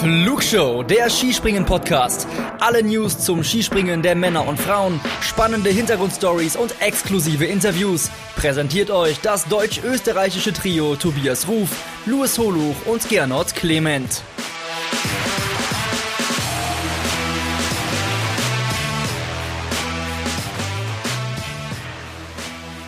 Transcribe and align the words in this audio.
Flugshow, 0.00 0.84
der 0.84 1.10
Skispringen-Podcast. 1.10 2.28
Alle 2.60 2.84
News 2.84 3.18
zum 3.18 3.42
Skispringen 3.42 4.00
der 4.00 4.14
Männer 4.14 4.46
und 4.46 4.56
Frauen, 4.56 5.00
spannende 5.20 5.70
Hintergrundstories 5.70 6.54
und 6.54 6.72
exklusive 6.80 7.44
Interviews. 7.44 8.08
Präsentiert 8.36 8.92
euch 8.92 9.20
das 9.22 9.46
deutsch-österreichische 9.46 10.52
Trio 10.52 10.94
Tobias 10.94 11.48
Ruf, 11.48 11.70
Louis 12.06 12.38
Holuch 12.38 12.76
und 12.86 13.08
Gernot 13.08 13.56
Clement. 13.56 14.22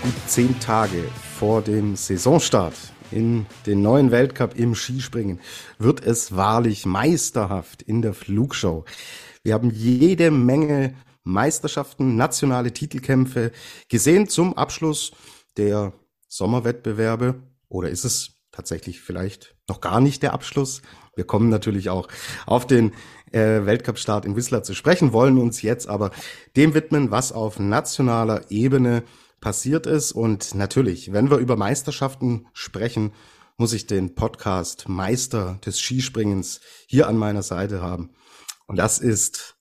Gut 0.01 0.15
zehn 0.29 0.61
Tage 0.61 1.09
vor 1.41 1.61
dem 1.61 1.97
Saisonstart 1.97 2.77
in 3.11 3.47
den 3.67 3.83
neuen 3.83 4.11
Weltcup 4.11 4.59
im 4.59 4.75
Skispringen 4.75 5.41
wird 5.79 6.05
es 6.05 6.35
wahrlich 6.37 6.87
meisterhaft 6.87 7.83
in 7.83 8.03
der 8.03 8.15
Flugshow. 8.15 8.85
Wir 9.43 9.55
haben 9.55 9.71
jede 9.71 10.31
Menge 10.31 10.95
Meisterschaften, 11.23 12.17
nationale 12.17 12.73
Titelkämpfe 12.73 13.53
gesehen 13.89 14.29
zum 14.29 14.57
Abschluss 14.57 15.13
der 15.57 15.93
Sommerwettbewerbe. 16.29 17.43
Oder 17.69 17.91
ist 17.91 18.05
es 18.05 18.41
tatsächlich 18.53 19.01
vielleicht 19.01 19.55
noch 19.69 19.81
gar 19.81 20.01
nicht 20.01 20.23
der 20.23 20.33
Abschluss? 20.33 20.83
Wir 21.15 21.25
kommen 21.25 21.51
natürlich 21.51 21.91
auch 21.91 22.09
auf 22.47 22.67
den 22.67 22.93
äh, 23.33 23.65
Weltcup-Start 23.65 24.25
in 24.25 24.37
Whistler 24.37 24.63
zu 24.63 24.75
sprechen, 24.75 25.13
wollen 25.13 25.39
uns 25.39 25.63
jetzt 25.63 25.89
aber 25.89 26.11
dem 26.57 26.75
widmen, 26.75 27.11
was 27.11 27.33
auf 27.33 27.59
nationaler 27.59 28.51
Ebene 28.51 29.03
passiert 29.41 29.87
ist. 29.87 30.13
Und 30.13 30.55
natürlich, 30.55 31.13
wenn 31.13 31.31
wir 31.31 31.39
über 31.39 31.57
Meisterschaften 31.57 32.47
sprechen, 32.53 33.13
muss 33.57 33.73
ich 33.73 33.87
den 33.87 34.15
Podcast 34.15 34.89
Meister 34.89 35.59
des 35.65 35.79
Skispringens 35.81 36.61
hier 36.87 37.09
an 37.09 37.17
meiner 37.17 37.43
Seite 37.43 37.83
haben. 37.83 38.11
Und 38.67 38.77
das 38.77 38.99
ist 38.99 39.57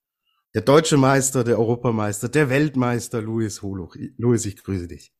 der 0.54 0.62
deutsche 0.62 0.98
Meister, 0.98 1.44
der 1.44 1.60
Europameister, 1.60 2.30
der 2.30 2.50
Weltmeister 2.50 3.22
Louis 3.22 3.62
Holuch. 3.62 3.96
Louis, 4.18 4.46
ich 4.46 4.64
grüße 4.64 4.88
dich. 4.88 5.12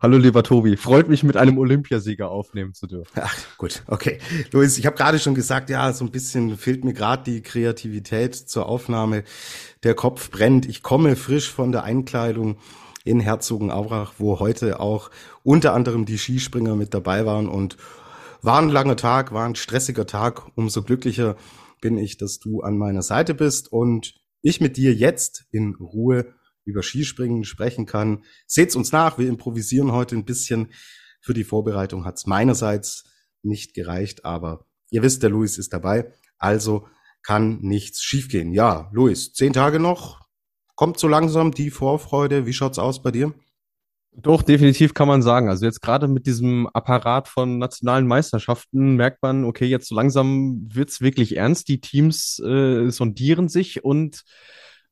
Hallo 0.00 0.18
lieber 0.18 0.44
Tobi, 0.44 0.76
freut 0.76 1.08
mich 1.08 1.24
mit 1.24 1.36
einem 1.36 1.58
Olympiasieger 1.58 2.30
aufnehmen 2.30 2.74
zu 2.74 2.86
dürfen. 2.86 3.10
Ach 3.20 3.34
gut, 3.56 3.82
okay. 3.88 4.18
Louis, 4.52 4.78
ich 4.78 4.86
habe 4.86 4.96
gerade 4.96 5.18
schon 5.18 5.34
gesagt, 5.34 5.68
ja, 5.68 5.92
so 5.92 6.04
ein 6.04 6.12
bisschen 6.12 6.56
fehlt 6.56 6.84
mir 6.84 6.92
gerade 6.92 7.24
die 7.24 7.42
Kreativität 7.42 8.36
zur 8.36 8.66
Aufnahme. 8.66 9.24
Der 9.82 9.94
Kopf 9.94 10.30
brennt. 10.30 10.66
Ich 10.66 10.82
komme 10.82 11.16
frisch 11.16 11.50
von 11.50 11.72
der 11.72 11.82
Einkleidung 11.82 12.58
in 13.08 13.20
Herzogenaurach, 13.20 14.14
wo 14.18 14.38
heute 14.38 14.80
auch 14.80 15.10
unter 15.42 15.74
anderem 15.74 16.04
die 16.04 16.18
Skispringer 16.18 16.76
mit 16.76 16.94
dabei 16.94 17.26
waren 17.26 17.48
und 17.48 17.76
war 18.42 18.60
ein 18.60 18.68
langer 18.68 18.96
Tag, 18.96 19.32
war 19.32 19.46
ein 19.46 19.56
stressiger 19.56 20.06
Tag. 20.06 20.46
Umso 20.56 20.82
glücklicher 20.82 21.36
bin 21.80 21.98
ich, 21.98 22.18
dass 22.18 22.38
du 22.38 22.60
an 22.60 22.78
meiner 22.78 23.02
Seite 23.02 23.34
bist 23.34 23.72
und 23.72 24.14
ich 24.42 24.60
mit 24.60 24.76
dir 24.76 24.94
jetzt 24.94 25.46
in 25.50 25.74
Ruhe 25.74 26.34
über 26.64 26.82
Skispringen 26.82 27.44
sprechen 27.44 27.86
kann. 27.86 28.24
Seht's 28.46 28.76
uns 28.76 28.92
nach, 28.92 29.18
wir 29.18 29.28
improvisieren 29.28 29.92
heute 29.92 30.16
ein 30.16 30.24
bisschen. 30.24 30.72
Für 31.20 31.34
die 31.34 31.44
Vorbereitung 31.44 32.04
hat's 32.04 32.26
meinerseits 32.26 33.04
nicht 33.42 33.74
gereicht, 33.74 34.24
aber 34.24 34.66
ihr 34.90 35.02
wisst, 35.02 35.22
der 35.22 35.30
Luis 35.30 35.58
ist 35.58 35.72
dabei, 35.72 36.12
also 36.38 36.86
kann 37.22 37.60
nichts 37.60 38.02
schiefgehen. 38.02 38.52
Ja, 38.52 38.90
Luis, 38.92 39.32
zehn 39.32 39.52
Tage 39.52 39.80
noch, 39.80 40.27
Kommt 40.78 41.00
so 41.00 41.08
langsam 41.08 41.50
die 41.50 41.70
Vorfreude? 41.70 42.46
Wie 42.46 42.52
schaut's 42.52 42.78
aus 42.78 43.02
bei 43.02 43.10
dir? 43.10 43.34
Doch, 44.12 44.42
definitiv 44.42 44.94
kann 44.94 45.08
man 45.08 45.22
sagen. 45.22 45.48
Also 45.48 45.66
jetzt 45.66 45.82
gerade 45.82 46.06
mit 46.06 46.24
diesem 46.24 46.68
Apparat 46.68 47.26
von 47.26 47.58
nationalen 47.58 48.06
Meisterschaften 48.06 48.94
merkt 48.94 49.20
man, 49.20 49.44
okay, 49.44 49.64
jetzt 49.64 49.88
so 49.88 49.96
langsam 49.96 50.68
wird's 50.72 51.00
wirklich 51.00 51.36
ernst. 51.36 51.66
Die 51.66 51.80
Teams 51.80 52.38
äh, 52.38 52.90
sondieren 52.90 53.48
sich 53.48 53.82
und 53.82 54.22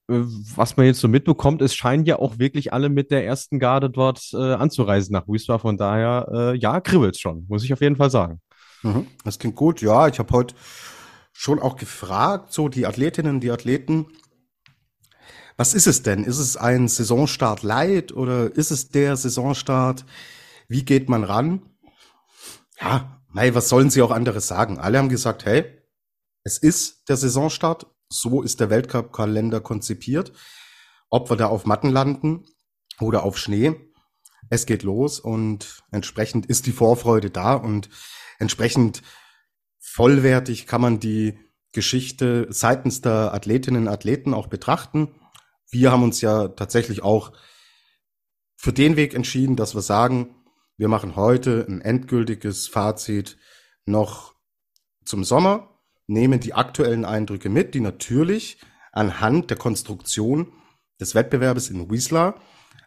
äh, 0.09 0.22
was 0.56 0.77
man 0.77 0.87
jetzt 0.87 0.99
so 0.99 1.06
mitbekommt, 1.06 1.62
es 1.62 1.77
scheinen 1.77 2.05
ja 2.05 2.19
auch 2.19 2.41
wirklich 2.41 2.72
alle 2.72 2.88
mit 2.88 3.12
der 3.12 3.25
ersten 3.25 3.61
Garde 3.61 3.88
dort 3.88 4.31
äh, 4.32 4.55
anzureisen 4.55 5.12
nach 5.12 5.28
Wiesbaden. 5.28 5.61
Von 5.61 5.77
daher, 5.77 6.27
äh, 6.32 6.56
ja, 6.56 6.81
kribbelt's 6.81 7.21
schon, 7.21 7.47
muss 7.49 7.62
ich 7.62 7.72
auf 7.72 7.81
jeden 7.81 7.94
Fall 7.94 8.11
sagen. 8.11 8.41
Mhm, 8.82 9.06
das 9.22 9.38
klingt 9.38 9.55
gut. 9.55 9.82
Ja, 9.82 10.09
ich 10.09 10.19
habe 10.19 10.32
heute 10.34 10.56
schon 11.32 11.61
auch 11.61 11.77
gefragt, 11.77 12.53
so 12.53 12.69
die 12.69 12.87
Athletinnen, 12.87 13.38
die 13.38 13.53
Athleten, 13.53 14.06
was 15.56 15.72
ist 15.72 15.87
es 15.87 16.03
denn? 16.03 16.25
Ist 16.25 16.39
es 16.39 16.56
ein 16.56 16.89
Saisonstart 16.89 17.62
light 17.62 18.12
oder 18.12 18.55
ist 18.55 18.71
es 18.71 18.91
der 18.91 19.17
Saisonstart? 19.17 20.05
Wie 20.69 20.84
geht 20.84 21.09
man 21.09 21.25
ran? 21.25 21.62
Ja, 22.81 23.22
mei, 23.28 23.55
was 23.55 23.69
sollen 23.69 23.91
sie 23.91 24.03
auch 24.03 24.11
anderes 24.11 24.49
sagen? 24.49 24.78
Alle 24.78 24.99
haben 24.99 25.09
gesagt, 25.09 25.47
hey, 25.47 25.65
es 26.43 26.59
ist 26.59 27.09
der 27.09 27.17
Saisonstart. 27.17 27.87
So 28.09 28.43
ist 28.43 28.61
der 28.61 28.71
Weltcup-Kalender 28.71 29.61
konzipiert. 29.61 30.33
Ob 31.09 31.31
wir 31.31 31.37
da 31.37 31.47
auf 31.47 31.65
Matten 31.65 31.91
landen 31.91 32.44
oder 33.00 33.23
auf 33.23 33.38
Schnee, 33.38 33.75
es 34.50 34.67
geht 34.67 34.83
los 34.83 35.19
und 35.19 35.83
entsprechend 35.91 36.47
ist 36.47 36.67
die 36.67 36.73
Vorfreude 36.73 37.31
da 37.31 37.55
und 37.55 37.88
entsprechend 38.38 39.03
vollwertig 39.81 40.67
kann 40.67 40.81
man 40.81 41.00
die 41.00 41.38
Geschichte 41.73 42.47
seitens 42.50 43.00
der 43.00 43.34
Athletinnen 43.34 43.83
und 43.83 43.93
Athleten 43.93 44.34
auch 44.34 44.47
betrachten 44.47 45.09
wir 45.71 45.93
haben 45.93 46.03
uns 46.03 46.21
ja 46.21 46.49
tatsächlich 46.49 47.03
auch 47.03 47.32
für 48.56 48.72
den 48.72 48.97
Weg 48.97 49.15
entschieden, 49.15 49.56
dass 49.56 49.75
wir 49.75 49.82
sagen, 49.82 50.34
wir 50.77 50.88
machen 50.88 51.16
heute 51.16 51.65
ein 51.69 51.81
endgültiges 51.81 52.69
Fazit 52.69 53.37
noch 53.84 54.34
zum 55.05 55.25
Sommer, 55.25 55.81
nehmen 56.06 56.41
die 56.41 56.55
aktuellen 56.55 57.05
Eindrücke 57.05 57.49
mit, 57.49 57.75
die 57.75 57.81
natürlich 57.81 58.59
anhand 58.93 59.50
der 59.50 59.56
Konstruktion 59.56 60.53
des 61.00 61.15
Wettbewerbes 61.15 61.71
in 61.71 61.91
Wiesla 61.91 62.41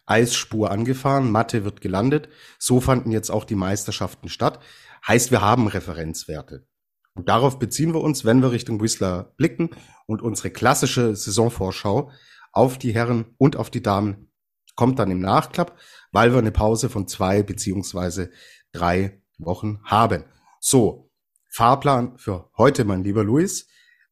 Eisspur 0.10 0.72
angefahren, 0.72 1.32
Matte 1.32 1.64
wird 1.64 1.82
gelandet. 1.82 2.30
So 2.58 2.82
fanden 2.82 3.12
jetzt 3.12 3.30
auch 3.30 3.46
die 3.46 3.56
Meisterschaften 3.56 4.28
statt. 4.28 4.60
Heißt, 5.08 5.32
wir 5.32 5.42
haben 5.42 5.68
Referenzwerte. 5.68 6.68
Und 7.14 7.30
darauf 7.30 7.60
beziehen 7.60 7.94
wir 7.94 8.02
uns, 8.02 8.26
wenn 8.26 8.42
wir 8.42 8.52
Richtung 8.52 8.82
Whistler 8.82 9.34
blicken 9.38 9.70
und 10.08 10.22
unsere 10.22 10.50
klassische 10.50 11.16
Saisonvorschau 11.16 12.12
auf 12.52 12.78
die 12.78 12.94
Herren 12.94 13.36
und 13.38 13.56
auf 13.56 13.70
die 13.70 13.84
Damen 13.84 14.32
kommt 14.76 15.00
dann 15.00 15.12
im 15.12 15.20
Nachklapp, 15.20 15.78
weil 16.12 16.32
wir 16.32 16.40
eine 16.40 16.52
Pause 16.52 16.90
von 16.90 17.08
zwei 17.08 17.44
beziehungsweise 17.44 18.32
drei 18.72 19.22
Wochen 19.38 19.80
haben. 19.84 20.24
So, 20.60 21.12
Fahrplan 21.50 22.18
für 22.18 22.50
heute, 22.58 22.86
mein 22.86 23.04
lieber 23.04 23.24
Luis. 23.24 23.68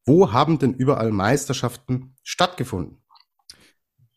Wo 0.06 0.32
haben 0.32 0.58
denn 0.60 0.74
überall 0.74 1.12
Meisterschaften 1.12 2.16
stattgefunden? 2.24 2.98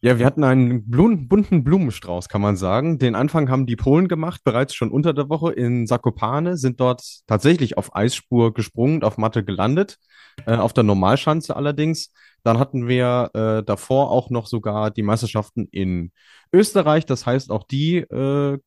Ja, 0.03 0.19
wir 0.19 0.25
hatten 0.25 0.45
einen 0.45 0.89
bunten 0.89 1.63
Blumenstrauß, 1.63 2.31
kann 2.31 2.41
man 2.41 2.57
sagen. 2.57 2.99
Den 2.99 3.15
Anfang 3.15 3.51
haben 3.51 3.67
die 3.67 3.77
Polen 3.77 4.09
gemacht, 4.09 4.41
bereits 4.45 4.75
schon 4.75 4.91
unter 4.91 5.13
der 5.13 5.29
Woche 5.29 5.53
in 5.53 5.87
Sakopane, 5.87 6.57
sind 6.57 6.81
dort 6.81 7.03
tatsächlich 7.27 7.77
auf 7.77 7.95
Eisspur 7.95 8.55
gesprungen 8.55 9.03
auf 9.03 9.19
Matte 9.19 9.45
gelandet, 9.45 9.99
äh, 10.47 10.55
auf 10.55 10.73
der 10.73 10.85
Normalschanze 10.85 11.55
allerdings. 11.55 12.13
Dann 12.43 12.59
hatten 12.59 12.89
wir 12.89 13.31
äh, 13.35 13.63
davor 13.65 14.11
auch 14.11 14.31
noch 14.31 14.47
sogar 14.47 14.91
die 14.91 15.03
Meisterschaften 15.03 15.69
in 15.71 16.13
Österreich. 16.53 17.07
Das 17.07 17.27
heißt, 17.27 17.51
auch 17.51 17.65
die 17.65 17.99
äh, 17.99 18.59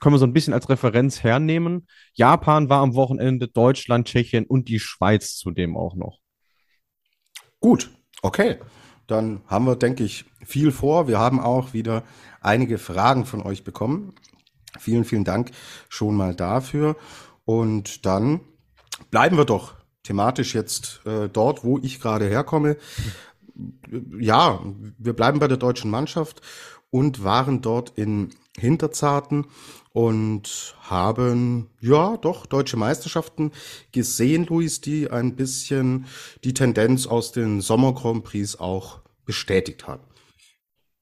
können 0.00 0.14
wir 0.14 0.18
so 0.18 0.26
ein 0.26 0.32
bisschen 0.32 0.54
als 0.54 0.68
Referenz 0.68 1.22
hernehmen. 1.22 1.86
Japan 2.14 2.68
war 2.68 2.80
am 2.80 2.94
Wochenende, 2.94 3.48
Deutschland, 3.48 4.08
Tschechien 4.08 4.46
und 4.46 4.68
die 4.68 4.80
Schweiz 4.80 5.36
zudem 5.36 5.76
auch 5.76 5.94
noch. 5.94 6.18
Gut, 7.60 7.90
okay. 8.22 8.56
Dann 9.06 9.42
haben 9.46 9.66
wir, 9.66 9.76
denke 9.76 10.02
ich, 10.02 10.24
viel 10.44 10.72
vor. 10.72 11.06
Wir 11.06 11.18
haben 11.18 11.38
auch 11.38 11.72
wieder 11.72 12.02
einige 12.40 12.78
Fragen 12.78 13.24
von 13.24 13.40
euch 13.42 13.62
bekommen. 13.62 14.14
Vielen, 14.78 15.04
vielen 15.04 15.24
Dank 15.24 15.52
schon 15.88 16.16
mal 16.16 16.34
dafür. 16.34 16.96
Und 17.44 18.04
dann 18.04 18.40
bleiben 19.10 19.36
wir 19.36 19.44
doch 19.44 19.74
thematisch 20.06 20.54
jetzt 20.54 21.00
äh, 21.04 21.28
dort, 21.28 21.64
wo 21.64 21.78
ich 21.78 22.00
gerade 22.00 22.26
herkomme. 22.26 22.76
Ja, 24.18 24.60
wir 24.98 25.12
bleiben 25.12 25.38
bei 25.38 25.48
der 25.48 25.56
deutschen 25.56 25.90
Mannschaft 25.90 26.42
und 26.90 27.24
waren 27.24 27.62
dort 27.62 27.92
in 27.96 28.30
Hinterzarten 28.58 29.46
und 29.92 30.76
haben 30.82 31.70
ja 31.80 32.16
doch 32.18 32.46
deutsche 32.46 32.76
Meisterschaften 32.76 33.52
gesehen, 33.92 34.46
Luis, 34.46 34.80
die 34.80 35.10
ein 35.10 35.36
bisschen 35.36 36.06
die 36.44 36.54
Tendenz 36.54 37.06
aus 37.06 37.32
den 37.32 37.60
Sommer 37.60 37.94
Grand 37.94 38.24
Prix 38.24 38.56
auch 38.56 39.00
bestätigt 39.24 39.86
haben. 39.88 40.04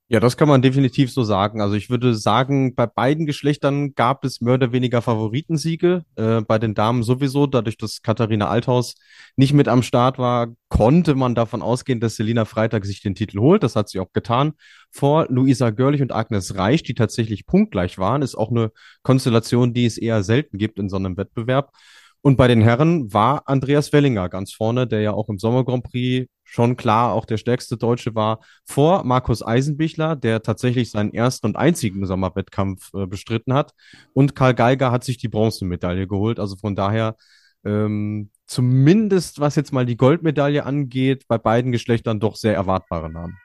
Ja, 0.09 0.21
das 0.21 0.37
kann 0.37 0.49
man 0.49 0.61
definitiv 0.61 1.11
so 1.11 1.25
sagen. 1.25 1.63
Also 1.63 1.77
ich 1.77 1.89
würde 1.89 2.15
sagen, 2.15 2.75
bei 2.75 2.87
beiden 2.87 3.25
Geschlechtern 3.25 3.95
gab 3.95 4.23
es 4.27 4.43
mehr 4.43 4.55
oder 4.55 4.71
weniger 4.71 5.01
Favoritensiege. 5.01 6.05
Äh, 6.17 6.43
bei 6.43 6.59
den 6.59 6.75
Damen 6.75 7.03
sowieso, 7.03 7.47
dadurch, 7.47 7.79
dass 7.79 8.03
Katharina 8.03 8.49
Althaus 8.49 8.97
nicht 9.37 9.55
mit 9.55 9.67
am 9.67 9.83
Start 9.83 10.19
war, 10.19 10.49
konnte 10.69 11.15
man 11.15 11.35
davon 11.35 11.63
ausgehen, 11.63 12.01
dass 12.01 12.17
Selina 12.17 12.45
Freitag 12.45 12.85
sich 12.85 13.01
den 13.01 13.15
Titel 13.15 13.39
holt. 13.41 13.63
Das 13.63 13.77
hat 13.77 13.89
sie 13.89 13.99
auch 13.99 14.13
getan. 14.13 14.53
Vor 14.91 15.27
Luisa 15.31 15.71
Görlich 15.71 16.03
und 16.03 16.13
Agnes 16.13 16.55
Reich, 16.55 16.83
die 16.83 16.95
tatsächlich 16.95 17.47
punktgleich 17.47 17.97
waren, 17.97 18.21
ist 18.21 18.35
auch 18.35 18.51
eine 18.51 18.73
Konstellation, 19.03 19.73
die 19.73 19.87
es 19.87 19.97
eher 19.97 20.23
selten 20.23 20.59
gibt 20.59 20.79
in 20.79 20.91
so 20.91 20.97
einem 20.97 21.17
Wettbewerb. 21.17 21.73
Und 22.21 22.37
bei 22.37 22.47
den 22.47 22.61
Herren 22.61 23.13
war 23.13 23.49
Andreas 23.49 23.93
Wellinger 23.93 24.29
ganz 24.29 24.53
vorne, 24.53 24.87
der 24.87 25.01
ja 25.01 25.13
auch 25.13 25.31
im 25.31 25.39
Sommer 25.39 25.65
Grand 25.65 25.85
Prix 25.85 26.29
schon 26.45 26.77
klar 26.77 27.13
auch 27.13 27.25
der 27.25 27.39
stärkste 27.39 27.77
Deutsche 27.77 28.15
war, 28.15 28.41
vor 28.65 29.05
Markus 29.05 29.45
Eisenbichler, 29.45 30.15
der 30.15 30.43
tatsächlich 30.43 30.91
seinen 30.91 31.13
ersten 31.13 31.47
und 31.47 31.57
einzigen 31.57 32.07
Sommerwettkampf 32.07 32.93
äh, 32.95 33.07
bestritten 33.07 33.55
hat. 33.55 33.73
Und 34.13 34.37
Karl 34.37 34.55
Geiger 34.55 34.93
hat 34.93 35.05
sich 35.05 35.17
die 35.19 35.29
Bronzemedaille 35.29 36.07
geholt. 36.07 36.39
Also 36.39 36.57
von 36.57 36.77
daher 36.77 37.17
ähm, 37.65 38.31
zumindest, 38.47 39.41
was 39.41 39.57
jetzt 39.57 39.73
mal 39.73 39.87
die 39.87 39.97
Goldmedaille 39.97 40.65
angeht, 40.65 41.25
bei 41.29 41.39
beiden 41.39 41.73
Geschlechtern 41.73 42.21
doch 42.21 42.37
sehr 42.37 42.55
erwartbare 42.55 43.11
Namen. 43.11 43.39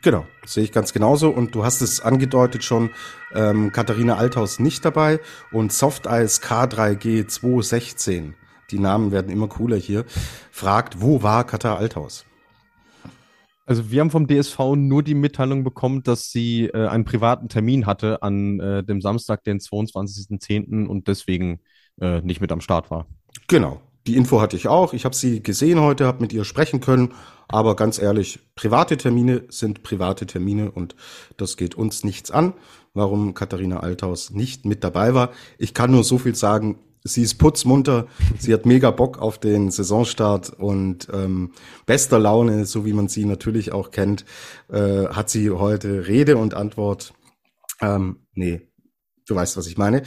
Genau, 0.00 0.26
sehe 0.46 0.64
ich 0.64 0.72
ganz 0.72 0.92
genauso. 0.92 1.30
Und 1.30 1.54
du 1.54 1.64
hast 1.64 1.82
es 1.82 2.00
angedeutet 2.00 2.64
schon, 2.64 2.90
ähm, 3.34 3.72
Katharina 3.72 4.16
Althaus 4.16 4.58
nicht 4.58 4.84
dabei 4.84 5.20
und 5.50 5.72
Softeis 5.72 6.40
K3G 6.42 7.26
216, 7.26 8.34
die 8.70 8.78
Namen 8.78 9.10
werden 9.10 9.30
immer 9.30 9.48
cooler 9.48 9.76
hier, 9.76 10.04
fragt, 10.50 11.00
wo 11.00 11.22
war 11.22 11.44
Katar 11.44 11.78
Althaus? 11.78 12.24
Also 13.64 13.90
wir 13.90 14.00
haben 14.00 14.10
vom 14.10 14.26
DSV 14.26 14.58
nur 14.76 15.02
die 15.02 15.14
Mitteilung 15.14 15.62
bekommen, 15.62 16.02
dass 16.02 16.30
sie 16.30 16.66
äh, 16.66 16.88
einen 16.88 17.04
privaten 17.04 17.48
Termin 17.48 17.86
hatte 17.86 18.22
an 18.22 18.58
äh, 18.60 18.82
dem 18.82 19.00
Samstag, 19.00 19.44
den 19.44 19.60
22.10. 19.60 20.86
und 20.86 21.06
deswegen 21.06 21.60
äh, 22.00 22.20
nicht 22.22 22.40
mit 22.40 22.50
am 22.50 22.60
Start 22.60 22.90
war. 22.90 23.06
Genau, 23.46 23.80
die 24.06 24.16
Info 24.16 24.40
hatte 24.40 24.56
ich 24.56 24.66
auch. 24.66 24.94
Ich 24.94 25.04
habe 25.04 25.14
sie 25.14 25.42
gesehen 25.42 25.80
heute, 25.80 26.06
habe 26.06 26.20
mit 26.20 26.32
ihr 26.32 26.44
sprechen 26.44 26.80
können. 26.80 27.14
Aber 27.46 27.76
ganz 27.76 28.00
ehrlich, 28.00 28.40
private 28.56 28.96
Termine 28.96 29.44
sind 29.48 29.82
private 29.82 30.26
Termine 30.26 30.70
und 30.70 30.96
das 31.36 31.56
geht 31.56 31.74
uns 31.74 32.02
nichts 32.02 32.30
an, 32.30 32.54
warum 32.94 33.34
Katharina 33.34 33.80
Althaus 33.80 34.30
nicht 34.30 34.64
mit 34.64 34.82
dabei 34.82 35.14
war. 35.14 35.30
Ich 35.58 35.74
kann 35.74 35.92
nur 35.92 36.02
so 36.02 36.18
viel 36.18 36.34
sagen, 36.34 36.78
sie 37.04 37.22
ist 37.22 37.34
putzmunter, 37.34 38.06
sie 38.38 38.52
hat 38.52 38.66
mega 38.66 38.90
Bock 38.90 39.18
auf 39.18 39.38
den 39.38 39.70
Saisonstart 39.70 40.50
und 40.50 41.08
ähm, 41.12 41.52
bester 41.86 42.18
Laune, 42.18 42.64
so 42.64 42.84
wie 42.84 42.92
man 42.92 43.08
sie 43.08 43.24
natürlich 43.24 43.72
auch 43.72 43.90
kennt, 43.90 44.24
äh, 44.70 45.06
hat 45.06 45.30
sie 45.30 45.50
heute 45.50 46.06
Rede 46.06 46.36
und 46.36 46.54
Antwort. 46.54 47.12
Ähm, 47.80 48.26
nee, 48.34 48.68
du 49.26 49.34
weißt, 49.34 49.56
was 49.56 49.66
ich 49.66 49.76
meine. 49.76 50.02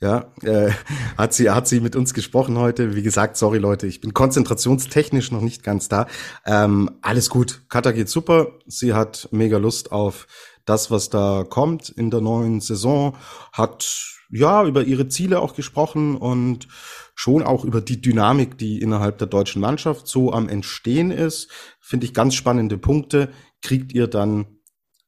Ja, 0.00 0.32
äh, 0.42 0.70
hat 1.16 1.34
sie 1.34 1.50
hat 1.50 1.66
sie 1.66 1.80
mit 1.80 1.96
uns 1.96 2.14
gesprochen 2.14 2.58
heute. 2.58 2.94
Wie 2.94 3.02
gesagt, 3.02 3.36
sorry 3.36 3.58
Leute, 3.58 3.86
ich 3.86 4.00
bin 4.00 4.14
konzentrationstechnisch 4.14 5.32
noch 5.32 5.40
nicht 5.42 5.62
ganz 5.62 5.88
da. 5.88 6.06
Ähm, 6.44 6.90
alles 7.02 7.30
gut, 7.30 7.62
Kata 7.68 7.92
geht 7.92 8.08
super. 8.08 8.52
Sie 8.66 8.94
hat 8.94 9.28
mega 9.32 9.58
Lust 9.58 9.92
auf 9.92 10.26
das, 10.64 10.90
was 10.90 11.10
da 11.10 11.44
kommt 11.48 11.88
in 11.88 12.10
der 12.10 12.20
neuen 12.20 12.60
Saison. 12.60 13.16
Hat 13.52 14.15
ja 14.30 14.64
über 14.64 14.84
ihre 14.84 15.08
Ziele 15.08 15.40
auch 15.40 15.54
gesprochen 15.54 16.16
und 16.16 16.68
schon 17.14 17.42
auch 17.42 17.64
über 17.64 17.80
die 17.80 18.00
Dynamik, 18.00 18.58
die 18.58 18.80
innerhalb 18.80 19.18
der 19.18 19.26
deutschen 19.26 19.60
Mannschaft 19.60 20.06
so 20.06 20.32
am 20.32 20.48
Entstehen 20.48 21.10
ist. 21.10 21.50
Finde 21.80 22.06
ich 22.06 22.14
ganz 22.14 22.34
spannende 22.34 22.78
Punkte. 22.78 23.30
Kriegt 23.62 23.92
ihr 23.92 24.06
dann 24.06 24.46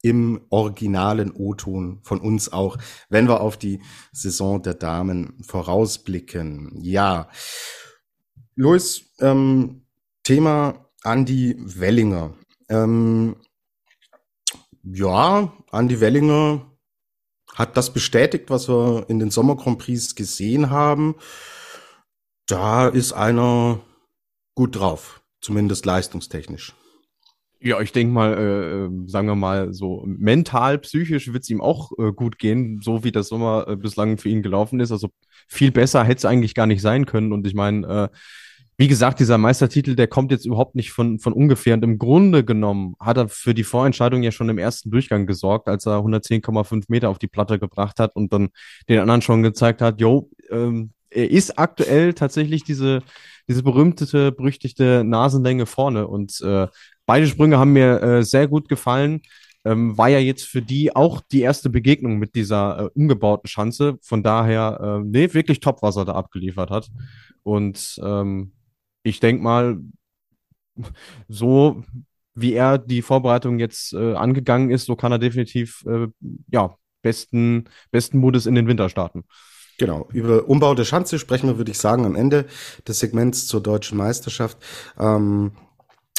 im 0.02 0.40
originalen 0.50 1.32
O-Ton 1.32 2.00
von 2.02 2.20
uns 2.20 2.52
auch, 2.52 2.78
wenn 3.08 3.28
wir 3.28 3.40
auf 3.40 3.56
die 3.56 3.82
Saison 4.12 4.62
der 4.62 4.74
Damen 4.74 5.42
vorausblicken. 5.42 6.72
Ja, 6.80 7.28
Luis, 8.54 9.12
ähm, 9.20 9.82
Thema 10.22 10.86
Andy 11.04 11.56
Wellinger. 11.58 12.34
Ähm, 12.68 13.36
ja, 14.82 15.52
Andy 15.72 16.00
Wellinger 16.00 16.67
hat 17.58 17.76
das 17.76 17.92
bestätigt, 17.92 18.50
was 18.50 18.68
wir 18.68 19.06
in 19.08 19.18
den 19.18 19.32
Sommer 19.32 19.56
Grand 19.56 19.80
Prix 19.80 20.14
gesehen 20.14 20.70
haben. 20.70 21.16
Da 22.46 22.86
ist 22.86 23.12
einer 23.12 23.80
gut 24.54 24.76
drauf, 24.76 25.22
zumindest 25.40 25.84
leistungstechnisch. 25.84 26.74
Ja, 27.60 27.80
ich 27.80 27.90
denke 27.90 28.12
mal, 28.12 28.34
äh, 28.38 28.84
äh, 28.84 29.08
sagen 29.08 29.26
wir 29.26 29.34
mal, 29.34 29.74
so 29.74 30.04
mental, 30.06 30.78
psychisch 30.78 31.32
wird 31.32 31.42
es 31.42 31.50
ihm 31.50 31.60
auch 31.60 31.90
äh, 31.98 32.12
gut 32.12 32.38
gehen, 32.38 32.80
so 32.80 33.02
wie 33.02 33.10
das 33.10 33.26
Sommer 33.26 33.66
äh, 33.66 33.74
bislang 33.74 34.18
für 34.18 34.28
ihn 34.28 34.42
gelaufen 34.42 34.78
ist. 34.78 34.92
Also 34.92 35.08
viel 35.48 35.72
besser 35.72 36.04
hätte 36.04 36.18
es 36.18 36.24
eigentlich 36.24 36.54
gar 36.54 36.66
nicht 36.68 36.80
sein 36.80 37.04
können. 37.04 37.32
Und 37.32 37.44
ich 37.48 37.54
meine, 37.54 37.86
äh, 38.12 38.16
wie 38.78 38.88
gesagt, 38.88 39.20
dieser 39.20 39.36
Meistertitel, 39.38 39.96
der 39.96 40.06
kommt 40.06 40.30
jetzt 40.30 40.46
überhaupt 40.46 40.74
nicht 40.74 40.92
von, 40.92 41.18
von 41.18 41.32
ungefähr. 41.32 41.74
Und 41.74 41.82
im 41.82 41.98
Grunde 41.98 42.44
genommen 42.44 42.94
hat 43.00 43.18
er 43.18 43.28
für 43.28 43.52
die 43.52 43.64
Vorentscheidung 43.64 44.22
ja 44.22 44.30
schon 44.30 44.48
im 44.48 44.58
ersten 44.58 44.90
Durchgang 44.90 45.26
gesorgt, 45.26 45.68
als 45.68 45.84
er 45.86 45.98
110,5 45.98 46.84
Meter 46.88 47.10
auf 47.10 47.18
die 47.18 47.26
Platte 47.26 47.58
gebracht 47.58 47.98
hat 47.98 48.16
und 48.16 48.32
dann 48.32 48.48
den 48.88 49.00
anderen 49.00 49.20
schon 49.20 49.42
gezeigt 49.42 49.82
hat, 49.82 50.00
jo, 50.00 50.30
ähm, 50.50 50.92
er 51.10 51.30
ist 51.30 51.58
aktuell 51.58 52.14
tatsächlich 52.14 52.64
diese, 52.64 53.02
diese 53.48 53.62
berühmte, 53.62 54.32
berüchtigte 54.32 55.04
Nasenlänge 55.04 55.66
vorne. 55.66 56.06
Und 56.06 56.40
äh, 56.42 56.68
Beide 57.08 57.26
Sprünge 57.26 57.58
haben 57.58 57.72
mir 57.72 58.02
äh, 58.02 58.22
sehr 58.22 58.46
gut 58.48 58.68
gefallen. 58.68 59.22
Ähm, 59.64 59.96
war 59.96 60.08
ja 60.10 60.18
jetzt 60.18 60.44
für 60.44 60.60
die 60.60 60.94
auch 60.94 61.22
die 61.32 61.40
erste 61.40 61.70
Begegnung 61.70 62.18
mit 62.18 62.34
dieser 62.34 62.80
äh, 62.80 62.88
umgebauten 62.94 63.48
Schanze. 63.48 63.96
Von 64.02 64.22
daher, 64.22 65.00
äh, 65.00 65.04
nee, 65.06 65.32
wirklich 65.32 65.60
top, 65.60 65.80
was 65.80 65.96
er 65.96 66.04
da 66.04 66.12
abgeliefert 66.12 66.68
hat. 66.68 66.90
Und 67.44 67.98
ähm, 68.04 68.52
ich 69.08 69.20
denke 69.20 69.42
mal, 69.42 69.78
so 71.28 71.84
wie 72.34 72.52
er 72.52 72.78
die 72.78 73.02
Vorbereitung 73.02 73.58
jetzt 73.58 73.92
äh, 73.92 74.14
angegangen 74.14 74.70
ist, 74.70 74.86
so 74.86 74.96
kann 74.96 75.12
er 75.12 75.18
definitiv 75.18 75.84
äh, 75.86 76.06
ja 76.50 76.76
besten 77.02 77.68
besten 77.90 78.18
Mutes 78.18 78.46
in 78.46 78.54
den 78.54 78.68
Winter 78.68 78.88
starten. 78.88 79.24
Genau, 79.78 80.08
über 80.12 80.48
Umbau 80.48 80.74
der 80.74 80.84
Schanze 80.84 81.18
sprechen 81.18 81.48
wir, 81.48 81.58
würde 81.58 81.70
ich 81.70 81.78
sagen, 81.78 82.04
am 82.04 82.16
Ende 82.16 82.46
des 82.86 82.98
Segments 82.98 83.46
zur 83.46 83.62
deutschen 83.62 83.96
Meisterschaft. 83.96 84.58
Ähm, 84.98 85.52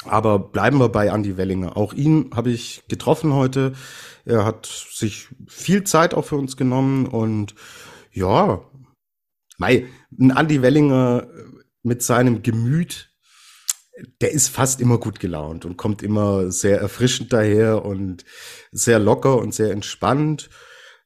aber 0.06 0.40
bleiben 0.40 0.80
wir 0.80 0.88
bei 0.90 1.08
Andy 1.08 1.36
Wellinger. 1.36 1.76
Auch 1.76 1.94
ihn 1.94 2.32
habe 2.34 2.52
ich 2.52 2.84
getroffen 2.88 3.34
heute. 3.34 3.74
Er 4.24 4.46
hat 4.46 4.66
sich 4.66 5.28
viel 5.48 5.84
Zeit 5.84 6.14
auch 6.14 6.24
für 6.24 6.38
uns 6.38 6.56
genommen 6.56 7.06
und 7.06 7.54
ja, 8.14 8.62
mei, 9.58 9.88
ein 10.18 10.32
Andy 10.32 10.62
Wellinger 10.62 11.28
mit 11.84 12.04
seinem 12.04 12.42
Gemüt, 12.42 13.14
der 14.22 14.32
ist 14.32 14.50
fast 14.50 14.80
immer 14.82 14.98
gut 14.98 15.20
gelaunt 15.20 15.66
und 15.66 15.78
kommt 15.78 16.02
immer 16.04 16.52
sehr 16.52 16.80
erfrischend 16.80 17.34
daher 17.34 17.84
und 17.84 18.24
sehr 18.72 19.00
locker 19.00 19.38
und 19.38 19.54
sehr 19.54 19.72
entspannt. 19.72 20.50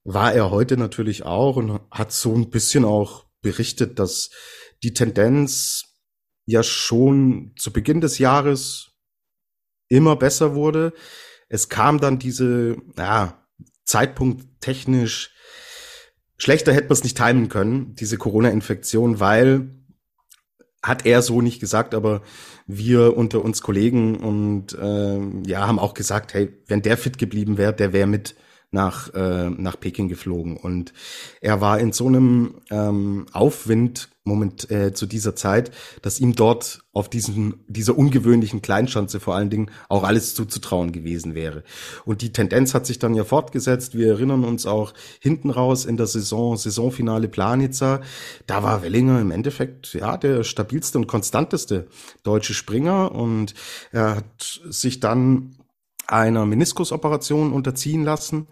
War 0.03 0.33
er 0.33 0.51
heute 0.51 0.77
natürlich 0.77 1.23
auch 1.23 1.55
und 1.55 1.79
hat 1.91 2.11
so 2.11 2.35
ein 2.35 2.49
bisschen 2.49 2.85
auch 2.85 3.25
berichtet, 3.41 3.99
dass 3.99 4.29
die 4.83 4.93
Tendenz 4.93 5.85
ja 6.45 6.61
schon 6.61 7.53
zu 7.57 7.71
Beginn 7.71 8.01
des 8.01 8.19
Jahres 8.19 8.91
immer 9.87 10.15
besser 10.15 10.55
wurde. 10.55 10.93
Es 11.49 11.69
kam 11.69 11.99
dann 11.99 12.19
diese, 12.19 12.77
ja, 12.97 13.47
Zeitpunkt 13.85 14.61
technisch 14.61 15.33
schlechter 16.37 16.73
hätte 16.73 16.87
man 16.87 16.93
es 16.93 17.03
nicht 17.03 17.17
timen 17.17 17.49
können, 17.49 17.95
diese 17.95 18.17
Corona-Infektion, 18.17 19.19
weil 19.19 19.69
hat 20.83 21.05
er 21.05 21.21
so 21.21 21.41
nicht 21.41 21.61
gesagt, 21.61 21.95
aber 21.95 22.21
wir 22.67 23.17
unter 23.17 23.43
uns 23.43 23.61
Kollegen 23.61 24.17
und 24.17 24.73
äh, 24.73 25.19
ja 25.47 25.65
haben 25.65 25.79
auch 25.79 25.93
gesagt, 25.93 26.33
hey, 26.33 26.49
wenn 26.67 26.81
der 26.81 26.97
fit 26.97 27.17
geblieben 27.17 27.57
wäre, 27.57 27.73
der 27.73 27.93
wäre 27.93 28.07
mit 28.07 28.35
nach, 28.73 29.13
äh, 29.13 29.49
nach 29.49 29.79
Peking 29.79 30.09
geflogen. 30.09 30.57
Und 30.57 30.93
er 31.41 31.61
war 31.61 31.79
in 31.79 31.93
so 31.93 32.07
einem 32.07 32.55
ähm, 32.69 33.25
Aufwind 33.31 34.09
Moment 34.25 34.71
äh, 34.71 34.93
zu 34.93 35.05
dieser 35.05 35.35
Zeit, 35.35 35.71
dass 36.01 36.21
ihm 36.21 36.33
dort 36.33 36.83
auf 36.93 37.09
diesen, 37.09 37.55
dieser 37.67 37.97
ungewöhnlichen 37.97 38.61
Kleinschanze 38.61 39.19
vor 39.19 39.35
allen 39.35 39.49
Dingen 39.49 39.69
auch 39.89 40.03
alles 40.03 40.33
zuzutrauen 40.33 40.93
gewesen 40.93 41.35
wäre. 41.35 41.63
Und 42.05 42.21
die 42.21 42.31
Tendenz 42.31 42.73
hat 42.73 42.85
sich 42.85 42.99
dann 42.99 43.15
ja 43.15 43.25
fortgesetzt. 43.25 43.97
Wir 43.97 44.07
erinnern 44.07 44.45
uns 44.45 44.65
auch 44.65 44.93
hinten 45.19 45.49
raus 45.49 45.83
in 45.83 45.97
der 45.97 46.07
Saison, 46.07 46.55
Saisonfinale 46.55 47.27
Planitzer. 47.27 47.99
Da 48.47 48.63
war 48.63 48.81
Wellinger 48.81 49.19
im 49.19 49.31
Endeffekt, 49.31 49.93
ja, 49.93 50.15
der 50.15 50.45
stabilste 50.45 50.97
und 50.97 51.07
konstanteste 51.07 51.87
deutsche 52.23 52.53
Springer 52.53 53.11
und 53.11 53.53
er 53.91 54.17
hat 54.17 54.61
sich 54.69 55.01
dann 55.01 55.55
einer 56.07 56.45
Meniskusoperation 56.45 57.53
unterziehen 57.53 58.03
lassen. 58.03 58.47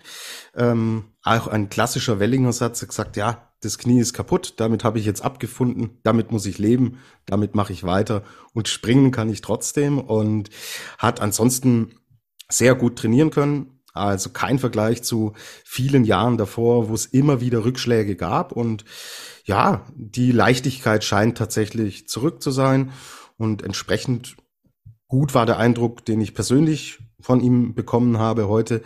Ähm, 0.56 1.06
auch 1.24 1.48
ein 1.48 1.70
klassischer 1.70 2.20
Wellinger 2.20 2.54
Satz, 2.54 2.86
gesagt, 2.86 3.18
ja, 3.18 3.52
das 3.62 3.78
Knie 3.78 4.00
ist 4.00 4.14
kaputt, 4.14 4.56
damit 4.58 4.84
habe 4.84 4.98
ich 5.00 5.06
jetzt 5.06 5.24
abgefunden, 5.24 6.00
damit 6.04 6.32
muss 6.32 6.48
ich 6.48 6.58
leben, 6.58 6.98
damit 7.26 7.54
mache 7.54 7.74
ich 7.74 7.84
weiter 7.84 8.24
und 8.54 8.68
springen 8.68 9.12
kann 9.12 9.30
ich 9.30 9.42
trotzdem 9.42 10.00
und 10.00 10.50
hat 10.98 11.22
ansonsten 11.22 11.94
sehr 12.50 12.74
gut 12.74 12.98
trainieren 12.98 13.30
können. 13.30 13.82
Also 13.94 14.30
kein 14.30 14.58
Vergleich 14.58 15.04
zu 15.04 15.34
vielen 15.64 16.06
Jahren 16.06 16.38
davor, 16.38 16.90
wo 16.90 16.94
es 16.94 17.06
immer 17.06 17.40
wieder 17.42 17.66
Rückschläge 17.66 18.16
gab 18.16 18.52
und 18.52 18.86
ja, 19.44 19.86
die 19.96 20.32
Leichtigkeit 20.32 21.04
scheint 21.04 21.38
tatsächlich 21.38 22.08
zurück 22.08 22.42
zu 22.42 22.52
sein 22.52 22.92
und 23.38 23.64
entsprechend 23.64 24.38
gut 25.08 25.36
war 25.36 25.46
der 25.46 25.58
Eindruck, 25.58 26.06
den 26.06 26.22
ich 26.22 26.34
persönlich 26.34 27.00
von 27.22 27.42
ihm 27.42 27.74
bekommen 27.74 28.18
habe 28.18 28.48
heute. 28.48 28.82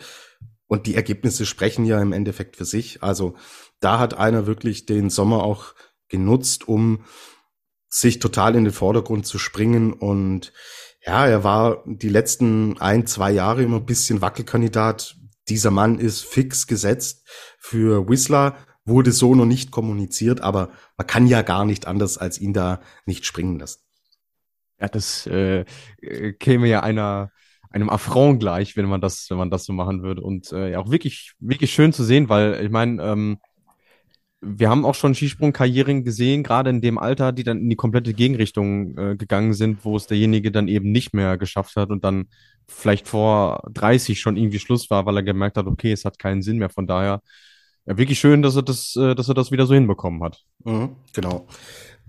Und 0.68 0.88
die 0.88 0.96
Ergebnisse 0.96 1.46
sprechen 1.46 1.86
ja 1.86 2.02
im 2.02 2.12
Endeffekt 2.12 2.56
für 2.56 2.66
sich. 2.66 3.04
Also 3.04 3.36
da 3.80 4.00
hat 4.00 4.16
einer 4.16 4.48
wirklich 4.48 4.86
den 4.86 5.10
Sommer 5.10 5.44
auch 5.44 5.76
genutzt, 6.10 6.68
um 6.68 7.04
sich 7.88 8.20
total 8.20 8.56
in 8.56 8.64
den 8.64 8.74
Vordergrund 8.74 9.26
zu 9.26 9.38
springen 9.40 9.94
und 9.94 10.52
ja, 11.06 11.28
er 11.28 11.44
war 11.44 11.84
die 11.86 12.10
letzten 12.10 12.80
ein, 12.80 13.06
zwei 13.06 13.32
Jahre 13.32 13.62
immer 13.62 13.78
ein 13.78 13.86
bisschen 13.86 14.22
Wackelkandidat. 14.22 15.16
Dieser 15.48 15.70
Mann 15.70 16.00
ist 16.00 16.26
fix 16.26 16.66
gesetzt 16.66 17.28
für 17.60 18.10
Whistler, 18.10 18.58
wurde 18.86 19.12
so 19.12 19.36
noch 19.36 19.46
nicht 19.46 19.70
kommuniziert, 19.70 20.42
aber 20.42 20.72
man 20.98 21.06
kann 21.06 21.28
ja 21.28 21.44
gar 21.44 21.64
nicht 21.64 21.86
anders, 21.86 22.18
als 22.18 22.40
ihn 22.40 22.54
da 22.54 22.82
nicht 23.06 23.26
springen 23.26 23.60
lassen. 23.60 23.82
Ja, 24.80 24.88
das 24.88 25.28
äh, 25.28 25.66
käme 26.40 26.68
ja 26.68 26.82
einer 26.82 27.32
einem 27.76 27.90
Affront 27.90 28.40
gleich, 28.40 28.78
wenn 28.78 28.86
man 28.86 29.02
das, 29.02 29.30
wenn 29.30 29.38
man 29.38 29.50
das 29.50 29.66
so 29.66 29.74
machen 29.74 30.02
würde. 30.02 30.22
Und 30.22 30.52
äh, 30.54 30.76
auch 30.78 30.90
wirklich, 30.90 31.34
wirklich 31.40 31.72
schön 31.72 31.92
zu 31.92 32.04
sehen, 32.04 32.30
weil 32.30 32.64
ich 32.64 32.72
meine, 32.72 33.04
ähm, 33.04 33.38
wir 34.42 34.70
haben 34.70 34.86
auch 34.86 34.96
schon 34.96 35.14
Skisprungkarrieren 35.14 36.04
gesehen, 36.04 36.44
gerade 36.44 36.70
in 36.70 36.82
dem 36.82 36.98
Alter, 36.98 37.32
die 37.32 37.44
dann 37.44 37.60
in 37.60 37.70
die 37.70 37.76
komplette 37.76 38.14
Gegenrichtung 38.14 38.98
äh, 38.98 39.16
gegangen 39.16 39.54
sind, 39.54 39.84
wo 39.84 39.98
es 39.98 40.08
derjenige 40.08 40.52
dann 40.52 40.68
eben 40.68 40.92
nicht 40.92 41.14
mehr 41.14 41.38
geschafft 41.38 41.76
hat 41.76 41.90
und 41.90 42.04
dann 42.04 42.28
vielleicht 42.68 43.08
vor 43.08 43.64
30 43.74 44.20
schon 44.20 44.38
irgendwie 44.38 44.60
Schluss 44.60 44.90
war, 44.90 45.06
weil 45.06 45.18
er 45.18 45.24
gemerkt 45.24 45.58
hat, 45.58 45.66
okay, 45.66 45.92
es 45.92 46.06
hat 46.06 46.20
keinen 46.20 46.44
Sinn 46.44 46.60
mehr. 46.60 46.70
Von 46.70 46.88
daher 46.88 47.22
ja, 47.86 47.98
wirklich 47.98 48.20
schön, 48.20 48.42
dass 48.42 48.56
er 48.56 48.64
das, 48.64 48.96
äh, 48.96 49.16
dass 49.16 49.28
er 49.28 49.34
das 49.34 49.52
wieder 49.52 49.66
so 49.66 49.74
hinbekommen 49.74 50.24
hat. 50.24 50.44
Mhm, 50.64 50.96
genau. 51.14 51.48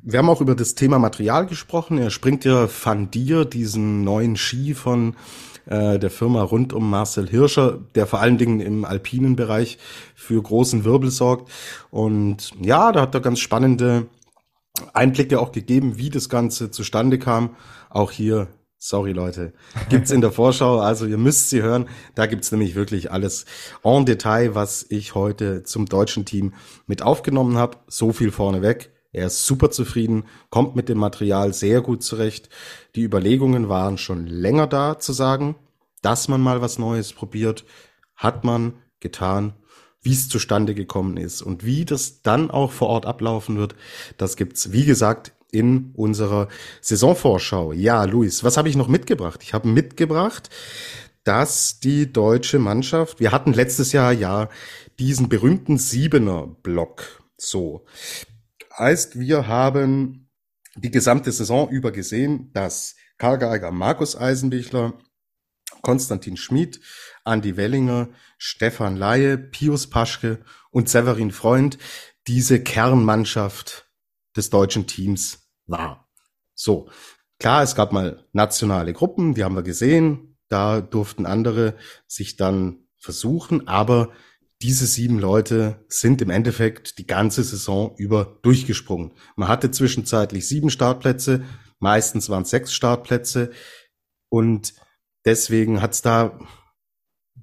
Wir 0.02 0.20
haben 0.20 0.28
auch 0.28 0.40
über 0.40 0.54
das 0.54 0.76
Thema 0.76 1.00
Material 1.00 1.46
gesprochen. 1.46 1.98
Er 1.98 2.10
springt 2.10 2.44
ja 2.44 2.68
Van 2.68 3.10
Dier, 3.10 3.44
diesen 3.44 4.04
neuen 4.04 4.36
Ski 4.36 4.74
von 4.74 5.16
äh, 5.66 5.98
der 5.98 6.10
Firma 6.10 6.42
rund 6.42 6.72
um 6.72 6.88
Marcel 6.88 7.28
Hirscher, 7.28 7.78
der 7.94 8.06
vor 8.06 8.20
allen 8.20 8.38
Dingen 8.38 8.60
im 8.60 8.84
alpinen 8.84 9.36
Bereich 9.36 9.78
für 10.14 10.40
großen 10.40 10.84
Wirbel 10.84 11.10
sorgt. 11.10 11.50
Und 11.90 12.52
ja, 12.60 12.92
da 12.92 13.02
hat 13.02 13.14
er 13.14 13.20
ganz 13.20 13.40
spannende 13.40 14.06
Einblicke 14.92 15.40
auch 15.40 15.52
gegeben, 15.52 15.98
wie 15.98 16.10
das 16.10 16.28
Ganze 16.28 16.70
zustande 16.70 17.18
kam. 17.18 17.56
Auch 17.90 18.10
hier, 18.10 18.48
sorry 18.78 19.12
Leute, 19.12 19.52
gibt's 19.88 20.10
in 20.10 20.20
der 20.20 20.32
Vorschau. 20.32 20.78
Also 20.78 21.06
ihr 21.06 21.18
müsst 21.18 21.50
sie 21.50 21.62
hören. 21.62 21.88
Da 22.14 22.26
gibt's 22.26 22.52
nämlich 22.52 22.74
wirklich 22.74 23.10
alles 23.10 23.46
en 23.82 24.06
Detail, 24.06 24.54
was 24.54 24.86
ich 24.88 25.14
heute 25.14 25.62
zum 25.64 25.86
deutschen 25.86 26.24
Team 26.24 26.54
mit 26.86 27.02
aufgenommen 27.02 27.56
habe. 27.56 27.78
So 27.88 28.12
viel 28.12 28.30
vorneweg. 28.30 28.95
Er 29.16 29.28
ist 29.28 29.46
super 29.46 29.70
zufrieden, 29.70 30.24
kommt 30.50 30.76
mit 30.76 30.90
dem 30.90 30.98
Material 30.98 31.54
sehr 31.54 31.80
gut 31.80 32.02
zurecht. 32.02 32.50
Die 32.96 33.02
Überlegungen 33.02 33.70
waren 33.70 33.96
schon 33.96 34.26
länger 34.26 34.66
da 34.66 34.98
zu 34.98 35.14
sagen, 35.14 35.56
dass 36.02 36.28
man 36.28 36.42
mal 36.42 36.60
was 36.60 36.78
Neues 36.78 37.14
probiert, 37.14 37.64
hat 38.14 38.44
man 38.44 38.74
getan. 39.00 39.54
Wie 40.02 40.12
es 40.12 40.28
zustande 40.28 40.74
gekommen 40.74 41.16
ist 41.16 41.40
und 41.40 41.64
wie 41.64 41.86
das 41.86 42.20
dann 42.20 42.50
auch 42.50 42.72
vor 42.72 42.88
Ort 42.88 43.06
ablaufen 43.06 43.56
wird, 43.56 43.74
das 44.18 44.36
gibt's 44.36 44.72
wie 44.72 44.84
gesagt 44.84 45.32
in 45.50 45.92
unserer 45.94 46.48
Saisonvorschau. 46.82 47.72
Ja, 47.72 48.04
Luis, 48.04 48.44
was 48.44 48.58
habe 48.58 48.68
ich 48.68 48.76
noch 48.76 48.86
mitgebracht? 48.86 49.40
Ich 49.42 49.54
habe 49.54 49.66
mitgebracht, 49.66 50.50
dass 51.24 51.80
die 51.80 52.12
deutsche 52.12 52.58
Mannschaft, 52.58 53.18
wir 53.18 53.32
hatten 53.32 53.54
letztes 53.54 53.92
Jahr 53.92 54.12
ja 54.12 54.50
diesen 54.98 55.30
berühmten 55.30 55.78
Siebener 55.78 56.46
Block. 56.62 57.22
So, 57.38 57.86
Heißt, 58.78 59.18
wir 59.18 59.46
haben 59.48 60.28
die 60.74 60.90
gesamte 60.90 61.32
Saison 61.32 61.70
über 61.70 61.92
gesehen, 61.92 62.52
dass 62.52 62.94
Karl 63.16 63.38
Geiger, 63.38 63.70
Markus 63.70 64.16
Eisenbichler, 64.16 64.92
Konstantin 65.80 66.36
Schmid, 66.36 66.80
Andi 67.24 67.56
Wellinger, 67.56 68.08
Stefan 68.36 68.96
Laie, 68.96 69.38
Pius 69.38 69.88
Paschke 69.88 70.44
und 70.70 70.88
Severin 70.90 71.30
Freund 71.30 71.78
diese 72.26 72.62
Kernmannschaft 72.62 73.88
des 74.36 74.50
deutschen 74.50 74.86
Teams 74.86 75.48
war. 75.66 76.08
So. 76.54 76.90
Klar, 77.38 77.62
es 77.62 77.74
gab 77.74 77.92
mal 77.92 78.24
nationale 78.32 78.92
Gruppen, 78.92 79.34
die 79.34 79.44
haben 79.44 79.56
wir 79.56 79.62
gesehen. 79.62 80.38
Da 80.48 80.80
durften 80.80 81.26
andere 81.26 81.76
sich 82.06 82.36
dann 82.36 82.86
versuchen, 82.96 83.68
aber 83.68 84.12
diese 84.62 84.86
sieben 84.86 85.18
Leute 85.18 85.84
sind 85.88 86.22
im 86.22 86.30
Endeffekt 86.30 86.98
die 86.98 87.06
ganze 87.06 87.42
Saison 87.44 87.94
über 87.98 88.38
durchgesprungen. 88.42 89.12
Man 89.36 89.48
hatte 89.48 89.70
zwischenzeitlich 89.70 90.48
sieben 90.48 90.70
Startplätze, 90.70 91.44
meistens 91.78 92.30
waren 92.30 92.42
es 92.42 92.50
sechs 92.50 92.72
Startplätze 92.72 93.50
und 94.30 94.74
deswegen 95.26 95.82
hat's 95.82 96.00
da, 96.00 96.38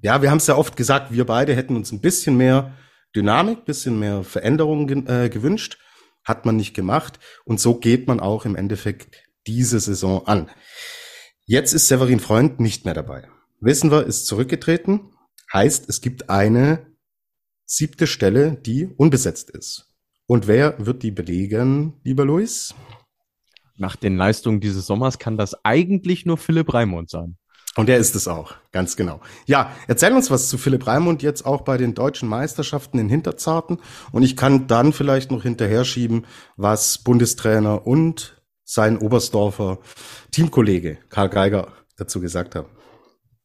ja, 0.02 0.22
wir 0.22 0.30
haben 0.30 0.38
es 0.38 0.48
ja 0.48 0.56
oft 0.56 0.76
gesagt, 0.76 1.12
wir 1.12 1.24
beide 1.24 1.54
hätten 1.54 1.76
uns 1.76 1.92
ein 1.92 2.00
bisschen 2.00 2.36
mehr 2.36 2.76
Dynamik, 3.14 3.64
bisschen 3.64 4.00
mehr 4.00 4.24
Veränderungen 4.24 5.06
äh, 5.06 5.28
gewünscht, 5.28 5.78
hat 6.24 6.46
man 6.46 6.56
nicht 6.56 6.74
gemacht 6.74 7.20
und 7.44 7.60
so 7.60 7.78
geht 7.78 8.08
man 8.08 8.18
auch 8.18 8.44
im 8.44 8.56
Endeffekt 8.56 9.14
diese 9.46 9.78
Saison 9.78 10.26
an. 10.26 10.50
Jetzt 11.46 11.74
ist 11.74 11.86
Severin 11.86 12.20
Freund 12.20 12.58
nicht 12.58 12.84
mehr 12.84 12.94
dabei. 12.94 13.28
Wissen 13.60 13.92
wir, 13.92 14.04
ist 14.04 14.26
zurückgetreten, 14.26 15.12
heißt, 15.52 15.88
es 15.88 16.00
gibt 16.00 16.28
eine 16.28 16.93
siebte 17.66 18.06
Stelle, 18.06 18.52
die 18.52 18.86
unbesetzt 18.96 19.50
ist. 19.50 19.92
Und 20.26 20.46
wer 20.46 20.74
wird 20.84 21.02
die 21.02 21.10
belegen, 21.10 21.94
lieber 22.02 22.24
Luis? 22.24 22.74
Nach 23.76 23.96
den 23.96 24.16
Leistungen 24.16 24.60
dieses 24.60 24.86
Sommers 24.86 25.18
kann 25.18 25.36
das 25.36 25.64
eigentlich 25.64 26.26
nur 26.26 26.38
Philipp 26.38 26.72
Raimund 26.72 27.10
sein. 27.10 27.36
Und 27.76 27.88
er 27.88 27.98
ist 27.98 28.14
es 28.14 28.28
auch, 28.28 28.54
ganz 28.70 28.94
genau. 28.96 29.20
Ja, 29.46 29.72
erzähl 29.88 30.12
uns 30.12 30.30
was 30.30 30.48
zu 30.48 30.58
Philipp 30.58 30.86
Raimund 30.86 31.22
jetzt 31.22 31.44
auch 31.44 31.62
bei 31.62 31.76
den 31.76 31.94
deutschen 31.94 32.28
Meisterschaften 32.28 32.98
in 32.98 33.08
Hinterzarten. 33.08 33.80
Und 34.12 34.22
ich 34.22 34.36
kann 34.36 34.68
dann 34.68 34.92
vielleicht 34.92 35.32
noch 35.32 35.42
hinterher 35.42 35.84
schieben, 35.84 36.24
was 36.56 36.98
Bundestrainer 36.98 37.84
und 37.84 38.40
sein 38.62 38.96
Oberstdorfer 38.98 39.80
Teamkollege 40.30 40.98
Karl 41.10 41.28
Geiger 41.28 41.72
dazu 41.96 42.20
gesagt 42.20 42.54
haben. 42.54 42.68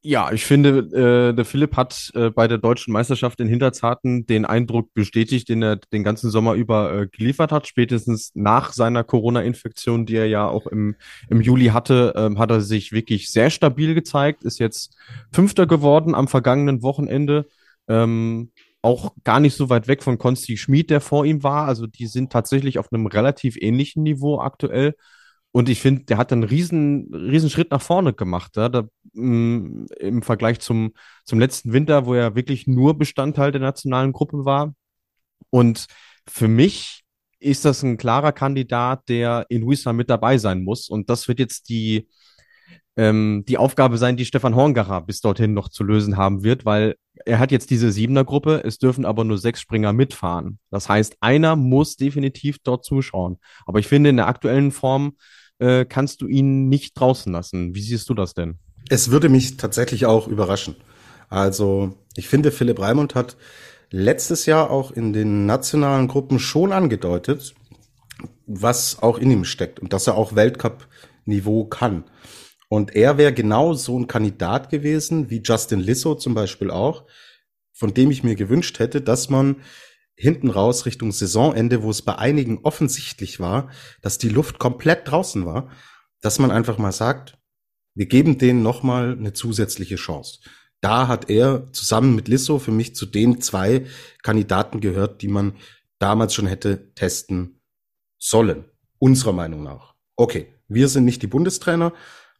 Ja, 0.01 0.31
ich 0.31 0.45
finde, 0.45 1.29
äh, 1.29 1.33
der 1.35 1.43
Philipp 1.43 1.75
hat 1.75 2.09
äh, 2.15 2.29
bei 2.29 2.47
der 2.47 2.57
deutschen 2.57 2.93
Meisterschaft 2.93 3.41
in 3.41 3.49
Hinterzarten 3.49 4.25
den 4.25 4.45
Eindruck 4.45 4.93
bestätigt, 4.93 5.49
den 5.49 5.61
er 5.61 5.75
den 5.75 6.05
ganzen 6.05 6.29
Sommer 6.29 6.53
über 6.53 6.93
äh, 6.93 7.07
geliefert 7.07 7.51
hat. 7.51 7.67
Spätestens 7.67 8.31
nach 8.33 8.71
seiner 8.71 9.03
Corona-Infektion, 9.03 10.05
die 10.05 10.15
er 10.15 10.27
ja 10.27 10.47
auch 10.47 10.67
im, 10.67 10.95
im 11.29 11.41
Juli 11.41 11.67
hatte, 11.67 12.13
ähm, 12.15 12.39
hat 12.39 12.49
er 12.49 12.61
sich 12.61 12.93
wirklich 12.93 13.29
sehr 13.29 13.49
stabil 13.49 13.93
gezeigt, 13.93 14.45
ist 14.45 14.59
jetzt 14.59 14.95
Fünfter 15.33 15.67
geworden 15.67 16.15
am 16.15 16.29
vergangenen 16.29 16.81
Wochenende. 16.81 17.47
Ähm, 17.89 18.51
auch 18.81 19.13
gar 19.25 19.41
nicht 19.41 19.55
so 19.55 19.69
weit 19.69 19.89
weg 19.89 20.01
von 20.01 20.17
Konsti 20.17 20.55
Schmid, 20.55 20.91
der 20.91 21.01
vor 21.01 21.25
ihm 21.25 21.43
war. 21.43 21.67
Also 21.67 21.87
die 21.87 22.07
sind 22.07 22.31
tatsächlich 22.31 22.79
auf 22.79 22.93
einem 22.93 23.05
relativ 23.05 23.57
ähnlichen 23.59 24.03
Niveau 24.03 24.39
aktuell. 24.39 24.95
Und 25.51 25.67
ich 25.67 25.81
finde, 25.81 26.05
der 26.05 26.17
hat 26.17 26.31
einen 26.31 26.43
riesen, 26.43 27.13
riesen 27.13 27.49
Schritt 27.49 27.71
nach 27.71 27.81
vorne 27.81 28.13
gemacht, 28.13 28.55
ja, 28.55 28.69
da, 28.69 28.87
mm, 29.13 29.87
im 29.99 30.21
Vergleich 30.21 30.59
zum, 30.59 30.93
zum 31.25 31.39
letzten 31.39 31.73
Winter, 31.73 32.05
wo 32.05 32.13
er 32.13 32.35
wirklich 32.35 32.67
nur 32.67 32.97
Bestandteil 32.97 33.51
der 33.51 33.61
nationalen 33.61 34.13
Gruppe 34.13 34.45
war. 34.45 34.73
Und 35.49 35.87
für 36.27 36.47
mich 36.47 37.03
ist 37.39 37.65
das 37.65 37.83
ein 37.83 37.97
klarer 37.97 38.31
Kandidat, 38.31 39.07
der 39.09 39.45
in 39.49 39.67
Wissa 39.67 39.93
mit 39.93 40.09
dabei 40.09 40.37
sein 40.37 40.63
muss. 40.63 40.89
Und 40.89 41.09
das 41.09 41.27
wird 41.27 41.39
jetzt 41.39 41.69
die, 41.69 42.07
ähm, 42.97 43.43
die 43.47 43.57
Aufgabe 43.57 43.97
sein, 43.97 44.17
die 44.17 44.25
Stefan 44.25 44.55
Horngacher 44.55 45.01
bis 45.01 45.21
dorthin 45.21 45.53
noch 45.53 45.69
zu 45.69 45.83
lösen 45.83 46.17
haben 46.17 46.43
wird, 46.43 46.65
weil 46.65 46.95
er 47.25 47.39
hat 47.39 47.51
jetzt 47.51 47.69
diese 47.69 47.91
Siebener-Gruppe, 47.91 48.61
es 48.65 48.77
dürfen 48.77 49.05
aber 49.05 49.23
nur 49.23 49.37
sechs 49.37 49.61
Springer 49.61 49.93
mitfahren. 49.93 50.59
Das 50.69 50.89
heißt, 50.89 51.17
einer 51.21 51.55
muss 51.55 51.95
definitiv 51.95 52.59
dort 52.59 52.85
zuschauen. 52.85 53.37
Aber 53.65 53.79
ich 53.79 53.87
finde, 53.87 54.09
in 54.11 54.17
der 54.17 54.27
aktuellen 54.27 54.71
Form 54.71 55.13
äh, 55.59 55.85
kannst 55.85 56.21
du 56.21 56.27
ihn 56.27 56.69
nicht 56.69 56.99
draußen 56.99 57.31
lassen. 57.31 57.75
Wie 57.75 57.81
siehst 57.81 58.09
du 58.09 58.13
das 58.13 58.33
denn? 58.33 58.57
Es 58.89 59.11
würde 59.11 59.29
mich 59.29 59.57
tatsächlich 59.57 60.05
auch 60.05 60.27
überraschen. 60.27 60.75
Also, 61.29 61.95
ich 62.15 62.27
finde, 62.27 62.51
Philipp 62.51 62.79
Raimund 62.79 63.13
hat 63.13 63.37
letztes 63.91 64.45
Jahr 64.45 64.71
auch 64.71 64.91
in 64.91 65.13
den 65.13 65.45
nationalen 65.45 66.07
Gruppen 66.07 66.39
schon 66.39 66.71
angedeutet, 66.71 67.53
was 68.47 69.01
auch 69.01 69.19
in 69.19 69.31
ihm 69.31 69.45
steckt 69.45 69.79
und 69.79 69.93
dass 69.93 70.07
er 70.07 70.15
auch 70.15 70.35
Weltcup-Niveau 70.35 71.65
kann. 71.65 72.03
Und 72.67 72.95
er 72.95 73.17
wäre 73.17 73.33
genau 73.33 73.73
so 73.73 73.97
ein 73.99 74.07
Kandidat 74.07 74.69
gewesen, 74.69 75.29
wie 75.29 75.41
Justin 75.43 75.79
Lissow 75.79 76.15
zum 76.15 76.33
Beispiel 76.33 76.69
auch, 76.69 77.05
von 77.73 77.93
dem 77.93 78.11
ich 78.11 78.23
mir 78.23 78.35
gewünscht 78.35 78.79
hätte, 78.79 79.01
dass 79.01 79.29
man 79.29 79.57
hinten 80.19 80.49
raus 80.49 80.85
Richtung 80.85 81.13
Saisonende, 81.13 81.81
wo 81.81 81.89
es 81.89 82.01
bei 82.01 82.17
einigen 82.17 82.59
offensichtlich 82.63 83.39
war, 83.39 83.69
dass 84.01 84.17
die 84.17 84.27
Luft 84.27 84.59
komplett 84.59 85.07
draußen 85.07 85.45
war, 85.45 85.71
dass 86.19 86.39
man 86.39 86.51
einfach 86.51 86.77
mal 86.77 86.91
sagt, 86.91 87.37
wir 87.95 88.05
geben 88.05 88.37
denen 88.37 88.61
nochmal 88.61 89.13
eine 89.13 89.31
zusätzliche 89.31 89.95
Chance. 89.95 90.39
Da 90.81 91.07
hat 91.07 91.29
er 91.29 91.71
zusammen 91.71 92.15
mit 92.15 92.27
Lisso 92.27 92.59
für 92.59 92.71
mich 92.71 92.95
zu 92.95 93.05
den 93.05 93.39
zwei 93.39 93.85
Kandidaten 94.21 94.81
gehört, 94.81 95.21
die 95.21 95.29
man 95.29 95.55
damals 95.99 96.33
schon 96.33 96.47
hätte 96.47 96.93
testen 96.95 97.61
sollen. 98.17 98.65
Unserer 98.97 99.33
Meinung 99.33 99.63
nach. 99.63 99.95
Okay, 100.17 100.53
wir 100.67 100.89
sind 100.89 101.05
nicht 101.05 101.21
die 101.21 101.27
Bundestrainer, 101.27 101.93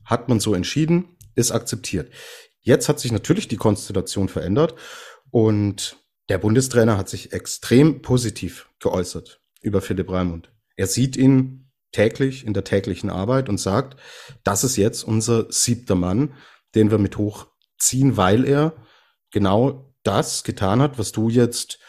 hat 0.04 0.28
man 0.28 0.42
so 0.42 0.54
entschieden, 0.54 1.16
ist 1.36 1.52
akzeptiert. 1.52 2.12
Jetzt 2.60 2.90
hat 2.90 3.00
sich 3.00 3.14
natürlich 3.14 3.48
die 3.48 3.58
Konstellation 3.58 4.28
verändert 4.28 4.76
und 5.32 5.96
der 6.30 6.38
Bundestrainer 6.38 6.98
hat 6.98 7.10
sich 7.10 7.34
extrem 7.34 8.02
positiv 8.02 8.70
geäußert 8.80 9.42
über 9.62 9.82
Philipp 9.82 10.10
Raimund. 10.10 10.54
Er 10.76 10.88
sieht 10.88 11.18
ihn 11.18 11.72
täglich 11.92 12.46
in 12.46 12.54
der 12.54 12.64
täglichen 12.64 13.10
Arbeit 13.10 13.50
und 13.50 13.60
sagt, 13.60 14.00
das 14.44 14.64
ist 14.64 14.78
jetzt 14.78 15.04
unser 15.04 15.52
siebter 15.52 15.96
Mann, 15.96 16.36
den 16.76 16.92
wir 16.92 17.00
mit 17.00 17.18
hochziehen, 17.18 18.16
weil 18.16 18.46
er 18.46 18.76
genau 19.32 19.94
das 20.04 20.44
getan 20.44 20.82
hat, 20.82 20.98
was 21.00 21.12
du 21.12 21.30
jetzt 21.30 21.80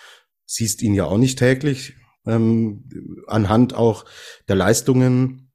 siehst 0.46 0.82
ihn 0.82 0.94
ja 0.94 1.04
auch 1.04 1.18
nicht 1.18 1.38
täglich, 1.38 1.94
ähm, 2.26 2.88
anhand 3.28 3.74
auch 3.74 4.04
der 4.48 4.56
Leistungen 4.56 5.52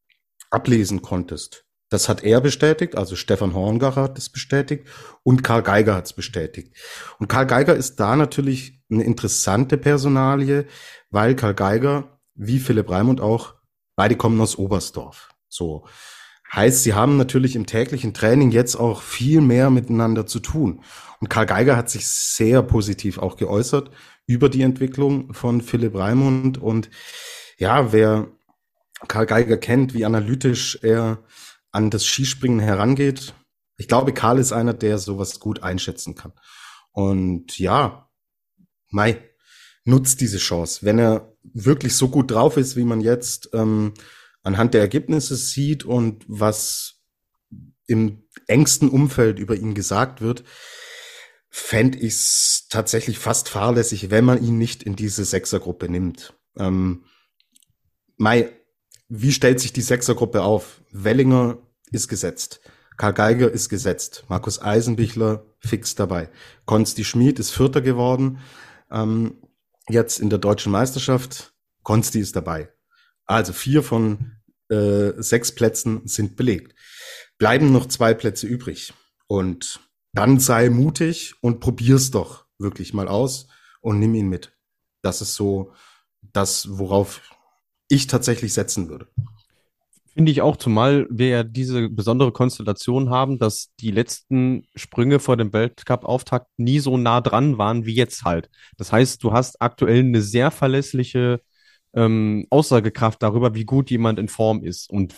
ablesen 0.52 1.02
konntest. 1.02 1.65
Das 1.96 2.10
hat 2.10 2.26
er 2.26 2.42
bestätigt, 2.42 2.98
also 2.98 3.16
Stefan 3.16 3.54
Horngacher 3.54 4.02
hat 4.02 4.18
es 4.18 4.28
bestätigt 4.28 4.86
und 5.24 5.46
Karl 5.46 5.64
Geiger 5.64 5.96
hat 5.96 6.08
es 6.08 6.12
bestätigt. 6.12 6.76
Und 7.20 7.30
Karl 7.30 7.46
Geiger 7.46 7.74
ist 7.74 8.02
da 8.02 8.18
natürlich 8.18 8.82
eine 8.92 9.06
interessante 9.06 9.78
Personalie, 9.78 10.66
weil 11.10 11.38
Karl 11.38 11.54
Geiger, 11.54 12.20
wie 12.34 12.60
Philipp 12.60 12.90
Raimund 12.90 13.22
auch, 13.22 13.54
beide 13.96 14.18
kommen 14.18 14.42
aus 14.42 14.58
Oberstdorf. 14.58 15.30
So. 15.48 15.86
Heißt, 16.54 16.84
sie 16.84 16.96
haben 16.96 17.16
natürlich 17.16 17.56
im 17.56 17.66
täglichen 17.66 18.14
Training 18.14 18.52
jetzt 18.52 18.76
auch 18.76 19.02
viel 19.02 19.40
mehr 19.40 19.70
miteinander 19.70 20.26
zu 20.26 20.42
tun. 20.42 20.82
Und 21.22 21.30
Karl 21.30 21.46
Geiger 21.46 21.78
hat 21.78 21.90
sich 21.90 22.08
sehr 22.08 22.62
positiv 22.62 23.20
auch 23.20 23.38
geäußert 23.38 23.90
über 24.28 24.50
die 24.50 24.64
Entwicklung 24.64 25.34
von 25.34 25.62
Philipp 25.62 25.96
Raimund. 25.96 26.58
Und 26.58 26.90
ja, 27.58 27.94
wer 27.94 28.28
Karl 29.08 29.28
Geiger 29.28 29.56
kennt, 29.56 29.94
wie 29.94 30.04
analytisch 30.04 30.78
er 30.82 31.24
an 31.76 31.90
das 31.90 32.06
Skispringen 32.06 32.60
herangeht, 32.60 33.34
ich 33.78 33.88
glaube, 33.88 34.14
Karl 34.14 34.40
ist 34.40 34.54
einer, 34.54 34.74
der 34.74 34.98
sowas 34.98 35.40
gut 35.40 35.62
einschätzen 35.62 36.16
kann. 36.16 36.32
Und 36.92 37.60
ja, 37.60 38.10
Mai, 38.90 39.22
nutzt 39.84 40.22
diese 40.22 40.38
Chance. 40.38 40.86
Wenn 40.86 41.00
er 41.00 41.36
wirklich 41.44 41.96
so 41.96 42.08
gut 42.08 42.32
drauf 42.32 42.56
ist, 42.56 42.78
wie 42.78 42.86
man 42.86 43.02
jetzt 43.02 43.50
ähm, 43.54 43.94
anhand 44.42 44.74
der 44.74 44.82
Ergebnisse 44.82 45.36
sieht 45.36 45.84
und 45.84 46.24
was 46.28 47.02
im 47.88 48.24
engsten 48.48 48.90
Umfeld 48.90 49.38
über 49.38 49.56
ihn 49.56 49.76
gesagt 49.76 50.22
wird, 50.22 50.44
fände 51.50 52.00
ich 52.00 52.14
es 52.14 52.68
tatsächlich 52.70 53.20
fast 53.20 53.50
fahrlässig, 53.50 54.10
wenn 54.10 54.26
man 54.26 54.42
ihn 54.42 54.58
nicht 54.58 54.82
in 54.82 54.96
diese 54.96 55.26
Sechsergruppe 55.26 55.90
nimmt. 55.90 56.34
Ähm, 56.58 57.04
Mai, 58.18 58.50
wie 59.10 59.34
stellt 59.34 59.60
sich 59.60 59.74
die 59.74 59.82
Sechsergruppe 59.82 60.42
auf? 60.42 60.82
Wellinger 60.92 61.58
ist 61.96 62.08
gesetzt. 62.08 62.62
Karl 62.98 63.14
Geiger 63.14 63.52
ist 63.52 63.70
gesetzt. 63.70 64.26
Markus 64.30 64.62
Eisenbichler 64.62 65.46
fix 65.60 65.96
dabei. 65.96 66.30
Konsti 66.66 67.04
Schmid 67.04 67.40
ist 67.40 67.52
Vierter 67.52 67.82
geworden. 67.82 68.40
Ähm, 68.92 69.42
jetzt 69.90 70.20
in 70.20 70.30
der 70.30 70.40
deutschen 70.40 70.72
Meisterschaft. 70.72 71.54
Konsti 71.84 72.20
ist 72.20 72.36
dabei. 72.36 72.70
Also 73.26 73.54
vier 73.54 73.84
von 73.84 74.34
äh, 74.70 75.12
sechs 75.18 75.54
Plätzen 75.54 76.02
sind 76.06 76.36
belegt. 76.36 76.76
Bleiben 77.38 77.72
noch 77.72 77.88
zwei 77.88 78.14
Plätze 78.14 78.48
übrig. 78.48 78.94
Und 79.28 79.80
dann 80.14 80.40
sei 80.40 80.70
mutig 80.70 81.36
und 81.42 81.60
probier's 81.60 82.12
doch 82.12 82.46
wirklich 82.58 82.94
mal 82.94 83.08
aus 83.08 83.48
und 83.82 84.00
nimm 84.00 84.16
ihn 84.16 84.30
mit. 84.30 84.54
Das 85.02 85.22
ist 85.22 85.36
so 85.36 85.74
das, 86.22 86.78
worauf 86.78 87.22
ich 87.90 88.08
tatsächlich 88.08 88.54
setzen 88.54 88.90
würde. 88.90 89.08
Finde 90.16 90.32
ich 90.32 90.42
auch, 90.42 90.56
zumal 90.56 91.08
wir 91.10 91.28
ja 91.28 91.44
diese 91.44 91.90
besondere 91.90 92.32
Konstellation 92.32 93.10
haben, 93.10 93.38
dass 93.38 93.74
die 93.82 93.92
letzten 93.92 94.66
Sprünge 94.74 95.20
vor 95.20 95.36
dem 95.36 95.52
Weltcup-Auftakt 95.52 96.48
nie 96.56 96.80
so 96.80 96.98
nah 96.98 97.20
dran 97.20 97.58
waren 97.58 97.86
wie 97.86 97.96
jetzt 97.96 98.24
halt. 98.24 98.50
Das 98.78 98.94
heißt, 98.94 99.22
du 99.22 99.34
hast 99.34 99.62
aktuell 99.62 100.00
eine 100.00 100.22
sehr 100.22 100.52
verlässliche 100.52 101.42
ähm, 101.94 102.48
Aussagekraft 102.50 103.22
darüber, 103.22 103.56
wie 103.56 103.66
gut 103.66 103.92
jemand 103.92 104.18
in 104.18 104.30
Form 104.30 104.64
ist. 104.64 104.90
Und 104.90 105.16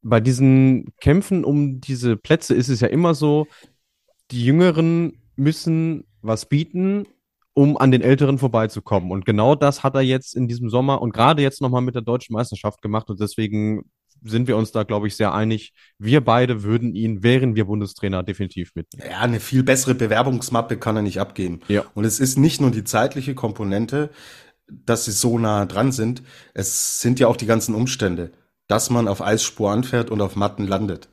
bei 0.00 0.18
diesen 0.18 0.94
Kämpfen 0.98 1.44
um 1.44 1.80
diese 1.80 2.16
Plätze 2.16 2.54
ist 2.54 2.70
es 2.70 2.80
ja 2.80 2.88
immer 2.88 3.14
so, 3.14 3.48
die 4.30 4.46
Jüngeren 4.46 5.22
müssen 5.36 6.06
was 6.22 6.46
bieten, 6.46 7.06
um 7.54 7.76
an 7.76 7.90
den 7.90 8.02
Älteren 8.02 8.38
vorbeizukommen. 8.38 9.10
Und 9.10 9.24
genau 9.24 9.54
das 9.54 9.82
hat 9.82 9.94
er 9.94 10.02
jetzt 10.02 10.34
in 10.34 10.48
diesem 10.48 10.68
Sommer 10.68 11.00
und 11.00 11.14
gerade 11.14 11.40
jetzt 11.40 11.62
nochmal 11.62 11.82
mit 11.82 11.94
der 11.94 12.02
deutschen 12.02 12.34
Meisterschaft 12.34 12.82
gemacht. 12.82 13.08
Und 13.08 13.20
deswegen 13.20 13.84
sind 14.22 14.48
wir 14.48 14.56
uns 14.56 14.72
da, 14.72 14.82
glaube 14.82 15.06
ich, 15.06 15.16
sehr 15.16 15.32
einig. 15.32 15.72
Wir 15.98 16.22
beide 16.22 16.62
würden 16.62 16.94
ihn, 16.94 17.22
wären 17.22 17.54
wir 17.54 17.66
Bundestrainer, 17.66 18.22
definitiv 18.22 18.72
mitnehmen. 18.74 19.08
Ja, 19.10 19.20
eine 19.20 19.38
viel 19.38 19.62
bessere 19.62 19.94
Bewerbungsmappe 19.94 20.76
kann 20.76 20.96
er 20.96 21.02
nicht 21.02 21.20
abgeben. 21.20 21.60
Ja. 21.68 21.84
Und 21.94 22.04
es 22.04 22.20
ist 22.20 22.38
nicht 22.38 22.60
nur 22.60 22.70
die 22.70 22.84
zeitliche 22.84 23.34
Komponente, 23.34 24.10
dass 24.66 25.04
sie 25.04 25.12
so 25.12 25.38
nah 25.38 25.66
dran 25.66 25.92
sind. 25.92 26.22
Es 26.54 27.00
sind 27.00 27.20
ja 27.20 27.28
auch 27.28 27.36
die 27.36 27.46
ganzen 27.46 27.74
Umstände, 27.74 28.32
dass 28.66 28.90
man 28.90 29.08
auf 29.08 29.22
Eisspur 29.22 29.70
anfährt 29.70 30.10
und 30.10 30.20
auf 30.20 30.36
Matten 30.36 30.66
landet 30.66 31.08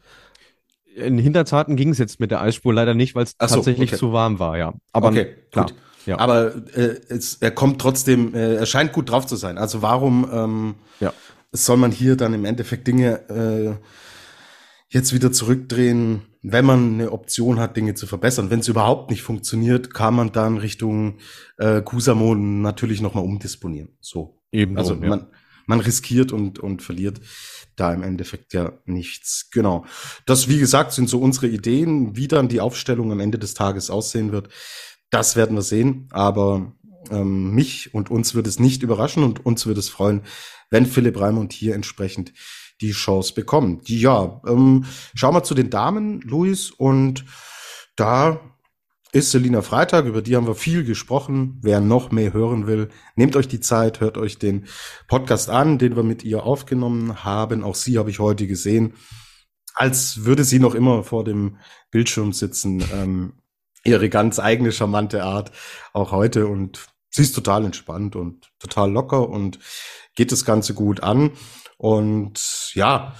in 0.94 1.18
Hinterzarten 1.18 1.78
ging 1.78 1.90
es 1.90 1.98
jetzt 1.98 2.20
mit 2.20 2.32
der 2.32 2.42
Eisspur 2.42 2.74
leider 2.74 2.94
nicht, 2.94 3.16
weil 3.16 3.24
es 3.24 3.32
so, 3.32 3.56
tatsächlich 3.56 3.92
okay. 3.92 3.98
zu 3.98 4.12
warm 4.12 4.40
war, 4.40 4.58
ja. 4.58 4.74
Aber 4.92 5.08
okay, 5.10 5.36
klar. 5.52 5.68
Gut. 5.68 5.76
Ja. 6.06 6.20
Aber 6.20 6.56
äh, 6.76 7.00
es, 7.10 7.38
er 7.40 7.52
kommt 7.52 7.80
trotzdem, 7.80 8.34
äh, 8.34 8.56
er 8.56 8.66
scheint 8.66 8.94
gut 8.94 9.10
drauf 9.10 9.26
zu 9.26 9.36
sein. 9.36 9.58
Also 9.58 9.82
warum 9.82 10.30
ähm, 10.32 10.76
ja. 11.00 11.14
soll 11.52 11.78
man 11.78 11.92
hier 11.92 12.16
dann 12.16 12.34
im 12.34 12.46
Endeffekt 12.46 12.88
Dinge 12.88 13.30
äh, 13.30 13.76
jetzt 14.90 15.14
wieder 15.14 15.32
zurückdrehen, 15.32 16.24
wenn 16.42 16.66
man 16.66 16.94
eine 16.94 17.12
Option 17.12 17.60
hat, 17.60 17.78
Dinge 17.78 17.94
zu 17.94 18.08
verbessern? 18.08 18.50
Wenn 18.50 18.62
es 18.62 18.68
überhaupt 18.68 19.12
nicht 19.12 19.22
funktioniert, 19.22 19.94
kann 19.94 20.16
man 20.16 20.32
dann 20.32 20.58
Richtung 20.58 21.20
äh, 21.58 21.82
Kusamo 21.82 22.36
natürlich 22.36 23.02
nochmal 23.02 23.24
umdisponieren. 23.24 23.90
So. 24.02 24.42
Eben. 24.52 24.78
Also 24.78 24.96
so, 24.96 25.02
ja. 25.02 25.10
man, 25.10 25.28
man 25.66 25.80
riskiert 25.80 26.32
und, 26.32 26.60
und 26.60 26.82
verliert 26.82 27.22
da 27.76 27.94
im 27.94 28.04
Endeffekt 28.04 28.54
ja 28.54 28.74
nichts. 28.86 29.50
Genau. 29.52 29.86
Das, 30.26 30.50
wie 30.50 30.60
gesagt, 30.60 30.92
sind 30.92 31.10
so 31.10 31.20
unsere 31.20 31.48
Ideen, 31.48 32.16
wie 32.16 32.28
dann 32.28 32.50
die 32.50 32.60
Aufstellung 32.60 33.12
am 33.12 33.20
Ende 33.20 33.40
des 33.40 33.54
Tages 33.54 33.90
aussehen 33.90 34.32
wird. 34.32 34.50
Das 35.12 35.36
werden 35.36 35.56
wir 35.56 35.62
sehen. 35.62 36.08
Aber 36.12 36.74
ähm, 37.12 37.54
mich 37.54 37.94
und 37.94 38.10
uns 38.10 38.34
wird 38.34 38.48
es 38.48 38.60
nicht 38.60 38.82
überraschen 38.82 39.24
und 39.24 39.46
uns 39.46 39.68
wird 39.68 39.78
es 39.78 39.90
freuen, 39.90 40.22
wenn 40.70 40.86
Philipp 40.86 41.20
Raimund 41.20 41.54
hier 41.54 41.76
entsprechend 41.76 42.34
die 42.82 42.92
Chance 42.92 43.34
bekommt. 43.34 43.90
Ja, 43.90 44.42
ähm, 44.48 44.86
schauen 45.14 45.36
wir 45.36 45.44
zu 45.44 45.54
den 45.54 45.70
Damen, 45.70 46.22
Luis, 46.22 46.72
und 46.72 47.26
da 47.96 48.40
ist 49.12 49.32
Selina 49.32 49.62
Freitag, 49.62 50.06
über 50.06 50.22
die 50.22 50.36
haben 50.36 50.48
wir 50.48 50.56
viel 50.56 50.86
gesprochen. 50.86 51.60
Wer 51.62 51.82
noch 51.82 52.12
mehr 52.12 52.34
hören 52.34 52.66
will, 52.66 52.90
nehmt 53.16 53.36
euch 53.36 53.48
die 53.48 53.60
Zeit, 53.60 54.00
hört 54.00 54.18
euch 54.18 54.40
den 54.40 54.66
Podcast 55.08 55.50
an, 55.50 55.78
den 55.78 55.96
wir 55.96 56.04
mit 56.04 56.24
ihr 56.24 56.44
aufgenommen 56.44 57.24
haben. 57.24 57.64
Auch 57.64 57.76
sie 57.76 58.00
habe 58.00 58.10
ich 58.10 58.20
heute 58.20 58.48
gesehen, 58.48 58.94
als 59.76 60.24
würde 60.24 60.46
sie 60.46 60.60
noch 60.60 60.76
immer 60.76 61.04
vor 61.04 61.26
dem 61.26 61.58
Bildschirm 61.92 62.32
sitzen. 62.32 62.84
Ähm, 62.94 63.34
ihre 63.84 64.10
ganz 64.10 64.40
eigene 64.40 64.72
charmante 64.72 65.24
Art 65.24 65.52
auch 65.94 66.12
heute 66.12 66.48
und 66.48 66.88
sie 67.10 67.24
ist 67.24 67.34
total 67.34 67.66
entspannt 67.66 68.16
und 68.16 68.52
total 68.60 68.92
locker 68.92 69.30
und 69.30 69.60
geht 70.16 70.32
das 70.32 70.46
Ganze 70.46 70.74
gut 70.74 71.02
an. 71.02 71.32
Und 71.78 72.72
ja, 72.74 73.16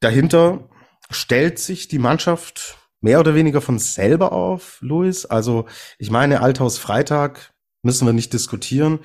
dahinter 0.00 0.68
stellt 1.10 1.58
sich 1.58 1.88
die 1.88 1.98
Mannschaft 1.98 2.78
mehr 3.00 3.20
oder 3.20 3.34
weniger 3.34 3.60
von 3.60 3.78
selber 3.78 4.32
auf, 4.32 4.78
Luis. 4.80 5.26
Also 5.26 5.66
ich 5.98 6.10
meine, 6.10 6.40
Althaus 6.40 6.78
Freitag 6.78 7.52
müssen 7.82 8.06
wir 8.06 8.14
nicht 8.14 8.32
diskutieren. 8.32 9.00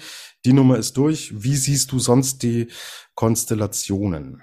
Die 0.46 0.54
Nummer 0.54 0.78
ist 0.78 0.96
durch. 0.96 1.44
Wie 1.44 1.56
siehst 1.56 1.92
du 1.92 2.00
sonst 2.00 2.42
die 2.44 2.72
Konstellationen? 3.14 4.42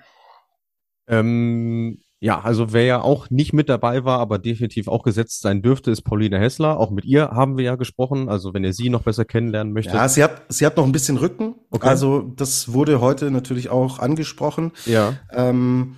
Ähm, 1.09 2.03
ja, 2.21 2.41
also 2.41 2.73
wer 2.73 2.85
ja 2.85 3.01
auch 3.03 3.29
nicht 3.31 3.53
mit 3.53 3.69
dabei 3.69 4.05
war, 4.05 4.21
aber 4.21 4.39
definitiv 4.39 4.89
auch 4.89 5.03
gesetzt 5.03 5.43
sein 5.43 5.63
dürfte, 5.63 5.91
ist 5.91 6.03
Pauline 6.03 6.39
Hessler. 6.39 6.79
Auch 6.79 6.91
mit 6.91 7.05
ihr 7.05 7.31
haben 7.31 7.57
wir 7.57 7.65
ja 7.65 7.77
gesprochen. 7.77 8.29
Also 8.29 8.55
wenn 8.55 8.65
ihr 8.65 8.73
sie 8.73 8.89
noch 8.89 9.03
besser 9.03 9.25
kennenlernen 9.25 9.73
möchtet. 9.73 9.95
Ja, 9.95 10.09
sie 10.09 10.25
hat, 10.25 10.43
sie 10.49 10.65
hat 10.65 10.77
noch 10.77 10.85
ein 10.85 10.93
bisschen 10.93 11.19
Rücken. 11.19 11.55
Okay. 11.71 11.87
Also 11.87 12.21
das 12.21 12.73
wurde 12.73 13.01
heute 13.01 13.31
natürlich 13.31 13.69
auch 13.69 13.99
angesprochen. 13.99 14.73
Ja. 14.87 15.15
Ähm, 15.31 15.97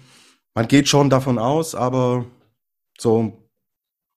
man 0.54 0.66
geht 0.66 0.88
schon 0.88 1.08
davon 1.08 1.38
aus, 1.38 1.74
aber 1.76 2.24
so 2.98 3.48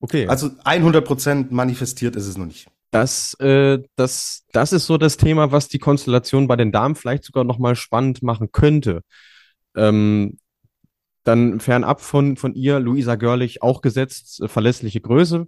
Okay. 0.01 0.27
Also 0.27 0.49
100 0.63 1.05
Prozent 1.05 1.51
manifestiert 1.51 2.15
ist 2.15 2.27
es 2.27 2.37
noch 2.37 2.47
nicht. 2.47 2.67
Das, 2.89 3.35
äh, 3.35 3.79
das, 3.95 4.43
das 4.51 4.73
ist 4.73 4.85
so 4.85 4.97
das 4.97 5.15
Thema, 5.15 5.51
was 5.51 5.69
die 5.69 5.79
Konstellation 5.79 6.47
bei 6.47 6.55
den 6.55 6.71
Damen 6.71 6.95
vielleicht 6.95 7.23
sogar 7.23 7.43
noch 7.45 7.59
mal 7.59 7.75
spannend 7.75 8.21
machen 8.21 8.51
könnte. 8.51 9.01
Ähm, 9.75 10.37
dann 11.23 11.59
fernab 11.59 12.01
von, 12.01 12.37
von 12.37 12.53
ihr, 12.55 12.79
Luisa 12.79 13.15
Görlich, 13.15 13.61
auch 13.61 13.81
gesetzt, 13.81 14.41
äh, 14.41 14.47
verlässliche 14.47 15.01
Größe. 15.01 15.47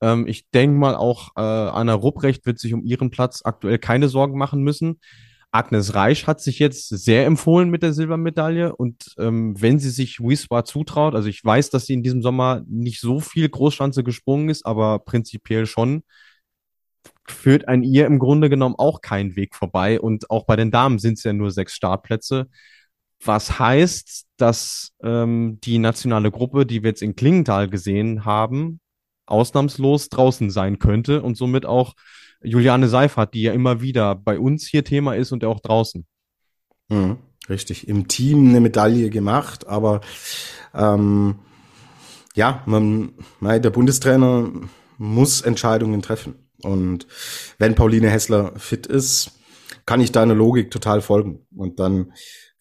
Ähm, 0.00 0.26
ich 0.26 0.50
denke 0.50 0.76
mal, 0.76 0.94
auch 0.96 1.30
äh, 1.36 1.40
Anna 1.40 1.94
Rupprecht 1.94 2.44
wird 2.46 2.58
sich 2.58 2.74
um 2.74 2.84
ihren 2.84 3.10
Platz 3.10 3.42
aktuell 3.44 3.78
keine 3.78 4.08
Sorgen 4.08 4.36
machen 4.36 4.62
müssen. 4.62 5.00
Agnes 5.52 5.94
Reich 5.94 6.26
hat 6.26 6.40
sich 6.40 6.58
jetzt 6.58 6.88
sehr 6.88 7.26
empfohlen 7.26 7.68
mit 7.68 7.82
der 7.82 7.92
Silbermedaille 7.92 8.74
und 8.74 9.14
ähm, 9.18 9.54
wenn 9.60 9.78
sie 9.78 9.90
sich 9.90 10.18
Wiswa 10.18 10.64
zutraut, 10.64 11.14
also 11.14 11.28
ich 11.28 11.44
weiß, 11.44 11.68
dass 11.68 11.84
sie 11.84 11.92
in 11.92 12.02
diesem 12.02 12.22
Sommer 12.22 12.62
nicht 12.66 13.00
so 13.00 13.20
viel 13.20 13.48
Großschanze 13.50 14.02
gesprungen 14.02 14.48
ist, 14.48 14.64
aber 14.64 14.98
prinzipiell 15.00 15.66
schon, 15.66 16.04
führt 17.28 17.68
an 17.68 17.82
ihr 17.82 18.06
im 18.06 18.18
Grunde 18.18 18.48
genommen 18.48 18.76
auch 18.78 19.02
kein 19.02 19.36
Weg 19.36 19.54
vorbei 19.54 20.00
und 20.00 20.30
auch 20.30 20.46
bei 20.46 20.56
den 20.56 20.70
Damen 20.70 20.98
sind 20.98 21.18
es 21.18 21.24
ja 21.24 21.34
nur 21.34 21.50
sechs 21.50 21.74
Startplätze. 21.74 22.48
Was 23.24 23.58
heißt, 23.58 24.26
dass 24.36 24.92
ähm, 25.02 25.58
die 25.62 25.78
nationale 25.78 26.30
Gruppe, 26.30 26.66
die 26.66 26.82
wir 26.82 26.90
jetzt 26.90 27.02
in 27.02 27.16
Klingenthal 27.16 27.68
gesehen 27.68 28.24
haben, 28.24 28.80
ausnahmslos 29.26 30.08
draußen 30.08 30.50
sein 30.50 30.78
könnte 30.78 31.22
und 31.22 31.36
somit 31.36 31.64
auch 31.64 31.94
Juliane 32.42 32.88
Seifert, 32.88 33.34
die 33.34 33.42
ja 33.42 33.52
immer 33.52 33.80
wieder 33.80 34.14
bei 34.14 34.38
uns 34.38 34.66
hier 34.66 34.84
Thema 34.84 35.14
ist 35.14 35.32
und 35.32 35.44
auch 35.44 35.60
draußen. 35.60 36.04
Mhm, 36.88 37.18
richtig, 37.48 37.86
im 37.88 38.08
Team 38.08 38.48
eine 38.48 38.60
Medaille 38.60 39.10
gemacht, 39.10 39.66
aber 39.66 40.00
ähm, 40.74 41.36
ja, 42.34 42.62
man, 42.66 43.12
der 43.40 43.70
Bundestrainer 43.70 44.50
muss 44.98 45.40
Entscheidungen 45.42 46.02
treffen. 46.02 46.34
Und 46.62 47.06
wenn 47.58 47.74
Pauline 47.74 48.10
Hessler 48.10 48.52
fit 48.56 48.86
ist, 48.86 49.32
kann 49.86 50.00
ich 50.00 50.12
deiner 50.12 50.34
Logik 50.34 50.70
total 50.70 51.00
folgen. 51.00 51.46
Und 51.54 51.80
dann 51.80 52.12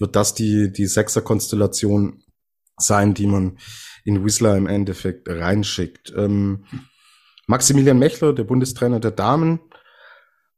wird 0.02 0.16
das 0.16 0.34
die, 0.34 0.74
die 0.74 0.88
Sechser-Konstellation 0.88 2.24
sein, 2.78 3.14
die 3.14 3.28
man 3.28 3.60
in 4.04 4.26
Whistler 4.26 4.58
im 4.58 4.68
Endeffekt 4.68 5.30
reinschickt. 5.30 6.12
Ähm, 6.18 6.66
Maximilian 7.48 8.00
Mechler, 8.00 8.34
der 8.34 8.44
Bundestrainer 8.44 9.00
der 9.00 9.12
Damen, 9.12 9.60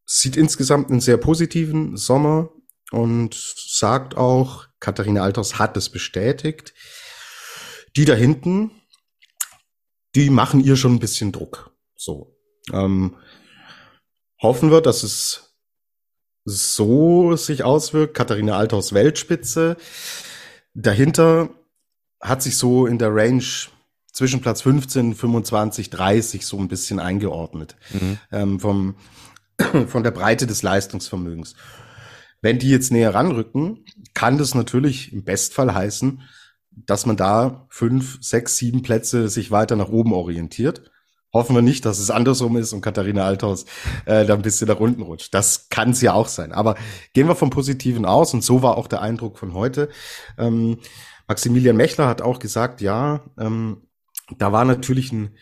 sieht 0.05 0.37
insgesamt 0.37 0.89
einen 0.89 1.01
sehr 1.01 1.17
positiven 1.17 1.97
Sommer 1.97 2.49
und 2.91 3.35
sagt 3.35 4.15
auch, 4.15 4.67
Katharina 4.79 5.21
Alters 5.21 5.59
hat 5.59 5.75
es 5.77 5.89
bestätigt. 5.89 6.73
Die 7.95 8.05
da 8.05 8.13
hinten, 8.13 8.71
die 10.15 10.29
machen 10.29 10.63
ihr 10.63 10.77
schon 10.77 10.95
ein 10.95 10.99
bisschen 10.99 11.31
Druck. 11.31 11.75
So. 11.95 12.37
Ähm, 12.71 13.17
hoffen 14.41 14.71
wir, 14.71 14.81
dass 14.81 15.03
es 15.03 15.42
so 16.45 17.35
sich 17.35 17.63
auswirkt. 17.63 18.15
Katharina 18.15 18.57
Althaus 18.57 18.93
Weltspitze. 18.93 19.77
Dahinter 20.73 21.49
hat 22.21 22.41
sich 22.41 22.57
so 22.57 22.85
in 22.85 22.97
der 22.97 23.13
Range 23.13 23.43
zwischen 24.11 24.41
Platz 24.41 24.61
15, 24.61 25.15
25, 25.15 25.89
30 25.89 26.45
so 26.45 26.57
ein 26.59 26.67
bisschen 26.67 26.99
eingeordnet. 26.99 27.75
Mhm. 27.91 28.17
Ähm, 28.31 28.59
vom, 28.59 28.95
von 29.87 30.03
der 30.03 30.11
Breite 30.11 30.47
des 30.47 30.61
Leistungsvermögens. 30.61 31.55
Wenn 32.41 32.59
die 32.59 32.69
jetzt 32.69 32.91
näher 32.91 33.15
ranrücken, 33.15 33.85
kann 34.13 34.37
das 34.37 34.53
natürlich 34.53 35.13
im 35.13 35.23
Bestfall 35.23 35.73
heißen, 35.73 36.21
dass 36.71 37.05
man 37.05 37.17
da 37.17 37.67
fünf, 37.69 38.17
sechs, 38.21 38.57
sieben 38.57 38.81
Plätze 38.83 39.29
sich 39.29 39.51
weiter 39.51 39.75
nach 39.75 39.89
oben 39.89 40.13
orientiert. 40.13 40.91
Hoffen 41.33 41.55
wir 41.55 41.63
nicht, 41.63 41.83
dass 41.85 41.97
es 41.97 42.11
andersrum 42.11 42.57
ist 42.57 42.73
und 42.73 42.81
Katharina 42.81 43.25
Althaus 43.25 43.65
äh, 44.05 44.23
da 44.23 44.35
ein 44.35 44.43
bisschen 44.43 44.67
nach 44.67 44.79
unten 44.79 45.01
rutscht. 45.01 45.33
Das 45.33 45.67
kann 45.69 45.89
es 45.89 46.01
ja 46.01 46.13
auch 46.13 46.27
sein. 46.27 46.51
Aber 46.51 46.75
gehen 47.13 47.27
wir 47.27 47.35
vom 47.35 47.49
Positiven 47.49 48.05
aus 48.05 48.35
und 48.35 48.43
so 48.43 48.61
war 48.61 48.77
auch 48.77 48.87
der 48.87 49.01
Eindruck 49.01 49.39
von 49.39 49.55
heute. 49.55 49.89
Ähm, 50.37 50.77
Maximilian 51.27 51.75
Mechler 51.75 52.07
hat 52.07 52.21
auch 52.21 52.37
gesagt, 52.37 52.81
ja, 52.81 53.21
ähm, 53.39 53.87
da 54.37 54.51
war 54.51 54.63
natürlich 54.63 55.11
ein 55.11 55.35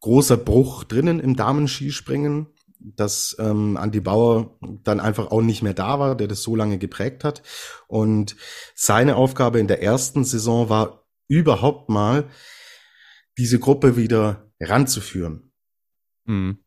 großer 0.00 0.36
Bruch 0.36 0.84
drinnen 0.84 1.18
im 1.18 1.34
Damenskispringen, 1.34 2.46
dass 2.78 3.34
ähm, 3.40 3.76
Andi 3.76 4.00
Bauer 4.00 4.56
dann 4.84 5.00
einfach 5.00 5.30
auch 5.30 5.40
nicht 5.40 5.62
mehr 5.62 5.74
da 5.74 5.98
war, 5.98 6.14
der 6.14 6.28
das 6.28 6.42
so 6.42 6.54
lange 6.54 6.78
geprägt 6.78 7.24
hat. 7.24 7.42
Und 7.88 8.36
seine 8.74 9.16
Aufgabe 9.16 9.58
in 9.58 9.66
der 9.66 9.82
ersten 9.82 10.24
Saison 10.24 10.68
war 10.68 11.06
überhaupt 11.26 11.88
mal, 11.88 12.28
diese 13.36 13.58
Gruppe 13.58 13.96
wieder 13.96 14.52
ranzuführen. 14.64 15.52
Mhm. 16.24 16.58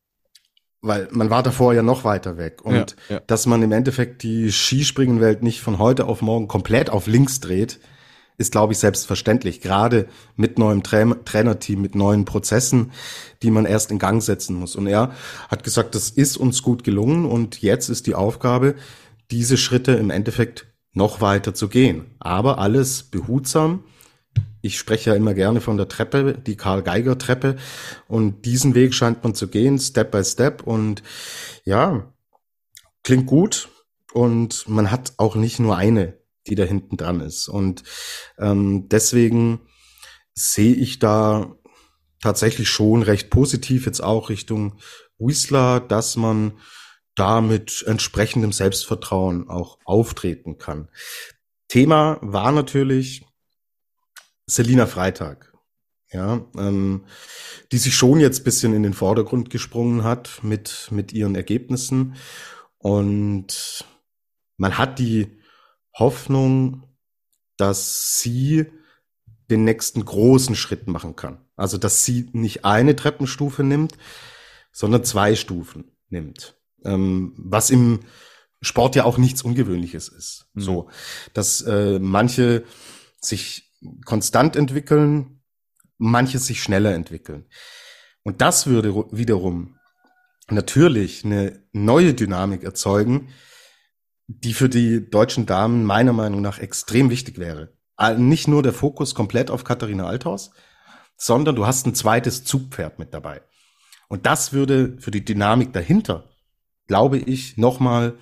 Weil 0.81 1.07
man 1.12 1.29
war 1.29 1.43
davor 1.43 1.73
ja 1.73 1.81
noch 1.81 2.03
weiter 2.03 2.38
weg. 2.38 2.63
Und 2.63 2.95
ja, 3.10 3.15
ja. 3.15 3.19
dass 3.21 3.45
man 3.45 3.63
im 3.63 3.71
Endeffekt 3.71 4.23
die 4.23 4.51
Skispringenwelt 4.51 5.43
nicht 5.43 5.62
von 5.62 5.79
heute 5.79 6.05
auf 6.05 6.21
morgen 6.21 6.47
komplett 6.47 6.89
auf 6.89 7.07
links 7.07 7.39
dreht, 7.39 7.79
ist, 8.38 8.51
glaube 8.51 8.73
ich, 8.73 8.79
selbstverständlich. 8.79 9.62
Gerade 9.62 10.07
mit 10.36 10.60
neuem 10.60 10.83
Tra 10.83 11.03
Trainerteam, 11.25 11.81
mit 11.81 11.95
neuen 11.95 12.25
Prozessen, 12.25 12.91
die 13.41 13.49
man 13.49 13.65
erst 13.65 13.91
in 13.91 13.99
Gang 13.99 14.21
setzen 14.21 14.55
muss. 14.55 14.75
Und 14.75 14.88
er 14.88 15.12
hat 15.49 15.63
gesagt, 15.63 15.95
das 15.95 16.10
ist 16.10 16.38
uns 16.38 16.62
gut 16.62 16.83
gelungen 16.83 17.25
und 17.25 17.62
jetzt 17.62 17.89
ist 17.89 18.05
die 18.05 18.15
Aufgabe, 18.15 18.75
diese 19.31 19.57
Schritte 19.57 19.93
im 19.93 20.12
Endeffekt 20.12 20.67
noch 20.93 21.21
weiter 21.21 21.53
zu 21.53 21.67
gehen. 21.67 22.05
Aber 22.19 22.60
alles 22.60 23.03
behutsam. 23.03 23.83
Ich 24.62 24.78
spreche 24.78 25.12
ja 25.12 25.15
immer 25.15 25.34
gerne 25.34 25.62
von 25.62 25.78
der 25.78 25.88
Treppe, 25.88 26.34
die 26.34 26.58
Karl 26.58 26.84
Geiger 26.84 27.17
Treppe. 27.17 27.58
Und 28.08 28.45
diesen 28.45 28.76
Weg 28.76 28.93
scheint 28.93 29.23
man 29.23 29.36
zu 29.36 29.47
gehen, 29.47 29.80
Step 29.80 30.12
by 30.12 30.23
Step. 30.23 30.63
Und 30.63 31.04
ja, 31.63 32.12
klingt 33.04 33.28
gut. 33.28 33.69
Und 34.13 34.67
man 34.67 34.89
hat 34.91 35.13
auch 35.17 35.36
nicht 35.36 35.60
nur 35.60 35.78
eine 35.78 36.17
die 36.47 36.56
da 36.56 36.63
hinten 36.63 36.97
dran 36.97 37.19
ist. 37.19 37.47
Und 37.47 37.84
ähm, 38.38 38.88
deswegen 38.89 39.60
sehe 40.34 40.73
ich 40.73 41.00
da 41.00 41.56
tatsächlich 42.21 42.69
schon 42.69 43.04
recht 43.04 43.30
positiv 43.30 43.86
jetzt 43.86 44.02
auch 44.02 44.30
Richtung 44.30 44.80
Whistler, 45.19 45.80
dass 45.80 46.15
man 46.15 46.54
da 47.15 47.41
mit 47.41 47.84
entsprechendem 47.88 48.52
Selbstvertrauen 48.52 49.50
auch 49.50 49.80
auftreten 49.86 50.58
kann. 50.58 50.89
Thema 51.67 52.19
war 52.21 52.52
natürlich 52.52 53.26
Selina 54.47 54.88
Freitag, 54.88 55.53
ja, 56.12 56.45
ähm, 56.57 57.05
die 57.71 57.77
sich 57.77 57.95
schon 57.95 58.19
jetzt 58.19 58.43
bisschen 58.43 58.73
in 58.73 58.83
den 58.83 58.93
Vordergrund 58.93 59.49
gesprungen 59.49 60.03
hat 60.03 60.39
mit 60.41 60.88
mit 60.91 61.13
ihren 61.13 61.36
Ergebnissen 61.36 62.15
und 62.77 63.86
man 64.57 64.77
hat 64.77 64.99
die 64.99 65.38
Hoffnung, 65.93 66.83
dass 67.57 68.19
sie 68.19 68.67
den 69.49 69.63
nächsten 69.63 70.03
großen 70.03 70.55
Schritt 70.55 70.88
machen 70.88 71.15
kann. 71.15 71.45
Also, 71.55 71.77
dass 71.77 72.05
sie 72.05 72.29
nicht 72.33 72.65
eine 72.65 72.95
Treppenstufe 72.95 73.63
nimmt, 73.63 73.97
sondern 74.71 75.03
zwei 75.03 75.36
Stufen 75.36 75.91
nimmt. 76.10 76.55
Ähm, 76.83 77.33
was 77.38 77.69
im 77.69 78.01
Sport 78.62 78.95
ja 78.95 79.05
auch 79.05 79.17
nichts 79.17 79.41
Ungewöhnliches 79.41 80.10
ist. 80.10 80.47
Mhm. 80.53 80.62
So, 80.62 80.89
dass 81.33 81.62
äh, 81.62 81.99
manche 81.99 82.63
sich 83.19 83.66
konstant 84.06 84.56
entwickeln, 84.56 85.42
manche 85.98 86.40
sich 86.40 86.62
schneller 86.62 86.94
entwickeln. 86.94 87.46
Und 88.24 88.42
das 88.42 88.68
würde 88.68 89.06
wiederum 89.12 89.78
natürlich 90.50 91.24
eine 91.24 91.63
neue 91.72 92.13
Dynamik 92.13 92.63
erzeugen, 92.63 93.30
die 94.28 94.54
für 94.54 94.70
die 94.70 95.10
deutschen 95.10 95.46
Damen 95.46 95.86
meiner 95.86 96.13
Meinung 96.13 96.42
nach 96.42 96.60
extrem 96.60 97.10
wichtig 97.10 97.38
wäre. 97.38 97.74
Nicht 98.18 98.48
nur 98.48 98.62
der 98.62 98.74
Fokus 98.74 99.16
komplett 99.16 99.50
auf 99.50 99.63
Katharina 99.63 100.06
Althaus, 100.06 100.52
sondern 101.16 101.56
du 101.56 101.66
hast 101.66 101.88
ein 101.88 101.96
zweites 101.96 102.44
Zugpferd 102.44 103.00
mit 103.00 103.13
dabei. 103.13 103.42
Und 104.08 104.26
das 104.26 104.54
würde 104.54 104.98
für 105.00 105.12
die 105.12 105.26
Dynamik 105.26 105.74
dahinter, 105.74 106.30
glaube 106.88 107.18
ich, 107.18 107.58
nochmal 107.58 108.18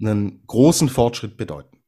einen 0.00 0.44
großen 0.46 0.88
Fortschritt 0.88 1.36
bedeuten. 1.36 1.79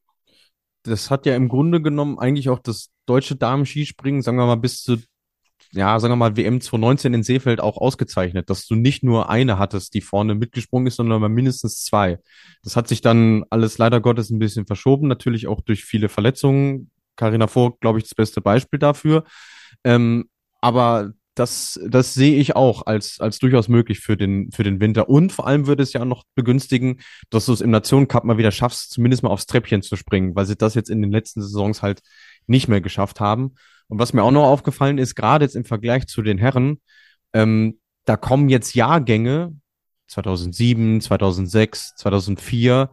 Das 0.82 1.10
hat 1.10 1.26
ja 1.26 1.36
im 1.36 1.48
Grunde 1.48 1.80
genommen 1.80 2.18
eigentlich 2.18 2.48
auch 2.48 2.58
das 2.58 2.90
deutsche 3.06 3.36
Damen-Skispringen, 3.36 4.22
sagen 4.22 4.36
wir 4.36 4.46
mal, 4.46 4.56
bis 4.56 4.82
zu 4.82 4.98
ja, 5.74 5.98
sagen 5.98 6.12
wir 6.12 6.16
mal, 6.16 6.36
WM 6.36 6.60
2019 6.60 7.14
in 7.14 7.22
Seefeld 7.22 7.60
auch 7.60 7.78
ausgezeichnet, 7.78 8.50
dass 8.50 8.66
du 8.66 8.74
nicht 8.74 9.02
nur 9.02 9.30
eine 9.30 9.58
hattest, 9.58 9.94
die 9.94 10.02
vorne 10.02 10.34
mitgesprungen 10.34 10.86
ist, 10.86 10.96
sondern 10.96 11.32
mindestens 11.32 11.84
zwei. 11.84 12.18
Das 12.62 12.76
hat 12.76 12.88
sich 12.88 13.00
dann 13.00 13.44
alles 13.48 13.78
leider 13.78 14.00
Gottes 14.00 14.30
ein 14.30 14.38
bisschen 14.38 14.66
verschoben, 14.66 15.08
natürlich 15.08 15.46
auch 15.46 15.62
durch 15.62 15.84
viele 15.84 16.10
Verletzungen. 16.10 16.90
Carina 17.16 17.46
Vogt, 17.46 17.80
glaube 17.80 17.98
ich, 17.98 18.04
das 18.04 18.14
beste 18.14 18.42
Beispiel 18.42 18.78
dafür. 18.78 19.24
Ähm, 19.82 20.28
aber 20.60 21.12
das, 21.34 21.80
das 21.88 22.14
sehe 22.14 22.38
ich 22.38 22.56
auch 22.56 22.86
als, 22.86 23.18
als 23.20 23.38
durchaus 23.38 23.68
möglich 23.68 24.00
für 24.00 24.16
den, 24.16 24.50
für 24.52 24.64
den 24.64 24.80
Winter. 24.80 25.08
Und 25.08 25.32
vor 25.32 25.46
allem 25.46 25.66
würde 25.66 25.82
es 25.82 25.92
ja 25.92 26.02
auch 26.02 26.06
noch 26.06 26.24
begünstigen, 26.34 27.00
dass 27.30 27.46
du 27.46 27.52
es 27.52 27.60
im 27.60 27.70
Nation 27.70 28.08
Cup 28.08 28.24
mal 28.24 28.38
wieder 28.38 28.50
schaffst, 28.50 28.90
zumindest 28.90 29.22
mal 29.22 29.30
aufs 29.30 29.46
Treppchen 29.46 29.82
zu 29.82 29.96
springen, 29.96 30.34
weil 30.34 30.46
sie 30.46 30.56
das 30.56 30.74
jetzt 30.74 30.90
in 30.90 31.00
den 31.00 31.10
letzten 31.10 31.40
Saisons 31.40 31.82
halt 31.82 32.00
nicht 32.46 32.68
mehr 32.68 32.80
geschafft 32.80 33.20
haben. 33.20 33.54
Und 33.88 33.98
was 33.98 34.12
mir 34.12 34.22
auch 34.22 34.30
noch 34.30 34.44
aufgefallen 34.44 34.98
ist, 34.98 35.14
gerade 35.14 35.44
jetzt 35.44 35.56
im 35.56 35.64
Vergleich 35.64 36.06
zu 36.06 36.22
den 36.22 36.38
Herren, 36.38 36.80
ähm, 37.32 37.78
da 38.04 38.16
kommen 38.16 38.48
jetzt 38.48 38.74
Jahrgänge 38.74 39.54
2007, 40.08 41.00
2006, 41.00 41.94
2004. 41.96 42.90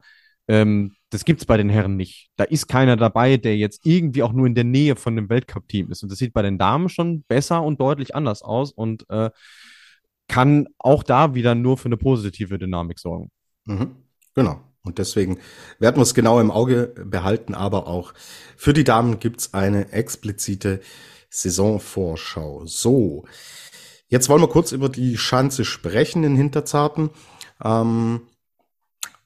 Ähm, 0.48 0.96
das 1.10 1.26
gibt's 1.26 1.46
bei 1.46 1.58
den 1.58 1.70
Herren 1.70 1.96
nicht. 1.96 2.30
Da 2.36 2.44
ist 2.44 2.68
keiner 2.68 2.96
dabei, 2.96 3.38
der 3.38 3.58
jetzt 3.58 3.86
irgendwie 3.86 4.24
auch 4.24 4.32
nur 4.32 4.46
in 4.46 4.56
der 4.56 4.64
Nähe 4.64 4.96
von 4.96 5.16
dem 5.16 5.30
Weltcup-Team 5.30 5.92
ist. 5.92 6.04
Und 6.04 6.12
das 6.12 6.20
sieht 6.20 6.34
bei 6.34 6.42
den 6.42 6.58
Damen 6.58 6.90
schon 6.90 7.24
besser 7.24 7.64
und 7.64 7.80
deutlich 7.80 8.16
anders 8.16 8.44
aus 8.44 8.72
und 8.72 9.10
äh, 9.10 9.32
kann 10.28 10.68
auch 10.78 11.04
da 11.04 11.34
wieder 11.34 11.56
nur 11.56 11.78
für 11.78 11.88
eine 11.88 11.98
positive 11.98 12.60
Dynamik 12.60 13.00
sorgen. 13.00 13.32
Mhm. 13.66 13.96
Genau. 14.36 14.62
Und 14.84 14.98
deswegen 14.98 15.40
werden 15.80 15.98
wir 15.98 16.04
es 16.04 16.14
genau 16.14 16.40
im 16.40 16.52
Auge 16.52 16.94
behalten, 17.06 17.54
aber 17.54 17.88
auch 17.88 18.14
für 18.56 18.74
die 18.74 18.84
Damen 18.84 19.20
gibt's 19.20 19.54
eine 19.54 19.92
explizite 19.92 20.80
Saisonvorschau. 21.30 22.66
So, 22.66 23.26
jetzt 24.08 24.30
wollen 24.30 24.42
wir 24.42 24.48
kurz 24.48 24.72
über 24.72 24.90
die 24.90 25.18
Schanze 25.18 25.66
sprechen 25.66 26.24
in 26.24 26.36
Hinterzarten. 26.36 27.10
Ähm, 27.64 28.22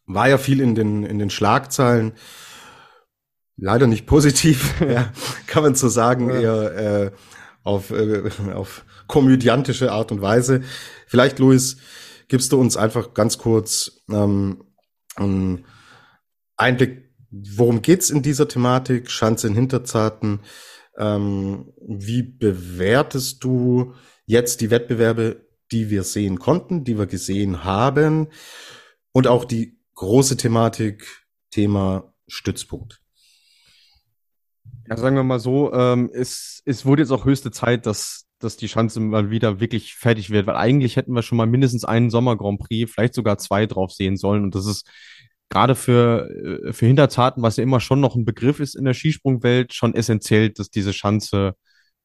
war 0.05 0.29
ja 0.29 0.37
viel 0.37 0.59
in 0.59 0.75
den, 0.75 1.03
in 1.03 1.19
den 1.19 1.29
Schlagzeilen. 1.29 2.13
Leider 3.55 3.87
nicht 3.87 4.05
positiv, 4.05 4.79
ja, 4.87 5.11
kann 5.47 5.63
man 5.63 5.75
so 5.75 5.87
sagen, 5.89 6.29
eher 6.29 6.75
äh, 6.75 7.11
auf, 7.63 7.91
äh, 7.91 8.29
auf 8.53 8.85
komödiantische 9.07 9.91
Art 9.91 10.11
und 10.11 10.21
Weise. 10.21 10.61
Vielleicht, 11.07 11.39
Luis, 11.39 11.77
gibst 12.27 12.51
du 12.51 12.59
uns 12.59 12.77
einfach 12.77 13.13
ganz 13.13 13.37
kurz 13.37 14.03
ähm, 14.09 14.63
einen 15.15 15.65
Einblick, 16.57 17.11
worum 17.29 17.81
geht's 17.81 18.09
in 18.09 18.21
dieser 18.21 18.47
Thematik, 18.47 19.09
Schanze 19.09 19.47
in 19.47 19.55
Hinterzarten, 19.55 20.39
ähm, 20.97 21.73
wie 21.87 22.23
bewertest 22.23 23.43
du 23.43 23.93
jetzt 24.25 24.61
die 24.61 24.71
Wettbewerbe, 24.71 25.47
die 25.71 25.89
wir 25.89 26.03
sehen 26.03 26.39
konnten, 26.39 26.83
die 26.83 26.97
wir 26.97 27.07
gesehen 27.07 27.63
haben 27.63 28.27
und 29.11 29.27
auch 29.27 29.45
die 29.45 29.82
große 29.95 30.37
Thematik, 30.37 31.25
Thema 31.51 32.13
Stützpunkt? 32.27 32.99
Ja, 34.89 34.97
sagen 34.97 35.15
wir 35.15 35.23
mal 35.23 35.39
so, 35.39 35.71
ähm, 35.73 36.09
es, 36.13 36.61
es 36.65 36.85
wurde 36.85 37.03
jetzt 37.03 37.11
auch 37.11 37.25
höchste 37.25 37.51
Zeit, 37.51 37.85
dass, 37.85 38.25
dass 38.39 38.57
die 38.57 38.67
Schanze 38.67 38.99
mal 38.99 39.29
wieder 39.29 39.59
wirklich 39.59 39.95
fertig 39.95 40.29
wird, 40.29 40.45
weil 40.45 40.57
eigentlich 40.57 40.97
hätten 40.97 41.13
wir 41.13 41.21
schon 41.21 41.37
mal 41.37 41.47
mindestens 41.47 41.85
einen 41.85 42.09
Sommer 42.09 42.35
Grand 42.35 42.59
Prix, 42.59 42.91
vielleicht 42.91 43.13
sogar 43.13 43.37
zwei 43.37 43.65
drauf 43.65 43.91
sehen 43.91 44.17
sollen. 44.17 44.43
Und 44.43 44.55
das 44.55 44.65
ist 44.65 44.89
gerade 45.49 45.75
für, 45.75 46.29
äh, 46.65 46.73
für 46.73 46.85
Hinterzarten, 46.85 47.43
was 47.43 47.57
ja 47.57 47.63
immer 47.63 47.79
schon 47.79 48.01
noch 48.01 48.15
ein 48.15 48.25
Begriff 48.25 48.59
ist 48.59 48.75
in 48.75 48.85
der 48.85 48.93
Skisprungwelt, 48.93 49.73
schon 49.73 49.95
essentiell, 49.95 50.49
dass 50.49 50.69
diese 50.69 50.91
Schanze 50.91 51.55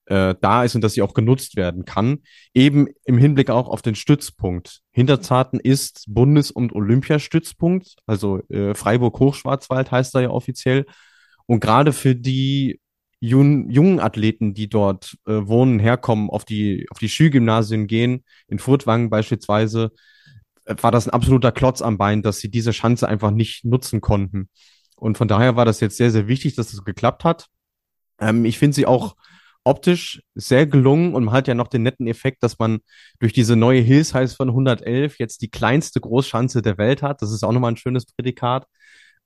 äh, 0.09 0.35
da 0.41 0.65
ist 0.65 0.75
und 0.75 0.83
dass 0.83 0.95
sie 0.95 1.03
auch 1.03 1.15
genutzt 1.15 1.57
werden 1.57 1.85
kann. 1.85 2.21
Eben 2.55 2.89
im 3.05 3.19
Hinblick 3.19 3.51
auch 3.51 3.69
auf 3.69 3.83
den 3.83 3.95
Stützpunkt. 3.95 4.81
Hinterzarten 4.91 5.61
ist 5.61 6.05
Bundes- 6.09 6.51
und 6.51 6.73
Olympiastützpunkt, 6.73 7.97
also 8.07 8.41
äh, 8.49 8.75
Freiburg-Hochschwarzwald 8.75 9.91
heißt 9.91 10.15
da 10.15 10.21
ja 10.21 10.31
offiziell. 10.31 10.87
Und 11.47 11.61
gerade 11.61 11.93
für 11.93 12.15
die 12.15 12.81
jungen, 13.21 13.71
jungen 13.71 14.01
Athleten, 14.01 14.55
die 14.55 14.69
dort 14.69 15.17
äh, 15.27 15.33
wohnen, 15.47 15.79
herkommen, 15.79 16.31
auf 16.31 16.45
die, 16.45 16.87
auf 16.91 16.99
die 16.99 17.09
Skigymnasien 17.09 17.87
gehen, 17.87 18.25
in 18.47 18.59
Furtwangen 18.59 19.11
beispielsweise, 19.11 19.91
äh, 20.65 20.75
war 20.81 20.91
das 20.91 21.07
ein 21.07 21.13
absoluter 21.13 21.53
Klotz 21.53 21.83
am 21.83 21.99
Bein, 21.99 22.23
dass 22.23 22.39
sie 22.39 22.51
diese 22.51 22.73
Schanze 22.73 23.09
einfach 23.09 23.31
nicht 23.31 23.65
nutzen 23.65 24.01
konnten. 24.01 24.49
Und 24.97 25.19
von 25.19 25.29
daher 25.29 25.57
war 25.57 25.67
das 25.67 25.81
jetzt 25.81 25.97
sehr, 25.97 26.11
sehr 26.11 26.29
wichtig, 26.29 26.55
dass 26.55 26.71
das 26.71 26.85
geklappt 26.85 27.25
hat. 27.25 27.49
Ähm, 28.21 28.47
ich 28.47 28.59
finde 28.59 28.75
sie 28.75 28.87
auch 28.87 29.15
optisch 29.65 30.23
sehr 30.35 30.67
gelungen 30.67 31.15
und 31.15 31.25
man 31.25 31.35
hat 31.35 31.49
ja 31.49 31.55
noch 31.55 31.69
den 31.69 31.83
netten 31.83 32.07
Effekt, 32.07 32.43
dass 32.43 32.59
man 32.59 32.79
durch 33.19 33.33
diese 33.33 33.57
neue 33.57 33.81
Hillsize 33.81 34.35
von 34.35 34.49
111 34.49 35.19
jetzt 35.19 35.43
die 35.43 35.51
kleinste 35.51 36.01
Großschanze 36.01 36.63
der 36.63 36.79
Welt 36.79 37.03
hat. 37.03 37.23
Das 37.23 37.33
ist 37.33 37.45
auch 37.45 37.53
nochmal 37.53 37.73
ein 37.73 37.77
schönes 37.77 38.07
Prädikat. 38.07 38.67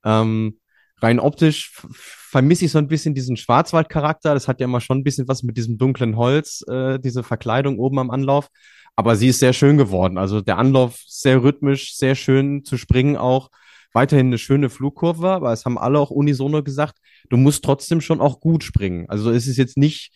Ähm, 0.03 0.59
rein 1.01 1.19
optisch 1.19 1.71
vermisse 1.91 2.65
ich 2.65 2.71
so 2.71 2.79
ein 2.79 2.87
bisschen 2.87 3.15
diesen 3.15 3.37
Schwarzwaldcharakter. 3.37 4.33
Das 4.33 4.47
hat 4.47 4.59
ja 4.59 4.65
immer 4.65 4.81
schon 4.81 4.99
ein 4.99 5.03
bisschen 5.03 5.27
was 5.27 5.43
mit 5.43 5.57
diesem 5.57 5.77
dunklen 5.77 6.17
Holz, 6.17 6.63
äh, 6.67 6.99
diese 6.99 7.23
Verkleidung 7.23 7.79
oben 7.79 7.99
am 7.99 8.11
Anlauf. 8.11 8.49
Aber 8.95 9.15
sie 9.15 9.29
ist 9.29 9.39
sehr 9.39 9.53
schön 9.53 9.77
geworden. 9.77 10.17
Also 10.17 10.41
der 10.41 10.57
Anlauf 10.57 10.97
sehr 11.07 11.41
rhythmisch, 11.41 11.95
sehr 11.95 12.15
schön 12.15 12.63
zu 12.63 12.77
springen 12.77 13.17
auch. 13.17 13.49
Weiterhin 13.93 14.27
eine 14.27 14.37
schöne 14.37 14.69
Flugkurve, 14.69 15.29
aber 15.29 15.53
es 15.53 15.65
haben 15.65 15.77
alle 15.77 15.99
auch 15.99 16.09
unisono 16.09 16.63
gesagt, 16.63 16.97
du 17.29 17.37
musst 17.37 17.63
trotzdem 17.63 18.01
schon 18.01 18.21
auch 18.21 18.39
gut 18.39 18.63
springen. 18.63 19.09
Also 19.09 19.31
es 19.31 19.47
ist 19.47 19.57
jetzt 19.57 19.77
nicht 19.77 20.11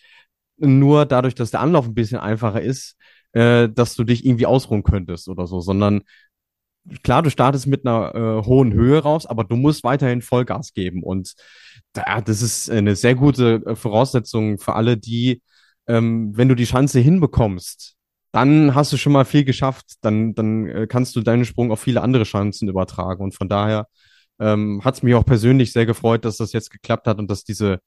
nur 0.58 1.06
dadurch, 1.06 1.36
dass 1.36 1.52
der 1.52 1.62
Anlauf 1.62 1.86
ein 1.86 1.94
bisschen 1.94 2.20
einfacher 2.20 2.62
ist, 2.62 2.98
äh, 3.34 3.70
dass 3.70 3.96
du 3.96 4.04
dich 4.04 4.26
irgendwie 4.26 4.46
ausruhen 4.46 4.84
könntest 4.84 5.30
oder 5.30 5.48
so, 5.48 5.60
sondern 5.62 6.02
klar, 7.04 7.22
du 7.22 7.30
startest 7.30 7.68
mit 7.68 7.86
einer 7.86 8.16
äh, 8.16 8.46
hohen 8.46 8.74
Höhe 8.74 9.00
raus, 9.00 9.26
aber 9.26 9.44
du 9.44 9.56
musst 9.56 9.84
weiterhin 9.84 10.22
Vollgas 10.22 10.74
geben. 10.74 11.04
Und 11.04 11.36
da, 11.94 12.22
das 12.22 12.42
ist 12.42 12.70
eine 12.70 12.96
sehr 12.96 13.16
gute 13.16 13.62
äh, 13.66 13.76
Voraussetzung 13.76 14.58
für 14.58 14.74
alle, 14.74 14.98
die, 14.98 15.42
ähm, 15.88 16.32
wenn 16.36 16.50
du 16.50 16.56
die 16.56 16.66
Chance 16.66 17.00
hinbekommst, 17.00 17.97
dann 18.32 18.76
hast 18.76 18.94
du 18.94 18.98
schon 18.98 19.14
mal 19.14 19.26
viel 19.26 19.44
geschafft. 19.44 19.96
Dann, 20.02 20.36
dann 20.36 20.68
äh, 20.68 20.88
kannst 20.88 21.16
du 21.16 21.22
deinen 21.22 21.46
Sprung 21.46 21.72
auf 21.72 21.80
viele 21.80 22.02
andere 22.02 22.24
Chancen 22.24 22.68
übertragen. 22.68 23.24
Und 23.24 23.34
von 23.36 23.50
daher 23.50 23.88
ähm, 24.40 24.82
hat 24.84 24.96
es 24.96 25.04
mich 25.04 25.16
auch 25.16 25.26
persönlich 25.26 25.74
sehr 25.74 25.86
gefreut, 25.86 26.26
dass 26.26 26.38
das 26.38 26.54
jetzt 26.54 26.70
geklappt 26.72 27.08
hat 27.08 27.20
und 27.20 27.30
dass 27.32 27.44
diese, 27.44 27.80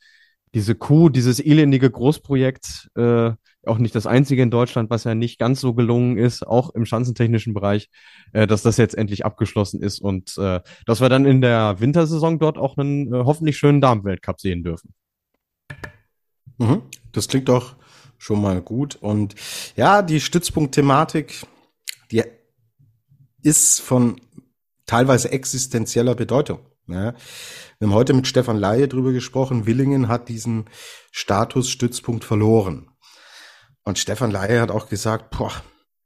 diese 0.54 0.74
Kuh, 0.74 1.08
dieses 1.08 1.38
elendige 1.40 1.90
Großprojekt 1.90 2.90
äh, 2.96 3.32
auch 3.66 3.78
nicht 3.78 3.94
das 3.94 4.06
einzige 4.06 4.42
in 4.42 4.50
Deutschland, 4.50 4.90
was 4.90 5.04
ja 5.04 5.14
nicht 5.14 5.38
ganz 5.38 5.60
so 5.60 5.74
gelungen 5.74 6.16
ist, 6.16 6.46
auch 6.46 6.70
im 6.70 6.86
schanzentechnischen 6.86 7.54
Bereich, 7.54 7.88
äh, 8.32 8.46
dass 8.46 8.62
das 8.62 8.78
jetzt 8.78 8.96
endlich 8.96 9.24
abgeschlossen 9.24 9.82
ist 9.82 10.00
und 10.00 10.36
äh, 10.38 10.60
dass 10.86 11.00
wir 11.00 11.08
dann 11.08 11.26
in 11.26 11.40
der 11.40 11.78
Wintersaison 11.78 12.38
dort 12.38 12.58
auch 12.58 12.76
einen 12.76 13.12
äh, 13.12 13.22
hoffentlich 13.24 13.58
schönen 13.58 13.80
Damenweltcup 13.80 14.40
sehen 14.40 14.64
dürfen. 14.64 14.94
Mhm. 16.58 16.82
Das 17.12 17.28
klingt 17.28 17.48
doch 17.48 17.76
schon 18.20 18.40
mal 18.40 18.60
gut. 18.60 18.96
Und 19.00 19.34
ja, 19.76 20.02
die 20.02 20.20
Stützpunkt-Thematik, 20.20 21.46
die 22.12 22.22
ist 23.42 23.80
von 23.80 24.20
teilweise 24.84 25.32
existenzieller 25.32 26.14
Bedeutung. 26.14 26.60
Ja. 26.86 27.14
Wir 27.78 27.88
haben 27.88 27.94
heute 27.94 28.12
mit 28.12 28.26
Stefan 28.26 28.58
Laie 28.58 28.88
drüber 28.88 29.12
gesprochen. 29.12 29.64
Willingen 29.64 30.08
hat 30.08 30.28
diesen 30.28 30.68
Status 31.10 31.70
Stützpunkt 31.70 32.24
verloren. 32.24 32.90
Und 33.84 33.98
Stefan 33.98 34.30
Laie 34.30 34.60
hat 34.60 34.70
auch 34.70 34.88
gesagt, 34.88 35.30
boah, 35.30 35.52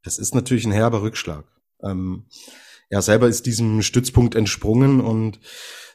das 0.03 0.17
ist 0.17 0.33
natürlich 0.33 0.65
ein 0.65 0.71
herber 0.71 1.01
Rückschlag. 1.01 1.43
Ähm, 1.83 2.27
er 2.89 3.01
selber 3.01 3.27
ist 3.27 3.45
diesem 3.45 3.81
Stützpunkt 3.81 4.35
entsprungen 4.35 5.01
und 5.01 5.39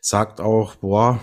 sagt 0.03 0.41
auch, 0.41 0.75
boah, 0.77 1.21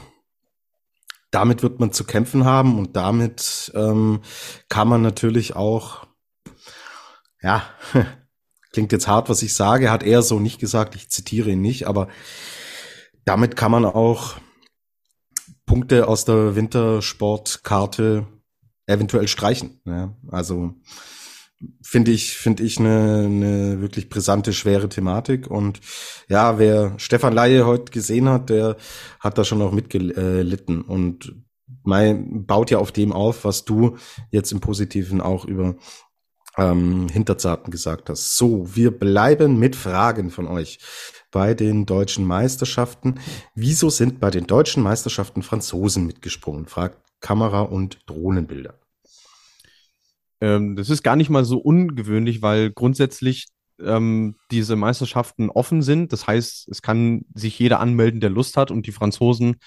damit 1.38 1.62
wird 1.62 1.80
man 1.80 1.92
zu 1.92 2.04
kämpfen 2.04 2.46
haben 2.46 2.80
und 2.80 2.96
damit 2.96 3.72
ähm, 3.76 4.22
kann 4.70 4.88
man 4.88 5.04
natürlich 5.04 5.56
auch, 5.56 6.08
ja, 7.44 7.62
klingt 8.74 8.92
jetzt 8.92 9.08
hart, 9.08 9.30
was 9.30 9.44
ich 9.44 9.54
sage, 9.54 9.92
hat 9.92 10.02
er 10.02 10.24
so 10.24 10.40
nicht 10.40 10.60
gesagt, 10.60 10.96
ich 10.96 11.12
zitiere 11.12 11.52
ihn 11.52 11.62
nicht, 11.62 11.86
aber 11.86 12.08
damit 13.24 13.56
kann 13.56 13.70
man 13.70 13.86
auch 13.86 14.38
Punkte 15.68 16.08
aus 16.08 16.26
der 16.26 16.56
Wintersportkarte 16.56 18.26
eventuell 18.88 19.28
streichen. 19.28 19.80
Ja, 19.86 20.16
also 20.30 20.74
finde 21.82 22.12
ich 22.12 22.38
finde 22.38 22.64
ich 22.64 22.80
eine, 22.80 23.24
eine 23.26 23.82
wirklich 23.82 24.10
brisante 24.10 24.54
schwere 24.54 24.90
Thematik. 24.90 25.48
Und 25.48 25.80
ja 26.30 26.60
wer 26.60 26.94
Stefan 26.98 27.34
Laie 27.34 27.66
heute 27.66 27.92
gesehen 27.92 28.30
hat 28.30 28.50
der 28.50 28.78
hat 29.20 29.38
da 29.38 29.44
schon 29.44 29.62
auch 29.62 29.72
mitgelitten. 29.72 30.82
Und 30.82 31.36
mein 31.84 32.46
baut 32.46 32.72
ja 32.72 32.78
auf 32.78 32.92
dem 32.92 33.12
auf 33.12 33.44
was 33.44 33.66
du 33.66 33.98
jetzt 34.30 34.52
im 34.52 34.60
Positiven 34.60 35.22
auch 35.22 35.46
über 35.46 35.76
ähm, 36.58 37.08
Hinterzarten 37.10 37.72
gesagt 37.72 38.10
hast. 38.10 38.36
So 38.38 38.76
wir 38.76 38.92
bleiben 38.92 39.58
mit 39.60 39.76
Fragen 39.76 40.32
von 40.32 40.48
euch 40.48 40.80
bei 41.32 41.54
den 41.54 41.86
deutschen 41.86 42.26
Meisterschaften. 42.26 43.20
Wieso 43.54 43.90
sind 43.90 44.20
bei 44.20 44.30
den 44.30 44.48
deutschen 44.48 44.84
Meisterschaften 44.84 45.44
Franzosen 45.44 46.06
mitgesprungen? 46.06 46.66
Fragt 46.66 47.00
Kamera 47.20 47.62
und 47.62 48.00
Drohnenbilder. 48.06 48.80
Ähm, 50.42 50.76
das 50.76 50.90
ist 50.90 51.04
gar 51.04 51.16
nicht 51.16 51.30
mal 51.30 51.46
so 51.46 51.58
ungewöhnlich, 51.58 52.42
weil 52.42 52.72
grundsätzlich 52.72 53.48
ähm, 53.80 54.36
diese 54.52 54.76
Meisterschaften 54.76 55.50
offen 55.50 55.82
sind. 55.82 56.14
Das 56.14 56.28
heißt, 56.28 56.68
es 56.70 56.82
kann 56.82 57.26
sich 57.34 57.58
jeder 57.60 57.80
anmelden, 57.80 58.22
der 58.22 58.30
Lust 58.30 58.58
hat. 58.58 58.72
Und 58.72 58.88
die 58.88 58.92
Franzosen 58.92 59.58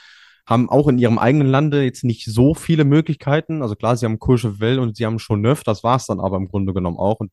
haben 0.46 0.68
auch 0.68 0.88
in 0.88 0.98
ihrem 0.98 1.18
eigenen 1.18 1.48
Lande 1.48 1.84
jetzt 1.84 2.02
nicht 2.02 2.24
so 2.24 2.54
viele 2.54 2.84
Möglichkeiten. 2.84 3.62
Also 3.62 3.76
klar, 3.76 3.96
sie 3.96 4.06
haben 4.06 4.18
Courchevel 4.18 4.78
und 4.80 4.96
sie 4.96 5.06
haben 5.06 5.18
Chauneuf, 5.18 5.62
das 5.62 5.84
war 5.84 5.96
es 5.96 6.06
dann 6.06 6.18
aber 6.20 6.38
im 6.38 6.48
Grunde 6.48 6.72
genommen 6.72 6.96
auch. 6.98 7.20
Und 7.20 7.30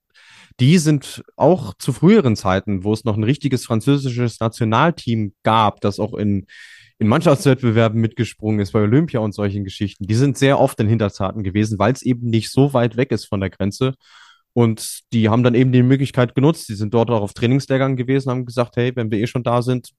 die 0.59 0.77
sind 0.77 1.23
auch 1.35 1.73
zu 1.79 1.93
früheren 1.93 2.35
Zeiten, 2.35 2.83
wo 2.83 2.93
es 2.93 3.05
noch 3.05 3.17
ein 3.17 3.23
richtiges 3.23 3.65
französisches 3.65 4.39
Nationalteam 4.39 5.33
gab, 5.43 5.81
das 5.81 5.99
auch 5.99 6.13
in 6.13 6.45
in 6.99 7.07
Mannschaftswettbewerben 7.07 7.99
mitgesprungen 8.01 8.59
ist, 8.59 8.71
bei 8.71 8.81
Olympia 8.81 9.19
und 9.19 9.33
solchen 9.33 9.63
Geschichten, 9.63 10.07
die 10.07 10.15
sind 10.15 10.37
sehr 10.37 10.59
oft 10.59 10.79
in 10.79 10.87
Hinterzarten 10.87 11.43
gewesen, 11.43 11.77
weil 11.77 11.93
es 11.93 12.01
eben 12.01 12.29
nicht 12.29 12.51
so 12.51 12.73
weit 12.73 12.97
weg 12.97 13.11
ist 13.11 13.25
von 13.25 13.39
der 13.39 13.49
Grenze. 13.49 13.93
Und 14.53 15.01
die 15.13 15.29
haben 15.29 15.43
dann 15.43 15.53
eben 15.53 15.71
die 15.71 15.83
Möglichkeit 15.83 16.33
genutzt. 16.33 16.67
Die 16.69 16.73
sind 16.73 16.93
dort 16.93 17.11
auch 17.11 17.21
auf 17.21 17.33
Trainingslehrgang 17.33 17.95
gewesen, 17.95 18.31
haben 18.31 18.45
gesagt, 18.45 18.75
hey, 18.75 18.95
wenn 18.95 19.11
wir 19.11 19.19
eh 19.19 19.27
schon 19.27 19.43
da 19.43 19.61
sind, 19.61 19.89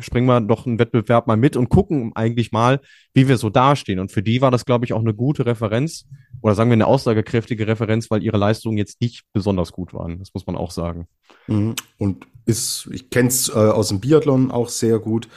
springen 0.00 0.26
wir 0.26 0.40
doch 0.40 0.66
einen 0.66 0.78
Wettbewerb 0.78 1.26
mal 1.26 1.36
mit 1.36 1.56
und 1.56 1.68
gucken 1.68 2.12
eigentlich 2.14 2.50
mal, 2.50 2.80
wie 3.14 3.28
wir 3.28 3.36
so 3.36 3.50
dastehen. 3.50 4.00
Und 4.00 4.10
für 4.10 4.22
die 4.22 4.40
war 4.40 4.50
das, 4.50 4.64
glaube 4.64 4.84
ich, 4.84 4.92
auch 4.92 5.00
eine 5.00 5.14
gute 5.14 5.46
Referenz 5.46 6.06
oder 6.40 6.54
sagen 6.54 6.70
wir 6.70 6.74
eine 6.74 6.86
aussagekräftige 6.86 7.66
Referenz, 7.66 8.10
weil 8.10 8.22
ihre 8.22 8.38
Leistungen 8.38 8.78
jetzt 8.78 9.00
nicht 9.00 9.24
besonders 9.32 9.72
gut 9.72 9.92
waren. 9.94 10.18
Das 10.18 10.32
muss 10.34 10.46
man 10.46 10.56
auch 10.56 10.70
sagen. 10.70 11.06
Mhm. 11.46 11.74
Und 11.98 12.26
ist, 12.46 12.88
ich 12.92 13.10
kenne 13.10 13.28
es 13.28 13.48
äh, 13.50 13.52
aus 13.52 13.88
dem 13.88 14.00
Biathlon 14.00 14.50
auch 14.50 14.68
sehr 14.68 14.98
gut. 14.98 15.28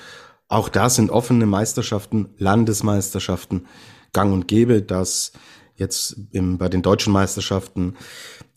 Auch 0.52 0.68
da 0.68 0.90
sind 0.90 1.12
offene 1.12 1.46
Meisterschaften, 1.46 2.28
Landesmeisterschaften 2.38 3.68
gang 4.12 4.34
und 4.34 4.50
gäbe, 4.50 4.82
dass 4.82 5.32
jetzt 5.78 6.18
im, 6.32 6.58
bei 6.58 6.68
den 6.68 6.82
deutschen 6.82 7.14
Meisterschaften 7.14 7.96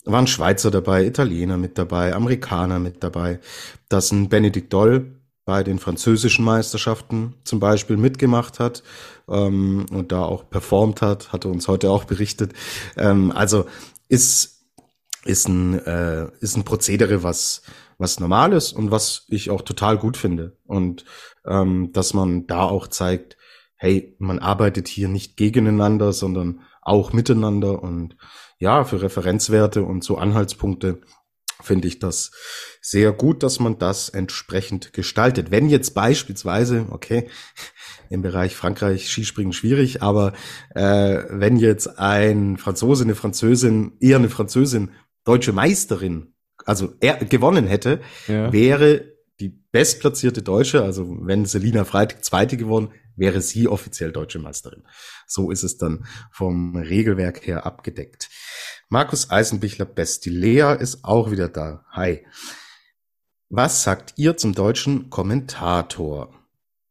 waren 0.03 0.27
Schweizer 0.27 0.71
dabei, 0.71 1.05
Italiener 1.05 1.55
mit 1.55 1.77
dabei, 1.77 2.13
Amerikaner 2.13 2.79
mit 2.79 3.01
dabei, 3.01 3.39
dass 3.87 4.11
ein 4.11 4.27
Benedikt 4.27 4.73
Doll 4.73 5.15
bei 5.45 5.63
den 5.63 5.79
französischen 5.79 6.43
Meisterschaften 6.43 7.35
zum 7.45 7.61
Beispiel 7.61 7.95
mitgemacht 7.95 8.59
hat 8.59 8.83
ähm, 9.29 9.85
und 9.89 10.11
da 10.11 10.23
auch 10.23 10.49
performt 10.49 11.01
hat, 11.01 11.31
hat 11.31 11.45
er 11.45 11.51
uns 11.51 11.69
heute 11.69 11.91
auch 11.91 12.03
berichtet. 12.03 12.51
Ähm, 12.97 13.31
also 13.31 13.67
ist 14.09 14.65
ist 15.23 15.47
ein 15.47 15.79
äh, 15.85 16.27
ist 16.41 16.57
ein 16.57 16.65
Prozedere, 16.65 17.23
was 17.23 17.61
was 17.97 18.19
normal 18.19 18.53
ist 18.53 18.73
und 18.73 18.91
was 18.91 19.25
ich 19.27 19.49
auch 19.49 19.61
total 19.61 19.97
gut 19.97 20.17
finde 20.17 20.57
und 20.65 21.05
ähm, 21.45 21.91
dass 21.93 22.13
man 22.13 22.47
da 22.47 22.63
auch 22.63 22.87
zeigt, 22.87 23.37
hey, 23.75 24.15
man 24.19 24.39
arbeitet 24.39 24.87
hier 24.87 25.07
nicht 25.07 25.37
gegeneinander, 25.37 26.13
sondern 26.13 26.61
auch 26.81 27.13
miteinander 27.13 27.81
und 27.81 28.15
ja, 28.59 28.83
für 28.83 29.01
Referenzwerte 29.01 29.83
und 29.83 30.03
so 30.03 30.17
Anhaltspunkte 30.17 31.01
finde 31.61 31.87
ich 31.87 31.99
das 31.99 32.31
sehr 32.81 33.11
gut, 33.11 33.43
dass 33.43 33.59
man 33.59 33.79
das 33.79 34.09
entsprechend 34.09 34.93
gestaltet. 34.93 35.51
Wenn 35.51 35.69
jetzt 35.69 35.93
beispielsweise, 35.93 36.85
okay, 36.89 37.29
im 38.09 38.21
Bereich 38.21 38.55
Frankreich 38.55 39.09
Skispringen 39.09 39.53
schwierig, 39.53 40.01
aber 40.01 40.33
äh, 40.75 41.23
wenn 41.29 41.57
jetzt 41.57 41.99
ein 41.99 42.57
Franzose, 42.57 43.03
eine 43.03 43.15
Französin, 43.15 43.93
eher 43.99 44.17
eine 44.17 44.29
Französin, 44.29 44.91
deutsche 45.23 45.53
Meisterin, 45.53 46.34
also 46.65 46.93
er 46.99 47.17
gewonnen 47.17 47.67
hätte, 47.67 48.01
ja. 48.27 48.51
wäre 48.51 49.13
die 49.39 49.49
bestplatzierte 49.49 50.41
Deutsche, 50.41 50.83
also 50.83 51.17
wenn 51.21 51.45
Selina 51.45 51.85
Freitag 51.85 52.23
Zweite 52.23 52.57
geworden, 52.57 52.89
wäre 53.15 53.41
sie 53.41 53.67
offiziell 53.67 54.11
deutsche 54.11 54.39
Meisterin. 54.39 54.83
So 55.27 55.51
ist 55.51 55.63
es 55.63 55.77
dann 55.77 56.05
vom 56.31 56.75
Regelwerk 56.75 57.45
her 57.45 57.65
abgedeckt. 57.65 58.29
Markus 58.89 59.29
Eisenbichler 59.29 59.85
Best. 59.85 60.25
Die 60.25 60.29
Lea 60.29 60.75
ist 60.79 61.03
auch 61.03 61.31
wieder 61.31 61.49
da. 61.49 61.85
Hi. 61.91 62.25
Was 63.49 63.83
sagt 63.83 64.13
ihr 64.17 64.37
zum 64.37 64.53
deutschen 64.53 65.09
Kommentator? 65.09 66.33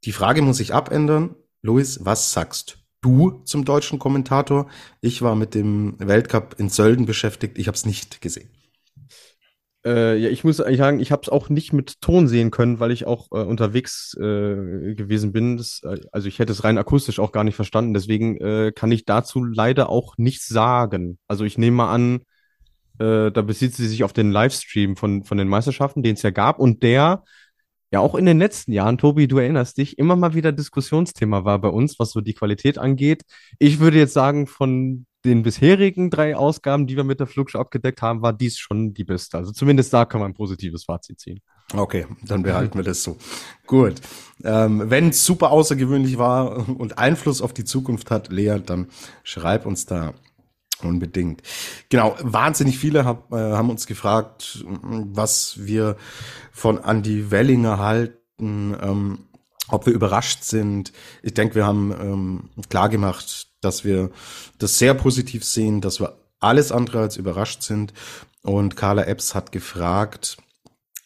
Die 0.04 0.12
Frage 0.12 0.42
muss 0.42 0.60
ich 0.60 0.74
abändern. 0.74 1.36
Luis, 1.62 2.04
was 2.04 2.32
sagst 2.32 2.78
du 3.00 3.42
zum 3.44 3.64
deutschen 3.64 3.98
Kommentator? 3.98 4.68
Ich 5.00 5.22
war 5.22 5.34
mit 5.34 5.54
dem 5.54 5.96
Weltcup 5.98 6.56
in 6.58 6.68
Sölden 6.68 7.06
beschäftigt. 7.06 7.58
Ich 7.58 7.68
habe 7.68 7.76
es 7.76 7.86
nicht 7.86 8.20
gesehen. 8.20 8.50
Äh, 9.84 10.16
ja, 10.16 10.30
ich 10.30 10.44
muss 10.44 10.60
eigentlich 10.60 10.78
sagen, 10.78 11.00
ich 11.00 11.12
habe 11.12 11.22
es 11.22 11.28
auch 11.28 11.50
nicht 11.50 11.72
mit 11.72 12.00
Ton 12.00 12.26
sehen 12.26 12.50
können, 12.50 12.80
weil 12.80 12.90
ich 12.90 13.06
auch 13.06 13.30
äh, 13.32 13.44
unterwegs 13.44 14.14
äh, 14.18 14.94
gewesen 14.94 15.32
bin. 15.32 15.58
Das, 15.58 15.82
äh, 15.84 16.00
also 16.10 16.26
ich 16.26 16.38
hätte 16.38 16.52
es 16.52 16.64
rein 16.64 16.78
akustisch 16.78 17.18
auch 17.18 17.32
gar 17.32 17.44
nicht 17.44 17.56
verstanden. 17.56 17.92
Deswegen 17.92 18.38
äh, 18.38 18.72
kann 18.74 18.90
ich 18.92 19.04
dazu 19.04 19.44
leider 19.44 19.90
auch 19.90 20.16
nichts 20.16 20.46
sagen. 20.46 21.18
Also 21.28 21.44
ich 21.44 21.58
nehme 21.58 21.76
mal 21.76 21.92
an, 21.92 22.20
äh, 22.98 23.30
da 23.30 23.42
bezieht 23.42 23.74
sie 23.74 23.86
sich 23.86 24.04
auf 24.04 24.14
den 24.14 24.30
Livestream 24.32 24.96
von, 24.96 25.24
von 25.24 25.36
den 25.36 25.48
Meisterschaften, 25.48 26.02
den 26.02 26.14
es 26.14 26.22
ja 26.22 26.30
gab 26.30 26.58
und 26.60 26.82
der 26.82 27.24
ja 27.90 28.00
auch 28.00 28.14
in 28.14 28.26
den 28.26 28.38
letzten 28.38 28.72
Jahren, 28.72 28.98
Tobi, 28.98 29.28
du 29.28 29.38
erinnerst 29.38 29.78
dich, 29.78 29.98
immer 29.98 30.16
mal 30.16 30.34
wieder 30.34 30.50
Diskussionsthema 30.52 31.44
war 31.44 31.60
bei 31.60 31.68
uns, 31.68 31.98
was 31.98 32.10
so 32.10 32.20
die 32.20 32.34
Qualität 32.34 32.78
angeht. 32.78 33.22
Ich 33.58 33.80
würde 33.80 33.98
jetzt 33.98 34.14
sagen, 34.14 34.46
von 34.46 35.06
den 35.24 35.42
bisherigen 35.42 36.10
drei 36.10 36.36
Ausgaben, 36.36 36.86
die 36.86 36.96
wir 36.96 37.04
mit 37.04 37.20
der 37.20 37.26
Flugshow 37.26 37.58
abgedeckt 37.58 38.02
haben, 38.02 38.22
war 38.22 38.32
dies 38.32 38.58
schon 38.58 38.92
die 38.94 39.04
beste. 39.04 39.38
Also 39.38 39.52
zumindest 39.52 39.92
da 39.92 40.04
kann 40.04 40.20
man 40.20 40.32
ein 40.32 40.34
positives 40.34 40.84
Fazit 40.84 41.20
ziehen. 41.20 41.40
Okay, 41.72 42.06
dann 42.22 42.42
behalten 42.42 42.78
wir 42.78 42.84
das 42.84 43.02
so. 43.02 43.16
Gut. 43.66 43.94
Ähm, 44.42 44.90
Wenn 44.90 45.08
es 45.08 45.24
super 45.24 45.50
außergewöhnlich 45.50 46.18
war 46.18 46.68
und 46.68 46.98
Einfluss 46.98 47.40
auf 47.40 47.54
die 47.54 47.64
Zukunft 47.64 48.10
hat, 48.10 48.30
Lea, 48.30 48.58
dann 48.64 48.88
schreib 49.22 49.64
uns 49.64 49.86
da 49.86 50.12
unbedingt. 50.82 51.42
Genau, 51.88 52.16
wahnsinnig 52.20 52.78
viele 52.78 53.04
hab, 53.04 53.32
äh, 53.32 53.36
haben 53.36 53.70
uns 53.70 53.86
gefragt, 53.86 54.64
was 54.66 55.64
wir 55.64 55.96
von 56.52 56.78
Andy 56.82 57.30
Wellinger 57.30 57.78
halten, 57.78 58.76
ähm, 58.80 59.18
ob 59.68 59.86
wir 59.86 59.92
überrascht 59.92 60.44
sind. 60.44 60.92
Ich 61.22 61.34
denke, 61.34 61.54
wir 61.54 61.66
haben 61.66 61.92
ähm, 61.92 62.50
klar 62.68 62.88
gemacht, 62.88 63.48
dass 63.60 63.84
wir 63.84 64.10
das 64.58 64.78
sehr 64.78 64.94
positiv 64.94 65.44
sehen, 65.44 65.80
dass 65.80 66.00
wir 66.00 66.18
alles 66.40 66.72
andere 66.72 67.00
als 67.00 67.16
überrascht 67.16 67.62
sind. 67.62 67.92
Und 68.42 68.76
Carla 68.76 69.04
Epps 69.04 69.34
hat 69.34 69.52
gefragt, 69.52 70.36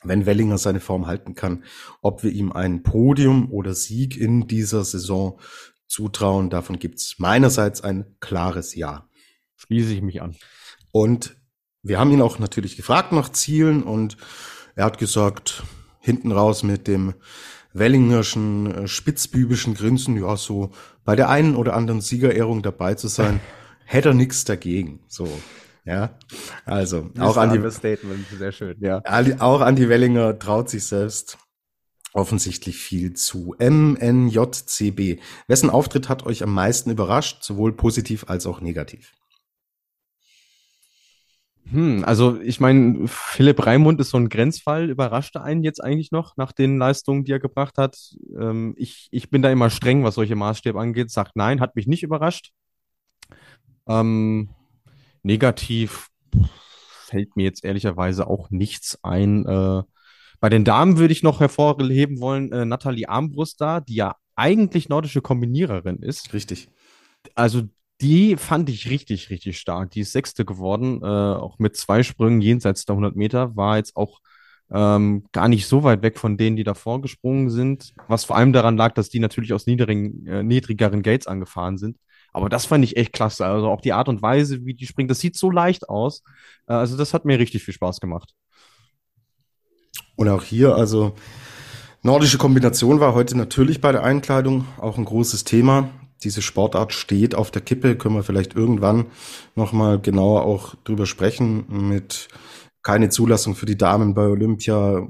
wenn 0.02 0.26
Wellinger 0.26 0.58
seine 0.58 0.80
Form 0.80 1.06
halten 1.06 1.34
kann, 1.34 1.64
ob 2.02 2.22
wir 2.22 2.30
ihm 2.30 2.52
ein 2.52 2.82
Podium 2.82 3.50
oder 3.50 3.74
Sieg 3.74 4.16
in 4.16 4.46
dieser 4.46 4.84
Saison 4.84 5.40
zutrauen. 5.86 6.50
Davon 6.50 6.78
gibt's 6.78 7.18
meinerseits 7.18 7.80
ein 7.80 8.16
klares 8.20 8.74
Ja. 8.74 9.08
Schließe 9.56 9.94
ich 9.94 10.02
mich 10.02 10.22
an. 10.22 10.36
Und 10.92 11.36
wir 11.82 11.98
haben 11.98 12.12
ihn 12.12 12.22
auch 12.22 12.38
natürlich 12.38 12.76
gefragt 12.76 13.12
nach 13.12 13.30
Zielen 13.30 13.82
und 13.82 14.16
er 14.74 14.84
hat 14.84 14.98
gesagt, 14.98 15.62
hinten 16.00 16.32
raus 16.32 16.62
mit 16.62 16.86
dem 16.86 17.14
Wellingerschen, 17.72 18.74
äh, 18.84 18.88
spitzbübischen 18.88 19.74
Grinsen, 19.74 20.16
ja, 20.16 20.36
so 20.36 20.70
bei 21.04 21.16
der 21.16 21.28
einen 21.28 21.56
oder 21.56 21.74
anderen 21.74 22.00
Siegerehrung 22.00 22.62
dabei 22.62 22.94
zu 22.94 23.08
sein, 23.08 23.40
hätte 23.84 24.10
er 24.10 24.14
nichts 24.14 24.44
dagegen. 24.44 25.00
So, 25.06 25.28
ja. 25.84 26.18
Also, 26.64 27.10
auch 27.18 27.36
an 27.36 27.52
die, 27.52 27.70
Statement, 27.70 28.26
sehr 28.38 28.52
schön, 28.52 28.76
ja. 28.80 29.02
Auch 29.38 29.60
an 29.60 29.76
die 29.76 29.88
Wellinger 29.88 30.38
traut 30.38 30.68
sich 30.68 30.84
selbst 30.84 31.38
offensichtlich 32.12 32.76
viel 32.76 33.14
zu. 33.14 33.54
MNJCB. 33.58 35.20
Wessen 35.46 35.70
Auftritt 35.70 36.08
hat 36.08 36.26
euch 36.26 36.42
am 36.42 36.52
meisten 36.52 36.90
überrascht, 36.90 37.42
sowohl 37.42 37.72
positiv 37.72 38.24
als 38.28 38.46
auch 38.46 38.60
negativ? 38.60 39.12
Hm, 41.70 42.02
also 42.04 42.40
ich 42.40 42.60
meine, 42.60 43.06
Philipp 43.06 43.64
Raimund 43.66 44.00
ist 44.00 44.10
so 44.10 44.16
ein 44.16 44.28
Grenzfall. 44.28 44.88
Überraschte 44.88 45.42
einen 45.42 45.62
jetzt 45.62 45.82
eigentlich 45.82 46.12
noch 46.12 46.36
nach 46.36 46.52
den 46.52 46.78
Leistungen, 46.78 47.24
die 47.24 47.32
er 47.32 47.40
gebracht 47.40 47.76
hat? 47.76 47.98
Ähm, 48.38 48.74
ich, 48.76 49.08
ich 49.10 49.30
bin 49.30 49.42
da 49.42 49.50
immer 49.50 49.70
streng, 49.70 50.04
was 50.04 50.14
solche 50.14 50.36
Maßstäbe 50.36 50.80
angeht. 50.80 51.10
Sagt 51.10 51.36
nein, 51.36 51.60
hat 51.60 51.76
mich 51.76 51.86
nicht 51.86 52.02
überrascht. 52.02 52.52
Ähm, 53.86 54.50
negativ 55.22 56.08
fällt 57.04 57.36
mir 57.36 57.44
jetzt 57.44 57.64
ehrlicherweise 57.64 58.26
auch 58.26 58.50
nichts 58.50 58.98
ein. 59.02 59.46
Äh, 59.46 59.82
bei 60.40 60.48
den 60.48 60.64
Damen 60.64 60.98
würde 60.98 61.12
ich 61.12 61.22
noch 61.22 61.40
hervorheben 61.40 62.20
wollen, 62.20 62.52
äh, 62.52 62.64
Nathalie 62.64 63.08
Armbrust 63.08 63.60
da, 63.60 63.80
die 63.80 63.96
ja 63.96 64.16
eigentlich 64.36 64.88
nordische 64.88 65.20
Kombiniererin 65.20 65.98
ist. 65.98 66.32
Richtig. 66.32 66.68
Also 67.34 67.62
die 68.00 68.36
fand 68.36 68.68
ich 68.68 68.90
richtig, 68.90 69.30
richtig 69.30 69.58
stark. 69.58 69.90
Die 69.90 70.00
ist 70.00 70.12
Sechste 70.12 70.44
geworden, 70.44 71.00
äh, 71.02 71.06
auch 71.06 71.58
mit 71.58 71.76
zwei 71.76 72.02
Sprüngen 72.02 72.40
jenseits 72.40 72.84
der 72.84 72.94
100 72.94 73.16
Meter, 73.16 73.56
war 73.56 73.76
jetzt 73.76 73.96
auch 73.96 74.20
ähm, 74.70 75.24
gar 75.32 75.48
nicht 75.48 75.66
so 75.66 75.82
weit 75.82 76.02
weg 76.02 76.18
von 76.18 76.36
denen, 76.36 76.56
die 76.56 76.64
davor 76.64 77.00
gesprungen 77.00 77.50
sind, 77.50 77.94
was 78.06 78.24
vor 78.24 78.36
allem 78.36 78.52
daran 78.52 78.76
lag, 78.76 78.94
dass 78.94 79.08
die 79.08 79.18
natürlich 79.18 79.52
aus 79.52 79.66
niedrigen, 79.66 80.26
äh, 80.26 80.42
niedrigeren 80.42 81.02
Gates 81.02 81.26
angefahren 81.26 81.78
sind. 81.78 81.98
Aber 82.32 82.48
das 82.48 82.66
fand 82.66 82.84
ich 82.84 82.96
echt 82.96 83.12
klasse. 83.12 83.46
Also 83.46 83.68
auch 83.68 83.80
die 83.80 83.94
Art 83.94 84.08
und 84.08 84.20
Weise, 84.22 84.64
wie 84.64 84.74
die 84.74 84.86
springt, 84.86 85.10
das 85.10 85.20
sieht 85.20 85.36
so 85.36 85.50
leicht 85.50 85.88
aus. 85.88 86.22
Äh, 86.66 86.74
also 86.74 86.96
das 86.96 87.14
hat 87.14 87.24
mir 87.24 87.38
richtig 87.38 87.64
viel 87.64 87.74
Spaß 87.74 88.00
gemacht. 88.00 88.34
Und 90.14 90.28
auch 90.28 90.44
hier, 90.44 90.74
also 90.74 91.14
nordische 92.02 92.38
Kombination 92.38 93.00
war 93.00 93.14
heute 93.14 93.36
natürlich 93.36 93.80
bei 93.80 93.92
der 93.92 94.04
Einkleidung 94.04 94.66
auch 94.76 94.98
ein 94.98 95.04
großes 95.04 95.44
Thema 95.44 95.88
diese 96.24 96.42
Sportart 96.42 96.92
steht 96.92 97.34
auf 97.34 97.50
der 97.50 97.62
Kippe, 97.62 97.96
können 97.96 98.16
wir 98.16 98.22
vielleicht 98.22 98.54
irgendwann 98.54 99.06
nochmal 99.54 100.00
genauer 100.00 100.42
auch 100.42 100.74
drüber 100.84 101.06
sprechen 101.06 101.64
mit 101.88 102.28
keine 102.82 103.10
Zulassung 103.10 103.54
für 103.54 103.66
die 103.66 103.76
Damen 103.76 104.14
bei 104.14 104.26
Olympia, 104.26 105.06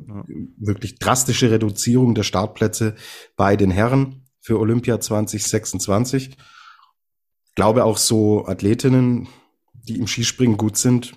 wirklich 0.57 0.99
drastische 0.99 1.51
Reduzierung 1.51 2.15
der 2.15 2.23
Startplätze 2.23 2.97
bei 3.37 3.57
den 3.57 3.71
Herren 3.71 4.27
für 4.41 4.59
Olympia 4.59 5.01
2026. 5.01 6.31
Ich 6.31 7.55
glaube 7.55 7.85
auch 7.85 7.99
so 7.99 8.47
Athletinnen, 8.47 9.29
die 9.75 9.97
im 9.97 10.07
Skispringen 10.07 10.57
gut 10.57 10.77
sind, 10.77 11.15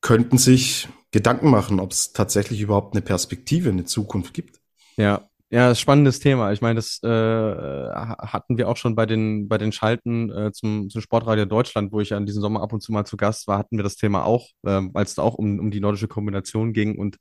könnten 0.00 0.38
sich 0.38 0.88
Gedanken 1.10 1.50
machen, 1.50 1.80
ob 1.80 1.92
es 1.92 2.12
tatsächlich 2.12 2.60
überhaupt 2.60 2.94
eine 2.94 3.02
Perspektive, 3.02 3.70
eine 3.70 3.84
Zukunft 3.84 4.34
gibt. 4.34 4.60
Ja, 4.96 5.30
ja, 5.50 5.74
spannendes 5.74 6.20
Thema. 6.20 6.52
Ich 6.52 6.60
meine, 6.60 6.74
das 6.76 7.02
äh, 7.02 7.08
hatten 7.08 8.58
wir 8.58 8.68
auch 8.68 8.76
schon 8.76 8.94
bei 8.94 9.06
den, 9.06 9.48
bei 9.48 9.56
den 9.56 9.72
Schalten 9.72 10.30
äh, 10.30 10.52
zum, 10.52 10.90
zum 10.90 11.00
Sportradio 11.00 11.46
Deutschland, 11.46 11.90
wo 11.90 12.00
ich 12.00 12.12
an 12.12 12.26
diesem 12.26 12.42
Sommer 12.42 12.60
ab 12.62 12.72
und 12.72 12.82
zu 12.82 12.92
mal 12.92 13.06
zu 13.06 13.16
Gast 13.16 13.48
war, 13.48 13.58
hatten 13.58 13.78
wir 13.78 13.82
das 13.82 13.96
Thema 13.96 14.24
auch, 14.24 14.48
äh, 14.64 14.82
weil 14.92 15.04
es 15.04 15.18
auch 15.18 15.34
um, 15.34 15.58
um 15.58 15.70
die 15.70 15.80
nordische 15.80 16.08
Kombination 16.08 16.74
ging. 16.74 16.98
Und 16.98 17.16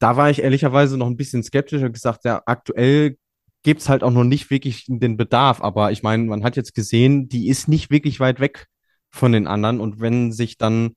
da 0.00 0.16
war 0.16 0.28
ich 0.28 0.42
ehrlicherweise 0.42 0.98
noch 0.98 1.06
ein 1.06 1.16
bisschen 1.16 1.44
skeptisch 1.44 1.82
und 1.82 1.92
gesagt, 1.92 2.24
ja, 2.24 2.42
aktuell 2.46 3.16
gibt's 3.62 3.88
halt 3.88 4.02
auch 4.02 4.10
noch 4.10 4.24
nicht 4.24 4.50
wirklich 4.50 4.86
den 4.88 5.16
Bedarf. 5.16 5.62
Aber 5.62 5.92
ich 5.92 6.02
meine, 6.02 6.24
man 6.24 6.42
hat 6.42 6.56
jetzt 6.56 6.74
gesehen, 6.74 7.28
die 7.28 7.48
ist 7.48 7.68
nicht 7.68 7.90
wirklich 7.90 8.18
weit 8.18 8.40
weg 8.40 8.66
von 9.10 9.30
den 9.30 9.46
anderen. 9.46 9.80
Und 9.80 10.00
wenn 10.00 10.32
sich 10.32 10.58
dann 10.58 10.96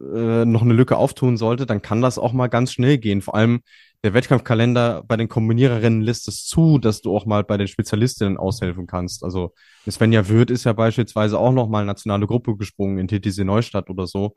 äh, 0.00 0.44
noch 0.44 0.62
eine 0.62 0.74
Lücke 0.74 0.96
auftun 0.96 1.36
sollte, 1.36 1.66
dann 1.66 1.82
kann 1.82 2.00
das 2.00 2.18
auch 2.18 2.32
mal 2.32 2.48
ganz 2.48 2.72
schnell 2.72 2.98
gehen. 2.98 3.22
Vor 3.22 3.34
allem, 3.34 3.60
der 4.04 4.14
Wettkampfkalender 4.14 5.02
bei 5.06 5.16
den 5.16 5.28
Kombiniererinnen 5.28 6.02
lässt 6.02 6.28
es 6.28 6.44
zu, 6.44 6.78
dass 6.78 7.00
du 7.00 7.16
auch 7.16 7.26
mal 7.26 7.42
bei 7.42 7.56
den 7.56 7.66
Spezialistinnen 7.66 8.36
aushelfen 8.36 8.86
kannst. 8.86 9.24
Also 9.24 9.54
Svenja 9.90 10.28
Würth 10.28 10.50
ist 10.50 10.64
ja 10.64 10.72
beispielsweise 10.72 11.38
auch 11.38 11.52
noch 11.52 11.68
mal 11.68 11.84
nationale 11.84 12.26
Gruppe 12.26 12.56
gesprungen 12.56 12.98
in 12.98 13.08
TTC 13.08 13.44
Neustadt 13.44 13.90
oder 13.90 14.06
so. 14.06 14.36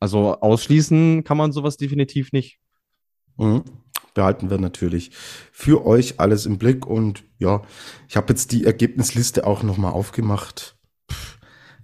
Also 0.00 0.40
ausschließen 0.40 1.22
kann 1.24 1.36
man 1.36 1.52
sowas 1.52 1.76
definitiv 1.76 2.32
nicht. 2.32 2.58
Mhm. 3.36 3.62
behalten 4.14 4.50
wir 4.50 4.58
natürlich 4.58 5.12
für 5.52 5.86
euch 5.86 6.18
alles 6.18 6.44
im 6.44 6.58
Blick. 6.58 6.86
Und 6.86 7.22
ja, 7.38 7.62
ich 8.08 8.16
habe 8.16 8.30
jetzt 8.30 8.50
die 8.50 8.64
Ergebnisliste 8.64 9.46
auch 9.46 9.62
nochmal 9.62 9.92
aufgemacht. 9.92 10.76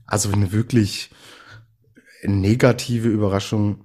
Also 0.04 0.32
eine 0.32 0.50
wirklich 0.50 1.10
negative 2.24 3.08
Überraschung 3.08 3.84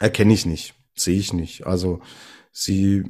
erkenne 0.00 0.34
ich 0.34 0.44
nicht, 0.44 0.73
sehe 0.94 1.18
ich 1.18 1.32
nicht. 1.32 1.66
Also 1.66 2.00
sie 2.52 3.04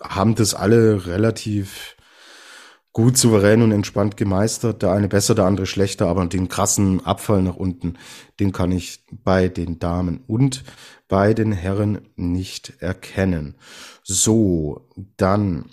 haben 0.00 0.34
das 0.34 0.54
alle 0.54 1.06
relativ 1.06 1.96
gut, 2.92 3.16
souverän 3.16 3.62
und 3.62 3.72
entspannt 3.72 4.16
gemeistert. 4.16 4.82
Der 4.82 4.92
eine 4.92 5.08
besser, 5.08 5.34
der 5.34 5.46
andere 5.46 5.66
schlechter, 5.66 6.08
aber 6.08 6.26
den 6.26 6.48
krassen 6.48 7.04
Abfall 7.04 7.42
nach 7.42 7.56
unten, 7.56 7.98
den 8.38 8.52
kann 8.52 8.72
ich 8.72 9.04
bei 9.10 9.48
den 9.48 9.78
Damen 9.78 10.24
und 10.26 10.64
bei 11.08 11.34
den 11.34 11.52
Herren 11.52 12.08
nicht 12.16 12.74
erkennen. 12.80 13.56
So, 14.02 14.88
dann 15.16 15.66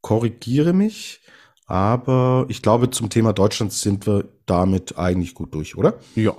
korrigiere 0.00 0.72
mich, 0.72 1.20
aber 1.66 2.46
ich 2.48 2.62
glaube, 2.62 2.90
zum 2.90 3.08
Thema 3.08 3.32
Deutschland 3.32 3.72
sind 3.72 4.06
wir 4.06 4.28
damit 4.46 4.98
eigentlich 4.98 5.34
gut 5.34 5.54
durch, 5.54 5.76
oder? 5.76 5.98
Ja. 6.14 6.36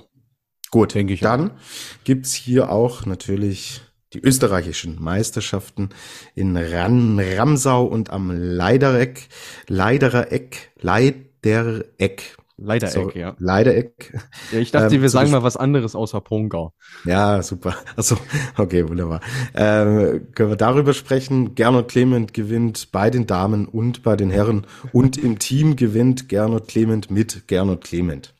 Gut, 0.74 0.96
denke 0.96 1.12
ich. 1.12 1.20
Dann 1.20 1.52
auch. 1.52 1.54
gibt's 2.02 2.32
hier 2.32 2.72
auch 2.72 3.06
natürlich 3.06 3.80
die 4.12 4.18
österreichischen 4.18 5.00
Meisterschaften 5.00 5.90
in 6.34 6.56
Ran, 6.56 7.20
Ramsau 7.20 7.84
und 7.84 8.10
am 8.10 8.32
Leidereck, 8.32 9.28
Leiderer 9.68 10.32
Eck, 10.32 10.72
Leidereck. 10.80 12.36
Leidereck, 12.56 12.92
so, 12.92 13.10
ja. 13.16 13.36
Leidereck. 13.38 14.18
Ja, 14.50 14.58
ich 14.58 14.72
dachte, 14.72 14.96
ähm, 14.96 15.02
wir 15.02 15.10
sagen 15.10 15.30
mal 15.30 15.44
was 15.44 15.56
anderes 15.56 15.94
außer 15.94 16.20
Pongau. 16.20 16.72
Ja, 17.04 17.40
super. 17.42 17.76
Also, 17.94 18.16
okay, 18.56 18.88
wunderbar. 18.88 19.20
Ähm, 19.54 20.26
können 20.34 20.50
wir 20.50 20.56
darüber 20.56 20.92
sprechen? 20.92 21.54
Gernot 21.54 21.86
Clement 21.86 22.34
gewinnt 22.34 22.90
bei 22.90 23.10
den 23.10 23.28
Damen 23.28 23.66
und 23.66 24.02
bei 24.02 24.16
den 24.16 24.30
Herren 24.30 24.66
und 24.92 25.18
im 25.18 25.38
Team 25.38 25.76
gewinnt 25.76 26.28
Gernot 26.28 26.66
Clement 26.66 27.12
mit 27.12 27.46
Gernot 27.46 27.84
Clement. 27.84 28.34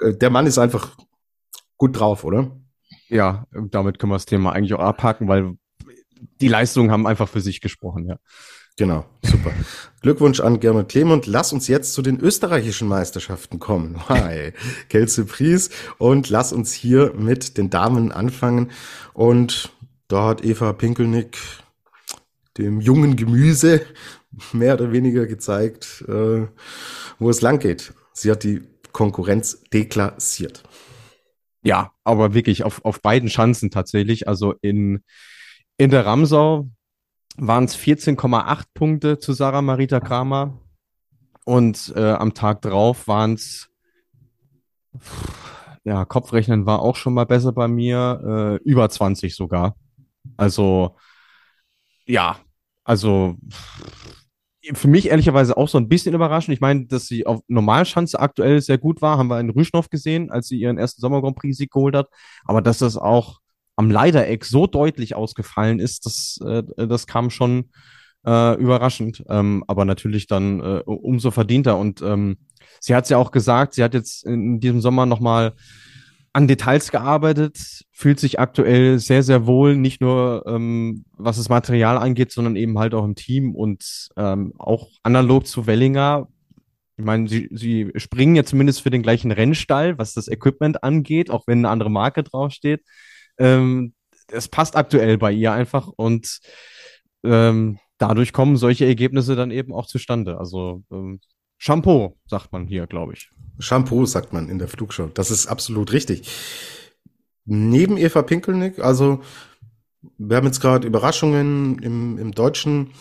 Äh, 0.00 0.12
der 0.12 0.28
Mann 0.28 0.46
ist 0.46 0.58
einfach 0.58 0.96
gut 1.82 1.98
drauf, 1.98 2.22
oder? 2.22 2.52
Ja, 3.08 3.48
damit 3.50 3.98
können 3.98 4.12
wir 4.12 4.14
das 4.14 4.24
Thema 4.24 4.52
eigentlich 4.52 4.72
auch 4.72 4.78
abhaken, 4.78 5.26
weil 5.26 5.56
die 6.40 6.46
Leistungen 6.46 6.92
haben 6.92 7.08
einfach 7.08 7.28
für 7.28 7.40
sich 7.40 7.60
gesprochen, 7.60 8.06
ja. 8.06 8.18
Genau, 8.76 9.04
super. 9.20 9.50
Glückwunsch 10.00 10.38
an 10.38 10.60
Gernot 10.60 10.90
Clement. 10.90 11.26
Lass 11.26 11.52
uns 11.52 11.66
jetzt 11.66 11.92
zu 11.92 12.00
den 12.00 12.20
österreichischen 12.20 12.86
Meisterschaften 12.86 13.58
kommen. 13.58 13.98
Hi, 14.08 14.52
Kelze 14.90 15.24
Pries. 15.24 15.70
Und 15.98 16.30
lass 16.30 16.52
uns 16.52 16.72
hier 16.72 17.14
mit 17.14 17.58
den 17.58 17.68
Damen 17.68 18.12
anfangen. 18.12 18.70
Und 19.12 19.72
da 20.06 20.28
hat 20.28 20.44
Eva 20.44 20.72
Pinkelnick 20.74 21.36
dem 22.58 22.80
jungen 22.80 23.16
Gemüse 23.16 23.80
mehr 24.52 24.74
oder 24.74 24.92
weniger 24.92 25.26
gezeigt, 25.26 26.04
äh, 26.06 26.46
wo 27.18 27.28
es 27.28 27.40
lang 27.40 27.58
geht. 27.58 27.92
Sie 28.12 28.30
hat 28.30 28.44
die 28.44 28.62
Konkurrenz 28.92 29.64
deklassiert. 29.72 30.62
Ja, 31.62 31.92
aber 32.04 32.34
wirklich 32.34 32.64
auf, 32.64 32.84
auf 32.84 33.00
beiden 33.02 33.28
Schanzen 33.28 33.70
tatsächlich. 33.70 34.26
Also 34.28 34.54
in, 34.62 35.02
in 35.76 35.90
der 35.90 36.04
Ramsau 36.04 36.68
waren 37.36 37.64
es 37.64 37.76
14,8 37.76 38.64
Punkte 38.74 39.18
zu 39.18 39.32
Sarah 39.32 39.62
Marita 39.62 40.00
Kramer. 40.00 40.58
Und 41.44 41.92
äh, 41.96 42.12
am 42.12 42.34
Tag 42.34 42.62
drauf 42.62 43.08
waren 43.08 43.34
es, 43.34 43.68
ja, 45.84 46.04
Kopfrechnen 46.04 46.66
war 46.66 46.80
auch 46.80 46.96
schon 46.96 47.14
mal 47.14 47.26
besser 47.26 47.52
bei 47.52 47.66
mir, 47.66 48.60
äh, 48.62 48.68
über 48.68 48.88
20 48.88 49.34
sogar. 49.34 49.76
Also, 50.36 50.96
ja, 52.06 52.38
also 52.84 53.36
für 54.74 54.88
mich 54.88 55.08
ehrlicherweise 55.08 55.56
auch 55.56 55.68
so 55.68 55.78
ein 55.78 55.88
bisschen 55.88 56.14
überraschend. 56.14 56.54
Ich 56.54 56.60
meine, 56.60 56.86
dass 56.86 57.06
sie 57.06 57.26
auf 57.26 57.40
Normalschanze 57.48 58.20
aktuell 58.20 58.60
sehr 58.60 58.78
gut 58.78 59.02
war, 59.02 59.18
haben 59.18 59.28
wir 59.28 59.40
in 59.40 59.50
Rüschnow 59.50 59.88
gesehen, 59.90 60.30
als 60.30 60.48
sie 60.48 60.58
ihren 60.58 60.78
ersten 60.78 61.00
Sommer 61.00 61.20
Grand 61.20 61.36
Prix 61.36 61.56
Sieg 61.56 61.72
geholt 61.72 61.96
hat. 61.96 62.08
Aber 62.44 62.62
dass 62.62 62.78
das 62.78 62.96
auch 62.96 63.40
am 63.76 63.90
Leidereck 63.90 64.44
so 64.44 64.66
deutlich 64.66 65.14
ausgefallen 65.14 65.80
ist, 65.80 66.06
das, 66.06 66.38
äh, 66.46 66.62
das 66.86 67.06
kam 67.06 67.30
schon 67.30 67.70
äh, 68.24 68.54
überraschend. 68.60 69.24
Ähm, 69.28 69.64
aber 69.66 69.84
natürlich 69.84 70.26
dann 70.26 70.60
äh, 70.60 70.82
umso 70.84 71.30
verdienter. 71.30 71.76
Und 71.76 72.00
ähm, 72.02 72.38
sie 72.80 72.94
hat 72.94 73.04
es 73.04 73.10
ja 73.10 73.18
auch 73.18 73.32
gesagt, 73.32 73.74
sie 73.74 73.82
hat 73.82 73.94
jetzt 73.94 74.24
in 74.24 74.60
diesem 74.60 74.80
Sommer 74.80 75.06
nochmal 75.06 75.54
an 76.32 76.48
Details 76.48 76.90
gearbeitet, 76.90 77.84
fühlt 77.92 78.18
sich 78.18 78.38
aktuell 78.38 78.98
sehr, 78.98 79.22
sehr 79.22 79.46
wohl, 79.46 79.76
nicht 79.76 80.00
nur 80.00 80.44
ähm, 80.46 81.04
was 81.12 81.36
das 81.36 81.48
Material 81.48 81.98
angeht, 81.98 82.32
sondern 82.32 82.56
eben 82.56 82.78
halt 82.78 82.94
auch 82.94 83.04
im 83.04 83.14
Team 83.14 83.54
und 83.54 84.08
ähm, 84.16 84.54
auch 84.58 84.88
analog 85.02 85.46
zu 85.46 85.66
Wellinger. 85.66 86.28
Ich 86.96 87.04
meine, 87.04 87.28
sie, 87.28 87.48
sie 87.52 87.90
springen 87.96 88.34
ja 88.34 88.44
zumindest 88.44 88.82
für 88.82 88.90
den 88.90 89.02
gleichen 89.02 89.30
Rennstall, 89.30 89.98
was 89.98 90.14
das 90.14 90.28
Equipment 90.28 90.82
angeht, 90.82 91.30
auch 91.30 91.46
wenn 91.46 91.58
eine 91.58 91.68
andere 91.68 91.90
Marke 91.90 92.22
draufsteht. 92.22 92.82
Ähm, 93.38 93.92
es 94.28 94.48
passt 94.48 94.76
aktuell 94.76 95.18
bei 95.18 95.32
ihr 95.32 95.52
einfach 95.52 95.88
und 95.88 96.40
ähm, 97.24 97.78
dadurch 97.98 98.32
kommen 98.32 98.56
solche 98.56 98.86
Ergebnisse 98.86 99.36
dann 99.36 99.50
eben 99.50 99.72
auch 99.74 99.86
zustande. 99.86 100.38
Also 100.38 100.82
ähm, 100.90 101.20
Shampoo, 101.58 102.16
sagt 102.26 102.52
man 102.52 102.66
hier, 102.66 102.86
glaube 102.86 103.12
ich. 103.12 103.30
Shampoo, 103.62 104.06
sagt 104.06 104.32
man 104.32 104.48
in 104.48 104.58
der 104.58 104.68
Flugshow. 104.68 105.08
Das 105.12 105.30
ist 105.30 105.46
absolut 105.46 105.92
richtig. 105.92 106.28
Neben 107.44 107.96
Eva 107.96 108.22
Pinkelnick, 108.22 108.78
also 108.78 109.20
wir 110.18 110.36
haben 110.36 110.46
jetzt 110.46 110.60
gerade 110.60 110.86
Überraschungen 110.86 111.78
im, 111.78 112.18
im 112.18 112.32
deutschen 112.32 112.92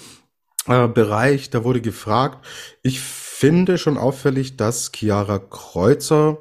äh, 0.67 0.87
Bereich, 0.87 1.49
da 1.49 1.63
wurde 1.63 1.81
gefragt. 1.81 2.45
Ich 2.83 2.99
finde 2.99 3.77
schon 3.77 3.97
auffällig, 3.97 4.57
dass 4.57 4.91
Chiara 4.93 5.39
Kreuzer 5.39 6.37